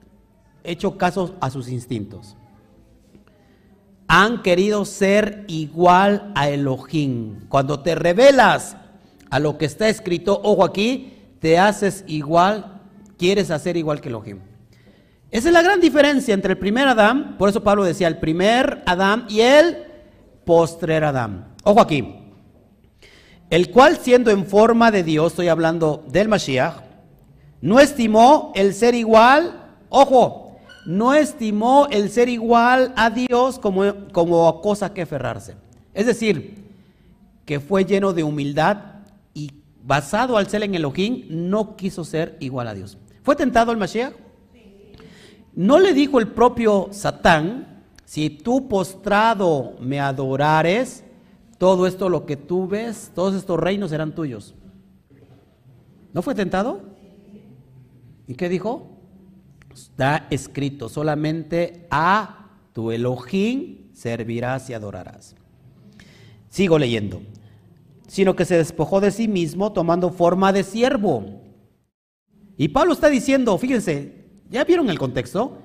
hecho 0.62 0.98
caso 0.98 1.34
a 1.40 1.48
sus 1.48 1.70
instintos. 1.70 2.36
Han 4.16 4.42
querido 4.42 4.84
ser 4.84 5.44
igual 5.48 6.30
a 6.36 6.48
Elohim. 6.48 7.48
Cuando 7.48 7.80
te 7.80 7.96
revelas 7.96 8.76
a 9.28 9.40
lo 9.40 9.58
que 9.58 9.64
está 9.64 9.88
escrito, 9.88 10.40
ojo 10.44 10.64
aquí, 10.64 11.18
te 11.40 11.58
haces 11.58 12.04
igual 12.06 12.74
quieres 13.18 13.50
hacer 13.50 13.76
igual 13.76 14.00
que 14.00 14.08
Elohim. 14.08 14.38
Esa 15.32 15.48
es 15.48 15.52
la 15.52 15.62
gran 15.62 15.80
diferencia 15.80 16.32
entre 16.32 16.52
el 16.52 16.58
primer 16.58 16.86
Adán, 16.86 17.36
por 17.38 17.48
eso 17.48 17.64
Pablo 17.64 17.82
decía 17.82 18.06
el 18.06 18.18
primer 18.18 18.84
Adán 18.86 19.26
y 19.28 19.40
el 19.40 19.78
postrer 20.44 21.02
Adán. 21.02 21.48
Ojo 21.64 21.80
aquí, 21.80 22.14
el 23.50 23.70
cual 23.70 23.96
siendo 23.96 24.30
en 24.30 24.46
forma 24.46 24.92
de 24.92 25.02
Dios, 25.02 25.32
estoy 25.32 25.48
hablando 25.48 26.04
del 26.08 26.28
Mashiach, 26.28 26.76
no 27.62 27.80
estimó 27.80 28.52
el 28.54 28.74
ser 28.74 28.94
igual, 28.94 29.74
ojo, 29.88 30.43
no 30.86 31.14
estimó 31.14 31.86
el 31.90 32.10
ser 32.10 32.28
igual 32.28 32.92
a 32.96 33.10
Dios 33.10 33.58
como, 33.58 34.08
como 34.12 34.60
cosa 34.60 34.92
que 34.92 35.02
aferrarse. 35.02 35.56
Es 35.92 36.06
decir, 36.06 36.64
que 37.44 37.60
fue 37.60 37.84
lleno 37.84 38.12
de 38.12 38.24
humildad 38.24 38.78
y 39.32 39.50
basado 39.82 40.36
al 40.36 40.48
ser 40.48 40.62
en 40.62 40.74
Elohim, 40.74 41.26
no 41.28 41.76
quiso 41.76 42.04
ser 42.04 42.36
igual 42.40 42.68
a 42.68 42.74
Dios. 42.74 42.98
¿Fue 43.22 43.36
tentado 43.36 43.72
el 43.72 43.78
Mashiach? 43.78 44.14
¿No 45.54 45.78
le 45.78 45.92
dijo 45.92 46.18
el 46.18 46.28
propio 46.28 46.88
Satán, 46.90 47.84
si 48.04 48.28
tú 48.28 48.68
postrado 48.68 49.76
me 49.80 50.00
adorares, 50.00 51.04
todo 51.58 51.86
esto 51.86 52.08
lo 52.08 52.26
que 52.26 52.36
tú 52.36 52.66
ves, 52.66 53.12
todos 53.14 53.34
estos 53.34 53.58
reinos 53.58 53.90
serán 53.90 54.14
tuyos? 54.14 54.54
¿No 56.12 56.22
fue 56.22 56.34
tentado? 56.34 56.82
¿Y 58.26 58.34
qué 58.34 58.48
dijo? 58.48 58.93
Está 59.74 60.26
escrito, 60.30 60.88
solamente 60.88 61.86
a 61.90 62.50
tu 62.72 62.90
Elohim 62.90 63.92
servirás 63.92 64.70
y 64.70 64.74
adorarás. 64.74 65.34
Sigo 66.48 66.78
leyendo. 66.78 67.22
Sino 68.06 68.36
que 68.36 68.44
se 68.44 68.56
despojó 68.56 69.00
de 69.00 69.10
sí 69.10 69.28
mismo 69.28 69.72
tomando 69.72 70.10
forma 70.10 70.52
de 70.52 70.62
siervo 70.62 71.44
y 72.56 72.68
Pablo 72.68 72.92
está 72.92 73.08
diciendo, 73.08 73.56
fíjense, 73.58 74.26
¿ya 74.48 74.64
vieron 74.64 74.88
el 74.88 74.98
contexto? 74.98 75.58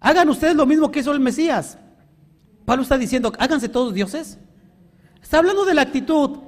Hagan 0.00 0.28
ustedes 0.28 0.56
lo 0.56 0.66
mismo 0.66 0.90
que 0.90 1.00
hizo 1.00 1.12
el 1.12 1.20
Mesías. 1.20 1.78
Pablo 2.64 2.82
está 2.82 2.98
diciendo, 2.98 3.32
háganse 3.38 3.68
todos 3.68 3.94
dioses. 3.94 4.38
Está 5.22 5.38
hablando 5.38 5.64
de 5.64 5.74
la 5.74 5.82
actitud. 5.82 6.38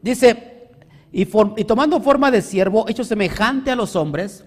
Dice, 0.00 0.70
y, 1.12 1.22
y 1.22 1.64
tomando 1.64 2.00
forma 2.00 2.30
de 2.30 2.40
siervo, 2.40 2.88
hecho 2.88 3.04
semejante 3.04 3.70
a 3.70 3.76
los 3.76 3.96
hombres, 3.96 4.44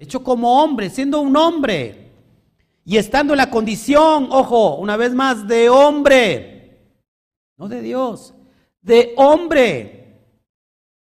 hecho 0.00 0.24
como 0.24 0.62
hombre, 0.62 0.90
siendo 0.90 1.20
un 1.20 1.36
hombre, 1.36 2.10
y 2.84 2.96
estando 2.96 3.34
en 3.34 3.38
la 3.38 3.50
condición, 3.50 4.28
ojo, 4.30 4.76
una 4.76 4.96
vez 4.96 5.14
más, 5.14 5.46
de 5.46 5.68
hombre, 5.68 6.80
no 7.56 7.68
de 7.68 7.82
Dios, 7.82 8.34
de 8.80 9.12
hombre 9.16 10.00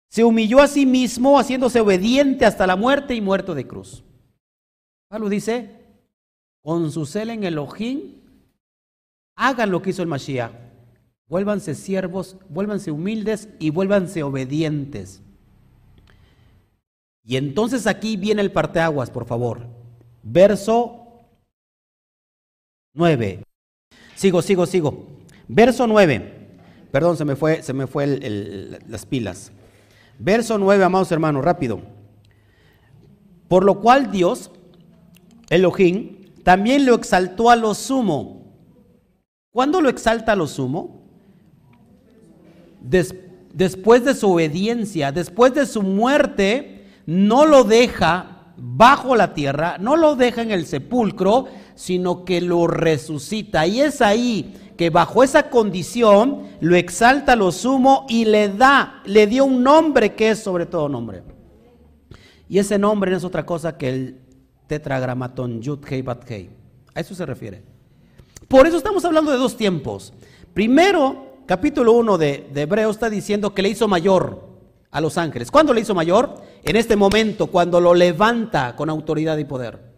se 0.10 0.24
humilló 0.24 0.60
a 0.60 0.68
sí 0.68 0.86
mismo 0.86 1.40
haciéndose 1.40 1.80
obediente 1.80 2.46
hasta 2.46 2.68
la 2.68 2.76
muerte 2.76 3.16
y 3.16 3.22
muerto 3.22 3.56
de 3.56 3.66
cruz. 3.66 4.04
Pablo 5.08 5.30
dice, 5.30 5.80
con 6.62 6.92
su 6.92 7.06
cel 7.06 7.30
en 7.30 7.44
Elohim, 7.44 8.16
hagan 9.36 9.72
lo 9.72 9.82
que 9.82 9.92
hizo 9.92 10.02
el 10.02 10.08
Mashiach. 10.10 10.52
Vuélvanse 11.28 11.76
siervos, 11.76 12.38
vuélvanse 12.50 12.92
humildes 12.92 13.50
y 13.60 13.70
vuélvanse 13.70 14.24
obedientes. 14.24 15.22
Y 17.30 17.38
entonces 17.38 17.86
aquí 17.86 18.18
viene 18.18 18.42
el 18.42 18.52
parteaguas, 18.52 19.12
por 19.12 19.24
favor. 19.24 19.68
Verso 20.24 21.06
9. 22.96 23.44
Sigo, 24.16 24.42
sigo, 24.42 24.66
sigo. 24.66 25.06
Verso 25.48 25.86
9. 25.86 26.48
Perdón, 26.92 27.18
se 27.18 27.26
me 27.26 27.36
fue, 27.36 27.62
se 27.62 27.72
me 27.72 27.86
fue 27.86 28.08
las 28.88 29.06
pilas. 29.06 29.52
Verso 30.18 30.58
9, 30.58 30.84
amados 30.84 31.12
hermanos, 31.12 31.46
rápido. 31.46 31.82
Por 33.48 33.64
lo 33.64 33.80
cual 33.80 34.10
Dios, 34.10 34.50
Elohim, 35.52 36.34
también 36.44 36.84
lo 36.88 36.96
exaltó 36.96 37.52
a 37.52 37.56
lo 37.56 37.76
sumo. 37.76 38.56
¿Cuándo 39.52 39.82
lo 39.82 39.90
exalta 39.90 40.32
a 40.32 40.36
lo 40.36 40.48
sumo? 40.48 40.98
después 42.82 44.04
de 44.04 44.16
su 44.16 44.32
obediencia, 44.32 45.12
después 45.12 45.54
de 45.54 45.68
su 45.68 45.84
muerte, 45.84 46.79
no 47.10 47.48
lo 47.48 47.64
deja 47.64 48.54
bajo 48.56 49.16
la 49.16 49.34
tierra, 49.34 49.78
no 49.80 49.98
lo 49.98 50.16
deja 50.16 50.44
en 50.44 50.52
el 50.52 50.68
sepulcro, 50.68 51.48
sino 51.74 52.24
que 52.24 52.40
lo 52.40 52.68
resucita. 52.68 53.66
Y 53.66 53.82
es 53.82 54.00
ahí 54.00 54.74
que 54.78 54.92
bajo 54.92 55.24
esa 55.24 55.50
condición 55.50 56.44
lo 56.60 56.76
exalta 56.76 57.36
lo 57.36 57.52
sumo 57.52 58.06
y 58.10 58.26
le 58.26 58.50
da, 58.50 59.02
le 59.06 59.26
dio 59.26 59.46
un 59.46 59.64
nombre 59.64 60.14
que 60.14 60.30
es 60.30 60.44
sobre 60.44 60.68
todo 60.68 60.88
nombre. 60.88 61.24
Y 62.48 62.60
ese 62.60 62.78
nombre 62.78 63.10
no 63.10 63.18
es 63.18 63.24
otra 63.24 63.44
cosa 63.44 63.76
que 63.76 63.90
el 63.90 64.20
tetragramatón 64.68 65.64
Yud 65.64 65.80
Hei 65.90 66.04
Bat 66.04 66.30
Hei. 66.30 66.52
A 66.94 67.00
eso 67.00 67.16
se 67.16 67.26
refiere. 67.26 67.64
Por 68.48 68.68
eso 68.68 68.78
estamos 68.78 69.04
hablando 69.04 69.32
de 69.32 69.38
dos 69.38 69.58
tiempos. 69.58 70.14
Primero, 70.54 71.38
capítulo 71.48 71.94
1 71.94 72.20
de, 72.20 72.50
de 72.54 72.62
Hebreo 72.62 72.92
está 72.92 73.10
diciendo 73.10 73.56
que 73.56 73.64
le 73.64 73.70
hizo 73.70 73.88
mayor 73.88 74.48
a 74.92 75.02
los 75.02 75.18
ángeles. 75.18 75.50
¿Cuándo 75.50 75.74
le 75.74 75.82
hizo 75.82 75.96
mayor? 75.96 76.49
En 76.64 76.76
este 76.76 76.96
momento, 76.96 77.48
cuando 77.48 77.80
lo 77.80 77.94
levanta 77.94 78.76
con 78.76 78.90
autoridad 78.90 79.38
y 79.38 79.46
poder. 79.46 79.90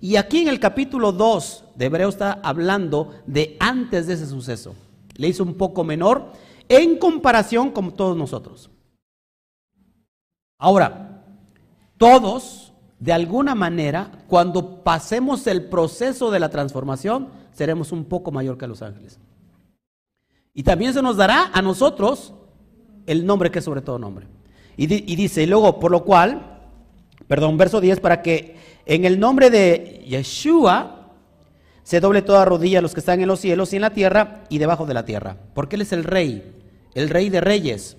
Y 0.00 0.16
aquí 0.16 0.42
en 0.42 0.48
el 0.48 0.60
capítulo 0.60 1.12
2 1.12 1.64
de 1.74 1.86
Hebreo 1.86 2.08
está 2.08 2.40
hablando 2.42 3.14
de 3.26 3.56
antes 3.58 4.06
de 4.06 4.14
ese 4.14 4.26
suceso. 4.26 4.74
Le 5.16 5.28
hizo 5.28 5.42
un 5.42 5.54
poco 5.54 5.84
menor 5.84 6.32
en 6.68 6.98
comparación 6.98 7.70
con 7.70 7.92
todos 7.92 8.16
nosotros. 8.16 8.70
Ahora, 10.58 11.24
todos, 11.96 12.72
de 12.98 13.12
alguna 13.12 13.54
manera, 13.54 14.10
cuando 14.28 14.82
pasemos 14.82 15.46
el 15.46 15.68
proceso 15.68 16.30
de 16.30 16.40
la 16.40 16.48
transformación, 16.48 17.28
seremos 17.52 17.92
un 17.92 18.04
poco 18.04 18.30
mayor 18.30 18.58
que 18.58 18.66
los 18.66 18.82
ángeles. 18.82 19.18
Y 20.52 20.62
también 20.62 20.92
se 20.92 21.02
nos 21.02 21.16
dará 21.16 21.50
a 21.52 21.62
nosotros 21.62 22.34
el 23.06 23.26
nombre 23.26 23.50
que 23.50 23.58
es 23.58 23.64
sobre 23.64 23.82
todo 23.82 23.98
nombre. 23.98 24.33
Y, 24.76 24.86
dice, 24.86 25.42
y 25.42 25.46
luego, 25.46 25.78
por 25.78 25.90
lo 25.90 26.04
cual, 26.04 26.58
perdón, 27.28 27.56
verso 27.56 27.80
10, 27.80 28.00
para 28.00 28.22
que 28.22 28.56
en 28.86 29.04
el 29.04 29.20
nombre 29.20 29.50
de 29.50 30.04
Yeshua 30.06 31.12
se 31.82 32.00
doble 32.00 32.22
toda 32.22 32.44
rodilla 32.44 32.78
a 32.78 32.82
los 32.82 32.94
que 32.94 33.00
están 33.00 33.20
en 33.20 33.28
los 33.28 33.40
cielos 33.40 33.72
y 33.72 33.76
en 33.76 33.82
la 33.82 33.90
tierra 33.90 34.44
y 34.48 34.58
debajo 34.58 34.86
de 34.86 34.94
la 34.94 35.04
tierra. 35.04 35.36
Porque 35.54 35.76
Él 35.76 35.82
es 35.82 35.92
el 35.92 36.04
rey, 36.04 36.42
el 36.94 37.08
rey 37.08 37.30
de 37.30 37.40
reyes. 37.40 37.96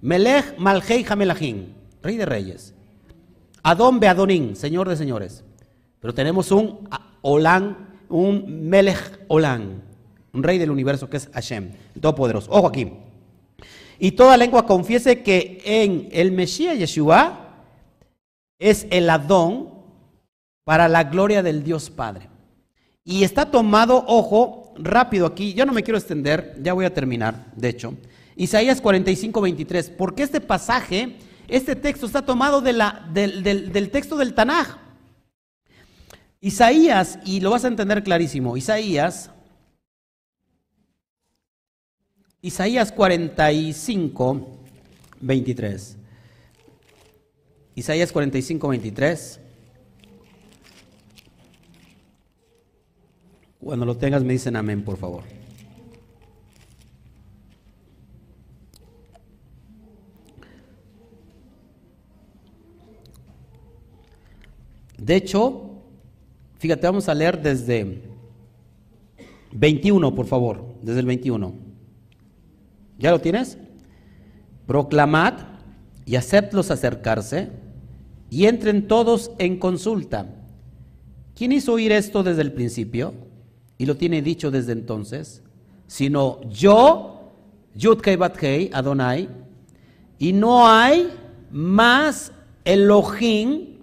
Melech 0.00 0.58
Malhei 0.58 1.04
Hamelachim, 1.08 1.66
rey 2.02 2.16
de 2.16 2.26
reyes. 2.26 2.74
Adón 3.62 3.98
Beadonín, 3.98 4.54
señor 4.54 4.88
de 4.88 4.96
señores. 4.96 5.42
Pero 6.00 6.12
tenemos 6.12 6.52
un 6.52 6.86
Olán, 7.22 7.96
un 8.10 8.68
Melech 8.68 9.20
Olán, 9.28 9.82
un 10.34 10.42
rey 10.42 10.58
del 10.58 10.70
universo 10.70 11.08
que 11.08 11.16
es 11.16 11.30
Hashem, 11.32 11.72
Todopoderoso. 12.00 12.50
Ojo 12.50 12.68
aquí. 12.68 12.92
Y 13.98 14.12
toda 14.12 14.36
lengua 14.36 14.66
confiese 14.66 15.22
que 15.22 15.62
en 15.64 16.08
el 16.12 16.32
Mesías 16.32 16.78
Yeshua 16.78 17.64
es 18.58 18.86
el 18.90 19.08
Adón 19.10 19.70
para 20.64 20.88
la 20.88 21.04
gloria 21.04 21.42
del 21.42 21.62
Dios 21.62 21.90
Padre. 21.90 22.28
Y 23.04 23.22
está 23.22 23.50
tomado, 23.50 24.04
ojo, 24.06 24.72
rápido 24.76 25.26
aquí, 25.26 25.52
yo 25.52 25.66
no 25.66 25.72
me 25.72 25.82
quiero 25.82 25.98
extender, 25.98 26.58
ya 26.62 26.72
voy 26.72 26.86
a 26.86 26.94
terminar, 26.94 27.52
de 27.54 27.68
hecho. 27.68 27.94
Isaías 28.36 28.80
45, 28.80 29.40
23, 29.40 29.90
porque 29.90 30.22
este 30.22 30.40
pasaje, 30.40 31.16
este 31.46 31.76
texto 31.76 32.06
está 32.06 32.22
tomado 32.22 32.60
de 32.60 32.72
la, 32.72 33.06
del, 33.12 33.42
del 33.42 33.90
texto 33.90 34.16
del 34.16 34.34
Tanaj. 34.34 34.78
Isaías, 36.40 37.18
y 37.24 37.40
lo 37.40 37.50
vas 37.50 37.64
a 37.64 37.68
entender 37.68 38.02
clarísimo, 38.02 38.56
Isaías, 38.56 39.30
Isaías 42.44 42.92
45, 42.92 44.46
23. 45.22 45.96
Isaías 47.74 48.12
45, 48.12 48.68
23. 48.68 49.40
Cuando 53.60 53.86
lo 53.86 53.96
tengas 53.96 54.22
me 54.22 54.34
dicen 54.34 54.56
amén, 54.56 54.84
por 54.84 54.98
favor. 54.98 55.22
De 64.98 65.16
hecho, 65.16 65.80
fíjate, 66.58 66.86
vamos 66.86 67.08
a 67.08 67.14
leer 67.14 67.40
desde 67.40 68.02
21, 69.52 70.14
por 70.14 70.26
favor, 70.26 70.62
desde 70.82 71.00
el 71.00 71.06
21. 71.06 71.63
¿Ya 72.98 73.10
lo 73.10 73.20
tienes? 73.20 73.58
Proclamad 74.66 75.34
y 76.06 76.16
aceptlos 76.16 76.70
acercarse 76.70 77.50
y 78.30 78.46
entren 78.46 78.88
todos 78.88 79.32
en 79.38 79.58
consulta. 79.58 80.26
¿Quién 81.34 81.52
hizo 81.52 81.72
oír 81.72 81.92
esto 81.92 82.22
desde 82.22 82.42
el 82.42 82.52
principio? 82.52 83.14
y 83.78 83.86
lo 83.86 83.96
tiene 83.96 84.22
dicho 84.22 84.50
desde 84.50 84.72
entonces, 84.72 85.42
sino 85.86 86.40
yo, 86.48 87.32
Yudkei 87.74 88.70
Adonai, 88.72 89.28
y 90.18 90.32
no 90.32 90.66
hay 90.66 91.12
más 91.50 92.32
Elohim 92.64 93.78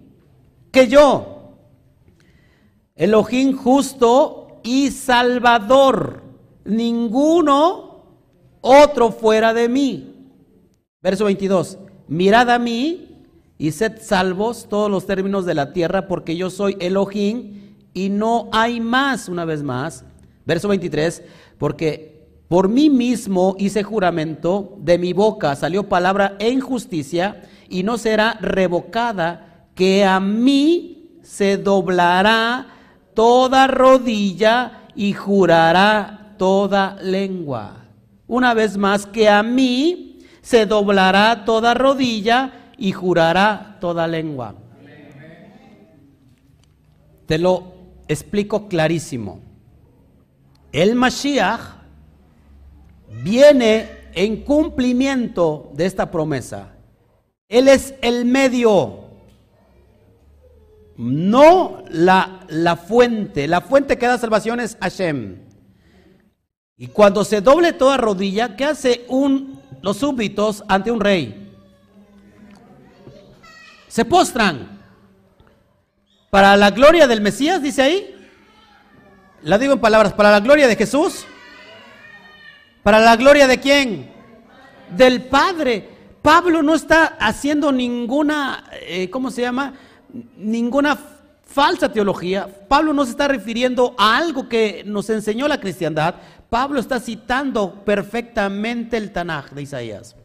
que 0.72 0.88
yo. 0.88 1.58
Elohim 2.96 3.56
justo 3.56 4.60
y 4.64 4.92
salvador, 4.92 6.24
ninguno 6.66 7.91
otro 8.62 9.12
fuera 9.12 9.54
de 9.54 9.68
mí. 9.68 10.16
Verso 11.02 11.26
22, 11.26 11.80
mirad 12.08 12.50
a 12.50 12.60
mí 12.60 13.26
y 13.58 13.72
sed 13.72 14.00
salvos 14.02 14.68
todos 14.70 14.90
los 14.90 15.06
términos 15.06 15.46
de 15.46 15.56
la 15.56 15.74
tierra, 15.74 16.08
porque 16.08 16.36
yo 16.36 16.50
soy 16.50 16.78
Elohim 16.80 17.76
y 17.94 18.10
no 18.10 18.50
hay 18.52 18.80
más, 18.80 19.28
una 19.28 19.46
vez 19.46 19.64
más. 19.64 20.06
Verso 20.46 20.68
23, 20.68 21.24
porque 21.58 22.28
por 22.48 22.70
mí 22.70 22.90
mismo 22.90 23.56
hice 23.60 23.84
juramento, 23.84 24.76
de 24.80 24.98
mi 24.98 25.14
boca 25.14 25.56
salió 25.56 25.88
palabra 25.88 26.36
en 26.40 26.60
justicia 26.60 27.44
y 27.70 27.84
no 27.84 27.98
será 27.98 28.38
revocada, 28.42 29.70
que 29.76 30.04
a 30.04 30.20
mí 30.20 31.20
se 31.24 31.58
doblará 31.58 32.68
toda 33.14 33.68
rodilla 33.68 34.84
y 34.96 35.14
jurará 35.14 36.36
toda 36.38 36.98
lengua. 37.02 37.81
Una 38.32 38.54
vez 38.54 38.78
más, 38.78 39.06
que 39.06 39.28
a 39.28 39.44
mí 39.44 40.20
se 40.42 40.66
doblará 40.66 41.44
toda 41.44 41.74
rodilla 41.74 42.72
y 42.78 42.94
jurará 42.94 43.76
toda 43.82 44.08
lengua. 44.08 44.56
Te 47.26 47.38
lo 47.38 47.74
explico 48.08 48.70
clarísimo. 48.70 49.42
El 50.72 50.96
Mashiach 50.96 51.60
viene 53.22 53.90
en 54.14 54.46
cumplimiento 54.46 55.70
de 55.74 55.86
esta 55.86 56.10
promesa. 56.10 56.70
Él 57.50 57.68
es 57.68 57.96
el 58.02 58.24
medio, 58.24 59.08
no 60.96 61.84
la, 61.90 62.46
la 62.48 62.78
fuente. 62.78 63.50
La 63.50 63.60
fuente 63.60 63.98
que 63.98 64.08
da 64.08 64.18
salvación 64.18 64.62
es 64.62 64.78
Hashem. 64.80 65.51
Y 66.82 66.88
cuando 66.88 67.24
se 67.24 67.42
doble 67.42 67.74
toda 67.74 67.96
rodilla, 67.96 68.56
¿qué 68.56 68.66
hace 68.66 69.06
un, 69.08 69.62
los 69.84 69.98
súbditos 69.98 70.64
ante 70.68 70.90
un 70.90 71.00
rey? 71.00 71.54
Se 73.88 74.04
postran. 74.04 74.82
Para 76.32 76.58
la 76.58 76.72
gloria 76.72 77.06
del 77.06 77.22
Mesías, 77.22 77.62
dice 77.62 77.84
ahí. 77.84 78.28
La 79.44 79.60
digo 79.60 79.74
en 79.74 79.80
palabras, 79.80 80.14
para 80.14 80.32
la 80.32 80.40
gloria 80.40 80.68
de 80.68 80.76
Jesús. 80.76 81.26
¿Para 82.82 83.00
la 83.00 83.16
gloria 83.16 83.46
de 83.46 83.60
quién? 83.60 84.12
Del 84.90 85.26
Padre. 85.26 85.88
Pablo 86.24 86.64
no 86.64 86.74
está 86.74 87.16
haciendo 87.20 87.72
ninguna, 87.72 88.64
eh, 88.88 89.08
¿cómo 89.12 89.30
se 89.30 89.44
llama? 89.44 89.76
Ninguna 90.36 90.98
falsa 91.46 91.92
teología. 91.92 92.48
Pablo 92.68 92.92
no 92.92 93.06
se 93.06 93.12
está 93.12 93.28
refiriendo 93.28 93.94
a 94.00 94.18
algo 94.18 94.50
que 94.50 94.84
nos 94.84 95.12
enseñó 95.12 95.48
la 95.48 95.60
cristiandad. 95.60 96.16
Pablo 96.52 96.82
está 96.82 97.00
citando 97.00 97.86
perfectamente 97.86 98.98
el 98.98 99.14
Tanaj 99.14 99.52
de 99.54 99.62
Isaías. 99.62 100.18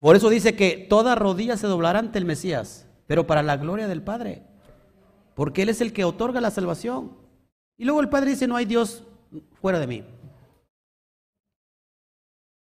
Por 0.00 0.16
eso 0.16 0.30
dice 0.30 0.56
que 0.56 0.86
toda 0.88 1.14
rodilla 1.14 1.56
se 1.56 1.66
doblará 1.66 1.98
ante 1.98 2.18
el 2.18 2.24
Mesías 2.24 2.88
pero 3.06 3.26
para 3.26 3.42
la 3.42 3.58
gloria 3.58 3.88
del 3.88 4.00
Padre, 4.00 4.42
porque 5.34 5.60
Él 5.60 5.68
es 5.68 5.82
el 5.82 5.92
que 5.92 6.02
otorga 6.02 6.40
la 6.40 6.50
salvación. 6.50 7.12
Y 7.76 7.84
luego 7.84 8.00
el 8.00 8.08
Padre 8.08 8.30
dice, 8.30 8.46
no 8.46 8.56
hay 8.56 8.64
Dios 8.64 9.04
fuera 9.60 9.78
de 9.78 9.86
mí. 9.86 10.04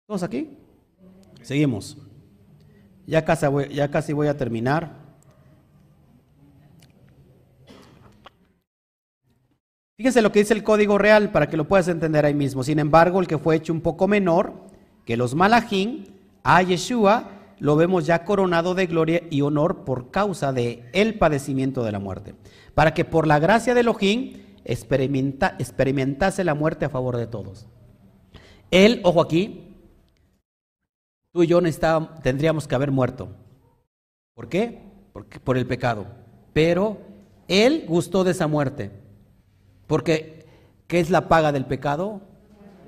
¿Todos 0.08 0.24
aquí? 0.24 0.58
Seguimos. 1.40 1.96
Ya 3.06 3.24
casi 3.24 3.46
voy, 3.46 3.72
ya 3.72 3.88
casi 3.92 4.12
voy 4.12 4.26
a 4.26 4.36
terminar. 4.36 5.03
Fíjense 9.96 10.22
lo 10.22 10.32
que 10.32 10.40
dice 10.40 10.54
el 10.54 10.64
código 10.64 10.98
real 10.98 11.30
para 11.30 11.48
que 11.48 11.56
lo 11.56 11.68
puedas 11.68 11.86
entender 11.86 12.26
ahí 12.26 12.34
mismo. 12.34 12.64
Sin 12.64 12.80
embargo, 12.80 13.20
el 13.20 13.28
que 13.28 13.38
fue 13.38 13.54
hecho 13.56 13.72
un 13.72 13.80
poco 13.80 14.08
menor 14.08 14.52
que 15.04 15.16
los 15.16 15.34
malajín, 15.34 16.06
a 16.42 16.62
Yeshua, 16.62 17.30
lo 17.60 17.76
vemos 17.76 18.04
ya 18.04 18.24
coronado 18.24 18.74
de 18.74 18.86
gloria 18.86 19.22
y 19.30 19.42
honor 19.42 19.84
por 19.84 20.10
causa 20.10 20.52
de 20.52 20.84
el 20.92 21.18
padecimiento 21.18 21.84
de 21.84 21.92
la 21.92 22.00
muerte, 22.00 22.34
para 22.74 22.92
que 22.92 23.04
por 23.04 23.26
la 23.26 23.38
gracia 23.38 23.74
de 23.74 23.80
Elohim 23.80 24.42
experimentase 24.64 26.42
la 26.42 26.54
muerte 26.54 26.86
a 26.86 26.90
favor 26.90 27.16
de 27.16 27.26
todos. 27.26 27.66
Él, 28.70 29.00
ojo 29.04 29.20
aquí, 29.20 29.76
tú 31.32 31.44
y 31.44 31.46
yo 31.46 31.60
tendríamos 32.22 32.66
que 32.66 32.74
haber 32.74 32.90
muerto. 32.90 33.28
¿Por 34.34 34.48
qué? 34.48 34.82
Por 35.44 35.56
el 35.56 35.66
pecado. 35.66 36.06
Pero 36.52 36.98
Él 37.46 37.84
gustó 37.86 38.24
de 38.24 38.32
esa 38.32 38.48
muerte. 38.48 39.03
Porque, 39.86 40.46
¿qué 40.86 41.00
es 41.00 41.10
la 41.10 41.28
paga 41.28 41.52
del 41.52 41.66
pecado? 41.66 42.20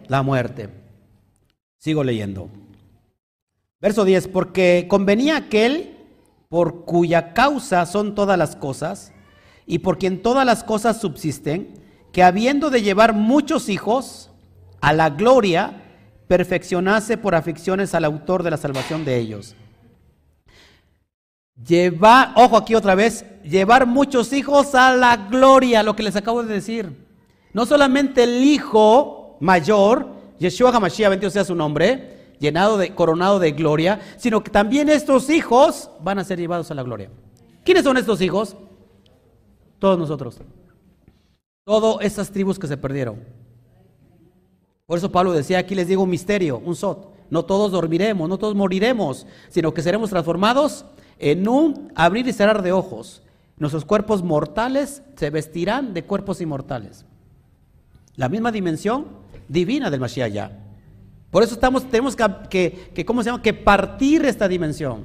La 0.08 0.22
muerte. 0.22 0.70
Sigo 1.78 2.04
leyendo. 2.04 2.48
Verso 3.80 4.04
10, 4.04 4.28
porque 4.28 4.86
convenía 4.88 5.36
aquel 5.36 5.96
por 6.48 6.84
cuya 6.84 7.34
causa 7.34 7.84
son 7.86 8.14
todas 8.14 8.38
las 8.38 8.56
cosas, 8.56 9.12
y 9.66 9.80
por 9.80 9.98
quien 9.98 10.22
todas 10.22 10.46
las 10.46 10.62
cosas 10.64 11.00
subsisten, 11.00 11.74
que 12.12 12.22
habiendo 12.22 12.70
de 12.70 12.82
llevar 12.82 13.12
muchos 13.12 13.68
hijos 13.68 14.30
a 14.80 14.92
la 14.92 15.10
gloria, 15.10 15.82
perfeccionase 16.28 17.18
por 17.18 17.34
aflicciones 17.34 17.94
al 17.94 18.04
autor 18.04 18.42
de 18.42 18.50
la 18.50 18.56
salvación 18.56 19.04
de 19.04 19.18
ellos. 19.18 19.56
Llevar, 21.64 22.32
ojo 22.36 22.56
aquí 22.56 22.74
otra 22.74 22.94
vez, 22.94 23.24
llevar 23.42 23.86
muchos 23.86 24.32
hijos 24.32 24.74
a 24.74 24.94
la 24.94 25.16
gloria, 25.16 25.82
lo 25.82 25.96
que 25.96 26.02
les 26.02 26.16
acabo 26.16 26.42
de 26.42 26.52
decir. 26.52 27.06
No 27.52 27.64
solamente 27.64 28.24
el 28.24 28.44
hijo 28.44 29.38
mayor, 29.40 30.08
Yeshua 30.38 30.70
HaMashiach, 30.70 31.10
bendito 31.10 31.30
sea 31.30 31.44
su 31.44 31.54
nombre, 31.54 32.34
llenado 32.38 32.76
de, 32.76 32.94
coronado 32.94 33.38
de 33.38 33.52
gloria, 33.52 34.00
sino 34.18 34.44
que 34.44 34.50
también 34.50 34.90
estos 34.90 35.30
hijos 35.30 35.90
van 36.02 36.18
a 36.18 36.24
ser 36.24 36.38
llevados 36.38 36.70
a 36.70 36.74
la 36.74 36.82
gloria. 36.82 37.10
¿Quiénes 37.64 37.84
son 37.84 37.96
estos 37.96 38.20
hijos? 38.20 38.56
Todos 39.78 39.98
nosotros. 39.98 40.38
Todas 41.64 42.04
esas 42.04 42.30
tribus 42.30 42.58
que 42.58 42.66
se 42.66 42.76
perdieron. 42.76 43.24
Por 44.84 44.98
eso 44.98 45.10
Pablo 45.10 45.32
decía, 45.32 45.58
aquí 45.58 45.74
les 45.74 45.88
digo 45.88 46.02
un 46.02 46.10
misterio, 46.10 46.58
un 46.64 46.76
sot. 46.76 47.16
No 47.28 47.44
todos 47.44 47.72
dormiremos, 47.72 48.28
no 48.28 48.38
todos 48.38 48.54
moriremos, 48.54 49.26
sino 49.48 49.74
que 49.74 49.82
seremos 49.82 50.10
transformados 50.10 50.84
en 51.18 51.48
un 51.48 51.92
abrir 51.94 52.26
y 52.26 52.32
cerrar 52.32 52.62
de 52.62 52.72
ojos. 52.72 53.22
Nuestros 53.58 53.84
cuerpos 53.84 54.22
mortales 54.22 55.02
se 55.16 55.30
vestirán 55.30 55.94
de 55.94 56.04
cuerpos 56.04 56.40
inmortales. 56.40 57.04
La 58.16 58.28
misma 58.28 58.52
dimensión 58.52 59.06
divina 59.48 59.90
del 59.90 60.00
Mashiach. 60.00 60.52
Por 61.30 61.42
eso 61.42 61.58
tenemos 61.58 62.16
que, 62.16 62.90
que, 62.94 63.04
¿cómo 63.04 63.22
se 63.22 63.30
llama? 63.30 63.42
que 63.42 63.54
partir 63.54 64.24
esta 64.24 64.48
dimensión. 64.48 65.04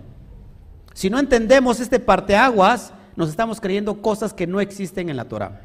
Si 0.93 1.09
no 1.09 1.19
entendemos 1.19 1.79
este 1.79 1.99
parteaguas, 1.99 2.93
nos 3.15 3.29
estamos 3.29 3.59
creyendo 3.59 4.01
cosas 4.01 4.33
que 4.33 4.47
no 4.47 4.61
existen 4.61 5.09
en 5.09 5.17
la 5.17 5.25
Torah. 5.25 5.61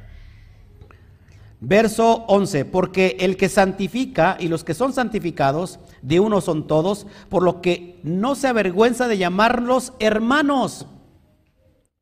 Verso 1.68 2.24
11, 2.28 2.64
porque 2.64 3.16
el 3.18 3.36
que 3.36 3.48
santifica 3.48 4.36
y 4.38 4.46
los 4.46 4.62
que 4.62 4.72
son 4.72 4.92
santificados, 4.92 5.80
de 6.00 6.20
uno 6.20 6.40
son 6.40 6.68
todos, 6.68 7.08
por 7.28 7.42
lo 7.42 7.60
que 7.60 7.98
no 8.04 8.36
se 8.36 8.46
avergüenza 8.46 9.08
de 9.08 9.18
llamarlos 9.18 9.92
hermanos. 9.98 10.86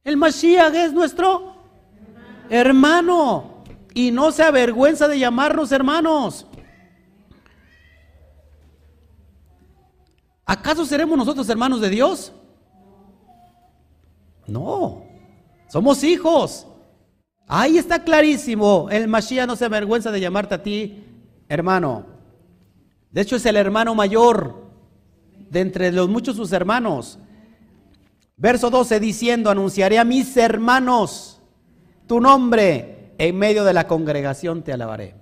El 0.03 0.19
Mashiach 0.19 0.75
es 0.75 0.93
nuestro 0.93 1.55
hermano 2.51 3.65
y 3.95 4.11
no 4.11 4.33
se 4.33 4.43
avergüenza 4.43 5.09
de 5.09 5.19
llamarnos 5.19 5.73
hermanos. 5.73 6.47
¿Acaso 10.45 10.85
seremos 10.85 11.17
nosotros 11.17 11.49
hermanos 11.49 11.81
de 11.81 11.89
Dios? 11.89 12.35
No, 14.47 15.05
somos 15.71 16.05
hijos. 16.05 16.67
Ahí 17.47 17.79
está 17.79 18.03
clarísimo. 18.03 18.89
El 18.91 19.09
Mashiach 19.09 19.47
no 19.47 19.57
se 19.57 19.67
avergüenza 19.67 20.11
de 20.11 20.21
llamarte 20.21 20.55
a 20.55 20.63
ti 20.63 21.05
hermano. 21.49 22.07
De 23.11 23.21
hecho, 23.21 23.37
es 23.37 23.47
el 23.47 23.57
hermano 23.57 23.95
mayor 23.95 24.65
de 25.51 25.61
entre 25.61 25.93
los 25.93 26.09
muchos 26.09 26.37
sus 26.37 26.53
hermanos. 26.53 27.19
Verso 28.37 28.71
12 28.71 28.99
diciendo, 28.99 29.51
anunciaré 29.51 29.99
a 29.99 30.05
mis 30.05 30.37
hermanos 30.37 31.41
tu 32.09 32.21
nombre 32.21 33.15
en 33.19 33.39
medio 33.39 33.65
de 33.65 33.73
la 33.73 33.87
congregación 33.87 34.63
te 34.63 34.73
alabaré. 34.73 35.15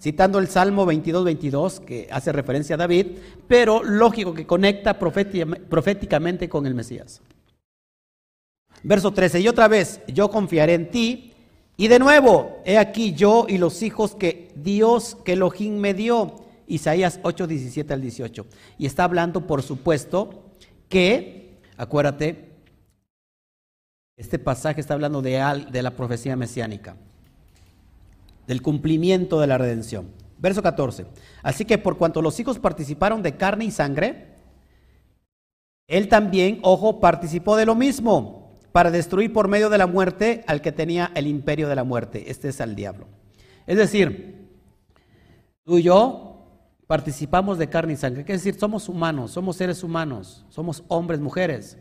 Citando 0.00 0.38
el 0.38 0.48
Salmo 0.48 0.86
22, 0.86 1.24
22, 1.24 1.80
que 1.80 2.08
hace 2.10 2.32
referencia 2.32 2.74
a 2.74 2.78
David, 2.78 3.18
pero 3.46 3.82
lógico 3.82 4.32
que 4.32 4.46
conecta 4.46 4.98
proféticamente 4.98 6.48
con 6.48 6.66
el 6.66 6.74
Mesías. 6.74 7.20
Verso 8.82 9.12
13, 9.12 9.40
y 9.40 9.48
otra 9.48 9.68
vez, 9.68 10.00
yo 10.08 10.30
confiaré 10.30 10.74
en 10.74 10.90
ti 10.90 11.33
y 11.76 11.88
de 11.88 11.98
nuevo, 11.98 12.62
he 12.64 12.78
aquí 12.78 13.14
yo 13.14 13.46
y 13.48 13.58
los 13.58 13.82
hijos 13.82 14.14
que 14.14 14.52
Dios, 14.54 15.16
que 15.24 15.32
Elohim 15.32 15.76
me 15.78 15.94
dio. 15.94 16.44
Isaías 16.66 17.20
8, 17.22 17.46
17 17.46 17.92
al 17.92 18.00
18. 18.00 18.46
Y 18.78 18.86
está 18.86 19.04
hablando, 19.04 19.46
por 19.46 19.62
supuesto, 19.62 20.44
que, 20.88 21.58
acuérdate, 21.76 22.52
este 24.16 24.38
pasaje 24.38 24.80
está 24.80 24.94
hablando 24.94 25.20
de, 25.20 25.66
de 25.70 25.82
la 25.82 25.90
profecía 25.90 26.36
mesiánica, 26.36 26.96
del 28.46 28.62
cumplimiento 28.62 29.40
de 29.40 29.48
la 29.48 29.58
redención. 29.58 30.06
Verso 30.38 30.62
14. 30.62 31.06
Así 31.42 31.64
que 31.64 31.76
por 31.78 31.98
cuanto 31.98 32.22
los 32.22 32.38
hijos 32.38 32.58
participaron 32.58 33.22
de 33.22 33.36
carne 33.36 33.64
y 33.64 33.70
sangre, 33.72 34.28
él 35.88 36.08
también, 36.08 36.60
ojo, 36.62 37.00
participó 37.00 37.56
de 37.56 37.66
lo 37.66 37.74
mismo 37.74 38.43
para 38.74 38.90
destruir 38.90 39.32
por 39.32 39.46
medio 39.46 39.70
de 39.70 39.78
la 39.78 39.86
muerte 39.86 40.42
al 40.48 40.60
que 40.60 40.72
tenía 40.72 41.12
el 41.14 41.28
imperio 41.28 41.68
de 41.68 41.76
la 41.76 41.84
muerte. 41.84 42.28
Este 42.28 42.48
es 42.48 42.60
al 42.60 42.74
diablo. 42.74 43.06
Es 43.68 43.78
decir, 43.78 44.48
tú 45.62 45.78
y 45.78 45.84
yo 45.84 46.44
participamos 46.88 47.56
de 47.56 47.68
carne 47.68 47.92
y 47.92 47.96
sangre. 47.96 48.22
Es 48.22 48.42
decir, 48.42 48.58
somos 48.58 48.88
humanos, 48.88 49.30
somos 49.30 49.54
seres 49.54 49.84
humanos, 49.84 50.44
somos 50.48 50.82
hombres, 50.88 51.20
mujeres. 51.20 51.78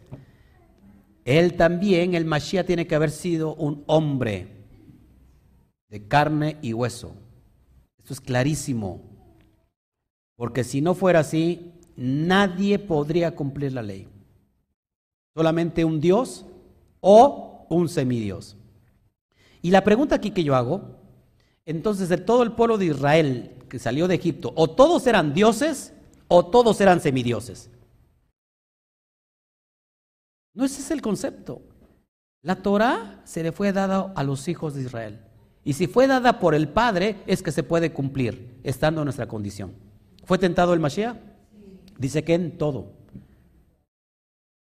Él 1.26 1.56
también, 1.56 2.14
el 2.14 2.26
Mashiach, 2.26 2.68
tiene 2.68 2.86
que 2.86 2.94
haber 2.94 3.10
sido 3.10 3.56
un 3.56 3.84
hombre 3.88 4.49
de 5.90 6.07
carne 6.07 6.57
y 6.61 6.74
hueso. 6.74 7.15
Esto 7.98 8.14
es 8.14 8.22
clarísimo. 8.22 9.02
Porque 10.36 10.64
si 10.64 10.80
no 10.80 10.94
fuera 10.94 11.22
así, 11.22 11.74
nadie 11.95 12.78
podría 12.78 13.36
cumplir 13.36 13.74
la 13.74 13.82
ley. 13.82 14.07
Solamente 15.34 15.86
un 15.86 15.99
Dios 15.99 16.45
o 17.06 17.68
un 17.70 17.90
semidios. 17.90 18.56
Y 19.62 19.72
la 19.72 19.84
pregunta 19.84 20.16
aquí 20.16 20.32
que 20.32 20.44
yo 20.44 20.56
hago, 20.56 21.00
entonces 21.66 22.08
de 22.08 22.18
todo 22.18 22.44
el 22.44 22.54
pueblo 22.54 22.78
de 22.78 22.86
Israel 22.86 23.52
que 23.70 23.78
salió 23.78 24.08
de 24.08 24.16
Egipto, 24.16 24.54
o 24.56 24.70
todos 24.70 25.06
eran 25.06 25.34
dioses 25.34 25.94
o 26.30 26.46
todos 26.46 26.80
eran 26.80 27.02
semidioses. 27.02 27.70
No 30.54 30.64
ese 30.64 30.82
es 30.82 30.92
el 30.92 31.02
concepto. 31.02 31.62
La 32.42 32.56
Torah 32.56 33.22
se 33.26 33.44
le 33.44 33.52
fue 33.52 33.74
dada 33.74 34.14
a 34.16 34.24
los 34.24 34.48
hijos 34.48 34.74
de 34.74 34.84
Israel. 34.84 35.20
Y 35.66 35.74
si 35.74 35.88
fue 35.88 36.08
dada 36.08 36.40
por 36.40 36.56
el 36.56 36.70
Padre, 36.70 37.18
es 37.28 37.44
que 37.44 37.52
se 37.52 37.64
puede 37.64 37.92
cumplir, 37.92 38.60
estando 38.64 39.02
en 39.02 39.06
nuestra 39.06 39.28
condición. 39.28 39.74
¿Fue 40.24 40.38
tentado 40.38 40.74
el 40.74 40.80
Mashiach? 40.80 41.18
Dice 41.98 42.24
que 42.24 42.34
en 42.34 42.58
todo. 42.58 42.94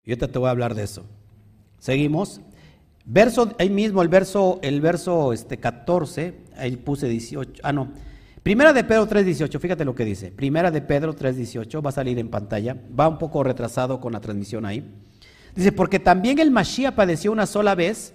Y 0.05 0.11
ahorita 0.11 0.29
te 0.29 0.39
voy 0.39 0.49
a 0.49 0.53
hablar 0.53 0.75
de 0.75 0.85
eso. 0.85 1.05
Seguimos. 1.83 2.41
Verso, 3.05 3.57
ahí 3.59 3.71
mismo 3.71 4.03
el 4.03 4.09
verso, 4.09 4.61
el 4.63 4.81
verso 4.81 5.33
este, 5.33 5.59
14, 5.59 6.33
ahí 6.57 6.77
puse 6.77 7.09
18, 7.09 7.61
ah 7.65 7.73
no, 7.73 7.89
Primera 8.45 8.73
de 8.73 8.85
Pedro 8.85 9.09
3.18, 9.09 9.59
fíjate 9.59 9.85
lo 9.85 9.97
que 9.97 10.05
dice. 10.05 10.31
Primera 10.31 10.71
de 10.71 10.81
Pedro 10.81 11.17
3.18, 11.17 11.85
va 11.85 11.89
a 11.89 11.93
salir 11.93 12.21
en 12.21 12.29
pantalla, 12.29 12.77
va 12.99 13.09
un 13.09 13.19
poco 13.19 13.43
retrasado 13.43 14.01
con 14.01 14.13
la 14.13 14.21
transmisión 14.21 14.65
ahí. 14.65 14.89
Dice, 15.57 15.73
porque 15.73 15.99
también 15.99 16.39
el 16.39 16.53
Mashiach 16.53 16.95
padeció 16.95 17.33
una 17.33 17.47
sola 17.47 17.75
vez 17.75 18.15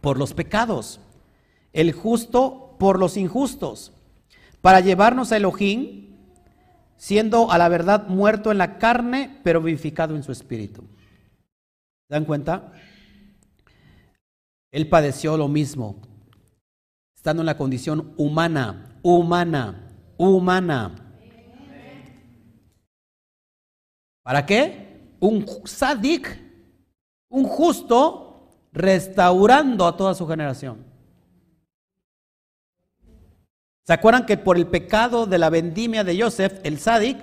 por 0.00 0.18
los 0.18 0.32
pecados, 0.32 1.00
el 1.74 1.92
justo 1.92 2.76
por 2.78 2.98
los 2.98 3.18
injustos, 3.18 3.92
para 4.62 4.80
llevarnos 4.80 5.32
a 5.32 5.36
Elohim, 5.36 6.14
siendo 6.96 7.52
a 7.52 7.58
la 7.58 7.68
verdad 7.68 8.08
muerto 8.08 8.50
en 8.50 8.56
la 8.56 8.78
carne, 8.78 9.38
pero 9.42 9.60
vivificado 9.60 10.16
en 10.16 10.22
su 10.22 10.32
espíritu. 10.32 10.84
¿Se 12.10 12.14
dan 12.14 12.24
cuenta? 12.24 12.72
Él 14.72 14.88
padeció 14.88 15.36
lo 15.36 15.46
mismo, 15.46 16.00
estando 17.14 17.42
en 17.42 17.46
la 17.46 17.56
condición 17.56 18.14
humana, 18.16 18.98
humana, 19.00 19.88
humana. 20.16 21.14
¿Para 24.24 24.44
qué? 24.44 25.14
Un 25.20 25.46
sadik, 25.64 26.36
un 27.28 27.44
justo, 27.44 28.48
restaurando 28.72 29.86
a 29.86 29.96
toda 29.96 30.12
su 30.12 30.26
generación. 30.26 30.84
¿Se 33.86 33.92
acuerdan 33.92 34.26
que 34.26 34.36
por 34.36 34.56
el 34.56 34.66
pecado 34.66 35.26
de 35.26 35.38
la 35.38 35.48
vendimia 35.48 36.02
de 36.02 36.20
Joseph, 36.20 36.58
el 36.64 36.80
sadik, 36.80 37.18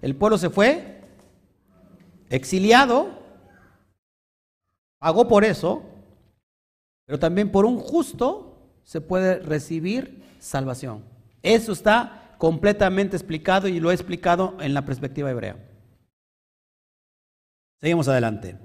el 0.00 0.16
pueblo 0.16 0.36
se 0.36 0.50
fue 0.50 1.00
exiliado 2.28 3.21
pagó 5.02 5.26
por 5.26 5.44
eso, 5.44 5.82
pero 7.06 7.18
también 7.18 7.50
por 7.50 7.64
un 7.66 7.76
justo 7.76 8.70
se 8.84 9.00
puede 9.00 9.40
recibir 9.40 10.22
salvación. 10.38 11.02
Eso 11.42 11.72
está 11.72 12.36
completamente 12.38 13.16
explicado 13.16 13.66
y 13.66 13.80
lo 13.80 13.90
he 13.90 13.94
explicado 13.94 14.56
en 14.60 14.74
la 14.74 14.84
perspectiva 14.84 15.28
hebrea. 15.28 15.56
Seguimos 17.80 18.06
adelante. 18.06 18.56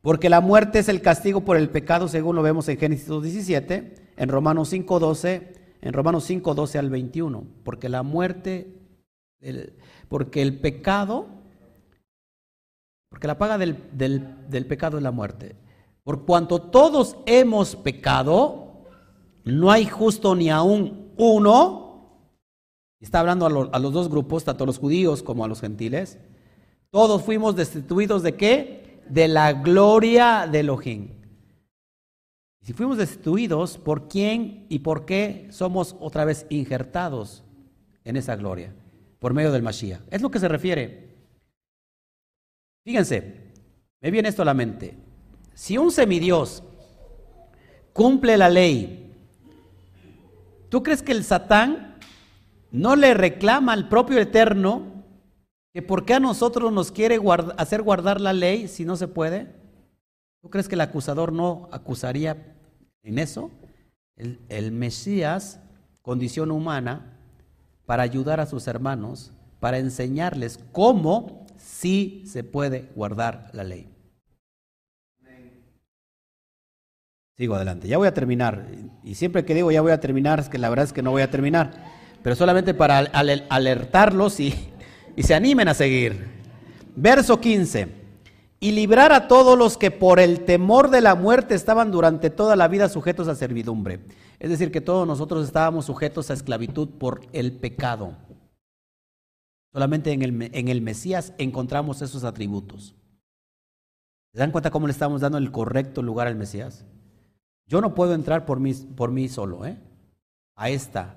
Porque 0.00 0.30
la 0.30 0.40
muerte 0.40 0.78
es 0.78 0.88
el 0.88 1.02
castigo 1.02 1.42
por 1.42 1.58
el 1.58 1.68
pecado, 1.68 2.08
según 2.08 2.36
lo 2.36 2.42
vemos 2.42 2.66
en 2.70 2.78
Génesis 2.78 3.08
17, 3.08 4.12
en 4.16 4.28
Romanos 4.30 4.72
5.12, 4.72 5.58
en 5.82 5.92
Romanos 5.92 6.24
5, 6.24 6.56
al 6.74 6.88
21. 6.88 7.46
Porque 7.64 7.90
la 7.90 8.02
muerte, 8.02 8.78
porque 10.08 10.40
el 10.40 10.58
pecado, 10.58 11.26
porque 13.10 13.26
la 13.26 13.36
paga 13.36 13.58
del, 13.58 13.76
del 13.92 14.66
pecado 14.66 14.96
es 14.96 15.02
la 15.02 15.10
muerte. 15.10 15.65
Por 16.06 16.24
cuanto 16.24 16.60
todos 16.60 17.16
hemos 17.26 17.74
pecado, 17.74 18.84
no 19.42 19.72
hay 19.72 19.86
justo 19.86 20.36
ni 20.36 20.50
aún 20.50 21.12
uno. 21.16 22.30
Está 23.00 23.18
hablando 23.18 23.44
a, 23.44 23.78
los 23.80 23.92
dos 23.92 24.08
grupos, 24.08 24.44
tanto 24.44 24.62
a 24.62 24.68
los 24.68 24.78
judíos 24.78 25.24
como 25.24 25.44
a 25.44 25.48
los 25.48 25.60
gentiles. 25.60 26.20
Todos 26.90 27.22
fuimos 27.22 27.56
destituidos 27.56 28.22
de 28.22 28.36
qué? 28.36 29.02
De 29.08 29.26
la 29.26 29.52
gloria 29.52 30.46
de 30.46 30.60
Elohim. 30.60 31.08
Si 32.62 32.72
fuimos 32.72 32.98
destituidos, 32.98 33.76
¿por 33.76 34.06
quién 34.06 34.64
y 34.68 34.78
por 34.78 35.06
qué 35.06 35.48
somos 35.50 35.96
otra 35.98 36.24
vez 36.24 36.46
injertados 36.50 37.42
en 38.04 38.16
esa 38.16 38.36
gloria? 38.36 38.72
Por 39.18 39.34
medio 39.34 39.50
del 39.50 39.64
Mashiach. 39.64 40.02
Es 40.12 40.22
lo 40.22 40.30
que 40.30 40.38
se 40.38 40.46
refiere. 40.46 41.16
Fíjense, 42.84 43.50
me 44.00 44.12
viene 44.12 44.28
esto 44.28 44.42
a 44.42 44.44
la 44.44 44.54
mente. 44.54 45.05
Si 45.56 45.78
un 45.78 45.90
semidios 45.90 46.62
cumple 47.94 48.36
la 48.36 48.50
ley, 48.50 49.10
¿tú 50.68 50.82
crees 50.82 51.02
que 51.02 51.12
el 51.12 51.24
Satán 51.24 51.96
no 52.70 52.94
le 52.94 53.14
reclama 53.14 53.72
al 53.72 53.88
propio 53.88 54.18
Eterno 54.18 55.02
que 55.72 55.80
por 55.80 56.04
qué 56.04 56.12
a 56.12 56.20
nosotros 56.20 56.70
nos 56.74 56.92
quiere 56.92 57.18
hacer 57.56 57.80
guardar 57.80 58.20
la 58.20 58.34
ley 58.34 58.68
si 58.68 58.84
no 58.84 58.96
se 58.96 59.08
puede? 59.08 59.46
¿Tú 60.42 60.50
crees 60.50 60.68
que 60.68 60.74
el 60.74 60.82
acusador 60.82 61.32
no 61.32 61.70
acusaría 61.72 62.54
en 63.02 63.18
eso? 63.18 63.50
El, 64.16 64.38
el 64.50 64.72
Mesías, 64.72 65.58
condición 66.02 66.50
humana, 66.50 67.16
para 67.86 68.02
ayudar 68.02 68.40
a 68.40 68.46
sus 68.46 68.66
hermanos, 68.66 69.32
para 69.58 69.78
enseñarles 69.78 70.60
cómo 70.70 71.46
sí 71.56 72.24
se 72.26 72.44
puede 72.44 72.90
guardar 72.94 73.48
la 73.54 73.64
ley. 73.64 73.95
Sigo 77.36 77.54
adelante. 77.54 77.86
Ya 77.86 77.98
voy 77.98 78.08
a 78.08 78.14
terminar. 78.14 78.66
Y 79.04 79.14
siempre 79.14 79.44
que 79.44 79.54
digo 79.54 79.70
ya 79.70 79.82
voy 79.82 79.92
a 79.92 80.00
terminar, 80.00 80.40
es 80.40 80.48
que 80.48 80.58
la 80.58 80.70
verdad 80.70 80.86
es 80.86 80.92
que 80.92 81.02
no 81.02 81.10
voy 81.10 81.22
a 81.22 81.30
terminar. 81.30 81.70
Pero 82.22 82.34
solamente 82.34 82.72
para 82.72 82.98
alertarlos 82.98 84.40
y, 84.40 84.54
y 85.16 85.22
se 85.22 85.34
animen 85.34 85.68
a 85.68 85.74
seguir. 85.74 86.26
Verso 86.96 87.38
15. 87.38 87.88
Y 88.58 88.72
librar 88.72 89.12
a 89.12 89.28
todos 89.28 89.58
los 89.58 89.76
que 89.76 89.90
por 89.90 90.18
el 90.18 90.46
temor 90.46 90.88
de 90.88 91.02
la 91.02 91.14
muerte 91.14 91.54
estaban 91.54 91.90
durante 91.90 92.30
toda 92.30 92.56
la 92.56 92.68
vida 92.68 92.88
sujetos 92.88 93.28
a 93.28 93.34
servidumbre. 93.34 94.00
Es 94.38 94.48
decir, 94.48 94.72
que 94.72 94.80
todos 94.80 95.06
nosotros 95.06 95.46
estábamos 95.46 95.84
sujetos 95.84 96.30
a 96.30 96.34
esclavitud 96.34 96.88
por 96.88 97.20
el 97.34 97.52
pecado. 97.52 98.16
Solamente 99.74 100.12
en 100.12 100.22
el, 100.22 100.50
en 100.54 100.68
el 100.68 100.80
Mesías 100.80 101.34
encontramos 101.36 102.00
esos 102.00 102.24
atributos. 102.24 102.94
¿Se 104.32 104.38
dan 104.38 104.52
cuenta 104.52 104.70
cómo 104.70 104.86
le 104.86 104.92
estamos 104.92 105.20
dando 105.20 105.36
el 105.36 105.52
correcto 105.52 106.00
lugar 106.00 106.28
al 106.28 106.36
Mesías? 106.36 106.86
Yo 107.66 107.80
no 107.80 107.94
puedo 107.94 108.14
entrar 108.14 108.46
por 108.46 108.60
mí, 108.60 109.28
solo, 109.28 109.66
¿eh? 109.66 109.76
A 110.54 110.70
esta, 110.70 111.16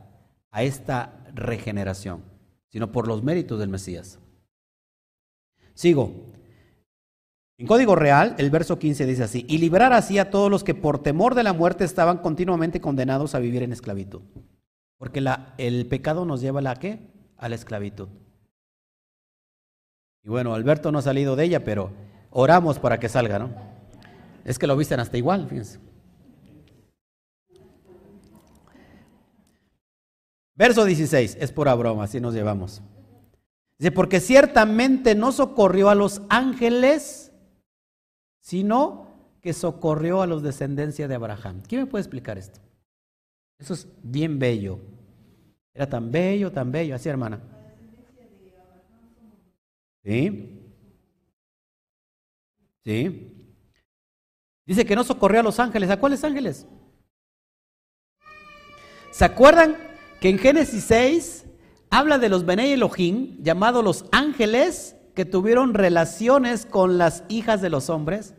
a 0.52 0.64
esta 0.64 1.24
regeneración, 1.34 2.24
sino 2.70 2.92
por 2.92 3.08
los 3.08 3.24
méritos 3.24 3.60
del 3.60 3.70
Mesías. 3.70 4.20
Sigo. 5.76 6.12
En 7.58 7.68
código 7.68 7.96
real, 7.96 8.36
el 8.38 8.50
verso 8.50 8.80
15 8.80 9.06
dice 9.06 9.24
así, 9.24 9.46
y 9.48 9.58
librar 9.58 9.94
así 9.94 10.18
a 10.18 10.30
todos 10.32 10.50
los 10.50 10.64
que 10.64 10.74
por 10.74 11.04
temor 11.04 11.36
de 11.36 11.44
la 11.44 11.54
muerte 11.54 11.84
estaban 11.84 12.18
continuamente 12.18 12.82
condenados 12.82 13.36
a 13.36 13.40
vivir 13.40 13.64
en 13.64 13.74
esclavitud. 13.74 14.22
Porque 14.98 15.24
el 15.58 15.86
pecado 15.88 16.26
nos 16.26 16.42
lleva 16.42 16.60
a 16.60 16.64
la 16.64 16.76
qué? 16.76 17.00
A 17.38 17.48
la 17.48 17.56
esclavitud. 17.56 18.08
Y 20.24 20.30
bueno, 20.30 20.54
Alberto 20.54 20.92
no 20.92 21.00
ha 21.00 21.02
salido 21.02 21.36
de 21.36 21.46
ella, 21.46 21.64
pero 21.64 21.92
oramos 22.32 22.80
para 22.80 23.00
que 23.00 23.08
salga, 23.08 23.40
¿no? 23.40 23.50
Es 24.46 24.58
que 24.58 24.68
lo 24.68 24.76
visten 24.76 25.00
hasta 25.00 25.18
igual, 25.18 25.48
fíjense. 25.48 25.80
Verso 30.60 30.84
16, 30.84 31.38
es 31.40 31.53
pura 31.53 31.73
broma, 31.73 32.03
así 32.03 32.19
nos 32.19 32.34
llevamos. 32.34 32.81
Dice, 33.77 33.94
porque 33.94 34.19
ciertamente 34.19 35.15
no 35.15 35.31
socorrió 35.31 35.90
a 35.90 35.95
los 35.95 36.22
ángeles, 36.27 37.31
sino 38.41 39.07
que 39.41 39.53
socorrió 39.53 40.22
a 40.22 40.27
los 40.27 40.44
descendencia 40.44 41.07
de 41.07 41.15
Abraham. 41.15 41.64
¿Quién 41.65 41.84
me 41.84 41.88
puede 41.88 42.02
explicar 42.02 42.38
esto? 42.38 42.60
Eso 43.57 43.73
es 43.73 43.88
bien 44.03 44.38
bello. 44.38 44.80
Era 45.73 45.88
tan 45.88 46.11
bello, 46.11 46.52
tan 46.52 46.73
bello. 46.73 46.94
Así, 46.94 47.07
hermana. 47.07 47.40
¿Sí? 50.03 50.60
¿Sí? 52.84 53.56
Dice 54.65 54.86
que 54.86 54.95
no 54.98 55.06
socorrió 55.06 55.40
a 55.40 55.44
los 55.44 55.57
ángeles. 55.57 55.90
¿A 55.90 56.02
cuáles 56.02 56.22
ángeles? 56.26 56.68
¿Se 59.11 59.23
acuerdan 59.23 59.89
que 60.20 60.30
en 60.30 60.38
Génesis 60.38 60.84
6 60.86 61.46
habla 61.90 62.18
de 62.18 62.30
los 62.30 62.46
Bene 62.46 62.74
Elohim, 62.74 63.38
llamados 63.41 63.84
los 63.84 64.06
ángeles, 64.12 64.96
que 65.16 65.26
tuvieron 65.26 65.74
relaciones 65.74 66.66
con 66.66 66.98
las 66.98 67.24
hijas 67.30 67.62
de 67.62 67.70
los 67.70 67.90
hombres. 67.90 68.36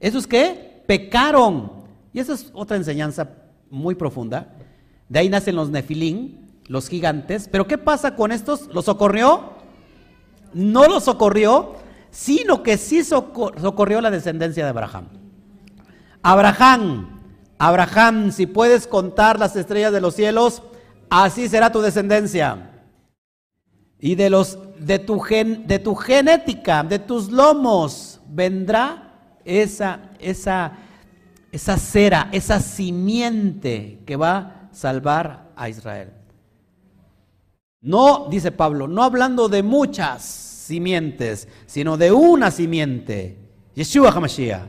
¿Esos 0.00 0.26
qué? 0.26 0.82
Pecaron. 0.86 1.72
Y 2.12 2.18
esa 2.18 2.34
es 2.34 2.50
otra 2.52 2.76
enseñanza 2.76 3.30
muy 3.70 3.94
profunda. 3.94 4.56
De 5.08 5.18
ahí 5.18 5.28
nacen 5.28 5.56
los 5.56 5.70
Nefilín, 5.70 6.50
los 6.66 6.88
gigantes. 6.88 7.48
Pero 7.50 7.66
¿qué 7.66 7.78
pasa 7.78 8.16
con 8.16 8.32
estos? 8.32 8.68
¿Los 8.72 8.86
socorrió? 8.86 9.52
No 10.52 10.88
los 10.88 11.04
socorrió, 11.04 11.74
sino 12.10 12.62
que 12.62 12.76
sí 12.76 13.04
socorrió 13.04 14.00
la 14.00 14.10
descendencia 14.10 14.64
de 14.64 14.70
Abraham. 14.70 15.08
Abraham, 16.22 17.20
Abraham, 17.58 18.32
si 18.32 18.46
puedes 18.46 18.86
contar 18.86 19.38
las 19.38 19.54
estrellas 19.54 19.92
de 19.92 20.00
los 20.00 20.14
cielos, 20.14 20.62
así 21.10 21.48
será 21.48 21.70
tu 21.70 21.80
descendencia. 21.80 22.70
Y 23.98 24.14
de 24.14 24.30
los 24.30 24.58
de 24.78 24.98
tu 24.98 25.18
gen, 25.20 25.66
de 25.66 25.78
tu 25.78 25.94
genética, 25.94 26.82
de 26.82 26.98
tus 26.98 27.30
lomos 27.30 28.20
vendrá 28.28 29.12
esa 29.44 30.00
esa 30.18 30.78
esa 31.52 31.76
cera, 31.76 32.28
esa 32.32 32.60
simiente 32.60 33.98
que 34.06 34.16
va 34.16 34.36
a 34.38 34.68
salvar 34.72 35.50
a 35.56 35.68
Israel. 35.68 36.12
No, 37.82 38.28
dice 38.30 38.52
Pablo, 38.52 38.86
no 38.86 39.02
hablando 39.02 39.48
de 39.48 39.62
muchas 39.62 40.22
simientes, 40.22 41.48
sino 41.66 41.96
de 41.96 42.12
una 42.12 42.50
simiente. 42.50 43.36
Yeshua 43.74 44.10
HaMashiach. 44.10 44.62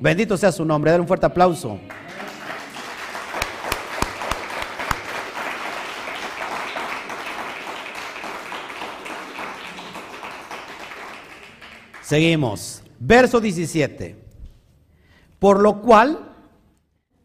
Bendito 0.00 0.36
sea 0.36 0.50
su 0.50 0.64
nombre. 0.64 0.90
Dar 0.90 1.00
un 1.00 1.06
fuerte 1.06 1.26
aplauso. 1.26 1.78
Seguimos. 12.12 12.82
Verso 13.00 13.40
17. 13.40 14.16
Por 15.38 15.60
lo 15.60 15.80
cual 15.80 16.34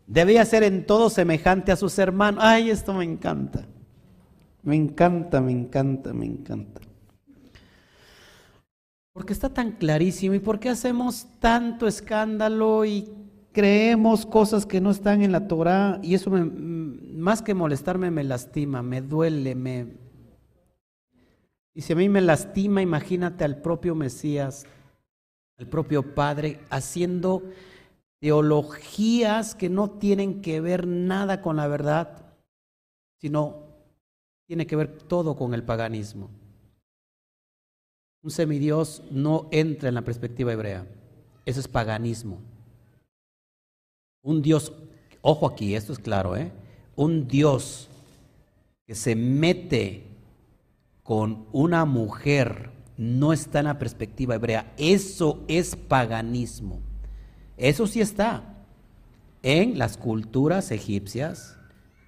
debía 0.05 0.45
ser 0.45 0.64
en 0.64 0.85
todo 0.85 1.09
semejante 1.09 1.73
a 1.73 1.76
sus 1.76 1.99
hermanos. 1.99 2.41
Ay, 2.41 2.69
esto 2.69 2.93
me 2.93 3.03
encanta. 3.03 3.65
Me 4.64 4.77
encanta, 4.77 5.41
me 5.41 5.51
encanta, 5.51 6.14
me 6.14 6.26
encanta. 6.26 6.80
Porque 9.11 9.34
está 9.34 9.49
tan 9.49 9.73
clarísimo 9.73 10.35
y 10.35 10.39
por 10.39 10.57
qué 10.57 10.69
hacemos 10.69 11.27
tanto 11.41 11.85
escándalo 11.85 12.85
y 12.85 13.11
creemos 13.51 14.26
cosas 14.26 14.65
que 14.65 14.80
no 14.80 14.91
están 14.91 15.22
en 15.22 15.34
la 15.34 15.49
Torah 15.49 15.99
y 16.01 16.14
eso 16.15 16.31
más 16.31 17.41
que 17.41 17.53
molestarme 17.53 18.09
me 18.09 18.23
lastima, 18.23 18.81
me 18.84 19.01
duele, 19.01 19.53
me... 19.53 20.07
Y 21.73 21.81
si 21.81 21.91
a 21.91 21.97
mí 21.97 22.07
me 22.07 22.22
lastima, 22.22 22.81
imagínate 22.81 23.43
al 23.43 23.61
propio 23.61 23.93
Mesías 23.93 24.65
el 25.57 25.67
propio 25.67 26.15
Padre, 26.15 26.59
haciendo 26.69 27.43
teologías 28.19 29.55
que 29.55 29.69
no 29.69 29.89
tienen 29.89 30.41
que 30.41 30.61
ver 30.61 30.88
nada 30.88 31.41
con 31.41 31.55
la 31.55 31.67
verdad, 31.67 32.35
sino 33.19 33.63
tiene 34.47 34.67
que 34.67 34.75
ver 34.75 34.97
todo 35.03 35.35
con 35.35 35.53
el 35.53 35.63
paganismo. 35.63 36.29
Un 38.23 38.31
semidios 38.31 39.03
no 39.11 39.47
entra 39.51 39.89
en 39.89 39.95
la 39.95 40.03
perspectiva 40.03 40.53
hebrea. 40.53 40.85
Eso 41.45 41.59
es 41.59 41.67
paganismo. 41.67 42.39
Un 44.23 44.41
Dios, 44.41 44.73
ojo 45.21 45.47
aquí, 45.47 45.75
esto 45.75 45.93
es 45.93 45.99
claro, 45.99 46.35
¿eh? 46.35 46.51
un 46.95 47.27
Dios 47.27 47.89
que 48.85 48.95
se 48.95 49.15
mete 49.15 50.03
con 51.03 51.45
una 51.51 51.85
mujer 51.85 52.71
no 52.98 53.32
está 53.32 53.60
en 53.60 53.65
la 53.65 53.80
perspectiva 53.80 54.36
hebrea. 54.36 54.74
Eso 54.78 55.44
es 55.48 55.76
paganismo. 55.76 56.80
Eso 57.56 57.88
sí 57.88 58.02
está 58.02 58.57
en 59.44 59.78
las 59.78 59.98
culturas 59.98 60.72
egipcias, 60.72 61.57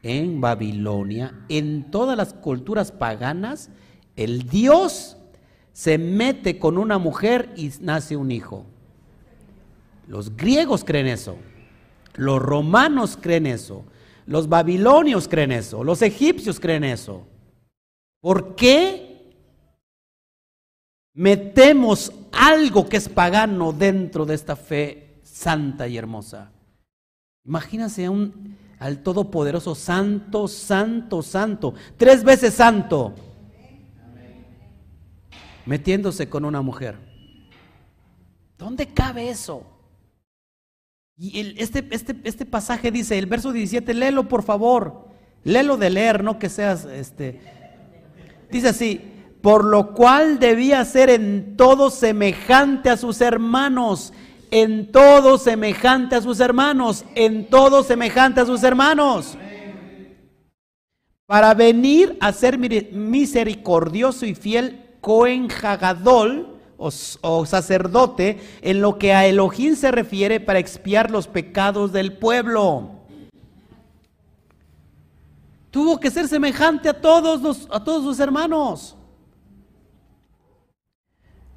en 0.03 0.41
Babilonia, 0.41 1.33
en 1.49 1.91
todas 1.91 2.17
las 2.17 2.33
culturas 2.33 2.91
paganas, 2.91 3.69
el 4.15 4.43
Dios 4.43 5.17
se 5.73 5.97
mete 5.97 6.59
con 6.59 6.77
una 6.77 6.97
mujer 6.97 7.53
y 7.55 7.71
nace 7.81 8.15
un 8.15 8.31
hijo. 8.31 8.65
Los 10.07 10.35
griegos 10.35 10.83
creen 10.83 11.07
eso, 11.07 11.37
los 12.15 12.41
romanos 12.41 13.17
creen 13.19 13.45
eso, 13.45 13.85
los 14.25 14.49
babilonios 14.49 15.27
creen 15.27 15.51
eso, 15.51 15.83
los 15.83 16.01
egipcios 16.01 16.59
creen 16.59 16.83
eso. 16.83 17.27
¿Por 18.21 18.55
qué 18.55 19.08
metemos 21.19 22.13
algo 22.31 22.87
que 22.87 22.95
es 22.95 23.09
pagano 23.09 23.73
dentro 23.73 24.25
de 24.25 24.35
esta 24.35 24.55
fe 24.55 25.19
santa 25.21 25.85
y 25.85 25.97
hermosa? 25.97 26.49
Imagínense 27.43 28.07
un, 28.07 28.55
al 28.79 29.03
Todopoderoso, 29.03 29.75
santo, 29.75 30.47
santo, 30.47 31.21
santo, 31.21 31.73
tres 31.97 32.23
veces 32.23 32.53
santo, 32.53 33.15
metiéndose 35.65 36.29
con 36.29 36.45
una 36.45 36.61
mujer. 36.61 36.95
¿Dónde 38.57 38.87
cabe 38.87 39.29
eso? 39.29 39.65
Y 41.17 41.61
este, 41.61 41.85
este, 41.91 42.15
este 42.23 42.45
pasaje 42.45 42.91
dice, 42.91 43.19
el 43.19 43.25
verso 43.25 43.51
17, 43.51 43.93
léelo 43.93 44.29
por 44.29 44.41
favor, 44.41 45.09
léelo 45.43 45.75
de 45.75 45.89
leer, 45.89 46.23
no 46.23 46.39
que 46.39 46.47
seas, 46.47 46.85
este, 46.85 47.41
dice 48.49 48.69
así, 48.69 49.18
por 49.41 49.63
lo 49.63 49.93
cual 49.93 50.39
debía 50.39 50.83
ser 50.85 51.09
en 51.09 51.55
todo 51.55 51.89
semejante 51.89 52.89
a 52.89 52.97
sus 52.97 53.21
hermanos 53.21 54.13
en 54.51 54.91
todo 54.91 55.37
semejante 55.37 56.15
a 56.15 56.21
sus 56.21 56.39
hermanos, 56.39 57.05
en 57.15 57.49
todo 57.49 57.83
semejante 57.83 58.41
a 58.41 58.45
sus 58.45 58.63
hermanos. 58.63 59.37
Para 61.25 61.53
venir 61.53 62.17
a 62.19 62.33
ser 62.33 62.57
misericordioso 62.57 64.25
y 64.25 64.33
fiel 64.33 64.85
Cohen 65.01 65.47
Hagadol, 65.51 66.55
o, 66.81 67.45
sacerdote, 67.45 68.39
en 68.61 68.81
lo 68.81 68.97
que 68.97 69.13
a 69.13 69.25
Elohim 69.25 69.75
se 69.75 69.91
refiere 69.91 70.39
para 70.39 70.59
expiar 70.59 71.11
los 71.11 71.27
pecados 71.27 71.91
del 71.91 72.13
pueblo. 72.13 72.91
Tuvo 75.71 75.99
que 75.99 76.09
ser 76.09 76.29
semejante 76.29 76.87
a 76.87 77.01
todos, 77.01 77.67
a 77.69 77.83
todos 77.83 78.03
sus 78.03 78.19
hermanos. 78.21 78.95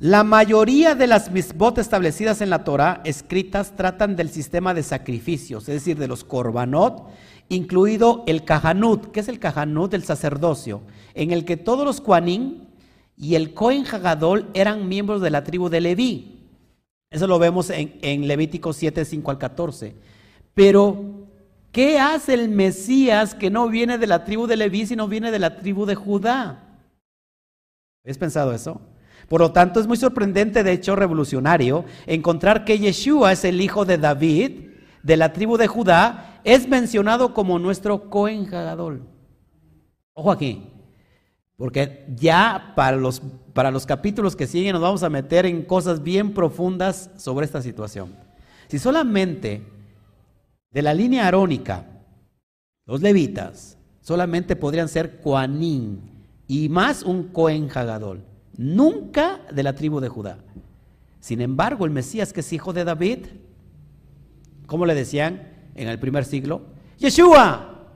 La 0.03 0.25
mayoría 0.25 0.97
de 0.97 1.07
las 1.07 1.31
misbot 1.31 1.79
establecidas 1.79 2.41
en 2.41 2.51
la 2.51 2.65
Torah 2.65 3.03
escritas 3.05 3.77
tratan 3.77 4.17
del 4.17 4.31
sistema 4.31 4.75
de 4.75 4.83
sacrificios, 4.83 5.69
es 5.69 5.77
decir, 5.77 5.97
de 5.97 6.09
los 6.09 6.25
korbanot, 6.25 7.09
incluido 7.49 8.25
el 8.27 8.45
kahanut. 8.45 9.13
¿Qué 9.13 9.21
es 9.21 9.29
el 9.29 9.39
kahanut? 9.39 9.95
El 9.95 10.03
sacerdocio, 10.03 10.81
en 11.15 11.31
el 11.31 11.45
que 11.45 11.57
todos 11.57 11.85
los 11.85 12.01
kuanim 12.01 12.65
y 13.17 13.37
el 13.37 13.55
Kohen 13.55 13.87
Hagadol 13.87 14.51
eran 14.55 14.89
miembros 14.89 15.23
de 15.23 15.31
la 15.31 15.45
tribu 15.45 15.69
de 15.69 15.81
Leví. 15.81 16.49
Eso 17.09 17.29
lo 17.29 17.39
vemos 17.39 17.71
en, 17.71 18.27
Levítico 18.27 18.73
7, 18.73 19.05
5 19.05 19.31
al 19.31 19.39
14. 19.39 19.95
Pero, 20.53 21.29
¿qué 21.71 22.01
hace 22.01 22.35
el 22.35 22.49
Mesías 22.49 23.37
que 23.37 23.51
no 23.51 23.69
viene 23.69 23.99
de 23.99 24.09
la 24.09 24.25
tribu 24.25 24.49
de 24.49 24.57
Leví, 24.57 24.85
sino 24.85 25.07
viene 25.07 25.31
de 25.31 25.39
la 25.39 25.59
tribu 25.59 25.87
de 25.87 25.95
Judá? 25.95 26.77
¿Has 28.05 28.19
pensado 28.19 28.53
eso? 28.53 28.81
Por 29.33 29.41
lo 29.41 29.51
tanto, 29.51 29.81
es 29.81 29.87
muy 29.87 29.97
sorprendente, 29.97 30.63
de 30.63 30.73
hecho 30.73 30.95
revolucionario, 30.95 31.87
encontrar 32.05 32.67
que 32.67 32.79
Yeshua 32.79 33.33
es 33.33 33.47
el 33.47 33.63
hijo 33.63 33.87
de 33.87 33.97
David, 33.97 34.73
de 35.03 35.17
la 35.17 35.33
tribu 35.33 35.57
de 35.57 35.69
Judá, 35.69 36.43
es 36.45 36.69
mencionado 36.69 37.33
como 37.33 37.59
nuestro 37.59 38.11
Cohen 38.11 38.47
Ojo 40.13 40.31
aquí, 40.31 40.69
porque 41.57 42.05
ya 42.15 42.75
para 42.77 42.99
los, 42.99 43.23
para 43.55 43.71
los 43.71 43.87
capítulos 43.87 44.37
que 44.37 44.47
siguen 44.47 44.75
nos 44.75 44.83
vamos 44.83 45.03
a 45.03 45.09
meter 45.09 45.47
en 45.47 45.63
cosas 45.63 46.03
bien 46.03 46.35
profundas 46.35 47.09
sobre 47.17 47.47
esta 47.47 47.63
situación. 47.63 48.15
Si 48.69 48.79
solamente 48.79 49.63
de 50.71 50.83
la 50.83 50.93
línea 50.93 51.27
arónica, 51.27 51.87
los 52.85 53.01
levitas, 53.01 53.79
solamente 54.03 54.57
podrían 54.57 54.91
ser 54.91 55.23
Coanín 55.23 56.03
y 56.47 56.69
más 56.69 57.03
un 57.03 57.29
Cohen 57.29 57.71
nunca 58.57 59.41
de 59.53 59.63
la 59.63 59.75
tribu 59.75 60.01
de 60.01 60.09
Judá. 60.09 60.39
Sin 61.21 61.41
embargo, 61.41 61.85
el 61.85 61.91
Mesías 61.91 62.33
que 62.33 62.41
es 62.41 62.53
hijo 62.53 62.73
de 62.73 62.85
David, 62.85 63.27
¿cómo 64.67 64.87
le 64.87 64.95
decían 64.95 65.49
en 65.75 65.89
el 65.89 65.99
primer 65.99 66.25
siglo? 66.25 66.63
Yeshua, 66.99 67.89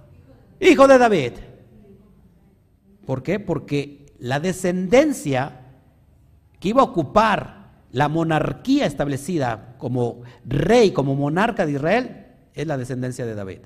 hijo 0.61 0.87
de 0.87 0.99
David. 0.99 1.33
¿Por 3.05 3.23
qué? 3.23 3.39
Porque 3.41 4.07
la 4.19 4.41
descendencia 4.41 5.61
que 6.59 6.69
iba 6.69 6.83
a 6.83 6.87
ocupar 6.87 7.57
la 7.93 8.09
monarquía 8.09 8.87
establecida 8.87 9.77
como 9.79 10.23
rey, 10.45 10.93
como 10.93 11.15
monarca 11.15 11.67
de 11.67 11.73
Israel, 11.73 12.27
es 12.55 12.67
la 12.67 12.77
descendencia 12.77 13.27
de 13.27 13.35
David. 13.35 13.61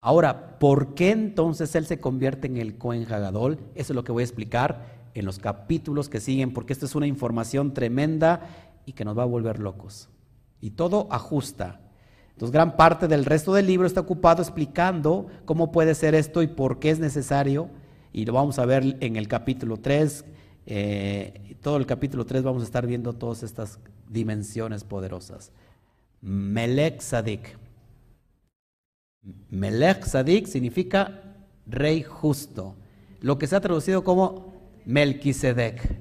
Ahora, 0.00 0.58
¿por 0.58 0.94
qué 0.94 1.10
entonces 1.10 1.74
él 1.74 1.86
se 1.86 2.00
convierte 2.00 2.46
en 2.46 2.56
el 2.56 2.76
Cohen 2.76 3.06
Hagadol? 3.10 3.58
Eso 3.74 3.92
es 3.92 3.94
lo 3.94 4.02
que 4.02 4.12
voy 4.12 4.22
a 4.22 4.24
explicar 4.24 5.01
en 5.14 5.24
los 5.24 5.38
capítulos 5.38 6.08
que 6.08 6.20
siguen, 6.20 6.52
porque 6.52 6.72
esto 6.72 6.86
es 6.86 6.94
una 6.94 7.06
información 7.06 7.74
tremenda 7.74 8.40
y 8.86 8.92
que 8.92 9.04
nos 9.04 9.16
va 9.16 9.22
a 9.22 9.26
volver 9.26 9.58
locos. 9.58 10.08
Y 10.60 10.70
todo 10.70 11.08
ajusta. 11.10 11.80
Entonces, 12.30 12.52
gran 12.52 12.76
parte 12.76 13.08
del 13.08 13.24
resto 13.24 13.52
del 13.52 13.66
libro 13.66 13.86
está 13.86 14.00
ocupado 14.00 14.42
explicando 14.42 15.26
cómo 15.44 15.70
puede 15.70 15.94
ser 15.94 16.14
esto 16.14 16.42
y 16.42 16.46
por 16.46 16.78
qué 16.78 16.90
es 16.90 16.98
necesario. 16.98 17.68
Y 18.12 18.24
lo 18.24 18.32
vamos 18.32 18.58
a 18.58 18.66
ver 18.66 18.96
en 19.00 19.16
el 19.16 19.28
capítulo 19.28 19.76
3. 19.76 20.24
Eh, 20.66 21.56
todo 21.60 21.76
el 21.76 21.86
capítulo 21.86 22.24
3 22.24 22.42
vamos 22.42 22.62
a 22.62 22.66
estar 22.66 22.86
viendo 22.86 23.12
todas 23.12 23.42
estas 23.42 23.78
dimensiones 24.08 24.84
poderosas. 24.84 25.52
Melech 26.20 27.00
Sadik. 27.00 27.58
Melech 29.50 30.04
Sadik 30.04 30.46
significa 30.46 31.22
rey 31.66 32.02
justo. 32.02 32.76
Lo 33.20 33.38
que 33.38 33.46
se 33.46 33.56
ha 33.56 33.60
traducido 33.60 34.02
como 34.04 34.51
Melquisedec. 34.86 35.96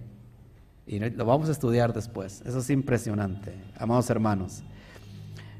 Y 0.87 0.99
lo 0.99 1.25
vamos 1.25 1.49
a 1.49 1.51
estudiar 1.51 1.93
después. 1.93 2.41
Eso 2.45 2.59
es 2.59 2.69
impresionante, 2.69 3.53
amados 3.77 4.09
hermanos. 4.09 4.63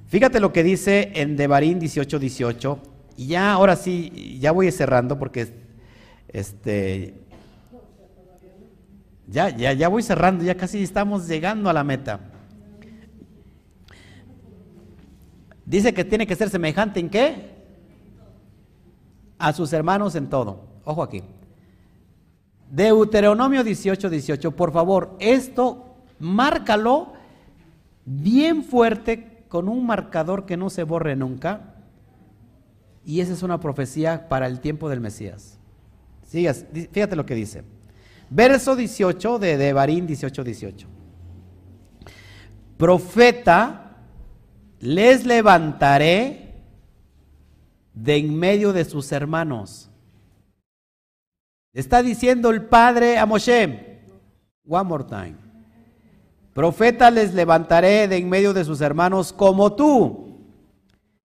Fíjate 0.08 0.40
lo 0.40 0.52
que 0.52 0.64
dice 0.64 1.12
en 1.16 1.38
Devarín 1.38 1.80
18, 1.80 2.20
18. 2.20 2.80
Y 3.18 3.28
ya, 3.28 3.54
ahora 3.54 3.76
sí, 3.76 4.38
ya 4.40 4.52
voy 4.52 4.72
cerrando 4.72 5.18
porque 5.18 5.48
este, 6.28 7.14
ya, 9.28 9.50
ya, 9.50 9.72
ya 9.72 9.88
voy 9.88 10.04
cerrando, 10.04 10.44
ya 10.44 10.56
casi 10.56 10.84
estamos 10.84 11.28
llegando 11.28 11.70
a 11.70 11.74
la 11.74 11.84
meta. 11.84 12.20
Dice 15.66 15.94
que 15.94 16.04
tiene 16.04 16.28
que 16.28 16.36
ser 16.36 16.50
semejante 16.50 17.00
en 17.00 17.10
qué? 17.10 17.52
A 19.38 19.54
sus 19.54 19.72
hermanos 19.72 20.16
en 20.16 20.30
todo. 20.30 20.66
Ojo 20.84 21.02
aquí. 21.02 21.24
Deuteronomio 22.72 23.66
18, 23.66 24.10
18. 24.10 24.52
Por 24.56 24.72
favor, 24.72 25.18
esto 25.20 25.94
márcalo 26.20 27.12
bien 28.06 28.64
fuerte 28.64 29.44
con 29.50 29.68
un 29.68 29.86
marcador 29.86 30.46
que 30.46 30.56
no 30.56 30.70
se 30.70 30.84
borre 30.84 31.18
nunca. 31.18 31.76
Y 33.06 33.20
esa 33.20 33.34
es 33.34 33.44
una 33.44 33.60
profecía 33.60 34.30
para 34.30 34.48
el 34.48 34.62
tiempo 34.62 34.88
del 34.88 35.02
Mesías. 35.02 35.60
Sigas, 36.26 36.66
fíjate 36.92 37.18
lo 37.18 37.26
que 37.26 37.36
dice. 37.36 37.64
Verso 38.30 38.78
18 38.78 39.38
de 39.38 39.58
Devarín 39.58 40.08
18, 40.08 40.42
18. 40.42 40.88
Profeta, 42.78 43.98
les 44.80 45.26
levantaré 45.26 46.56
de 47.94 48.16
en 48.16 48.34
medio 48.34 48.72
de 48.72 48.86
sus 48.86 49.12
hermanos 49.12 49.91
Está 51.74 52.04
diciendo 52.04 52.50
el 52.50 52.66
Padre 52.66 53.18
a 53.18 53.26
Moshe, 53.26 54.02
one 54.68 54.84
more 54.84 55.06
time. 55.06 55.36
Profeta 56.54 57.10
les 57.10 57.34
levantaré 57.34 58.10
de 58.10 58.18
en 58.18 58.30
medio 58.30 58.54
de 58.54 58.66
sus 58.66 58.82
hermanos 58.82 59.32
como 59.32 59.74
tú, 59.74 60.38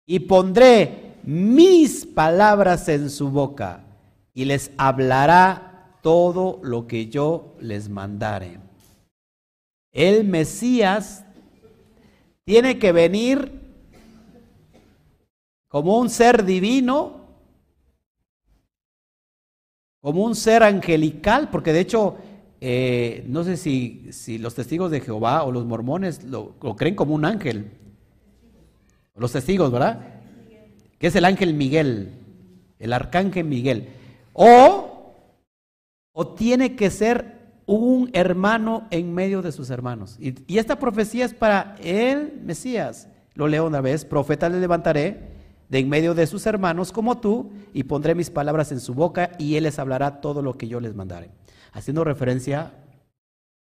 y 0.06 0.20
pondré 0.20 1.14
mis 1.22 2.04
palabras 2.04 2.88
en 2.88 3.08
su 3.08 3.30
boca, 3.30 3.84
y 4.34 4.44
les 4.44 4.70
hablará 4.76 5.96
todo 6.02 6.60
lo 6.62 6.86
que 6.86 7.08
yo 7.08 7.54
les 7.58 7.88
mandare. 7.88 8.60
El 9.90 10.24
Mesías 10.24 11.24
tiene 12.44 12.78
que 12.78 12.92
venir 12.92 13.50
como 15.68 15.98
un 15.98 16.10
ser 16.10 16.44
divino 16.44 17.25
como 20.06 20.22
un 20.22 20.36
ser 20.36 20.62
angelical, 20.62 21.50
porque 21.50 21.72
de 21.72 21.80
hecho, 21.80 22.14
eh, 22.60 23.24
no 23.26 23.42
sé 23.42 23.56
si, 23.56 24.38
los 24.38 24.54
testigos 24.54 24.92
de 24.92 25.00
Jehová 25.00 25.42
o 25.42 25.50
los 25.50 25.66
mormones 25.66 26.22
lo, 26.22 26.54
creen 26.76 26.94
como 26.94 27.12
un 27.12 27.24
ángel. 27.24 27.72
Los 29.16 29.32
testigos, 29.32 29.72
¿verdad? 29.72 30.20
Que 31.00 31.08
es 31.08 31.16
el 31.16 31.24
ángel 31.24 31.54
Miguel, 31.54 32.12
el 32.78 32.92
arcángel 32.92 33.46
Miguel. 33.46 33.88
O, 34.32 35.12
o 36.12 36.28
tiene 36.34 36.76
que 36.76 36.88
ser 36.90 37.40
un 37.66 38.08
hermano 38.12 38.86
en 38.92 39.12
medio 39.12 39.42
de 39.42 39.50
sus 39.50 39.70
hermanos. 39.70 40.18
Y, 40.20 40.34
y 40.46 40.58
esta 40.58 40.78
profecía 40.78 41.24
es 41.24 41.34
para 41.34 41.74
el 41.82 42.32
Mesías. 42.44 43.08
Lo 43.34 43.48
leo 43.48 43.66
una 43.66 43.80
vez, 43.80 44.04
profeta 44.04 44.48
le 44.48 44.60
levantaré 44.60 45.35
de 45.68 45.78
en 45.78 45.88
medio 45.88 46.14
de 46.14 46.26
sus 46.26 46.46
hermanos 46.46 46.92
como 46.92 47.18
tú, 47.20 47.50
y 47.72 47.84
pondré 47.84 48.14
mis 48.14 48.30
palabras 48.30 48.72
en 48.72 48.80
su 48.80 48.94
boca, 48.94 49.32
y 49.38 49.56
él 49.56 49.64
les 49.64 49.78
hablará 49.78 50.20
todo 50.20 50.42
lo 50.42 50.56
que 50.56 50.68
yo 50.68 50.80
les 50.80 50.94
mandaré. 50.94 51.30
Haciendo 51.72 52.04
referencia, 52.04 52.72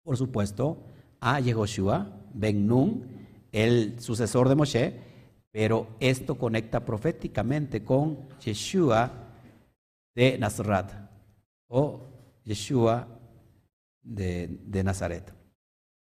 por 0.03 0.17
supuesto, 0.17 0.83
a 1.19 1.39
Yehoshua, 1.39 2.07
Ben 2.33 2.67
Nun, 2.67 3.05
el 3.51 3.99
sucesor 3.99 4.49
de 4.49 4.55
Moshe, 4.55 4.99
pero 5.51 5.87
esto 5.99 6.37
conecta 6.37 6.85
proféticamente 6.85 7.83
con 7.83 8.29
Yeshua 8.39 9.11
de 10.15 10.37
Nazaret, 10.37 10.87
o 11.67 12.07
Yeshua 12.45 13.07
de, 14.01 14.59
de 14.65 14.83
Nazaret. 14.83 15.33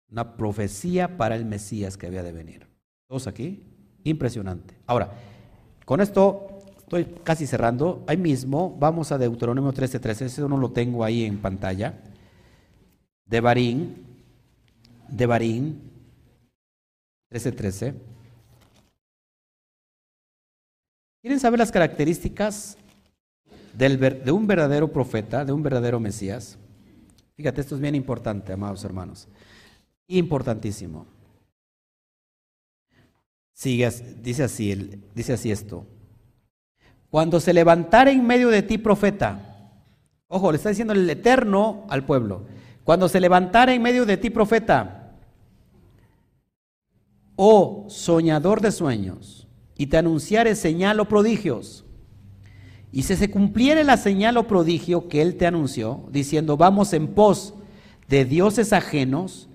Una 0.10 0.38
profecía 0.38 1.18
para 1.18 1.36
el 1.36 1.46
Mesías 1.46 1.98
que 1.98 2.08
había 2.08 2.22
de 2.24 2.32
venir. 2.32 2.68
¿Todos 3.08 3.28
aquí? 3.28 3.64
Impresionante. 4.04 4.76
Ahora, 4.86 5.14
con 5.86 6.02
esto 6.02 6.48
estoy 6.78 7.06
casi 7.24 7.48
cerrando. 7.48 8.04
Ahí 8.08 8.18
mismo 8.18 8.76
vamos 8.80 9.12
a 9.12 9.18
Deuteronomio 9.18 9.72
13:13. 9.74 10.26
Eso 10.26 10.48
no 10.48 10.58
lo 10.58 10.72
tengo 10.72 11.04
ahí 11.04 11.24
en 11.26 11.40
pantalla. 11.40 12.00
De 13.26 13.42
Barín. 13.42 14.06
De 15.08 15.26
Barín. 15.26 15.82
13:13. 17.32 17.96
¿Quieren 21.22 21.40
saber 21.40 21.60
las 21.60 21.72
características 21.72 22.78
de 23.74 24.32
un 24.32 24.46
verdadero 24.46 24.92
profeta, 24.92 25.46
de 25.46 25.54
un 25.54 25.64
verdadero 25.64 26.00
Mesías? 26.00 26.58
Fíjate, 27.36 27.62
esto 27.62 27.76
es 27.76 27.82
bien 27.82 27.96
importante, 27.96 28.54
amados 28.54 28.84
hermanos. 28.84 29.28
Importantísimo. 30.08 31.08
Sigue, 33.54 33.90
dice 34.22 34.44
así, 34.44 35.02
dice 35.14 35.34
así 35.34 35.52
esto. 35.52 35.86
Cuando 37.10 37.40
se 37.40 37.54
levantara 37.54 38.12
en 38.12 38.26
medio 38.26 38.50
de 38.50 38.64
ti 38.64 38.80
profeta, 38.80 39.72
ojo, 40.28 40.52
le 40.52 40.58
está 40.58 40.70
diciendo 40.70 40.94
el 40.94 41.08
Eterno 41.08 41.86
al 41.90 42.06
pueblo, 42.06 42.48
cuando 42.84 43.08
se 43.08 43.20
levantara 43.20 43.74
en 43.74 43.82
medio 43.82 44.06
de 44.06 44.18
ti 44.18 44.32
profeta, 44.32 45.16
oh 47.36 47.86
soñador 47.88 48.62
de 48.62 48.72
sueños, 48.72 49.48
y 49.78 49.88
te 49.88 49.98
anunciare 49.98 50.56
señal 50.56 51.00
o 51.00 51.08
prodigios, 51.08 51.86
y 52.92 53.04
si 53.04 53.16
se 53.16 53.30
cumpliere 53.30 53.84
la 53.84 53.98
señal 53.98 54.38
o 54.38 54.48
prodigio 54.48 55.08
que 55.08 55.22
él 55.22 55.36
te 55.36 55.46
anunció, 55.46 56.08
diciendo, 56.12 56.58
vamos 56.58 56.94
en 56.94 57.08
pos 57.08 57.54
de 58.08 58.26
dioses 58.26 58.74
ajenos 58.74 59.50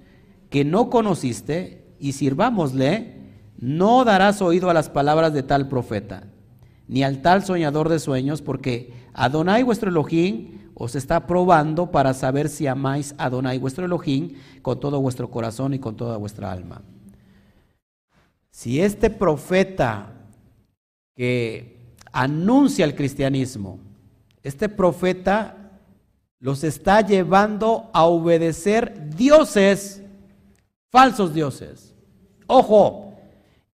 que 0.48 0.64
no 0.64 0.90
conociste, 0.90 1.86
y 2.00 2.12
sirvámosle, 2.12 3.17
no 3.58 4.04
darás 4.04 4.40
oído 4.40 4.70
a 4.70 4.74
las 4.74 4.88
palabras 4.88 5.32
de 5.32 5.42
tal 5.42 5.68
profeta, 5.68 6.24
ni 6.86 7.02
al 7.02 7.20
tal 7.20 7.44
soñador 7.44 7.88
de 7.88 7.98
sueños, 7.98 8.40
porque 8.40 8.92
Adonai 9.12 9.62
vuestro 9.62 9.90
Elohim 9.90 10.70
os 10.74 10.94
está 10.94 11.26
probando 11.26 11.90
para 11.90 12.14
saber 12.14 12.48
si 12.48 12.68
amáis 12.68 13.14
a 13.18 13.24
Adonai 13.24 13.58
vuestro 13.58 13.84
Elohim 13.84 14.36
con 14.62 14.78
todo 14.78 15.00
vuestro 15.00 15.28
corazón 15.28 15.74
y 15.74 15.80
con 15.80 15.96
toda 15.96 16.16
vuestra 16.16 16.52
alma. 16.52 16.82
Si 18.50 18.80
este 18.80 19.10
profeta 19.10 20.14
que 21.16 21.94
anuncia 22.12 22.84
el 22.84 22.94
cristianismo, 22.94 23.80
este 24.44 24.68
profeta 24.68 25.72
los 26.38 26.62
está 26.62 27.00
llevando 27.00 27.90
a 27.92 28.04
obedecer 28.04 29.16
dioses, 29.16 30.00
falsos 30.90 31.34
dioses. 31.34 31.92
Ojo, 32.46 33.07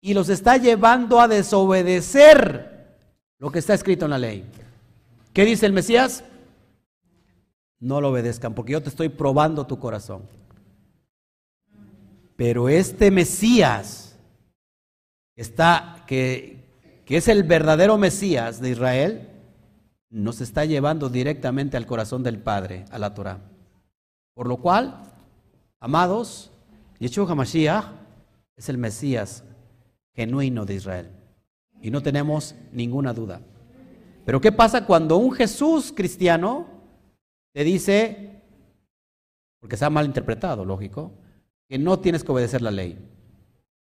y 0.05 0.12
los 0.12 0.28
está 0.28 0.59
llevando 0.59 1.18
a 1.18 1.28
desobedecer 1.28 2.98
lo 3.39 3.51
que 3.51 3.59
está 3.59 3.72
escrito 3.72 4.05
en 4.05 4.10
la 4.10 4.18
ley. 4.18 4.44
¿Qué 5.32 5.47
dice 5.47 5.64
el 5.64 5.72
Mesías? 5.72 6.24
No 7.81 8.02
lo 8.02 8.10
obedezcan 8.10 8.52
porque 8.52 8.72
yo 8.72 8.82
te 8.82 8.90
estoy 8.90 9.09
probando 9.09 9.66
tu 9.66 9.78
corazón. 9.78 10.28
Pero 12.36 12.68
este 12.68 13.10
Mesías 13.10 14.14
está 15.36 16.05
que, 16.06 16.62
que 17.06 17.16
es 17.16 17.26
el 17.28 17.43
verdadero 17.43 17.97
Mesías 17.97 18.60
de 18.60 18.68
Israel 18.68 19.31
nos 20.10 20.43
está 20.43 20.66
llevando 20.66 21.09
directamente 21.09 21.78
al 21.78 21.86
corazón 21.86 22.22
del 22.22 22.39
Padre, 22.39 22.85
a 22.90 22.98
la 22.98 23.14
Torah. 23.14 23.40
Por 24.35 24.48
lo 24.48 24.59
cual, 24.59 25.01
amados, 25.81 26.51
Yeshua 26.98 27.26
HaMashiach 27.26 27.86
es 28.55 28.68
el 28.68 28.76
Mesías 28.76 29.44
genuino 30.15 30.65
de 30.65 30.74
Israel. 30.74 31.11
Y 31.82 31.91
no 31.91 32.03
tenemos 32.03 32.55
ninguna 32.73 33.12
duda. 33.12 33.41
Pero 34.24 34.41
¿qué 34.41 34.53
pasa 34.53 34.86
cuando 34.86 35.16
un 35.16 35.32
Jesús 35.32 35.93
cristiano 35.95 36.66
te 37.53 37.62
dice, 37.65 38.43
porque 39.61 39.77
se 39.77 39.85
ha 39.85 39.91
malinterpretado, 39.91 40.65
lógico, 40.65 41.12
que 41.69 41.78
no 41.78 41.99
tienes 41.99 42.24
que 42.24 42.32
obedecer 42.32 42.62
la 42.62 42.70
ley? 42.70 42.99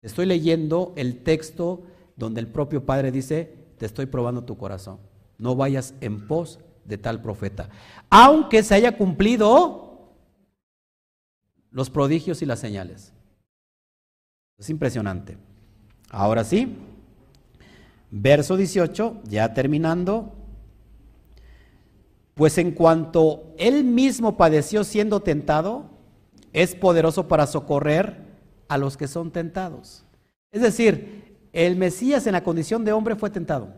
Estoy 0.01 0.25
leyendo 0.25 0.93
el 0.95 1.23
texto 1.23 1.83
donde 2.15 2.39
el 2.41 2.47
propio 2.47 2.85
Padre 2.85 3.11
dice, 3.11 3.55
te 3.77 3.85
estoy 3.85 4.05
probando 4.05 4.43
tu 4.43 4.57
corazón. 4.57 4.99
No 5.37 5.55
vayas 5.55 5.93
en 6.01 6.27
pos 6.27 6.59
de 6.85 6.97
tal 6.97 7.21
profeta. 7.21 7.69
Aunque 8.09 8.63
se 8.63 8.75
haya 8.75 8.97
cumplido 8.97 10.13
los 11.71 11.89
prodigios 11.89 12.41
y 12.41 12.45
las 12.45 12.59
señales. 12.59 13.13
Es 14.57 14.69
impresionante. 14.69 15.37
Ahora 16.09 16.43
sí, 16.43 16.75
verso 18.11 18.55
18, 18.57 19.21
ya 19.25 19.53
terminando. 19.53 20.33
Pues 22.33 22.57
en 22.57 22.71
cuanto 22.71 23.53
él 23.57 23.83
mismo 23.83 24.37
padeció 24.37 24.83
siendo 24.83 25.21
tentado, 25.21 25.85
es 26.53 26.75
poderoso 26.75 27.27
para 27.27 27.47
socorrer 27.47 28.17
a 28.67 28.77
los 28.77 28.95
que 28.95 29.07
son 29.07 29.31
tentados. 29.31 30.03
Es 30.51 30.61
decir, 30.61 31.37
el 31.51 31.75
Mesías 31.75 32.27
en 32.27 32.33
la 32.33 32.43
condición 32.43 32.85
de 32.85 32.91
hombre 32.91 33.15
fue 33.15 33.29
tentado. 33.29 33.73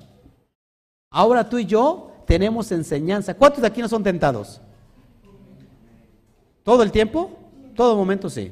Ahora 1.09 1.47
tú 1.49 1.57
y 1.57 1.65
yo 1.65 2.11
tenemos 2.27 2.71
enseñanza. 2.71 3.33
¿Cuántos 3.33 3.61
de 3.61 3.67
aquí 3.67 3.81
no 3.81 3.87
son 3.87 4.03
tentados? 4.03 4.61
¿Todo 6.63 6.83
el 6.83 6.91
tiempo? 6.91 7.37
Todo 7.75 7.95
momento 7.95 8.29
sí. 8.29 8.51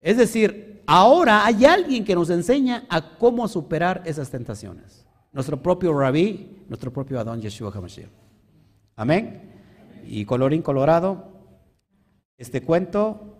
Es 0.00 0.16
decir, 0.16 0.67
Ahora 0.90 1.44
hay 1.44 1.66
alguien 1.66 2.02
que 2.02 2.14
nos 2.14 2.30
enseña 2.30 2.86
a 2.88 3.18
cómo 3.18 3.46
superar 3.46 4.00
esas 4.06 4.30
tentaciones. 4.30 5.04
Nuestro 5.32 5.62
propio 5.62 5.92
rabí, 5.92 6.64
nuestro 6.66 6.90
propio 6.90 7.20
Adón 7.20 7.42
Yeshua 7.42 7.70
HaMashiach. 7.70 8.08
Amén. 8.96 9.52
Y 10.06 10.24
colorín 10.24 10.62
colorado, 10.62 11.28
este 12.38 12.62
cuento, 12.62 13.36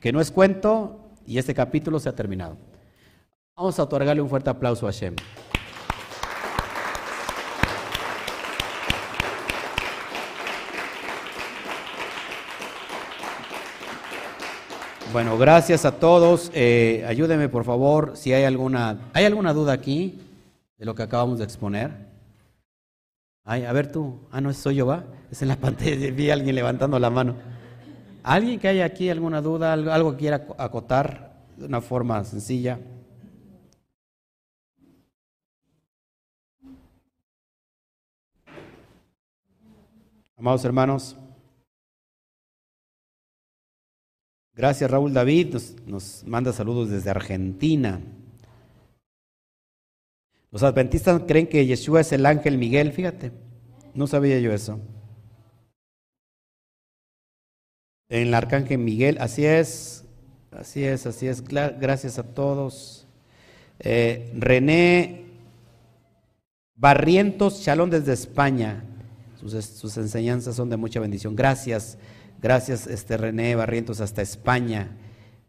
que 0.00 0.12
no 0.12 0.20
es 0.20 0.30
cuento, 0.30 1.10
y 1.26 1.38
este 1.38 1.54
capítulo 1.54 1.98
se 1.98 2.08
ha 2.08 2.14
terminado. 2.14 2.56
Vamos 3.56 3.76
a 3.80 3.82
otorgarle 3.82 4.22
un 4.22 4.28
fuerte 4.28 4.48
aplauso 4.48 4.86
a 4.86 4.92
Hashem. 4.92 5.16
Bueno, 15.14 15.38
gracias 15.38 15.84
a 15.84 15.92
todos. 15.92 16.50
Eh, 16.54 17.04
ayúdeme, 17.06 17.48
por 17.48 17.62
favor, 17.62 18.16
si 18.16 18.32
hay 18.32 18.42
alguna, 18.42 18.98
¿hay 19.12 19.24
alguna 19.24 19.52
duda 19.52 19.72
aquí 19.72 20.18
de 20.76 20.84
lo 20.84 20.96
que 20.96 21.04
acabamos 21.04 21.38
de 21.38 21.44
exponer? 21.44 21.92
Ay, 23.44 23.64
a 23.64 23.72
ver 23.72 23.92
tú. 23.92 24.18
Ah, 24.32 24.40
no, 24.40 24.52
soy 24.52 24.74
yo, 24.74 24.86
¿va? 24.86 25.04
Es 25.30 25.40
en 25.40 25.46
la 25.46 25.56
pantalla, 25.60 26.10
vi 26.10 26.30
a 26.30 26.32
alguien 26.32 26.56
levantando 26.56 26.98
la 26.98 27.10
mano. 27.10 27.36
¿Alguien 28.24 28.58
que 28.58 28.66
haya 28.66 28.84
aquí 28.84 29.08
alguna 29.08 29.40
duda, 29.40 29.72
algo 29.74 30.10
que 30.10 30.18
quiera 30.18 30.48
acotar 30.58 31.44
de 31.58 31.66
una 31.66 31.80
forma 31.80 32.24
sencilla? 32.24 32.80
Amados 40.36 40.64
hermanos, 40.64 41.16
Gracias 44.56 44.90
Raúl 44.90 45.12
David, 45.12 45.56
nos, 45.86 46.24
manda 46.26 46.52
saludos 46.52 46.90
desde 46.90 47.10
Argentina. 47.10 48.00
Los 50.50 50.62
adventistas 50.62 51.22
creen 51.26 51.48
que 51.48 51.66
Yeshua 51.66 52.00
es 52.00 52.12
el 52.12 52.24
ángel 52.26 52.58
Miguel, 52.58 52.92
fíjate. 52.92 53.32
No 53.94 54.06
sabía 54.06 54.38
yo 54.38 54.52
eso. 54.52 54.78
En 58.08 58.28
el 58.28 58.34
Arcángel 58.34 58.78
Miguel, 58.78 59.18
así 59.18 59.44
es, 59.44 60.04
así 60.52 60.84
es, 60.84 61.06
así 61.06 61.26
es. 61.26 61.42
Gracias 61.42 62.18
a 62.18 62.22
todos. 62.22 63.06
Eh, 63.80 64.30
René 64.36 65.24
Barrientos 66.76 67.62
Chalón 67.62 67.90
desde 67.90 68.12
España. 68.12 68.84
Sus, 69.36 69.96
enseñanzas 69.98 70.56
son 70.56 70.70
de 70.70 70.76
mucha 70.76 71.00
bendición. 71.00 71.36
Gracias, 71.36 71.98
gracias 72.44 72.86
este 72.86 73.16
René 73.16 73.56
Barrientos 73.56 74.02
hasta 74.02 74.20
España. 74.20 74.98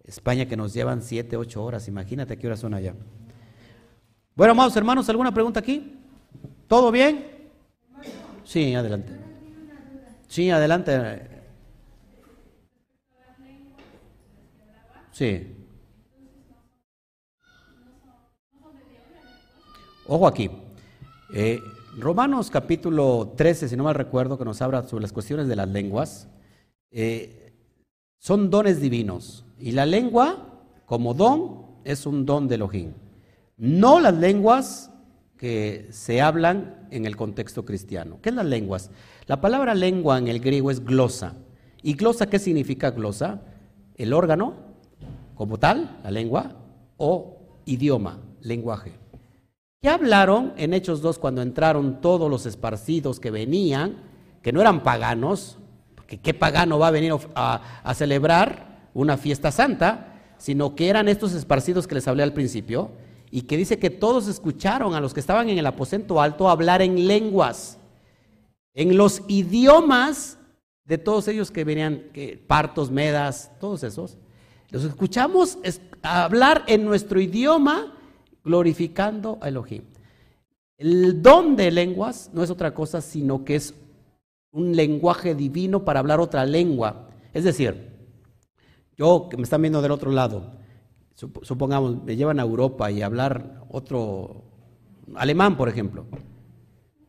España 0.06 0.46
que 0.46 0.56
nos 0.56 0.74
llevan 0.74 1.02
siete, 1.02 1.36
ocho 1.36 1.62
horas. 1.62 1.90
Imagínate 1.90 2.38
qué 2.38 2.48
horas 2.48 2.62
son 2.62 2.74
allá. 2.74 2.96
Bueno, 4.34 4.54
amados 4.54 4.78
hermanos, 4.78 5.10
¿alguna 5.10 5.34
pregunta 5.34 5.60
aquí? 5.60 6.00
¿Todo 6.70 6.94
bien? 6.94 7.52
Sí, 8.46 8.74
adelante. 8.76 9.12
Sí, 10.30 10.50
adelante. 10.50 11.28
Sí. 15.12 15.54
Ojo 20.08 20.28
aquí. 20.28 20.50
Eh, 21.34 21.60
Romanos 21.98 22.50
capítulo 22.50 23.34
13, 23.36 23.68
si 23.68 23.76
no 23.76 23.84
mal 23.84 23.96
recuerdo, 23.96 24.38
que 24.38 24.46
nos 24.46 24.62
habla 24.62 24.84
sobre 24.84 25.02
las 25.02 25.12
cuestiones 25.12 25.50
de 25.50 25.58
las 25.58 25.68
lenguas, 25.68 26.30
eh, 26.92 27.54
son 28.20 28.50
dones 28.50 28.82
divinos. 28.82 29.46
Y 29.60 29.72
la 29.72 29.86
lengua, 29.86 30.64
como 30.86 31.14
don, 31.14 31.66
es 31.84 32.06
un 32.06 32.26
don 32.26 32.48
de 32.48 32.56
Elohim. 32.56 32.94
No 33.58 34.00
las 34.00 34.16
lenguas 34.16 34.92
que 35.38 35.88
se 35.92 36.22
hablan 36.22 36.88
en 36.92 37.06
el 37.06 37.16
contexto 37.16 37.66
cristiano. 37.66 38.20
¿Qué 38.22 38.30
es 38.30 38.36
las 38.36 38.46
lenguas? 38.46 38.92
La 39.28 39.42
palabra 39.42 39.74
lengua 39.76 40.18
en 40.18 40.28
el 40.28 40.40
griego 40.40 40.72
es 40.72 40.84
glosa. 40.84 41.36
¿Y 41.82 41.94
glosa 41.94 42.28
qué 42.30 42.40
significa 42.40 42.92
glosa? 42.92 43.42
El 43.96 44.14
órgano 44.14 44.66
como 45.36 45.58
tal, 45.58 46.00
la 46.04 46.12
lengua, 46.12 46.56
o 46.98 47.38
idioma, 47.66 48.20
lenguaje. 48.42 48.94
¿Qué 49.82 49.90
hablaron 49.90 50.54
en 50.58 50.74
Hechos 50.74 51.02
2 51.02 51.20
cuando 51.20 51.42
entraron 51.42 52.02
todos 52.02 52.30
los 52.30 52.46
esparcidos 52.46 53.20
que 53.20 53.30
venían, 53.30 53.98
que 54.42 54.52
no 54.52 54.62
eran 54.62 54.82
paganos, 54.82 55.60
porque 56.06 56.20
qué 56.20 56.36
pagano 56.36 56.78
va 56.78 56.90
a 56.90 56.92
venir 56.92 57.12
a, 57.34 57.94
celebrar 57.96 58.90
una 58.94 59.18
fiesta 59.18 59.52
santa, 59.52 60.22
sino 60.38 60.76
que 60.76 60.88
eran 60.88 61.08
estos 61.08 61.34
esparcidos 61.34 61.88
que 61.88 61.96
les 61.96 62.08
hablé 62.08 62.22
al 62.22 62.32
principio, 62.32 62.92
y 63.32 63.42
que 63.42 63.58
dice 63.58 63.80
que 63.80 63.90
todos 63.90 64.28
escucharon 64.28 64.94
a 64.94 65.02
los 65.02 65.16
que 65.16 65.20
estaban 65.20 65.50
en 65.50 65.58
el 65.58 65.66
aposento 65.66 66.22
alto 66.22 66.48
hablar 66.48 66.84
en 66.84 67.08
lenguas, 67.08 67.80
en 68.76 68.96
los 68.98 69.24
idiomas 69.28 70.38
de 70.84 71.00
todos 71.00 71.28
ellos 71.28 71.50
que 71.50 71.64
venían, 71.64 72.04
que, 72.14 72.38
partos, 72.38 72.92
medas, 72.92 73.52
todos 73.60 73.82
esos. 73.82 74.20
Los 74.70 74.84
escuchamos 74.84 75.58
hablar 76.04 76.66
en 76.68 76.86
nuestro 76.86 77.20
idioma 77.20 77.98
glorificando 78.44 79.40
a 79.42 79.48
Elohim. 79.48 79.82
El 80.78 81.24
don 81.24 81.56
de 81.56 81.72
lenguas 81.72 82.30
no 82.32 82.44
es 82.44 82.52
otra 82.52 82.76
cosa 82.76 83.02
sino 83.02 83.44
que 83.44 83.56
es 83.56 83.74
un 84.56 84.76
lenguaje 84.76 85.36
divino 85.36 85.86
para 85.86 86.00
hablar 86.00 86.20
otra 86.20 86.46
lengua. 86.46 87.10
Es 87.34 87.44
decir, 87.44 87.94
yo 88.98 89.28
que 89.30 89.38
me 89.38 89.44
están 89.44 89.62
viendo 89.62 89.82
del 89.82 89.92
otro 89.92 90.12
lado, 90.12 90.54
supongamos, 91.44 92.04
me 92.04 92.16
llevan 92.16 92.40
a 92.40 92.44
Europa 92.44 92.90
y 92.90 93.02
hablar 93.02 93.64
otro, 93.70 94.46
alemán, 95.16 95.58
por 95.58 95.70
ejemplo. 95.70 96.08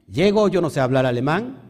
Llego, 0.07 0.49
yo 0.49 0.61
no 0.61 0.71
sé 0.71 0.81
hablar 0.81 1.07
alemán, 1.07 1.63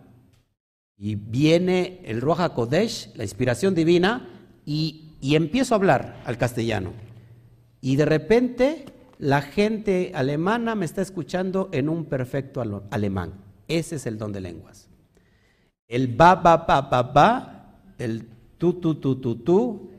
y 0.99 1.15
viene 1.15 2.01
el 2.05 2.21
Roja 2.21 2.55
Kodesh, 2.55 3.15
la 3.15 3.23
inspiración 3.23 3.75
divina, 3.75 4.29
y 4.65 5.07
y 5.21 5.35
empiezo 5.37 5.75
a 5.75 5.79
hablar 5.79 6.23
al 6.25 6.39
castellano. 6.39 6.93
Y 7.81 7.97
de 7.97 8.05
repente 8.05 8.85
la 9.19 9.43
gente 9.43 10.13
alemana 10.15 10.75
me 10.75 10.85
está 10.85 11.03
escuchando 11.03 11.69
en 11.73 11.89
un 11.89 12.05
perfecto 12.05 12.63
alemán. 12.91 13.33
Ese 13.69 13.97
es 13.97 14.07
el 14.07 14.19
don 14.19 14.33
de 14.33 14.41
lenguas. 14.41 14.86
El 15.89 16.09
ba, 16.09 16.35
ba, 16.35 16.67
ba, 16.67 16.83
ba, 16.83 17.03
ba, 17.03 17.67
el 17.99 18.29
tu, 18.59 18.81
tu, 18.81 18.97
tu, 18.97 19.21
tu, 19.21 19.37
tu, 19.37 19.91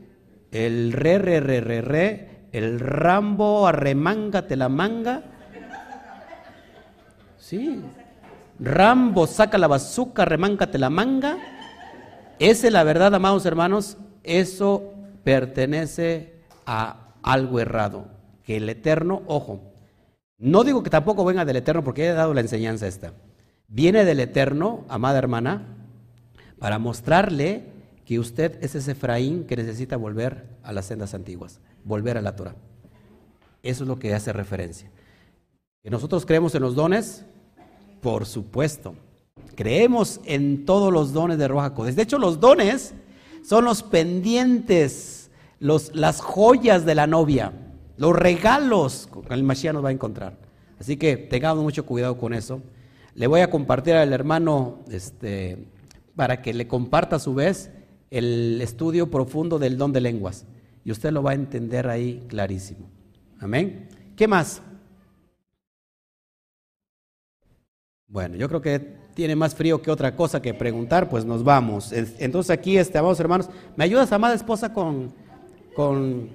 el 0.50 0.92
re, 0.92 1.18
re, 1.18 1.40
re, 1.40 1.60
re, 1.60 1.80
re, 1.80 2.28
el 2.52 2.78
rambo, 2.78 3.66
arremángate 3.66 4.56
la 4.56 4.68
manga. 4.68 5.22
Sí. 7.38 7.82
Rambo, 8.60 9.26
saca 9.26 9.56
la 9.56 9.66
bazuca, 9.66 10.22
arremángate 10.22 10.76
la 10.76 10.90
manga. 10.90 11.38
Esa 12.38 12.66
es 12.66 12.72
la 12.72 12.84
verdad, 12.84 13.14
amados 13.14 13.46
hermanos. 13.46 13.96
Eso 14.24 14.92
pertenece 15.24 16.34
a 16.66 17.14
algo 17.22 17.60
errado, 17.60 18.08
que 18.44 18.58
el 18.58 18.68
Eterno, 18.68 19.22
ojo, 19.26 19.60
no 20.36 20.64
digo 20.64 20.82
que 20.82 20.90
tampoco 20.90 21.24
venga 21.24 21.46
del 21.46 21.56
Eterno 21.56 21.82
porque 21.82 22.06
he 22.06 22.12
dado 22.12 22.34
la 22.34 22.42
enseñanza 22.42 22.86
esta, 22.86 23.14
viene 23.68 24.04
del 24.04 24.20
Eterno, 24.20 24.84
amada 24.88 25.18
hermana, 25.18 25.77
para 26.58 26.78
mostrarle 26.78 27.64
que 28.04 28.18
usted 28.18 28.62
es 28.62 28.74
ese 28.74 28.92
Efraín 28.92 29.44
que 29.44 29.56
necesita 29.56 29.96
volver 29.96 30.46
a 30.62 30.72
las 30.72 30.86
sendas 30.86 31.14
antiguas, 31.14 31.60
volver 31.84 32.16
a 32.16 32.22
la 32.22 32.36
Torah. 32.36 32.56
Eso 33.62 33.84
es 33.84 33.88
lo 33.88 33.98
que 33.98 34.14
hace 34.14 34.32
referencia. 34.32 34.90
¿Que 35.82 35.90
nosotros 35.90 36.24
creemos 36.24 36.54
en 36.54 36.62
los 36.62 36.74
dones? 36.74 37.24
Por 38.00 38.26
supuesto. 38.26 38.94
Creemos 39.54 40.20
en 40.24 40.64
todos 40.64 40.92
los 40.92 41.12
dones 41.12 41.38
de 41.38 41.48
Roja 41.48 41.70
De 41.70 42.02
hecho, 42.02 42.18
los 42.18 42.40
dones 42.40 42.94
son 43.42 43.64
los 43.64 43.82
pendientes 43.82 45.18
las 45.60 46.20
joyas 46.20 46.84
de 46.84 46.94
la 46.94 47.06
novia, 47.06 47.52
los 47.96 48.14
regalos 48.14 49.08
que 49.26 49.34
el 49.34 49.42
Mashiach 49.42 49.74
nos 49.74 49.84
va 49.84 49.88
a 49.88 49.92
encontrar. 49.92 50.36
Así 50.78 50.96
que 50.96 51.16
tengamos 51.16 51.64
mucho 51.64 51.84
cuidado 51.84 52.16
con 52.16 52.32
eso. 52.32 52.62
Le 53.14 53.26
voy 53.26 53.40
a 53.40 53.50
compartir 53.50 53.94
al 53.94 54.12
hermano 54.12 54.78
este, 54.90 55.66
para 56.18 56.42
que 56.42 56.52
le 56.52 56.66
comparta 56.66 57.16
a 57.16 57.20
su 57.20 57.32
vez 57.32 57.70
el 58.10 58.60
estudio 58.60 59.08
profundo 59.08 59.60
del 59.60 59.78
don 59.78 59.92
de 59.92 60.00
lenguas. 60.00 60.46
Y 60.84 60.90
usted 60.90 61.12
lo 61.12 61.22
va 61.22 61.30
a 61.30 61.34
entender 61.34 61.88
ahí 61.88 62.24
clarísimo. 62.26 62.90
Amén. 63.38 63.88
¿Qué 64.16 64.26
más? 64.26 64.60
Bueno, 68.08 68.34
yo 68.34 68.48
creo 68.48 68.60
que 68.60 68.80
tiene 69.14 69.36
más 69.36 69.54
frío 69.54 69.80
que 69.80 69.92
otra 69.92 70.16
cosa 70.16 70.42
que 70.42 70.54
preguntar, 70.54 71.08
pues 71.08 71.24
nos 71.24 71.44
vamos. 71.44 71.92
Entonces 71.92 72.50
aquí, 72.50 72.76
este, 72.76 72.98
amados 72.98 73.20
hermanos, 73.20 73.48
¿me 73.76 73.84
ayudas, 73.84 74.10
amada 74.10 74.34
esposa, 74.34 74.72
con 74.72 75.14
con 75.78 76.30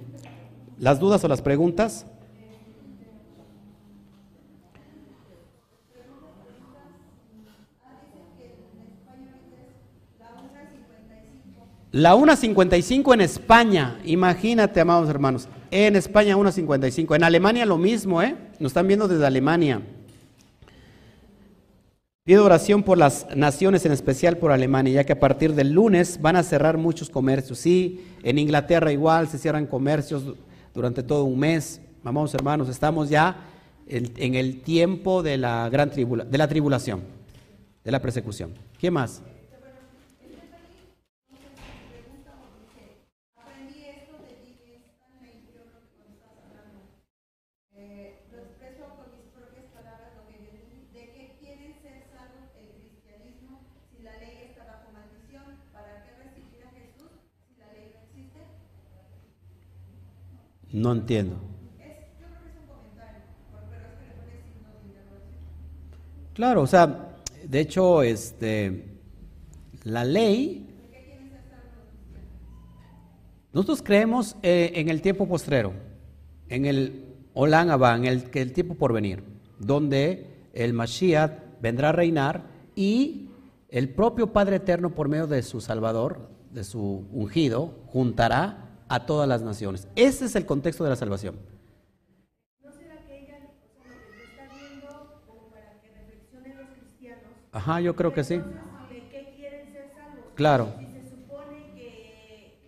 las 0.80 1.02
dudas 1.02 1.22
o 1.26 1.28
las 1.28 1.42
preguntas. 1.42 2.06
La 11.94 12.16
1.55 12.16 13.14
en 13.14 13.22
España, 13.22 14.00
imagínate, 14.04 14.82
amados 14.82 15.08
hermanos, 15.08 15.48
en 15.70 15.96
España 15.96 16.36
1.55, 16.36 17.16
en 17.16 17.24
Alemania 17.24 17.68
lo 17.68 17.78
mismo, 17.78 18.20
¿eh? 18.20 18.36
Nos 18.60 18.72
están 18.72 18.88
viendo 18.88 19.08
desde 19.08 19.28
Alemania. 19.28 19.80
Pido 22.24 22.46
oración 22.46 22.82
por 22.82 22.98
las 22.98 23.28
naciones, 23.36 23.86
en 23.86 23.92
especial 23.92 24.38
por 24.38 24.52
Alemania, 24.52 24.92
ya 24.92 25.04
que 25.04 25.14
a 25.14 25.20
partir 25.20 25.54
del 25.54 25.74
lunes 25.74 26.20
van 26.20 26.36
a 26.36 26.42
cerrar 26.42 26.80
muchos 26.80 27.12
comercios. 27.12 27.60
Sí, 27.60 28.04
en 28.24 28.40
Inglaterra 28.40 28.92
igual 28.92 29.28
se 29.28 29.38
cierran 29.38 29.68
comercios 29.68 30.24
durante 30.74 31.04
todo 31.04 31.26
un 31.26 31.38
mes. 31.38 31.80
Vamos, 32.02 32.34
hermanos, 32.34 32.70
estamos 32.70 33.08
ya 33.12 33.38
en, 33.86 34.34
el 34.34 34.62
tiempo 34.62 35.22
de 35.22 35.38
la 35.38 35.70
gran 35.70 35.92
tribula, 35.92 36.26
de 36.26 36.40
la 36.40 36.48
tribulación, 36.48 37.02
de 37.84 37.92
la 37.92 38.02
persecución. 38.02 38.50
¿Qué 38.80 38.90
más? 38.90 39.22
No 60.74 60.92
entiendo. 60.92 61.38
Claro, 66.34 66.64
o 66.64 66.68
sea, 66.68 67.16
de 67.48 67.60
hecho, 67.60 68.02
este, 68.02 68.86
la 69.84 70.04
ley, 70.04 70.68
nosotros 73.54 73.84
creemos 73.84 74.36
eh, 74.42 74.72
en 74.76 74.90
el 74.90 75.04
tiempo 75.04 75.28
postrero, 75.28 75.74
en 76.50 76.66
el 76.66 77.06
Olán 77.36 77.70
en 77.70 78.06
el, 78.06 78.30
el 78.34 78.52
tiempo 78.52 78.74
por 78.74 78.94
venir, 78.94 79.24
donde 79.60 80.50
el 80.54 80.74
Mashiach 80.74 81.62
vendrá 81.62 81.90
a 81.90 81.92
reinar 81.92 82.48
y 82.76 83.30
el 83.70 83.90
propio 83.90 84.34
Padre 84.34 84.56
Eterno 84.56 84.96
por 84.96 85.08
medio 85.08 85.28
de 85.28 85.44
su 85.44 85.62
Salvador, 85.62 86.30
de 86.52 86.64
su 86.64 87.06
ungido, 87.12 87.76
juntará 87.86 88.73
a 88.94 89.08
todas 89.08 89.28
las 89.28 89.42
naciones. 89.42 89.88
Ese 89.96 90.26
es 90.26 90.36
el 90.36 90.46
contexto 90.46 90.84
de 90.84 90.92
la 90.92 90.96
salvación. 90.96 91.36
¿No 92.64 92.72
será 92.72 93.04
que 93.08 93.24
ella 93.24 93.38
o 93.42 93.82
sea, 93.82 93.90
lo 93.90 94.24
está 94.24 94.56
viendo 94.56 95.24
como 95.26 95.50
para 95.50 95.82
que 95.82 95.90
reflexionen 95.90 96.58
los 96.58 96.70
cristianos? 96.78 97.24
Ajá, 97.52 97.82
yo 97.82 97.96
creo 97.96 98.14
que 98.14 98.24
sí. 98.24 98.36
¿De 98.38 99.10
qué 99.10 99.34
quieren 99.36 99.74
ser 99.74 99.92
salvos? 99.96 100.26
Claro. 100.36 100.76
Si 100.78 100.86
se 100.86 101.10
supone 101.10 101.74
que 101.74 102.60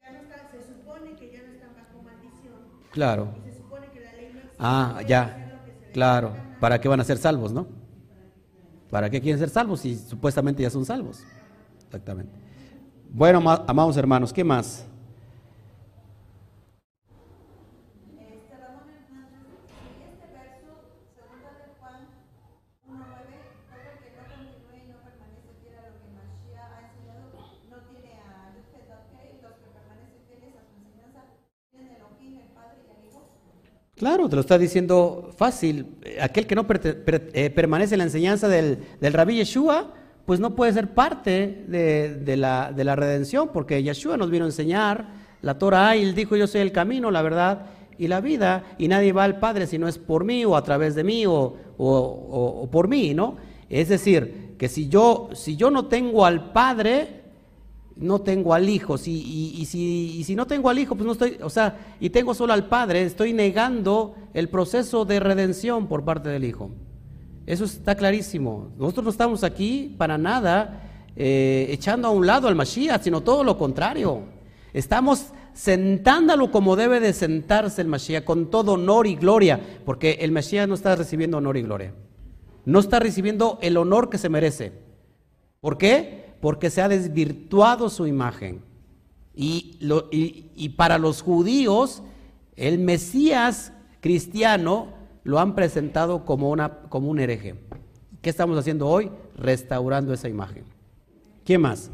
ya 0.00 0.12
no 0.12 0.18
está, 0.20 0.48
se 0.52 0.62
supone 0.64 1.16
que 1.16 1.32
ya 1.32 1.42
no 1.42 1.52
están 1.54 1.74
bajo 1.74 2.02
maldición. 2.04 2.54
Claro. 2.92 3.28
Y 3.44 3.50
se 3.50 3.56
supone 3.56 3.90
que 3.90 4.00
la 4.00 4.12
ley 4.12 4.30
no 4.32 4.38
existe, 4.38 4.56
Ah, 4.60 5.02
ya. 5.08 5.60
Claro. 5.92 6.36
¿Para 6.60 6.80
qué 6.80 6.86
van 6.86 7.00
a 7.00 7.04
ser 7.04 7.18
salvos, 7.18 7.52
no? 7.52 7.66
¿Para 8.90 9.10
qué 9.10 9.20
quieren 9.20 9.40
ser 9.40 9.50
salvos 9.50 9.80
si 9.80 9.96
supuestamente 9.96 10.62
ya 10.62 10.70
son 10.70 10.84
salvos? 10.84 11.24
Exactamente. 11.84 12.32
Bueno, 13.10 13.42
amados 13.66 13.96
hermanos, 13.96 14.32
¿qué 14.32 14.44
más? 14.44 14.86
Claro, 33.96 34.28
te 34.28 34.36
lo 34.36 34.40
está 34.42 34.58
diciendo 34.58 35.30
fácil. 35.38 35.96
Aquel 36.20 36.46
que 36.46 36.54
no 36.54 36.66
eh, 36.68 37.50
permanece 37.50 37.94
en 37.94 37.98
la 37.98 38.04
enseñanza 38.04 38.46
del, 38.46 38.78
del 39.00 39.12
rabí 39.14 39.36
Yeshua, 39.36 39.94
pues 40.26 40.38
no 40.38 40.54
puede 40.54 40.74
ser 40.74 40.92
parte 40.92 41.64
de, 41.66 42.36
la, 42.36 42.72
de, 42.72 42.84
la, 42.84 42.94
redención, 42.94 43.48
porque 43.54 43.82
Yeshua 43.82 44.18
nos 44.18 44.30
vino 44.30 44.44
a 44.44 44.48
enseñar 44.48 45.08
la 45.40 45.58
Torah 45.58 45.96
y 45.96 46.02
él 46.02 46.14
dijo, 46.14 46.36
yo 46.36 46.46
soy 46.46 46.60
el 46.60 46.72
camino, 46.72 47.10
la 47.10 47.22
verdad 47.22 47.66
y 47.96 48.08
la 48.08 48.20
vida, 48.20 48.64
y 48.76 48.88
nadie 48.88 49.14
va 49.14 49.24
al 49.24 49.38
Padre 49.38 49.66
si 49.66 49.78
no 49.78 49.88
es 49.88 49.96
por 49.96 50.24
mí 50.24 50.44
o 50.44 50.56
a 50.56 50.62
través 50.62 50.94
de 50.94 51.02
mí 51.02 51.24
o, 51.24 51.56
o 51.78 52.68
por 52.70 52.88
mí, 52.88 53.14
¿no? 53.14 53.36
Es 53.70 53.88
decir, 53.88 54.56
que 54.58 54.68
si 54.68 54.88
yo, 54.88 55.30
si 55.32 55.56
yo 55.56 55.70
no 55.70 55.86
tengo 55.86 56.26
al 56.26 56.52
Padre, 56.52 57.22
no 57.96 58.20
tengo 58.20 58.54
al 58.54 58.68
Hijo. 58.68 58.98
Si, 58.98 59.12
y, 59.12 59.64
si, 59.64 60.22
si, 60.24 60.34
no 60.34 60.46
tengo 60.46 60.68
al 60.68 60.78
Hijo, 60.78 60.94
pues 60.94 61.06
no 61.06 61.12
estoy, 61.12 61.38
o 61.42 61.50
sea, 61.50 61.96
y 61.98 62.10
tengo 62.10 62.34
solo 62.34 62.52
al 62.52 62.66
Padre, 62.66 63.02
estoy 63.02 63.32
negando 63.32 64.14
el 64.34 64.48
proceso 64.48 65.04
de 65.04 65.20
redención 65.20 65.86
por 65.86 66.04
parte 66.04 66.28
del 66.28 66.44
Hijo. 66.44 66.70
Eso 67.46 67.64
está 67.64 67.94
clarísimo. 67.94 68.70
Nosotros 68.76 69.04
no 69.04 69.10
estamos 69.10 69.44
aquí 69.44 69.94
para 69.96 70.18
nada 70.18 70.82
eh, 71.14 71.68
echando 71.70 72.08
a 72.08 72.10
un 72.10 72.26
lado 72.26 72.48
al 72.48 72.56
Mashiach, 72.56 73.02
sino 73.02 73.22
todo 73.22 73.44
lo 73.44 73.56
contrario. 73.56 74.22
Estamos 74.72 75.28
sentándolo 75.54 76.50
como 76.50 76.76
debe 76.76 77.00
de 77.00 77.12
sentarse 77.12 77.80
el 77.80 77.88
Mashiach, 77.88 78.24
con 78.24 78.50
todo 78.50 78.72
honor 78.72 79.06
y 79.06 79.14
gloria, 79.14 79.60
porque 79.84 80.18
el 80.20 80.32
Mashiach 80.32 80.68
no 80.68 80.74
está 80.74 80.96
recibiendo 80.96 81.38
honor 81.38 81.56
y 81.56 81.62
gloria. 81.62 81.94
No 82.66 82.80
está 82.80 82.98
recibiendo 82.98 83.58
el 83.62 83.76
honor 83.76 84.10
que 84.10 84.18
se 84.18 84.28
merece. 84.28 84.72
¿Por 85.60 85.78
qué? 85.78 86.25
Porque 86.46 86.70
se 86.70 86.80
ha 86.80 86.88
desvirtuado 86.88 87.90
su 87.90 88.06
imagen. 88.06 88.62
Y, 89.34 90.68
para 90.76 90.96
los 90.96 91.20
judíos, 91.20 92.04
el 92.54 92.78
Mesías 92.78 93.72
cristiano 94.00 94.92
lo 95.24 95.40
han 95.40 95.56
presentado 95.56 96.24
como, 96.24 96.50
una, 96.50 96.82
como 96.82 97.10
un 97.10 97.18
hereje. 97.18 97.56
¿Qué 98.22 98.30
estamos 98.30 98.56
haciendo 98.56 98.86
hoy? 98.86 99.10
Restaurando 99.36 100.12
esa 100.12 100.28
imagen. 100.28 100.62
¿Quién 101.44 101.62
más? 101.62 101.90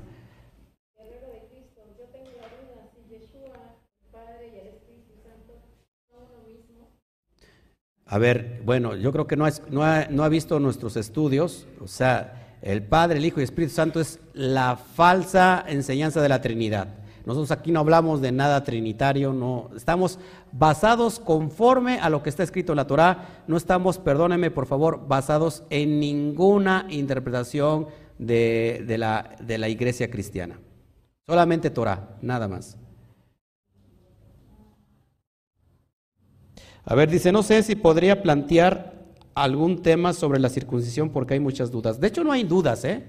A 8.04 8.18
ver, 8.18 8.60
bueno, 8.66 8.96
yo 8.96 9.12
creo 9.12 9.26
que 9.26 9.36
no, 9.36 9.46
no, 9.70 9.82
ha, 9.82 10.08
no 10.10 10.24
ha 10.24 10.28
visto 10.28 10.60
nuestros 10.60 10.98
estudios, 10.98 11.66
o 11.80 11.88
sea, 11.88 12.41
el 12.62 12.82
Padre, 12.84 13.18
el 13.18 13.26
Hijo 13.26 13.40
y 13.40 13.42
el 13.42 13.44
Espíritu 13.44 13.74
Santo 13.74 14.00
es 14.00 14.20
la 14.32 14.76
falsa 14.76 15.64
enseñanza 15.66 16.22
de 16.22 16.28
la 16.28 16.40
Trinidad. 16.40 16.88
Nosotros 17.26 17.50
aquí 17.52 17.70
no 17.70 17.80
hablamos 17.80 18.20
de 18.20 18.32
nada 18.32 18.64
trinitario, 18.64 19.32
no 19.32 19.70
estamos 19.76 20.18
basados 20.50 21.20
conforme 21.20 22.00
a 22.00 22.10
lo 22.10 22.22
que 22.22 22.28
está 22.30 22.42
escrito 22.42 22.72
en 22.72 22.76
la 22.76 22.86
Torá, 22.86 23.44
no 23.46 23.56
estamos, 23.56 23.98
perdónenme 23.98 24.50
por 24.50 24.66
favor, 24.66 25.06
basados 25.06 25.62
en 25.70 26.00
ninguna 26.00 26.86
interpretación 26.88 27.86
de, 28.18 28.84
la, 28.98 29.36
de 29.40 29.58
la 29.58 29.68
iglesia 29.68 30.10
cristiana. 30.10 30.58
Solamente 31.26 31.70
Torah, 31.70 32.16
nada 32.22 32.48
más. 32.48 32.76
A 36.84 36.96
ver, 36.96 37.08
dice, 37.08 37.30
no 37.30 37.44
sé 37.44 37.62
si 37.62 37.76
podría 37.76 38.22
plantear 38.22 38.91
algún 39.34 39.82
tema 39.82 40.12
sobre 40.12 40.38
la 40.38 40.48
circuncisión 40.48 41.10
porque 41.10 41.34
hay 41.34 41.40
muchas 41.40 41.70
dudas. 41.70 42.00
De 42.00 42.08
hecho, 42.08 42.24
no 42.24 42.32
hay 42.32 42.44
dudas, 42.44 42.84
¿eh? 42.84 43.04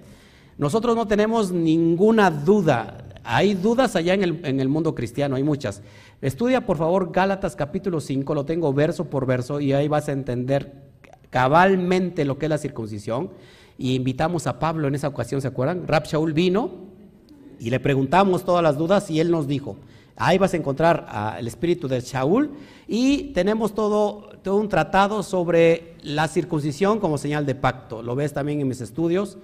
Nosotros 0.58 0.96
no 0.96 1.08
tenemos 1.08 1.52
ninguna 1.52 2.30
duda. 2.30 3.06
Hay 3.24 3.54
dudas 3.54 3.96
allá 3.96 4.14
en 4.14 4.24
el, 4.24 4.46
en 4.46 4.60
el, 4.60 4.70
mundo 4.70 4.94
cristiano, 4.94 5.36
hay 5.36 5.44
muchas. 5.44 5.82
Estudia, 6.22 6.66
por 6.66 6.78
favor, 6.78 7.12
Gálatas 7.12 7.56
capítulo 7.56 8.00
5, 8.00 8.36
lo 8.36 8.46
tengo 8.46 8.74
verso 8.74 9.06
por 9.06 9.26
verso 9.26 9.60
y 9.60 9.74
ahí 9.74 9.88
vas 9.88 10.10
a 10.10 10.12
entender 10.12 10.74
cabalmente 11.30 12.26
lo 12.26 12.38
que 12.38 12.46
es 12.46 12.50
la 12.50 12.58
circuncisión. 12.58 13.32
Y 13.78 13.96
invitamos 13.96 14.46
a 14.46 14.60
Pablo 14.60 14.88
en 14.88 14.96
esa 14.96 15.08
ocasión, 15.08 15.42
¿se 15.42 15.48
acuerdan? 15.48 15.88
Rab 15.88 16.06
Shaul 16.06 16.34
vino 16.34 16.72
y 17.60 17.70
le 17.70 17.80
preguntamos 17.80 18.46
todas 18.46 18.62
las 18.62 18.78
dudas 18.78 19.10
y 19.10 19.20
él 19.20 19.32
nos 19.32 19.48
dijo, 19.48 19.78
Ahí 20.16 20.38
vas 20.38 20.54
a 20.54 20.58
encontrar 20.58 21.08
al 21.10 21.48
espíritu 21.48 21.88
de 21.88 22.00
Shaul 22.00 22.52
y 22.96 23.32
tenemos 23.34 23.74
todo, 23.74 24.30
todo 24.44 24.58
un 24.58 24.70
tratado 24.70 25.24
sobre 25.24 25.96
la 26.04 26.28
circuncisión 26.28 27.00
como 27.00 27.18
señal 27.18 27.44
de 27.44 27.56
pacto. 27.56 28.04
Lo 28.04 28.14
ves 28.14 28.34
también 28.34 28.62
en 28.62 28.68
mis 28.68 28.82
estudios. 28.82 29.40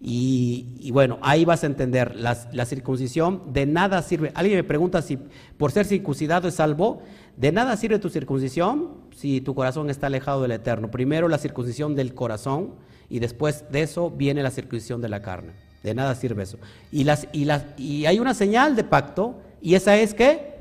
Y, 0.00 0.88
bueno, 0.92 1.18
ahí 1.20 1.44
vas 1.44 1.64
a 1.64 1.66
entender, 1.66 2.14
la, 2.14 2.64
circuncisión 2.64 3.52
de 3.52 3.66
nada 3.66 4.02
sirve. 4.02 4.30
Alguien 4.36 4.56
me 4.56 4.62
pregunta 4.62 5.02
si 5.02 5.18
por 5.56 5.72
ser 5.72 5.84
circuncidado 5.84 6.46
es 6.46 6.54
salvo. 6.54 7.02
De 7.36 7.50
nada 7.50 7.76
sirve 7.76 7.98
tu 7.98 8.08
circuncisión 8.08 8.90
si 9.16 9.40
tu 9.40 9.52
corazón 9.56 9.90
está 9.90 10.06
alejado 10.06 10.40
del 10.42 10.52
Eterno. 10.52 10.88
Primero 10.88 11.26
la 11.26 11.38
circuncisión 11.38 11.96
del 11.96 12.14
corazón 12.14 12.76
y 13.10 13.18
después 13.18 13.64
de 13.72 13.82
eso 13.82 14.12
viene 14.12 14.44
la 14.44 14.52
circuncisión 14.52 15.00
de 15.00 15.08
la 15.08 15.22
carne. 15.22 15.54
De 15.82 15.92
nada 15.92 16.14
sirve 16.14 16.44
eso. 16.44 16.58
Y, 16.92 17.02
las, 17.02 17.26
y, 17.32 17.46
las, 17.46 17.64
y 17.76 18.06
hay 18.06 18.20
una 18.20 18.32
señal 18.32 18.76
de 18.76 18.84
pacto 18.84 19.40
¿Y 19.62 19.76
esa 19.76 19.96
es 19.96 20.12
qué? 20.12 20.51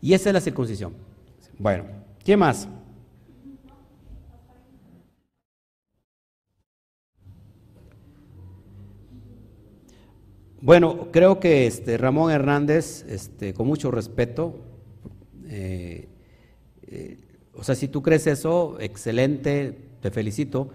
Y 0.00 0.14
esa 0.14 0.30
es 0.30 0.34
la 0.34 0.40
circuncisión. 0.40 0.94
Bueno, 1.58 1.84
¿qué 2.24 2.36
más? 2.36 2.68
Bueno, 10.62 11.08
creo 11.10 11.40
que 11.40 11.66
este 11.66 11.96
Ramón 11.96 12.30
Hernández, 12.30 13.04
este, 13.08 13.54
con 13.54 13.66
mucho 13.66 13.90
respeto, 13.90 14.56
eh, 15.46 16.08
eh, 16.82 17.18
o 17.54 17.64
sea, 17.64 17.74
si 17.74 17.88
tú 17.88 18.02
crees 18.02 18.26
eso, 18.26 18.76
excelente, 18.78 19.76
te 20.00 20.10
felicito 20.10 20.70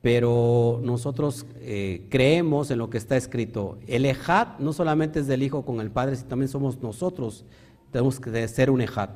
pero 0.00 0.80
nosotros 0.82 1.46
eh, 1.56 2.06
creemos 2.08 2.70
en 2.70 2.78
lo 2.78 2.88
que 2.88 2.98
está 2.98 3.16
escrito. 3.16 3.78
El 3.86 4.04
ejat 4.04 4.60
no 4.60 4.72
solamente 4.72 5.20
es 5.20 5.26
del 5.26 5.42
Hijo 5.42 5.64
con 5.64 5.80
el 5.80 5.90
Padre, 5.90 6.16
sino 6.16 6.28
también 6.28 6.48
somos 6.48 6.80
nosotros, 6.80 7.44
tenemos 7.90 8.20
que 8.20 8.48
ser 8.48 8.70
un 8.70 8.80
ejat. 8.80 9.10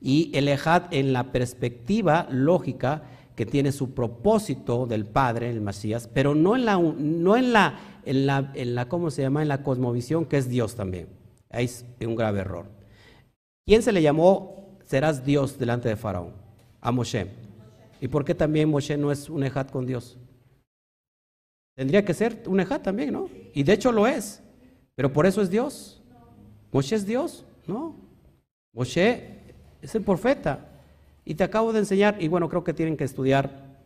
Y 0.00 0.30
el 0.34 0.48
ejat 0.48 0.92
en 0.92 1.12
la 1.12 1.32
perspectiva 1.32 2.26
lógica 2.30 3.02
que 3.34 3.46
tiene 3.46 3.70
su 3.70 3.92
propósito 3.94 4.86
del 4.86 5.04
Padre, 5.04 5.50
el 5.50 5.60
Mesías, 5.60 6.08
pero 6.12 6.34
no 6.34 6.56
en 6.56 6.64
la, 6.64 6.78
no 6.78 7.36
en 7.36 7.52
la, 7.52 7.78
en 8.04 8.26
la, 8.26 8.50
en 8.54 8.74
la, 8.74 8.88
¿cómo 8.88 9.10
se 9.10 9.22
llama? 9.22 9.42
En 9.42 9.48
la 9.48 9.62
cosmovisión 9.62 10.24
que 10.24 10.38
es 10.38 10.48
Dios 10.48 10.74
también. 10.74 11.08
Ahí 11.50 11.66
es 11.66 11.84
un 12.00 12.16
grave 12.16 12.40
error. 12.40 12.66
¿Quién 13.66 13.82
se 13.82 13.92
le 13.92 14.00
llamó 14.00 14.78
serás 14.86 15.24
Dios 15.24 15.58
delante 15.58 15.88
de 15.88 15.96
Faraón? 15.96 16.32
A 16.80 16.92
Moshe. 16.92 17.26
¿Y 18.00 18.08
por 18.08 18.24
qué 18.24 18.34
también 18.34 18.70
Moshe 18.70 18.96
no 18.96 19.12
es 19.12 19.28
un 19.28 19.42
ejat 19.42 19.70
con 19.70 19.86
Dios? 19.86 20.18
Tendría 21.74 22.04
que 22.04 22.14
ser 22.14 22.42
un 22.46 22.60
ejat 22.60 22.82
también, 22.82 23.12
¿no? 23.12 23.28
Y 23.52 23.62
de 23.62 23.72
hecho 23.74 23.92
lo 23.92 24.06
es. 24.06 24.42
Pero 24.94 25.12
por 25.12 25.26
eso 25.26 25.42
es 25.42 25.50
Dios. 25.50 26.00
Moshe 26.72 26.96
es 26.96 27.04
Dios, 27.04 27.44
¿no? 27.66 28.05
Moshe 28.76 29.38
es 29.80 29.94
el 29.94 30.02
profeta. 30.02 30.68
Y 31.24 31.34
te 31.34 31.42
acabo 31.42 31.72
de 31.72 31.80
enseñar, 31.80 32.18
y 32.20 32.28
bueno, 32.28 32.48
creo 32.48 32.62
que 32.62 32.74
tienen 32.74 32.96
que 32.96 33.04
estudiar 33.04 33.80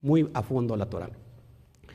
muy 0.00 0.28
a 0.34 0.42
fondo 0.42 0.76
la 0.76 0.86
Torah. 0.86 1.10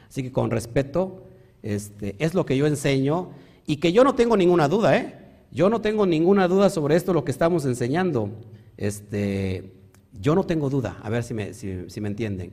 Así 0.07 0.23
que 0.23 0.31
con 0.31 0.51
respeto, 0.51 1.23
este, 1.61 2.15
es 2.19 2.33
lo 2.33 2.45
que 2.45 2.55
yo 2.55 2.67
enseño 2.67 3.31
y 3.65 3.77
que 3.77 3.91
yo 3.91 4.03
no 4.03 4.15
tengo 4.15 4.37
ninguna 4.37 4.69
duda, 4.69 4.95
¿eh? 4.95 5.15
Yo 5.51 5.69
no 5.69 5.81
tengo 5.81 6.05
ninguna 6.05 6.47
duda 6.47 6.69
sobre 6.69 6.95
esto, 6.95 7.11
lo 7.11 7.25
que 7.25 7.31
estamos 7.31 7.65
enseñando. 7.65 8.29
Este, 8.77 9.73
yo 10.13 10.35
no 10.35 10.45
tengo 10.45 10.69
duda, 10.69 10.99
a 11.01 11.09
ver 11.09 11.23
si 11.23 11.33
me, 11.33 11.53
si 11.53 12.01
me 12.01 12.07
entienden 12.07 12.51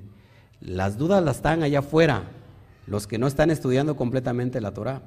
Las 0.60 0.98
dudas 0.98 1.22
las 1.22 1.36
están 1.36 1.62
allá 1.62 1.80
afuera, 1.80 2.30
los 2.86 3.06
que 3.06 3.18
no 3.18 3.26
están 3.26 3.50
estudiando 3.50 3.96
completamente 3.96 4.60
la 4.60 4.72
Torah, 4.72 5.02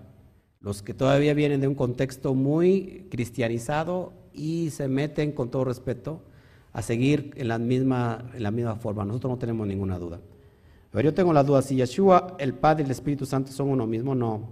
los 0.59 0.81
que 0.81 0.93
todavía 0.93 1.33
vienen 1.33 1.61
de 1.61 1.67
un 1.67 1.75
contexto 1.75 2.33
muy 2.35 3.07
cristianizado 3.09 4.13
y 4.35 4.69
se 4.69 4.87
meten 4.87 5.31
con 5.31 5.49
todo 5.49 5.65
respeto 5.65 6.21
a 6.73 6.81
seguir 6.81 7.31
en 7.37 7.47
la 7.47 7.57
misma, 7.57 8.31
en 8.33 8.43
la 8.43 8.51
misma 8.51 8.75
forma. 8.75 9.05
Nosotros 9.05 9.31
no 9.31 9.37
tenemos 9.37 9.65
ninguna 9.65 9.97
duda. 9.97 10.19
Pero 10.91 11.09
yo 11.09 11.13
tengo 11.13 11.33
la 11.33 11.43
duda, 11.43 11.61
si 11.61 11.75
Yeshua, 11.75 12.35
el 12.39 12.53
Padre 12.53 12.83
y 12.83 12.85
el 12.85 12.91
Espíritu 12.91 13.25
Santo 13.25 13.51
son 13.51 13.69
uno 13.69 13.85
mismo, 13.85 14.15
no. 14.15 14.47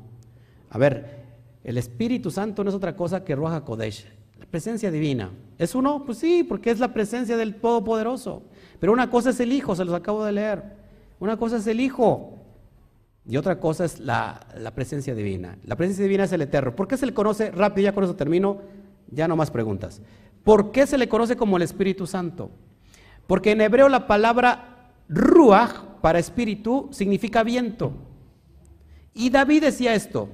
A 0.70 0.78
ver, 0.78 1.24
el 1.64 1.78
Espíritu 1.78 2.32
Santo 2.32 2.64
no 2.64 2.70
es 2.70 2.76
otra 2.76 2.96
cosa 2.96 3.24
que 3.24 3.36
Ruach 3.36 3.64
Kodesh, 3.64 4.06
la 4.40 4.46
presencia 4.46 4.92
divina. 4.92 5.32
¿Es 5.58 5.76
uno? 5.76 6.04
Pues 6.06 6.18
sí, 6.18 6.44
porque 6.44 6.72
es 6.72 6.80
la 6.80 6.94
presencia 6.94 7.38
del 7.38 7.56
Todopoderoso. 7.56 8.44
Pero 8.80 8.92
una 8.92 9.10
cosa 9.10 9.30
es 9.30 9.40
el 9.40 9.54
Hijo, 9.54 9.76
se 9.76 9.86
los 9.86 9.94
acabo 9.94 10.26
de 10.26 10.34
leer. 10.34 10.64
Una 11.20 11.38
cosa 11.38 11.58
es 11.58 11.68
el 11.68 11.80
Hijo 11.80 12.40
y 13.26 13.38
otra 13.38 13.60
cosa 13.60 13.86
es 13.86 14.00
la, 14.00 14.46
la 14.58 14.72
presencia 14.72 15.16
divina. 15.16 15.58
La 15.66 15.78
presencia 15.78 16.04
divina 16.04 16.26
es 16.26 16.32
el 16.34 16.42
Eterno. 16.42 16.76
¿Por 16.76 16.88
qué 16.88 16.98
se 16.98 17.06
le 17.06 17.14
conoce, 17.14 17.52
rápido, 17.52 17.86
ya 17.86 17.94
con 17.94 18.04
eso 18.04 18.16
termino, 18.16 18.60
ya 19.10 19.28
no 19.28 19.36
más 19.36 19.52
preguntas. 19.52 20.02
¿Por 20.44 20.72
qué 20.72 20.86
se 20.88 20.98
le 20.98 21.08
conoce 21.08 21.36
como 21.36 21.58
el 21.58 21.64
Espíritu 21.64 22.06
Santo? 22.08 22.52
Porque 23.28 23.52
en 23.52 23.62
hebreo 23.62 23.90
la 23.90 24.08
palabra 24.08 24.92
ruach 25.08 25.86
para 26.02 26.20
espíritu 26.20 26.90
significa 26.92 27.44
viento. 27.44 27.94
Y 29.14 29.30
David 29.30 29.64
decía 29.64 29.94
esto 29.94 30.28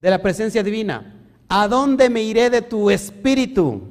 de 0.00 0.10
la 0.10 0.22
presencia 0.22 0.62
divina. 0.62 1.16
¿A 1.48 1.66
dónde 1.66 2.10
me 2.10 2.22
iré 2.22 2.50
de 2.50 2.62
tu 2.62 2.90
espíritu? 2.90 3.82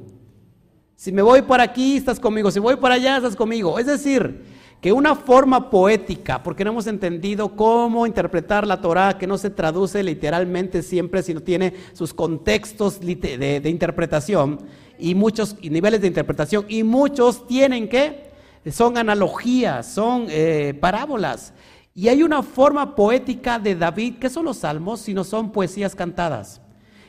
Si 0.95 1.11
me 1.11 1.22
voy 1.22 1.41
por 1.41 1.59
aquí, 1.59 1.97
estás 1.97 2.19
conmigo. 2.19 2.51
Si 2.51 2.59
voy 2.59 2.76
por 2.77 2.91
allá, 2.91 3.18
estás 3.18 3.35
conmigo. 3.35 3.80
Es 3.80 3.88
decir, 3.88 4.45
que 4.81 4.91
una 4.91 5.15
forma 5.15 5.69
poética, 5.69 6.43
porque 6.43 6.63
no 6.63 6.71
hemos 6.71 6.87
entendido 6.87 7.55
cómo 7.55 8.05
interpretar 8.05 8.67
la 8.67 8.79
Torah, 8.79 9.17
que 9.17 9.25
no 9.25 9.37
se 9.37 9.49
traduce 9.49 10.03
literalmente 10.03 10.83
siempre, 10.83 11.23
sino 11.23 11.41
tiene 11.41 11.73
sus 11.93 12.13
contextos 12.13 12.99
de, 12.99 13.61
interpretación 13.65 14.59
y 14.99 15.15
muchos 15.15 15.55
niveles 15.61 16.01
de 16.01 16.07
interpretación, 16.07 16.65
y 16.67 16.83
muchos 16.83 17.47
tienen 17.47 17.89
que, 17.89 18.27
son 18.71 18.97
analogías, 18.97 19.87
son 19.87 20.27
eh, 20.29 20.77
parábolas. 20.79 21.53
Y 21.95 22.09
hay 22.09 22.21
una 22.21 22.43
forma 22.43 22.95
poética 22.95 23.57
de 23.57 23.73
David, 23.73 24.17
que 24.19 24.29
son 24.29 24.45
los 24.45 24.57
salmos, 24.57 24.99
sino 24.99 25.23
son 25.23 25.51
poesías 25.51 25.95
cantadas. 25.95 26.61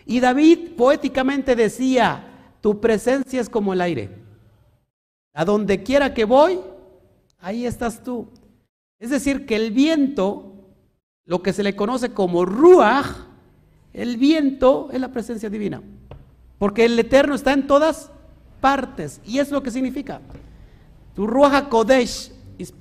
Y 0.06 0.20
David 0.20 0.70
poéticamente 0.76 1.54
decía, 1.54 2.24
tu 2.62 2.80
presencia 2.80 3.42
es 3.42 3.50
como 3.50 3.74
el 3.74 3.82
aire. 3.82 4.08
A 5.34 5.44
donde 5.44 5.82
quiera 5.82 6.14
que 6.14 6.24
voy, 6.24 6.58
ahí 7.38 7.66
estás 7.66 8.02
tú. 8.02 8.28
Es 8.98 9.10
decir, 9.10 9.46
que 9.46 9.56
el 9.56 9.70
viento, 9.70 10.52
lo 11.24 11.42
que 11.42 11.52
se 11.52 11.62
le 11.62 11.76
conoce 11.76 12.10
como 12.10 12.44
ruach, 12.44 13.06
el 13.92 14.16
viento 14.16 14.88
es 14.92 15.00
la 15.00 15.12
presencia 15.12 15.48
divina. 15.48 15.82
Porque 16.58 16.84
el 16.84 16.98
Eterno 16.98 17.34
está 17.34 17.52
en 17.52 17.66
todas 17.66 18.10
partes. 18.60 19.20
Y 19.24 19.38
es 19.38 19.50
lo 19.50 19.62
que 19.62 19.70
significa. 19.70 20.20
Tu 21.14 21.26
ruach 21.26 21.68
kodesh, 21.68 22.32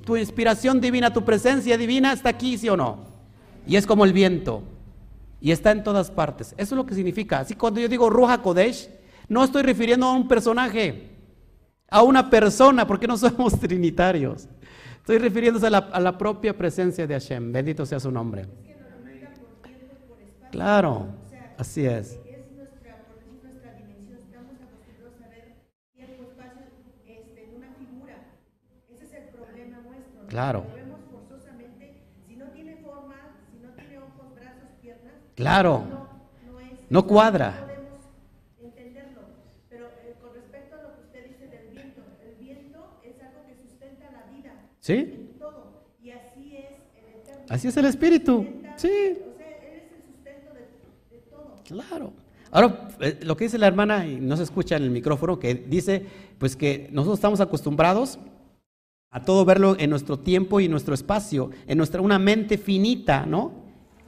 tu 0.04 0.18
inspiración 0.18 0.82
divina, 0.82 1.14
tu 1.14 1.24
presencia 1.24 1.78
divina 1.78 2.14
está 2.14 2.30
aquí, 2.30 2.58
sí 2.58 2.68
o 2.70 2.78
no. 2.78 3.06
Y 3.68 3.76
es 3.76 3.86
como 3.86 4.06
el 4.06 4.14
viento. 4.14 4.64
Y 5.40 5.52
está 5.52 5.72
en 5.72 5.84
todas 5.84 6.10
partes. 6.10 6.54
Eso 6.58 6.76
es 6.76 6.78
lo 6.78 6.86
que 6.86 6.96
significa. 6.96 7.40
Así 7.40 7.54
cuando 7.54 7.80
yo 7.80 7.88
digo 7.88 8.10
ruach 8.10 8.42
kodesh, 8.42 8.90
no 9.30 9.44
estoy 9.44 9.62
refiriendo 9.62 10.08
a 10.08 10.14
un 10.14 10.28
personaje 10.28 11.17
a 11.90 12.04
una 12.04 12.30
persona, 12.30 12.86
porque 12.86 13.08
no 13.08 13.18
somos 13.18 13.60
trinitarios. 13.60 14.48
Estoy 14.98 15.20
refiriéndose 15.20 15.68
a 15.68 16.00
la, 16.00 16.18
propia 16.18 16.58
presencia 16.58 17.08
de 17.08 17.14
Hashem. 17.14 17.52
Bendito 17.54 17.86
sea 17.86 18.00
su 18.00 18.12
nombre. 18.12 18.46
Claro, 20.52 21.08
así 21.58 21.86
es. 21.86 22.20
Claro. 30.28 30.66
Claro. 35.36 35.84
No 36.90 37.06
cuadra. 37.06 37.67
Sí. 44.88 45.28
Él 47.58 47.60
es 47.66 47.76
el 47.76 47.86
de, 51.10 51.18
todo. 51.30 51.56
Claro. 51.66 52.14
Ahora, 52.52 52.88
eh, 53.02 53.20
lo 53.22 53.36
que 53.36 53.44
dice 53.44 53.58
la 53.58 53.68
hermana, 53.68 54.08
y 54.08 54.22
no 54.22 54.38
se 54.38 54.44
escucha 54.44 54.78
en 54.78 54.84
el 54.84 54.90
micrófono, 54.92 55.40
que 55.40 55.56
dice, 55.56 56.06
pues 56.38 56.56
que 56.56 56.88
nosotros 56.94 57.18
estamos 57.18 57.42
acostumbrados 57.42 58.18
a 59.12 59.26
todo 59.26 59.44
verlo 59.44 59.76
en 59.78 59.90
nuestro 59.90 60.20
tiempo 60.20 60.62
y 60.62 60.70
nuestro 60.70 60.94
espacio, 60.94 61.52
en 61.68 61.78
nuestra 61.78 62.00
una 62.00 62.18
mente 62.18 62.58
finita, 62.58 63.26
¿no? 63.26 63.52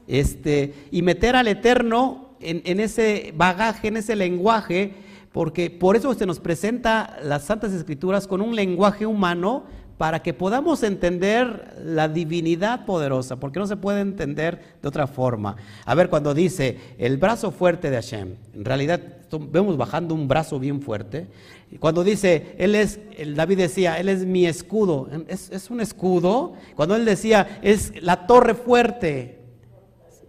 Este, 0.08 0.74
y 0.92 1.02
meter 1.02 1.36
al 1.36 1.50
Eterno 1.50 2.36
en, 2.40 2.62
en 2.64 2.80
ese 2.80 3.34
bagaje, 3.36 3.90
en 3.90 3.98
ese 3.98 4.16
lenguaje, 4.16 4.94
porque 5.34 5.70
por 5.70 5.98
eso 5.98 6.14
se 6.14 6.26
nos 6.26 6.40
presenta 6.40 7.18
las 7.22 7.44
Santas 7.44 7.74
Escrituras 7.74 8.28
con 8.28 8.40
un 8.40 8.56
lenguaje 8.56 9.06
humano 9.06 9.66
para 10.00 10.22
que 10.22 10.34
podamos 10.34 10.82
entender 10.84 11.76
la 11.84 12.08
divinidad 12.08 12.86
poderosa, 12.86 13.36
porque 13.36 13.60
no 13.60 13.68
se 13.68 13.76
puede 13.76 14.00
entender 14.00 14.78
de 14.82 14.88
otra 14.88 15.08
forma. 15.08 15.58
A 15.84 15.94
ver, 15.94 16.10
cuando 16.10 16.34
dice 16.34 16.78
el 16.98 17.18
brazo 17.18 17.52
fuerte 17.52 17.90
de 17.90 17.98
Hashem, 17.98 18.36
en 18.54 18.64
realidad 18.64 19.02
vemos 19.52 19.76
bajando 19.76 20.16
un 20.16 20.30
brazo 20.30 20.58
bien 20.58 20.82
fuerte. 20.82 21.28
Cuando 21.82 22.06
dice, 22.06 22.56
él 22.58 22.76
es, 22.76 23.02
el 23.18 23.36
David 23.36 23.58
decía, 23.58 24.00
él 24.00 24.08
es 24.08 24.26
mi 24.26 24.46
escudo, 24.46 25.10
es, 25.28 25.50
es 25.50 25.70
un 25.70 25.82
escudo. 25.82 26.54
Cuando 26.78 26.96
él 26.96 27.04
decía, 27.04 27.60
es 27.62 27.92
la 28.02 28.26
torre 28.26 28.54
fuerte, 28.54 29.42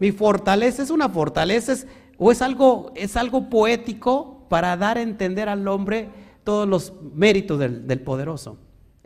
mi 0.00 0.10
fortaleza 0.10 0.82
es 0.82 0.90
una 0.90 1.08
fortaleza, 1.08 1.76
o 2.18 2.32
es 2.32 2.42
algo, 2.42 2.90
es 2.96 3.16
algo 3.16 3.48
poético 3.48 4.46
para 4.48 4.76
dar 4.76 4.98
a 4.98 5.02
entender 5.02 5.48
al 5.48 5.68
hombre 5.68 6.08
todos 6.42 6.66
los 6.66 6.92
méritos 7.14 7.60
del 7.60 8.00
poderoso. 8.00 8.58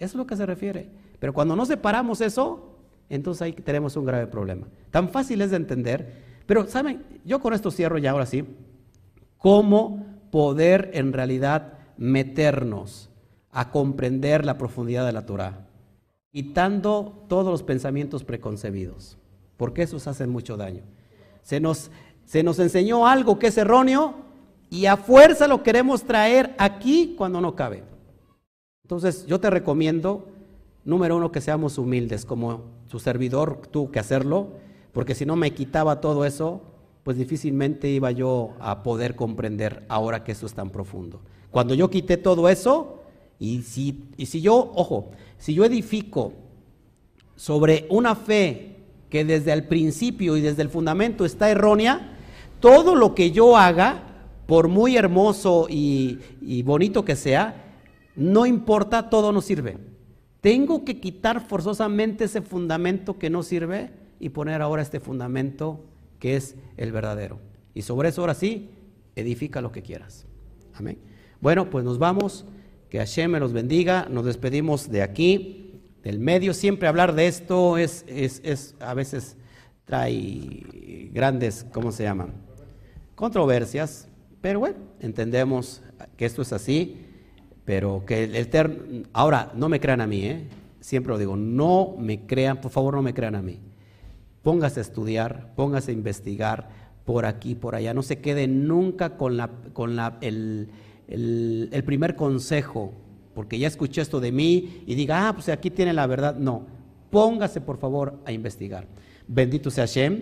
Eso 0.04 0.12
es 0.12 0.18
lo 0.18 0.26
que 0.26 0.36
se 0.36 0.46
refiere. 0.46 0.88
Pero 1.18 1.32
cuando 1.32 1.56
no 1.56 1.64
separamos 1.64 2.20
eso, 2.20 2.76
entonces 3.08 3.42
ahí 3.42 3.52
tenemos 3.52 3.96
un 3.96 4.04
grave 4.04 4.26
problema. 4.26 4.66
Tan 4.90 5.08
fácil 5.08 5.40
es 5.40 5.50
de 5.50 5.56
entender, 5.56 6.22
pero 6.46 6.66
saben, 6.66 7.02
yo 7.24 7.40
con 7.40 7.54
esto 7.54 7.70
cierro 7.70 7.98
ya 7.98 8.10
ahora 8.10 8.26
sí, 8.26 8.44
cómo 9.38 10.06
poder 10.30 10.90
en 10.94 11.12
realidad 11.12 11.78
meternos 11.96 13.10
a 13.50 13.70
comprender 13.70 14.44
la 14.44 14.58
profundidad 14.58 15.06
de 15.06 15.12
la 15.12 15.26
Torah, 15.26 15.66
quitando 16.30 17.24
todos 17.28 17.46
los 17.46 17.62
pensamientos 17.62 18.24
preconcebidos, 18.24 19.16
porque 19.56 19.82
esos 19.82 20.06
hacen 20.06 20.28
mucho 20.28 20.56
daño. 20.56 20.82
Se 21.42 21.60
nos, 21.60 21.90
se 22.24 22.42
nos 22.42 22.58
enseñó 22.58 23.06
algo 23.06 23.38
que 23.38 23.46
es 23.46 23.56
erróneo 23.56 24.14
y 24.70 24.86
a 24.86 24.96
fuerza 24.96 25.46
lo 25.46 25.62
queremos 25.62 26.02
traer 26.02 26.54
aquí 26.58 27.14
cuando 27.16 27.40
no 27.40 27.54
cabe. 27.54 27.93
Entonces 28.94 29.26
yo 29.26 29.40
te 29.40 29.50
recomiendo, 29.50 30.28
número 30.84 31.16
uno, 31.16 31.32
que 31.32 31.40
seamos 31.40 31.78
humildes, 31.78 32.24
como 32.24 32.60
su 32.86 33.00
servidor 33.00 33.62
tuvo 33.72 33.90
que 33.90 33.98
hacerlo, 33.98 34.50
porque 34.92 35.16
si 35.16 35.26
no 35.26 35.34
me 35.34 35.52
quitaba 35.52 36.00
todo 36.00 36.24
eso, 36.24 36.62
pues 37.02 37.16
difícilmente 37.16 37.88
iba 37.88 38.12
yo 38.12 38.52
a 38.60 38.84
poder 38.84 39.16
comprender 39.16 39.84
ahora 39.88 40.22
que 40.22 40.30
eso 40.30 40.46
es 40.46 40.54
tan 40.54 40.70
profundo. 40.70 41.20
Cuando 41.50 41.74
yo 41.74 41.90
quité 41.90 42.16
todo 42.16 42.48
eso, 42.48 43.00
y 43.40 43.62
si, 43.62 44.04
y 44.16 44.26
si 44.26 44.40
yo, 44.40 44.70
ojo, 44.76 45.10
si 45.38 45.54
yo 45.54 45.64
edifico 45.64 46.32
sobre 47.34 47.88
una 47.90 48.14
fe 48.14 48.76
que 49.10 49.24
desde 49.24 49.52
el 49.52 49.64
principio 49.64 50.36
y 50.36 50.40
desde 50.40 50.62
el 50.62 50.68
fundamento 50.68 51.24
está 51.24 51.50
errónea, 51.50 52.16
todo 52.60 52.94
lo 52.94 53.12
que 53.16 53.32
yo 53.32 53.56
haga, 53.56 54.04
por 54.46 54.68
muy 54.68 54.96
hermoso 54.96 55.66
y 55.68 56.62
bonito 56.62 57.04
que 57.04 57.16
sea, 57.16 57.63
no 58.16 58.46
importa, 58.46 59.10
todo 59.10 59.32
no 59.32 59.40
sirve. 59.40 59.78
Tengo 60.40 60.84
que 60.84 61.00
quitar 61.00 61.46
forzosamente 61.46 62.24
ese 62.24 62.42
fundamento 62.42 63.18
que 63.18 63.30
no 63.30 63.42
sirve 63.42 63.90
y 64.20 64.28
poner 64.28 64.62
ahora 64.62 64.82
este 64.82 65.00
fundamento 65.00 65.84
que 66.18 66.36
es 66.36 66.56
el 66.76 66.92
verdadero. 66.92 67.40
Y 67.74 67.82
sobre 67.82 68.10
eso 68.10 68.20
ahora 68.20 68.34
sí, 68.34 68.70
edifica 69.16 69.60
lo 69.60 69.72
que 69.72 69.82
quieras. 69.82 70.26
Amén. 70.74 70.98
Bueno, 71.40 71.70
pues 71.70 71.84
nos 71.84 71.98
vamos. 71.98 72.44
Que 72.88 72.98
Hashem 72.98 73.32
me 73.32 73.40
los 73.40 73.52
bendiga. 73.52 74.06
Nos 74.10 74.24
despedimos 74.24 74.90
de 74.90 75.02
aquí, 75.02 75.80
del 76.02 76.20
medio. 76.20 76.54
Siempre 76.54 76.88
hablar 76.88 77.14
de 77.14 77.26
esto 77.26 77.78
es, 77.78 78.04
es, 78.06 78.40
es 78.44 78.76
a 78.80 78.94
veces 78.94 79.36
trae 79.84 81.10
grandes, 81.12 81.66
¿cómo 81.72 81.90
se 81.90 82.04
llaman? 82.04 82.32
Controversias. 83.14 84.08
Pero 84.40 84.60
bueno, 84.60 84.76
entendemos 85.00 85.82
que 86.16 86.26
esto 86.26 86.42
es 86.42 86.52
así 86.52 87.04
pero 87.64 88.04
que 88.06 88.24
el 88.24 88.34
Eterno, 88.34 89.04
ahora, 89.12 89.52
no 89.54 89.68
me 89.68 89.80
crean 89.80 90.00
a 90.00 90.06
mí, 90.06 90.24
¿eh? 90.24 90.46
siempre 90.80 91.12
lo 91.12 91.18
digo, 91.18 91.34
no 91.34 91.96
me 91.98 92.26
crean, 92.26 92.60
por 92.60 92.70
favor 92.70 92.94
no 92.94 93.02
me 93.02 93.14
crean 93.14 93.34
a 93.34 93.42
mí. 93.42 93.58
Póngase 94.42 94.80
a 94.80 94.82
estudiar, 94.82 95.54
póngase 95.56 95.92
a 95.92 95.94
investigar 95.94 96.68
por 97.06 97.24
aquí, 97.24 97.54
por 97.54 97.74
allá. 97.74 97.94
No 97.94 98.02
se 98.02 98.18
quede 98.18 98.46
nunca 98.46 99.16
con, 99.16 99.38
la, 99.38 99.48
con 99.72 99.96
la, 99.96 100.18
el, 100.20 100.68
el, 101.08 101.84
primer 101.84 102.16
consejo, 102.16 102.92
porque 103.34 103.58
ya 103.58 103.66
escuché 103.66 104.02
esto 104.02 104.20
de 104.20 104.32
mí 104.32 104.82
y 104.86 104.94
diga, 104.94 105.28
ah, 105.28 105.32
pues 105.32 105.48
aquí 105.48 105.70
tiene 105.70 105.94
la 105.94 106.06
verdad. 106.06 106.36
No, 106.36 106.66
póngase 107.10 107.62
por 107.62 107.78
favor 107.78 108.18
a 108.26 108.32
investigar. 108.32 108.86
Bendito 109.26 109.70
sea 109.70 109.86
Hashem, 109.86 110.20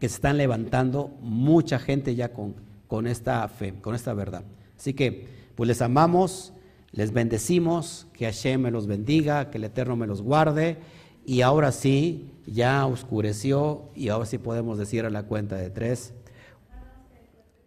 que 0.00 0.08
se 0.08 0.14
están 0.14 0.38
levantando 0.38 1.10
mucha 1.20 1.78
gente 1.78 2.14
ya 2.14 2.32
con, 2.32 2.54
con 2.86 3.06
esta 3.06 3.46
fe, 3.48 3.74
con 3.82 3.94
esta 3.94 4.14
verdad. 4.14 4.44
Así 4.78 4.94
que, 4.94 5.43
pues 5.54 5.68
les 5.68 5.82
amamos, 5.82 6.52
les 6.92 7.12
bendecimos, 7.12 8.06
que 8.12 8.24
Hashem 8.24 8.62
me 8.62 8.70
los 8.70 8.86
bendiga, 8.86 9.50
que 9.50 9.58
el 9.58 9.64
Eterno 9.64 9.96
me 9.96 10.06
los 10.06 10.22
guarde. 10.22 10.78
Y 11.24 11.40
ahora 11.40 11.72
sí, 11.72 12.30
ya 12.46 12.86
oscureció 12.86 13.88
y 13.94 14.08
ahora 14.08 14.26
sí 14.26 14.38
podemos 14.38 14.78
decir 14.78 15.04
a 15.04 15.10
la 15.10 15.24
cuenta 15.24 15.56
de 15.56 15.70
tres. 15.70 16.12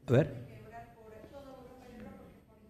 A 0.08 0.12
ver. 0.12 0.48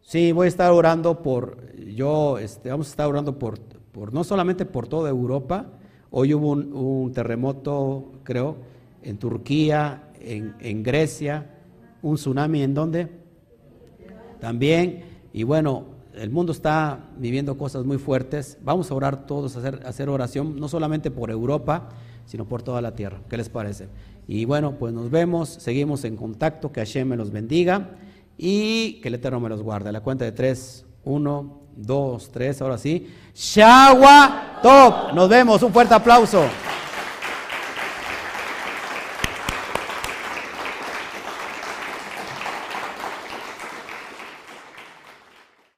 Sí, 0.01 0.31
voy 0.31 0.45
a 0.45 0.47
estar 0.47 0.71
orando 0.71 1.21
por, 1.21 1.75
yo, 1.75 2.37
este, 2.37 2.69
vamos 2.69 2.87
a 2.87 2.91
estar 2.91 3.07
orando 3.07 3.37
por, 3.37 3.59
por, 3.59 4.13
no 4.13 4.23
solamente 4.23 4.65
por 4.65 4.87
toda 4.87 5.09
Europa. 5.09 5.65
Hoy 6.11 6.33
hubo 6.33 6.51
un, 6.51 7.11
terremoto, 7.11 8.13
creo, 8.23 8.55
en 9.03 9.17
Turquía, 9.17 10.09
en, 10.21 10.55
en 10.61 10.81
Grecia, 10.81 11.57
un 12.01 12.15
tsunami 12.15 12.61
en 12.61 12.73
donde 12.73 13.09
también, 14.39 15.03
y 15.37 15.43
bueno, 15.43 15.83
el 16.15 16.31
mundo 16.31 16.51
está 16.51 17.11
viviendo 17.15 17.59
cosas 17.59 17.85
muy 17.85 17.99
fuertes. 17.99 18.57
Vamos 18.63 18.89
a 18.89 18.95
orar 18.95 19.27
todos, 19.27 19.55
a 19.55 19.69
hacer, 19.87 20.09
oración, 20.09 20.59
no 20.59 20.67
solamente 20.67 21.11
por 21.11 21.29
Europa, 21.29 21.89
sino 22.25 22.45
por 22.45 22.63
toda 22.63 22.81
la 22.81 22.95
tierra. 22.95 23.21
¿Qué 23.29 23.37
les 23.37 23.47
parece? 23.47 23.87
Y 24.27 24.45
bueno, 24.45 24.79
pues 24.79 24.95
nos 24.95 25.11
vemos, 25.11 25.47
seguimos 25.47 26.05
en 26.05 26.15
contacto, 26.15 26.71
que 26.71 26.79
Hashem 26.79 27.09
me 27.09 27.15
los 27.15 27.29
bendiga 27.29 27.91
y 28.35 28.93
que 28.93 29.09
el 29.09 29.13
Eterno 29.13 29.39
me 29.39 29.47
los 29.47 29.61
guarde. 29.61 29.91
La 29.91 30.01
cuenta 30.01 30.25
de 30.25 30.31
tres, 30.31 30.87
uno, 31.03 31.59
dos, 31.75 32.31
tres, 32.31 32.59
ahora 32.63 32.79
sí. 32.79 33.07
Shagua 33.35 34.59
Top. 34.63 35.13
Nos 35.13 35.29
vemos, 35.29 35.61
un 35.61 35.71
fuerte 35.71 35.93
aplauso. 35.93 36.45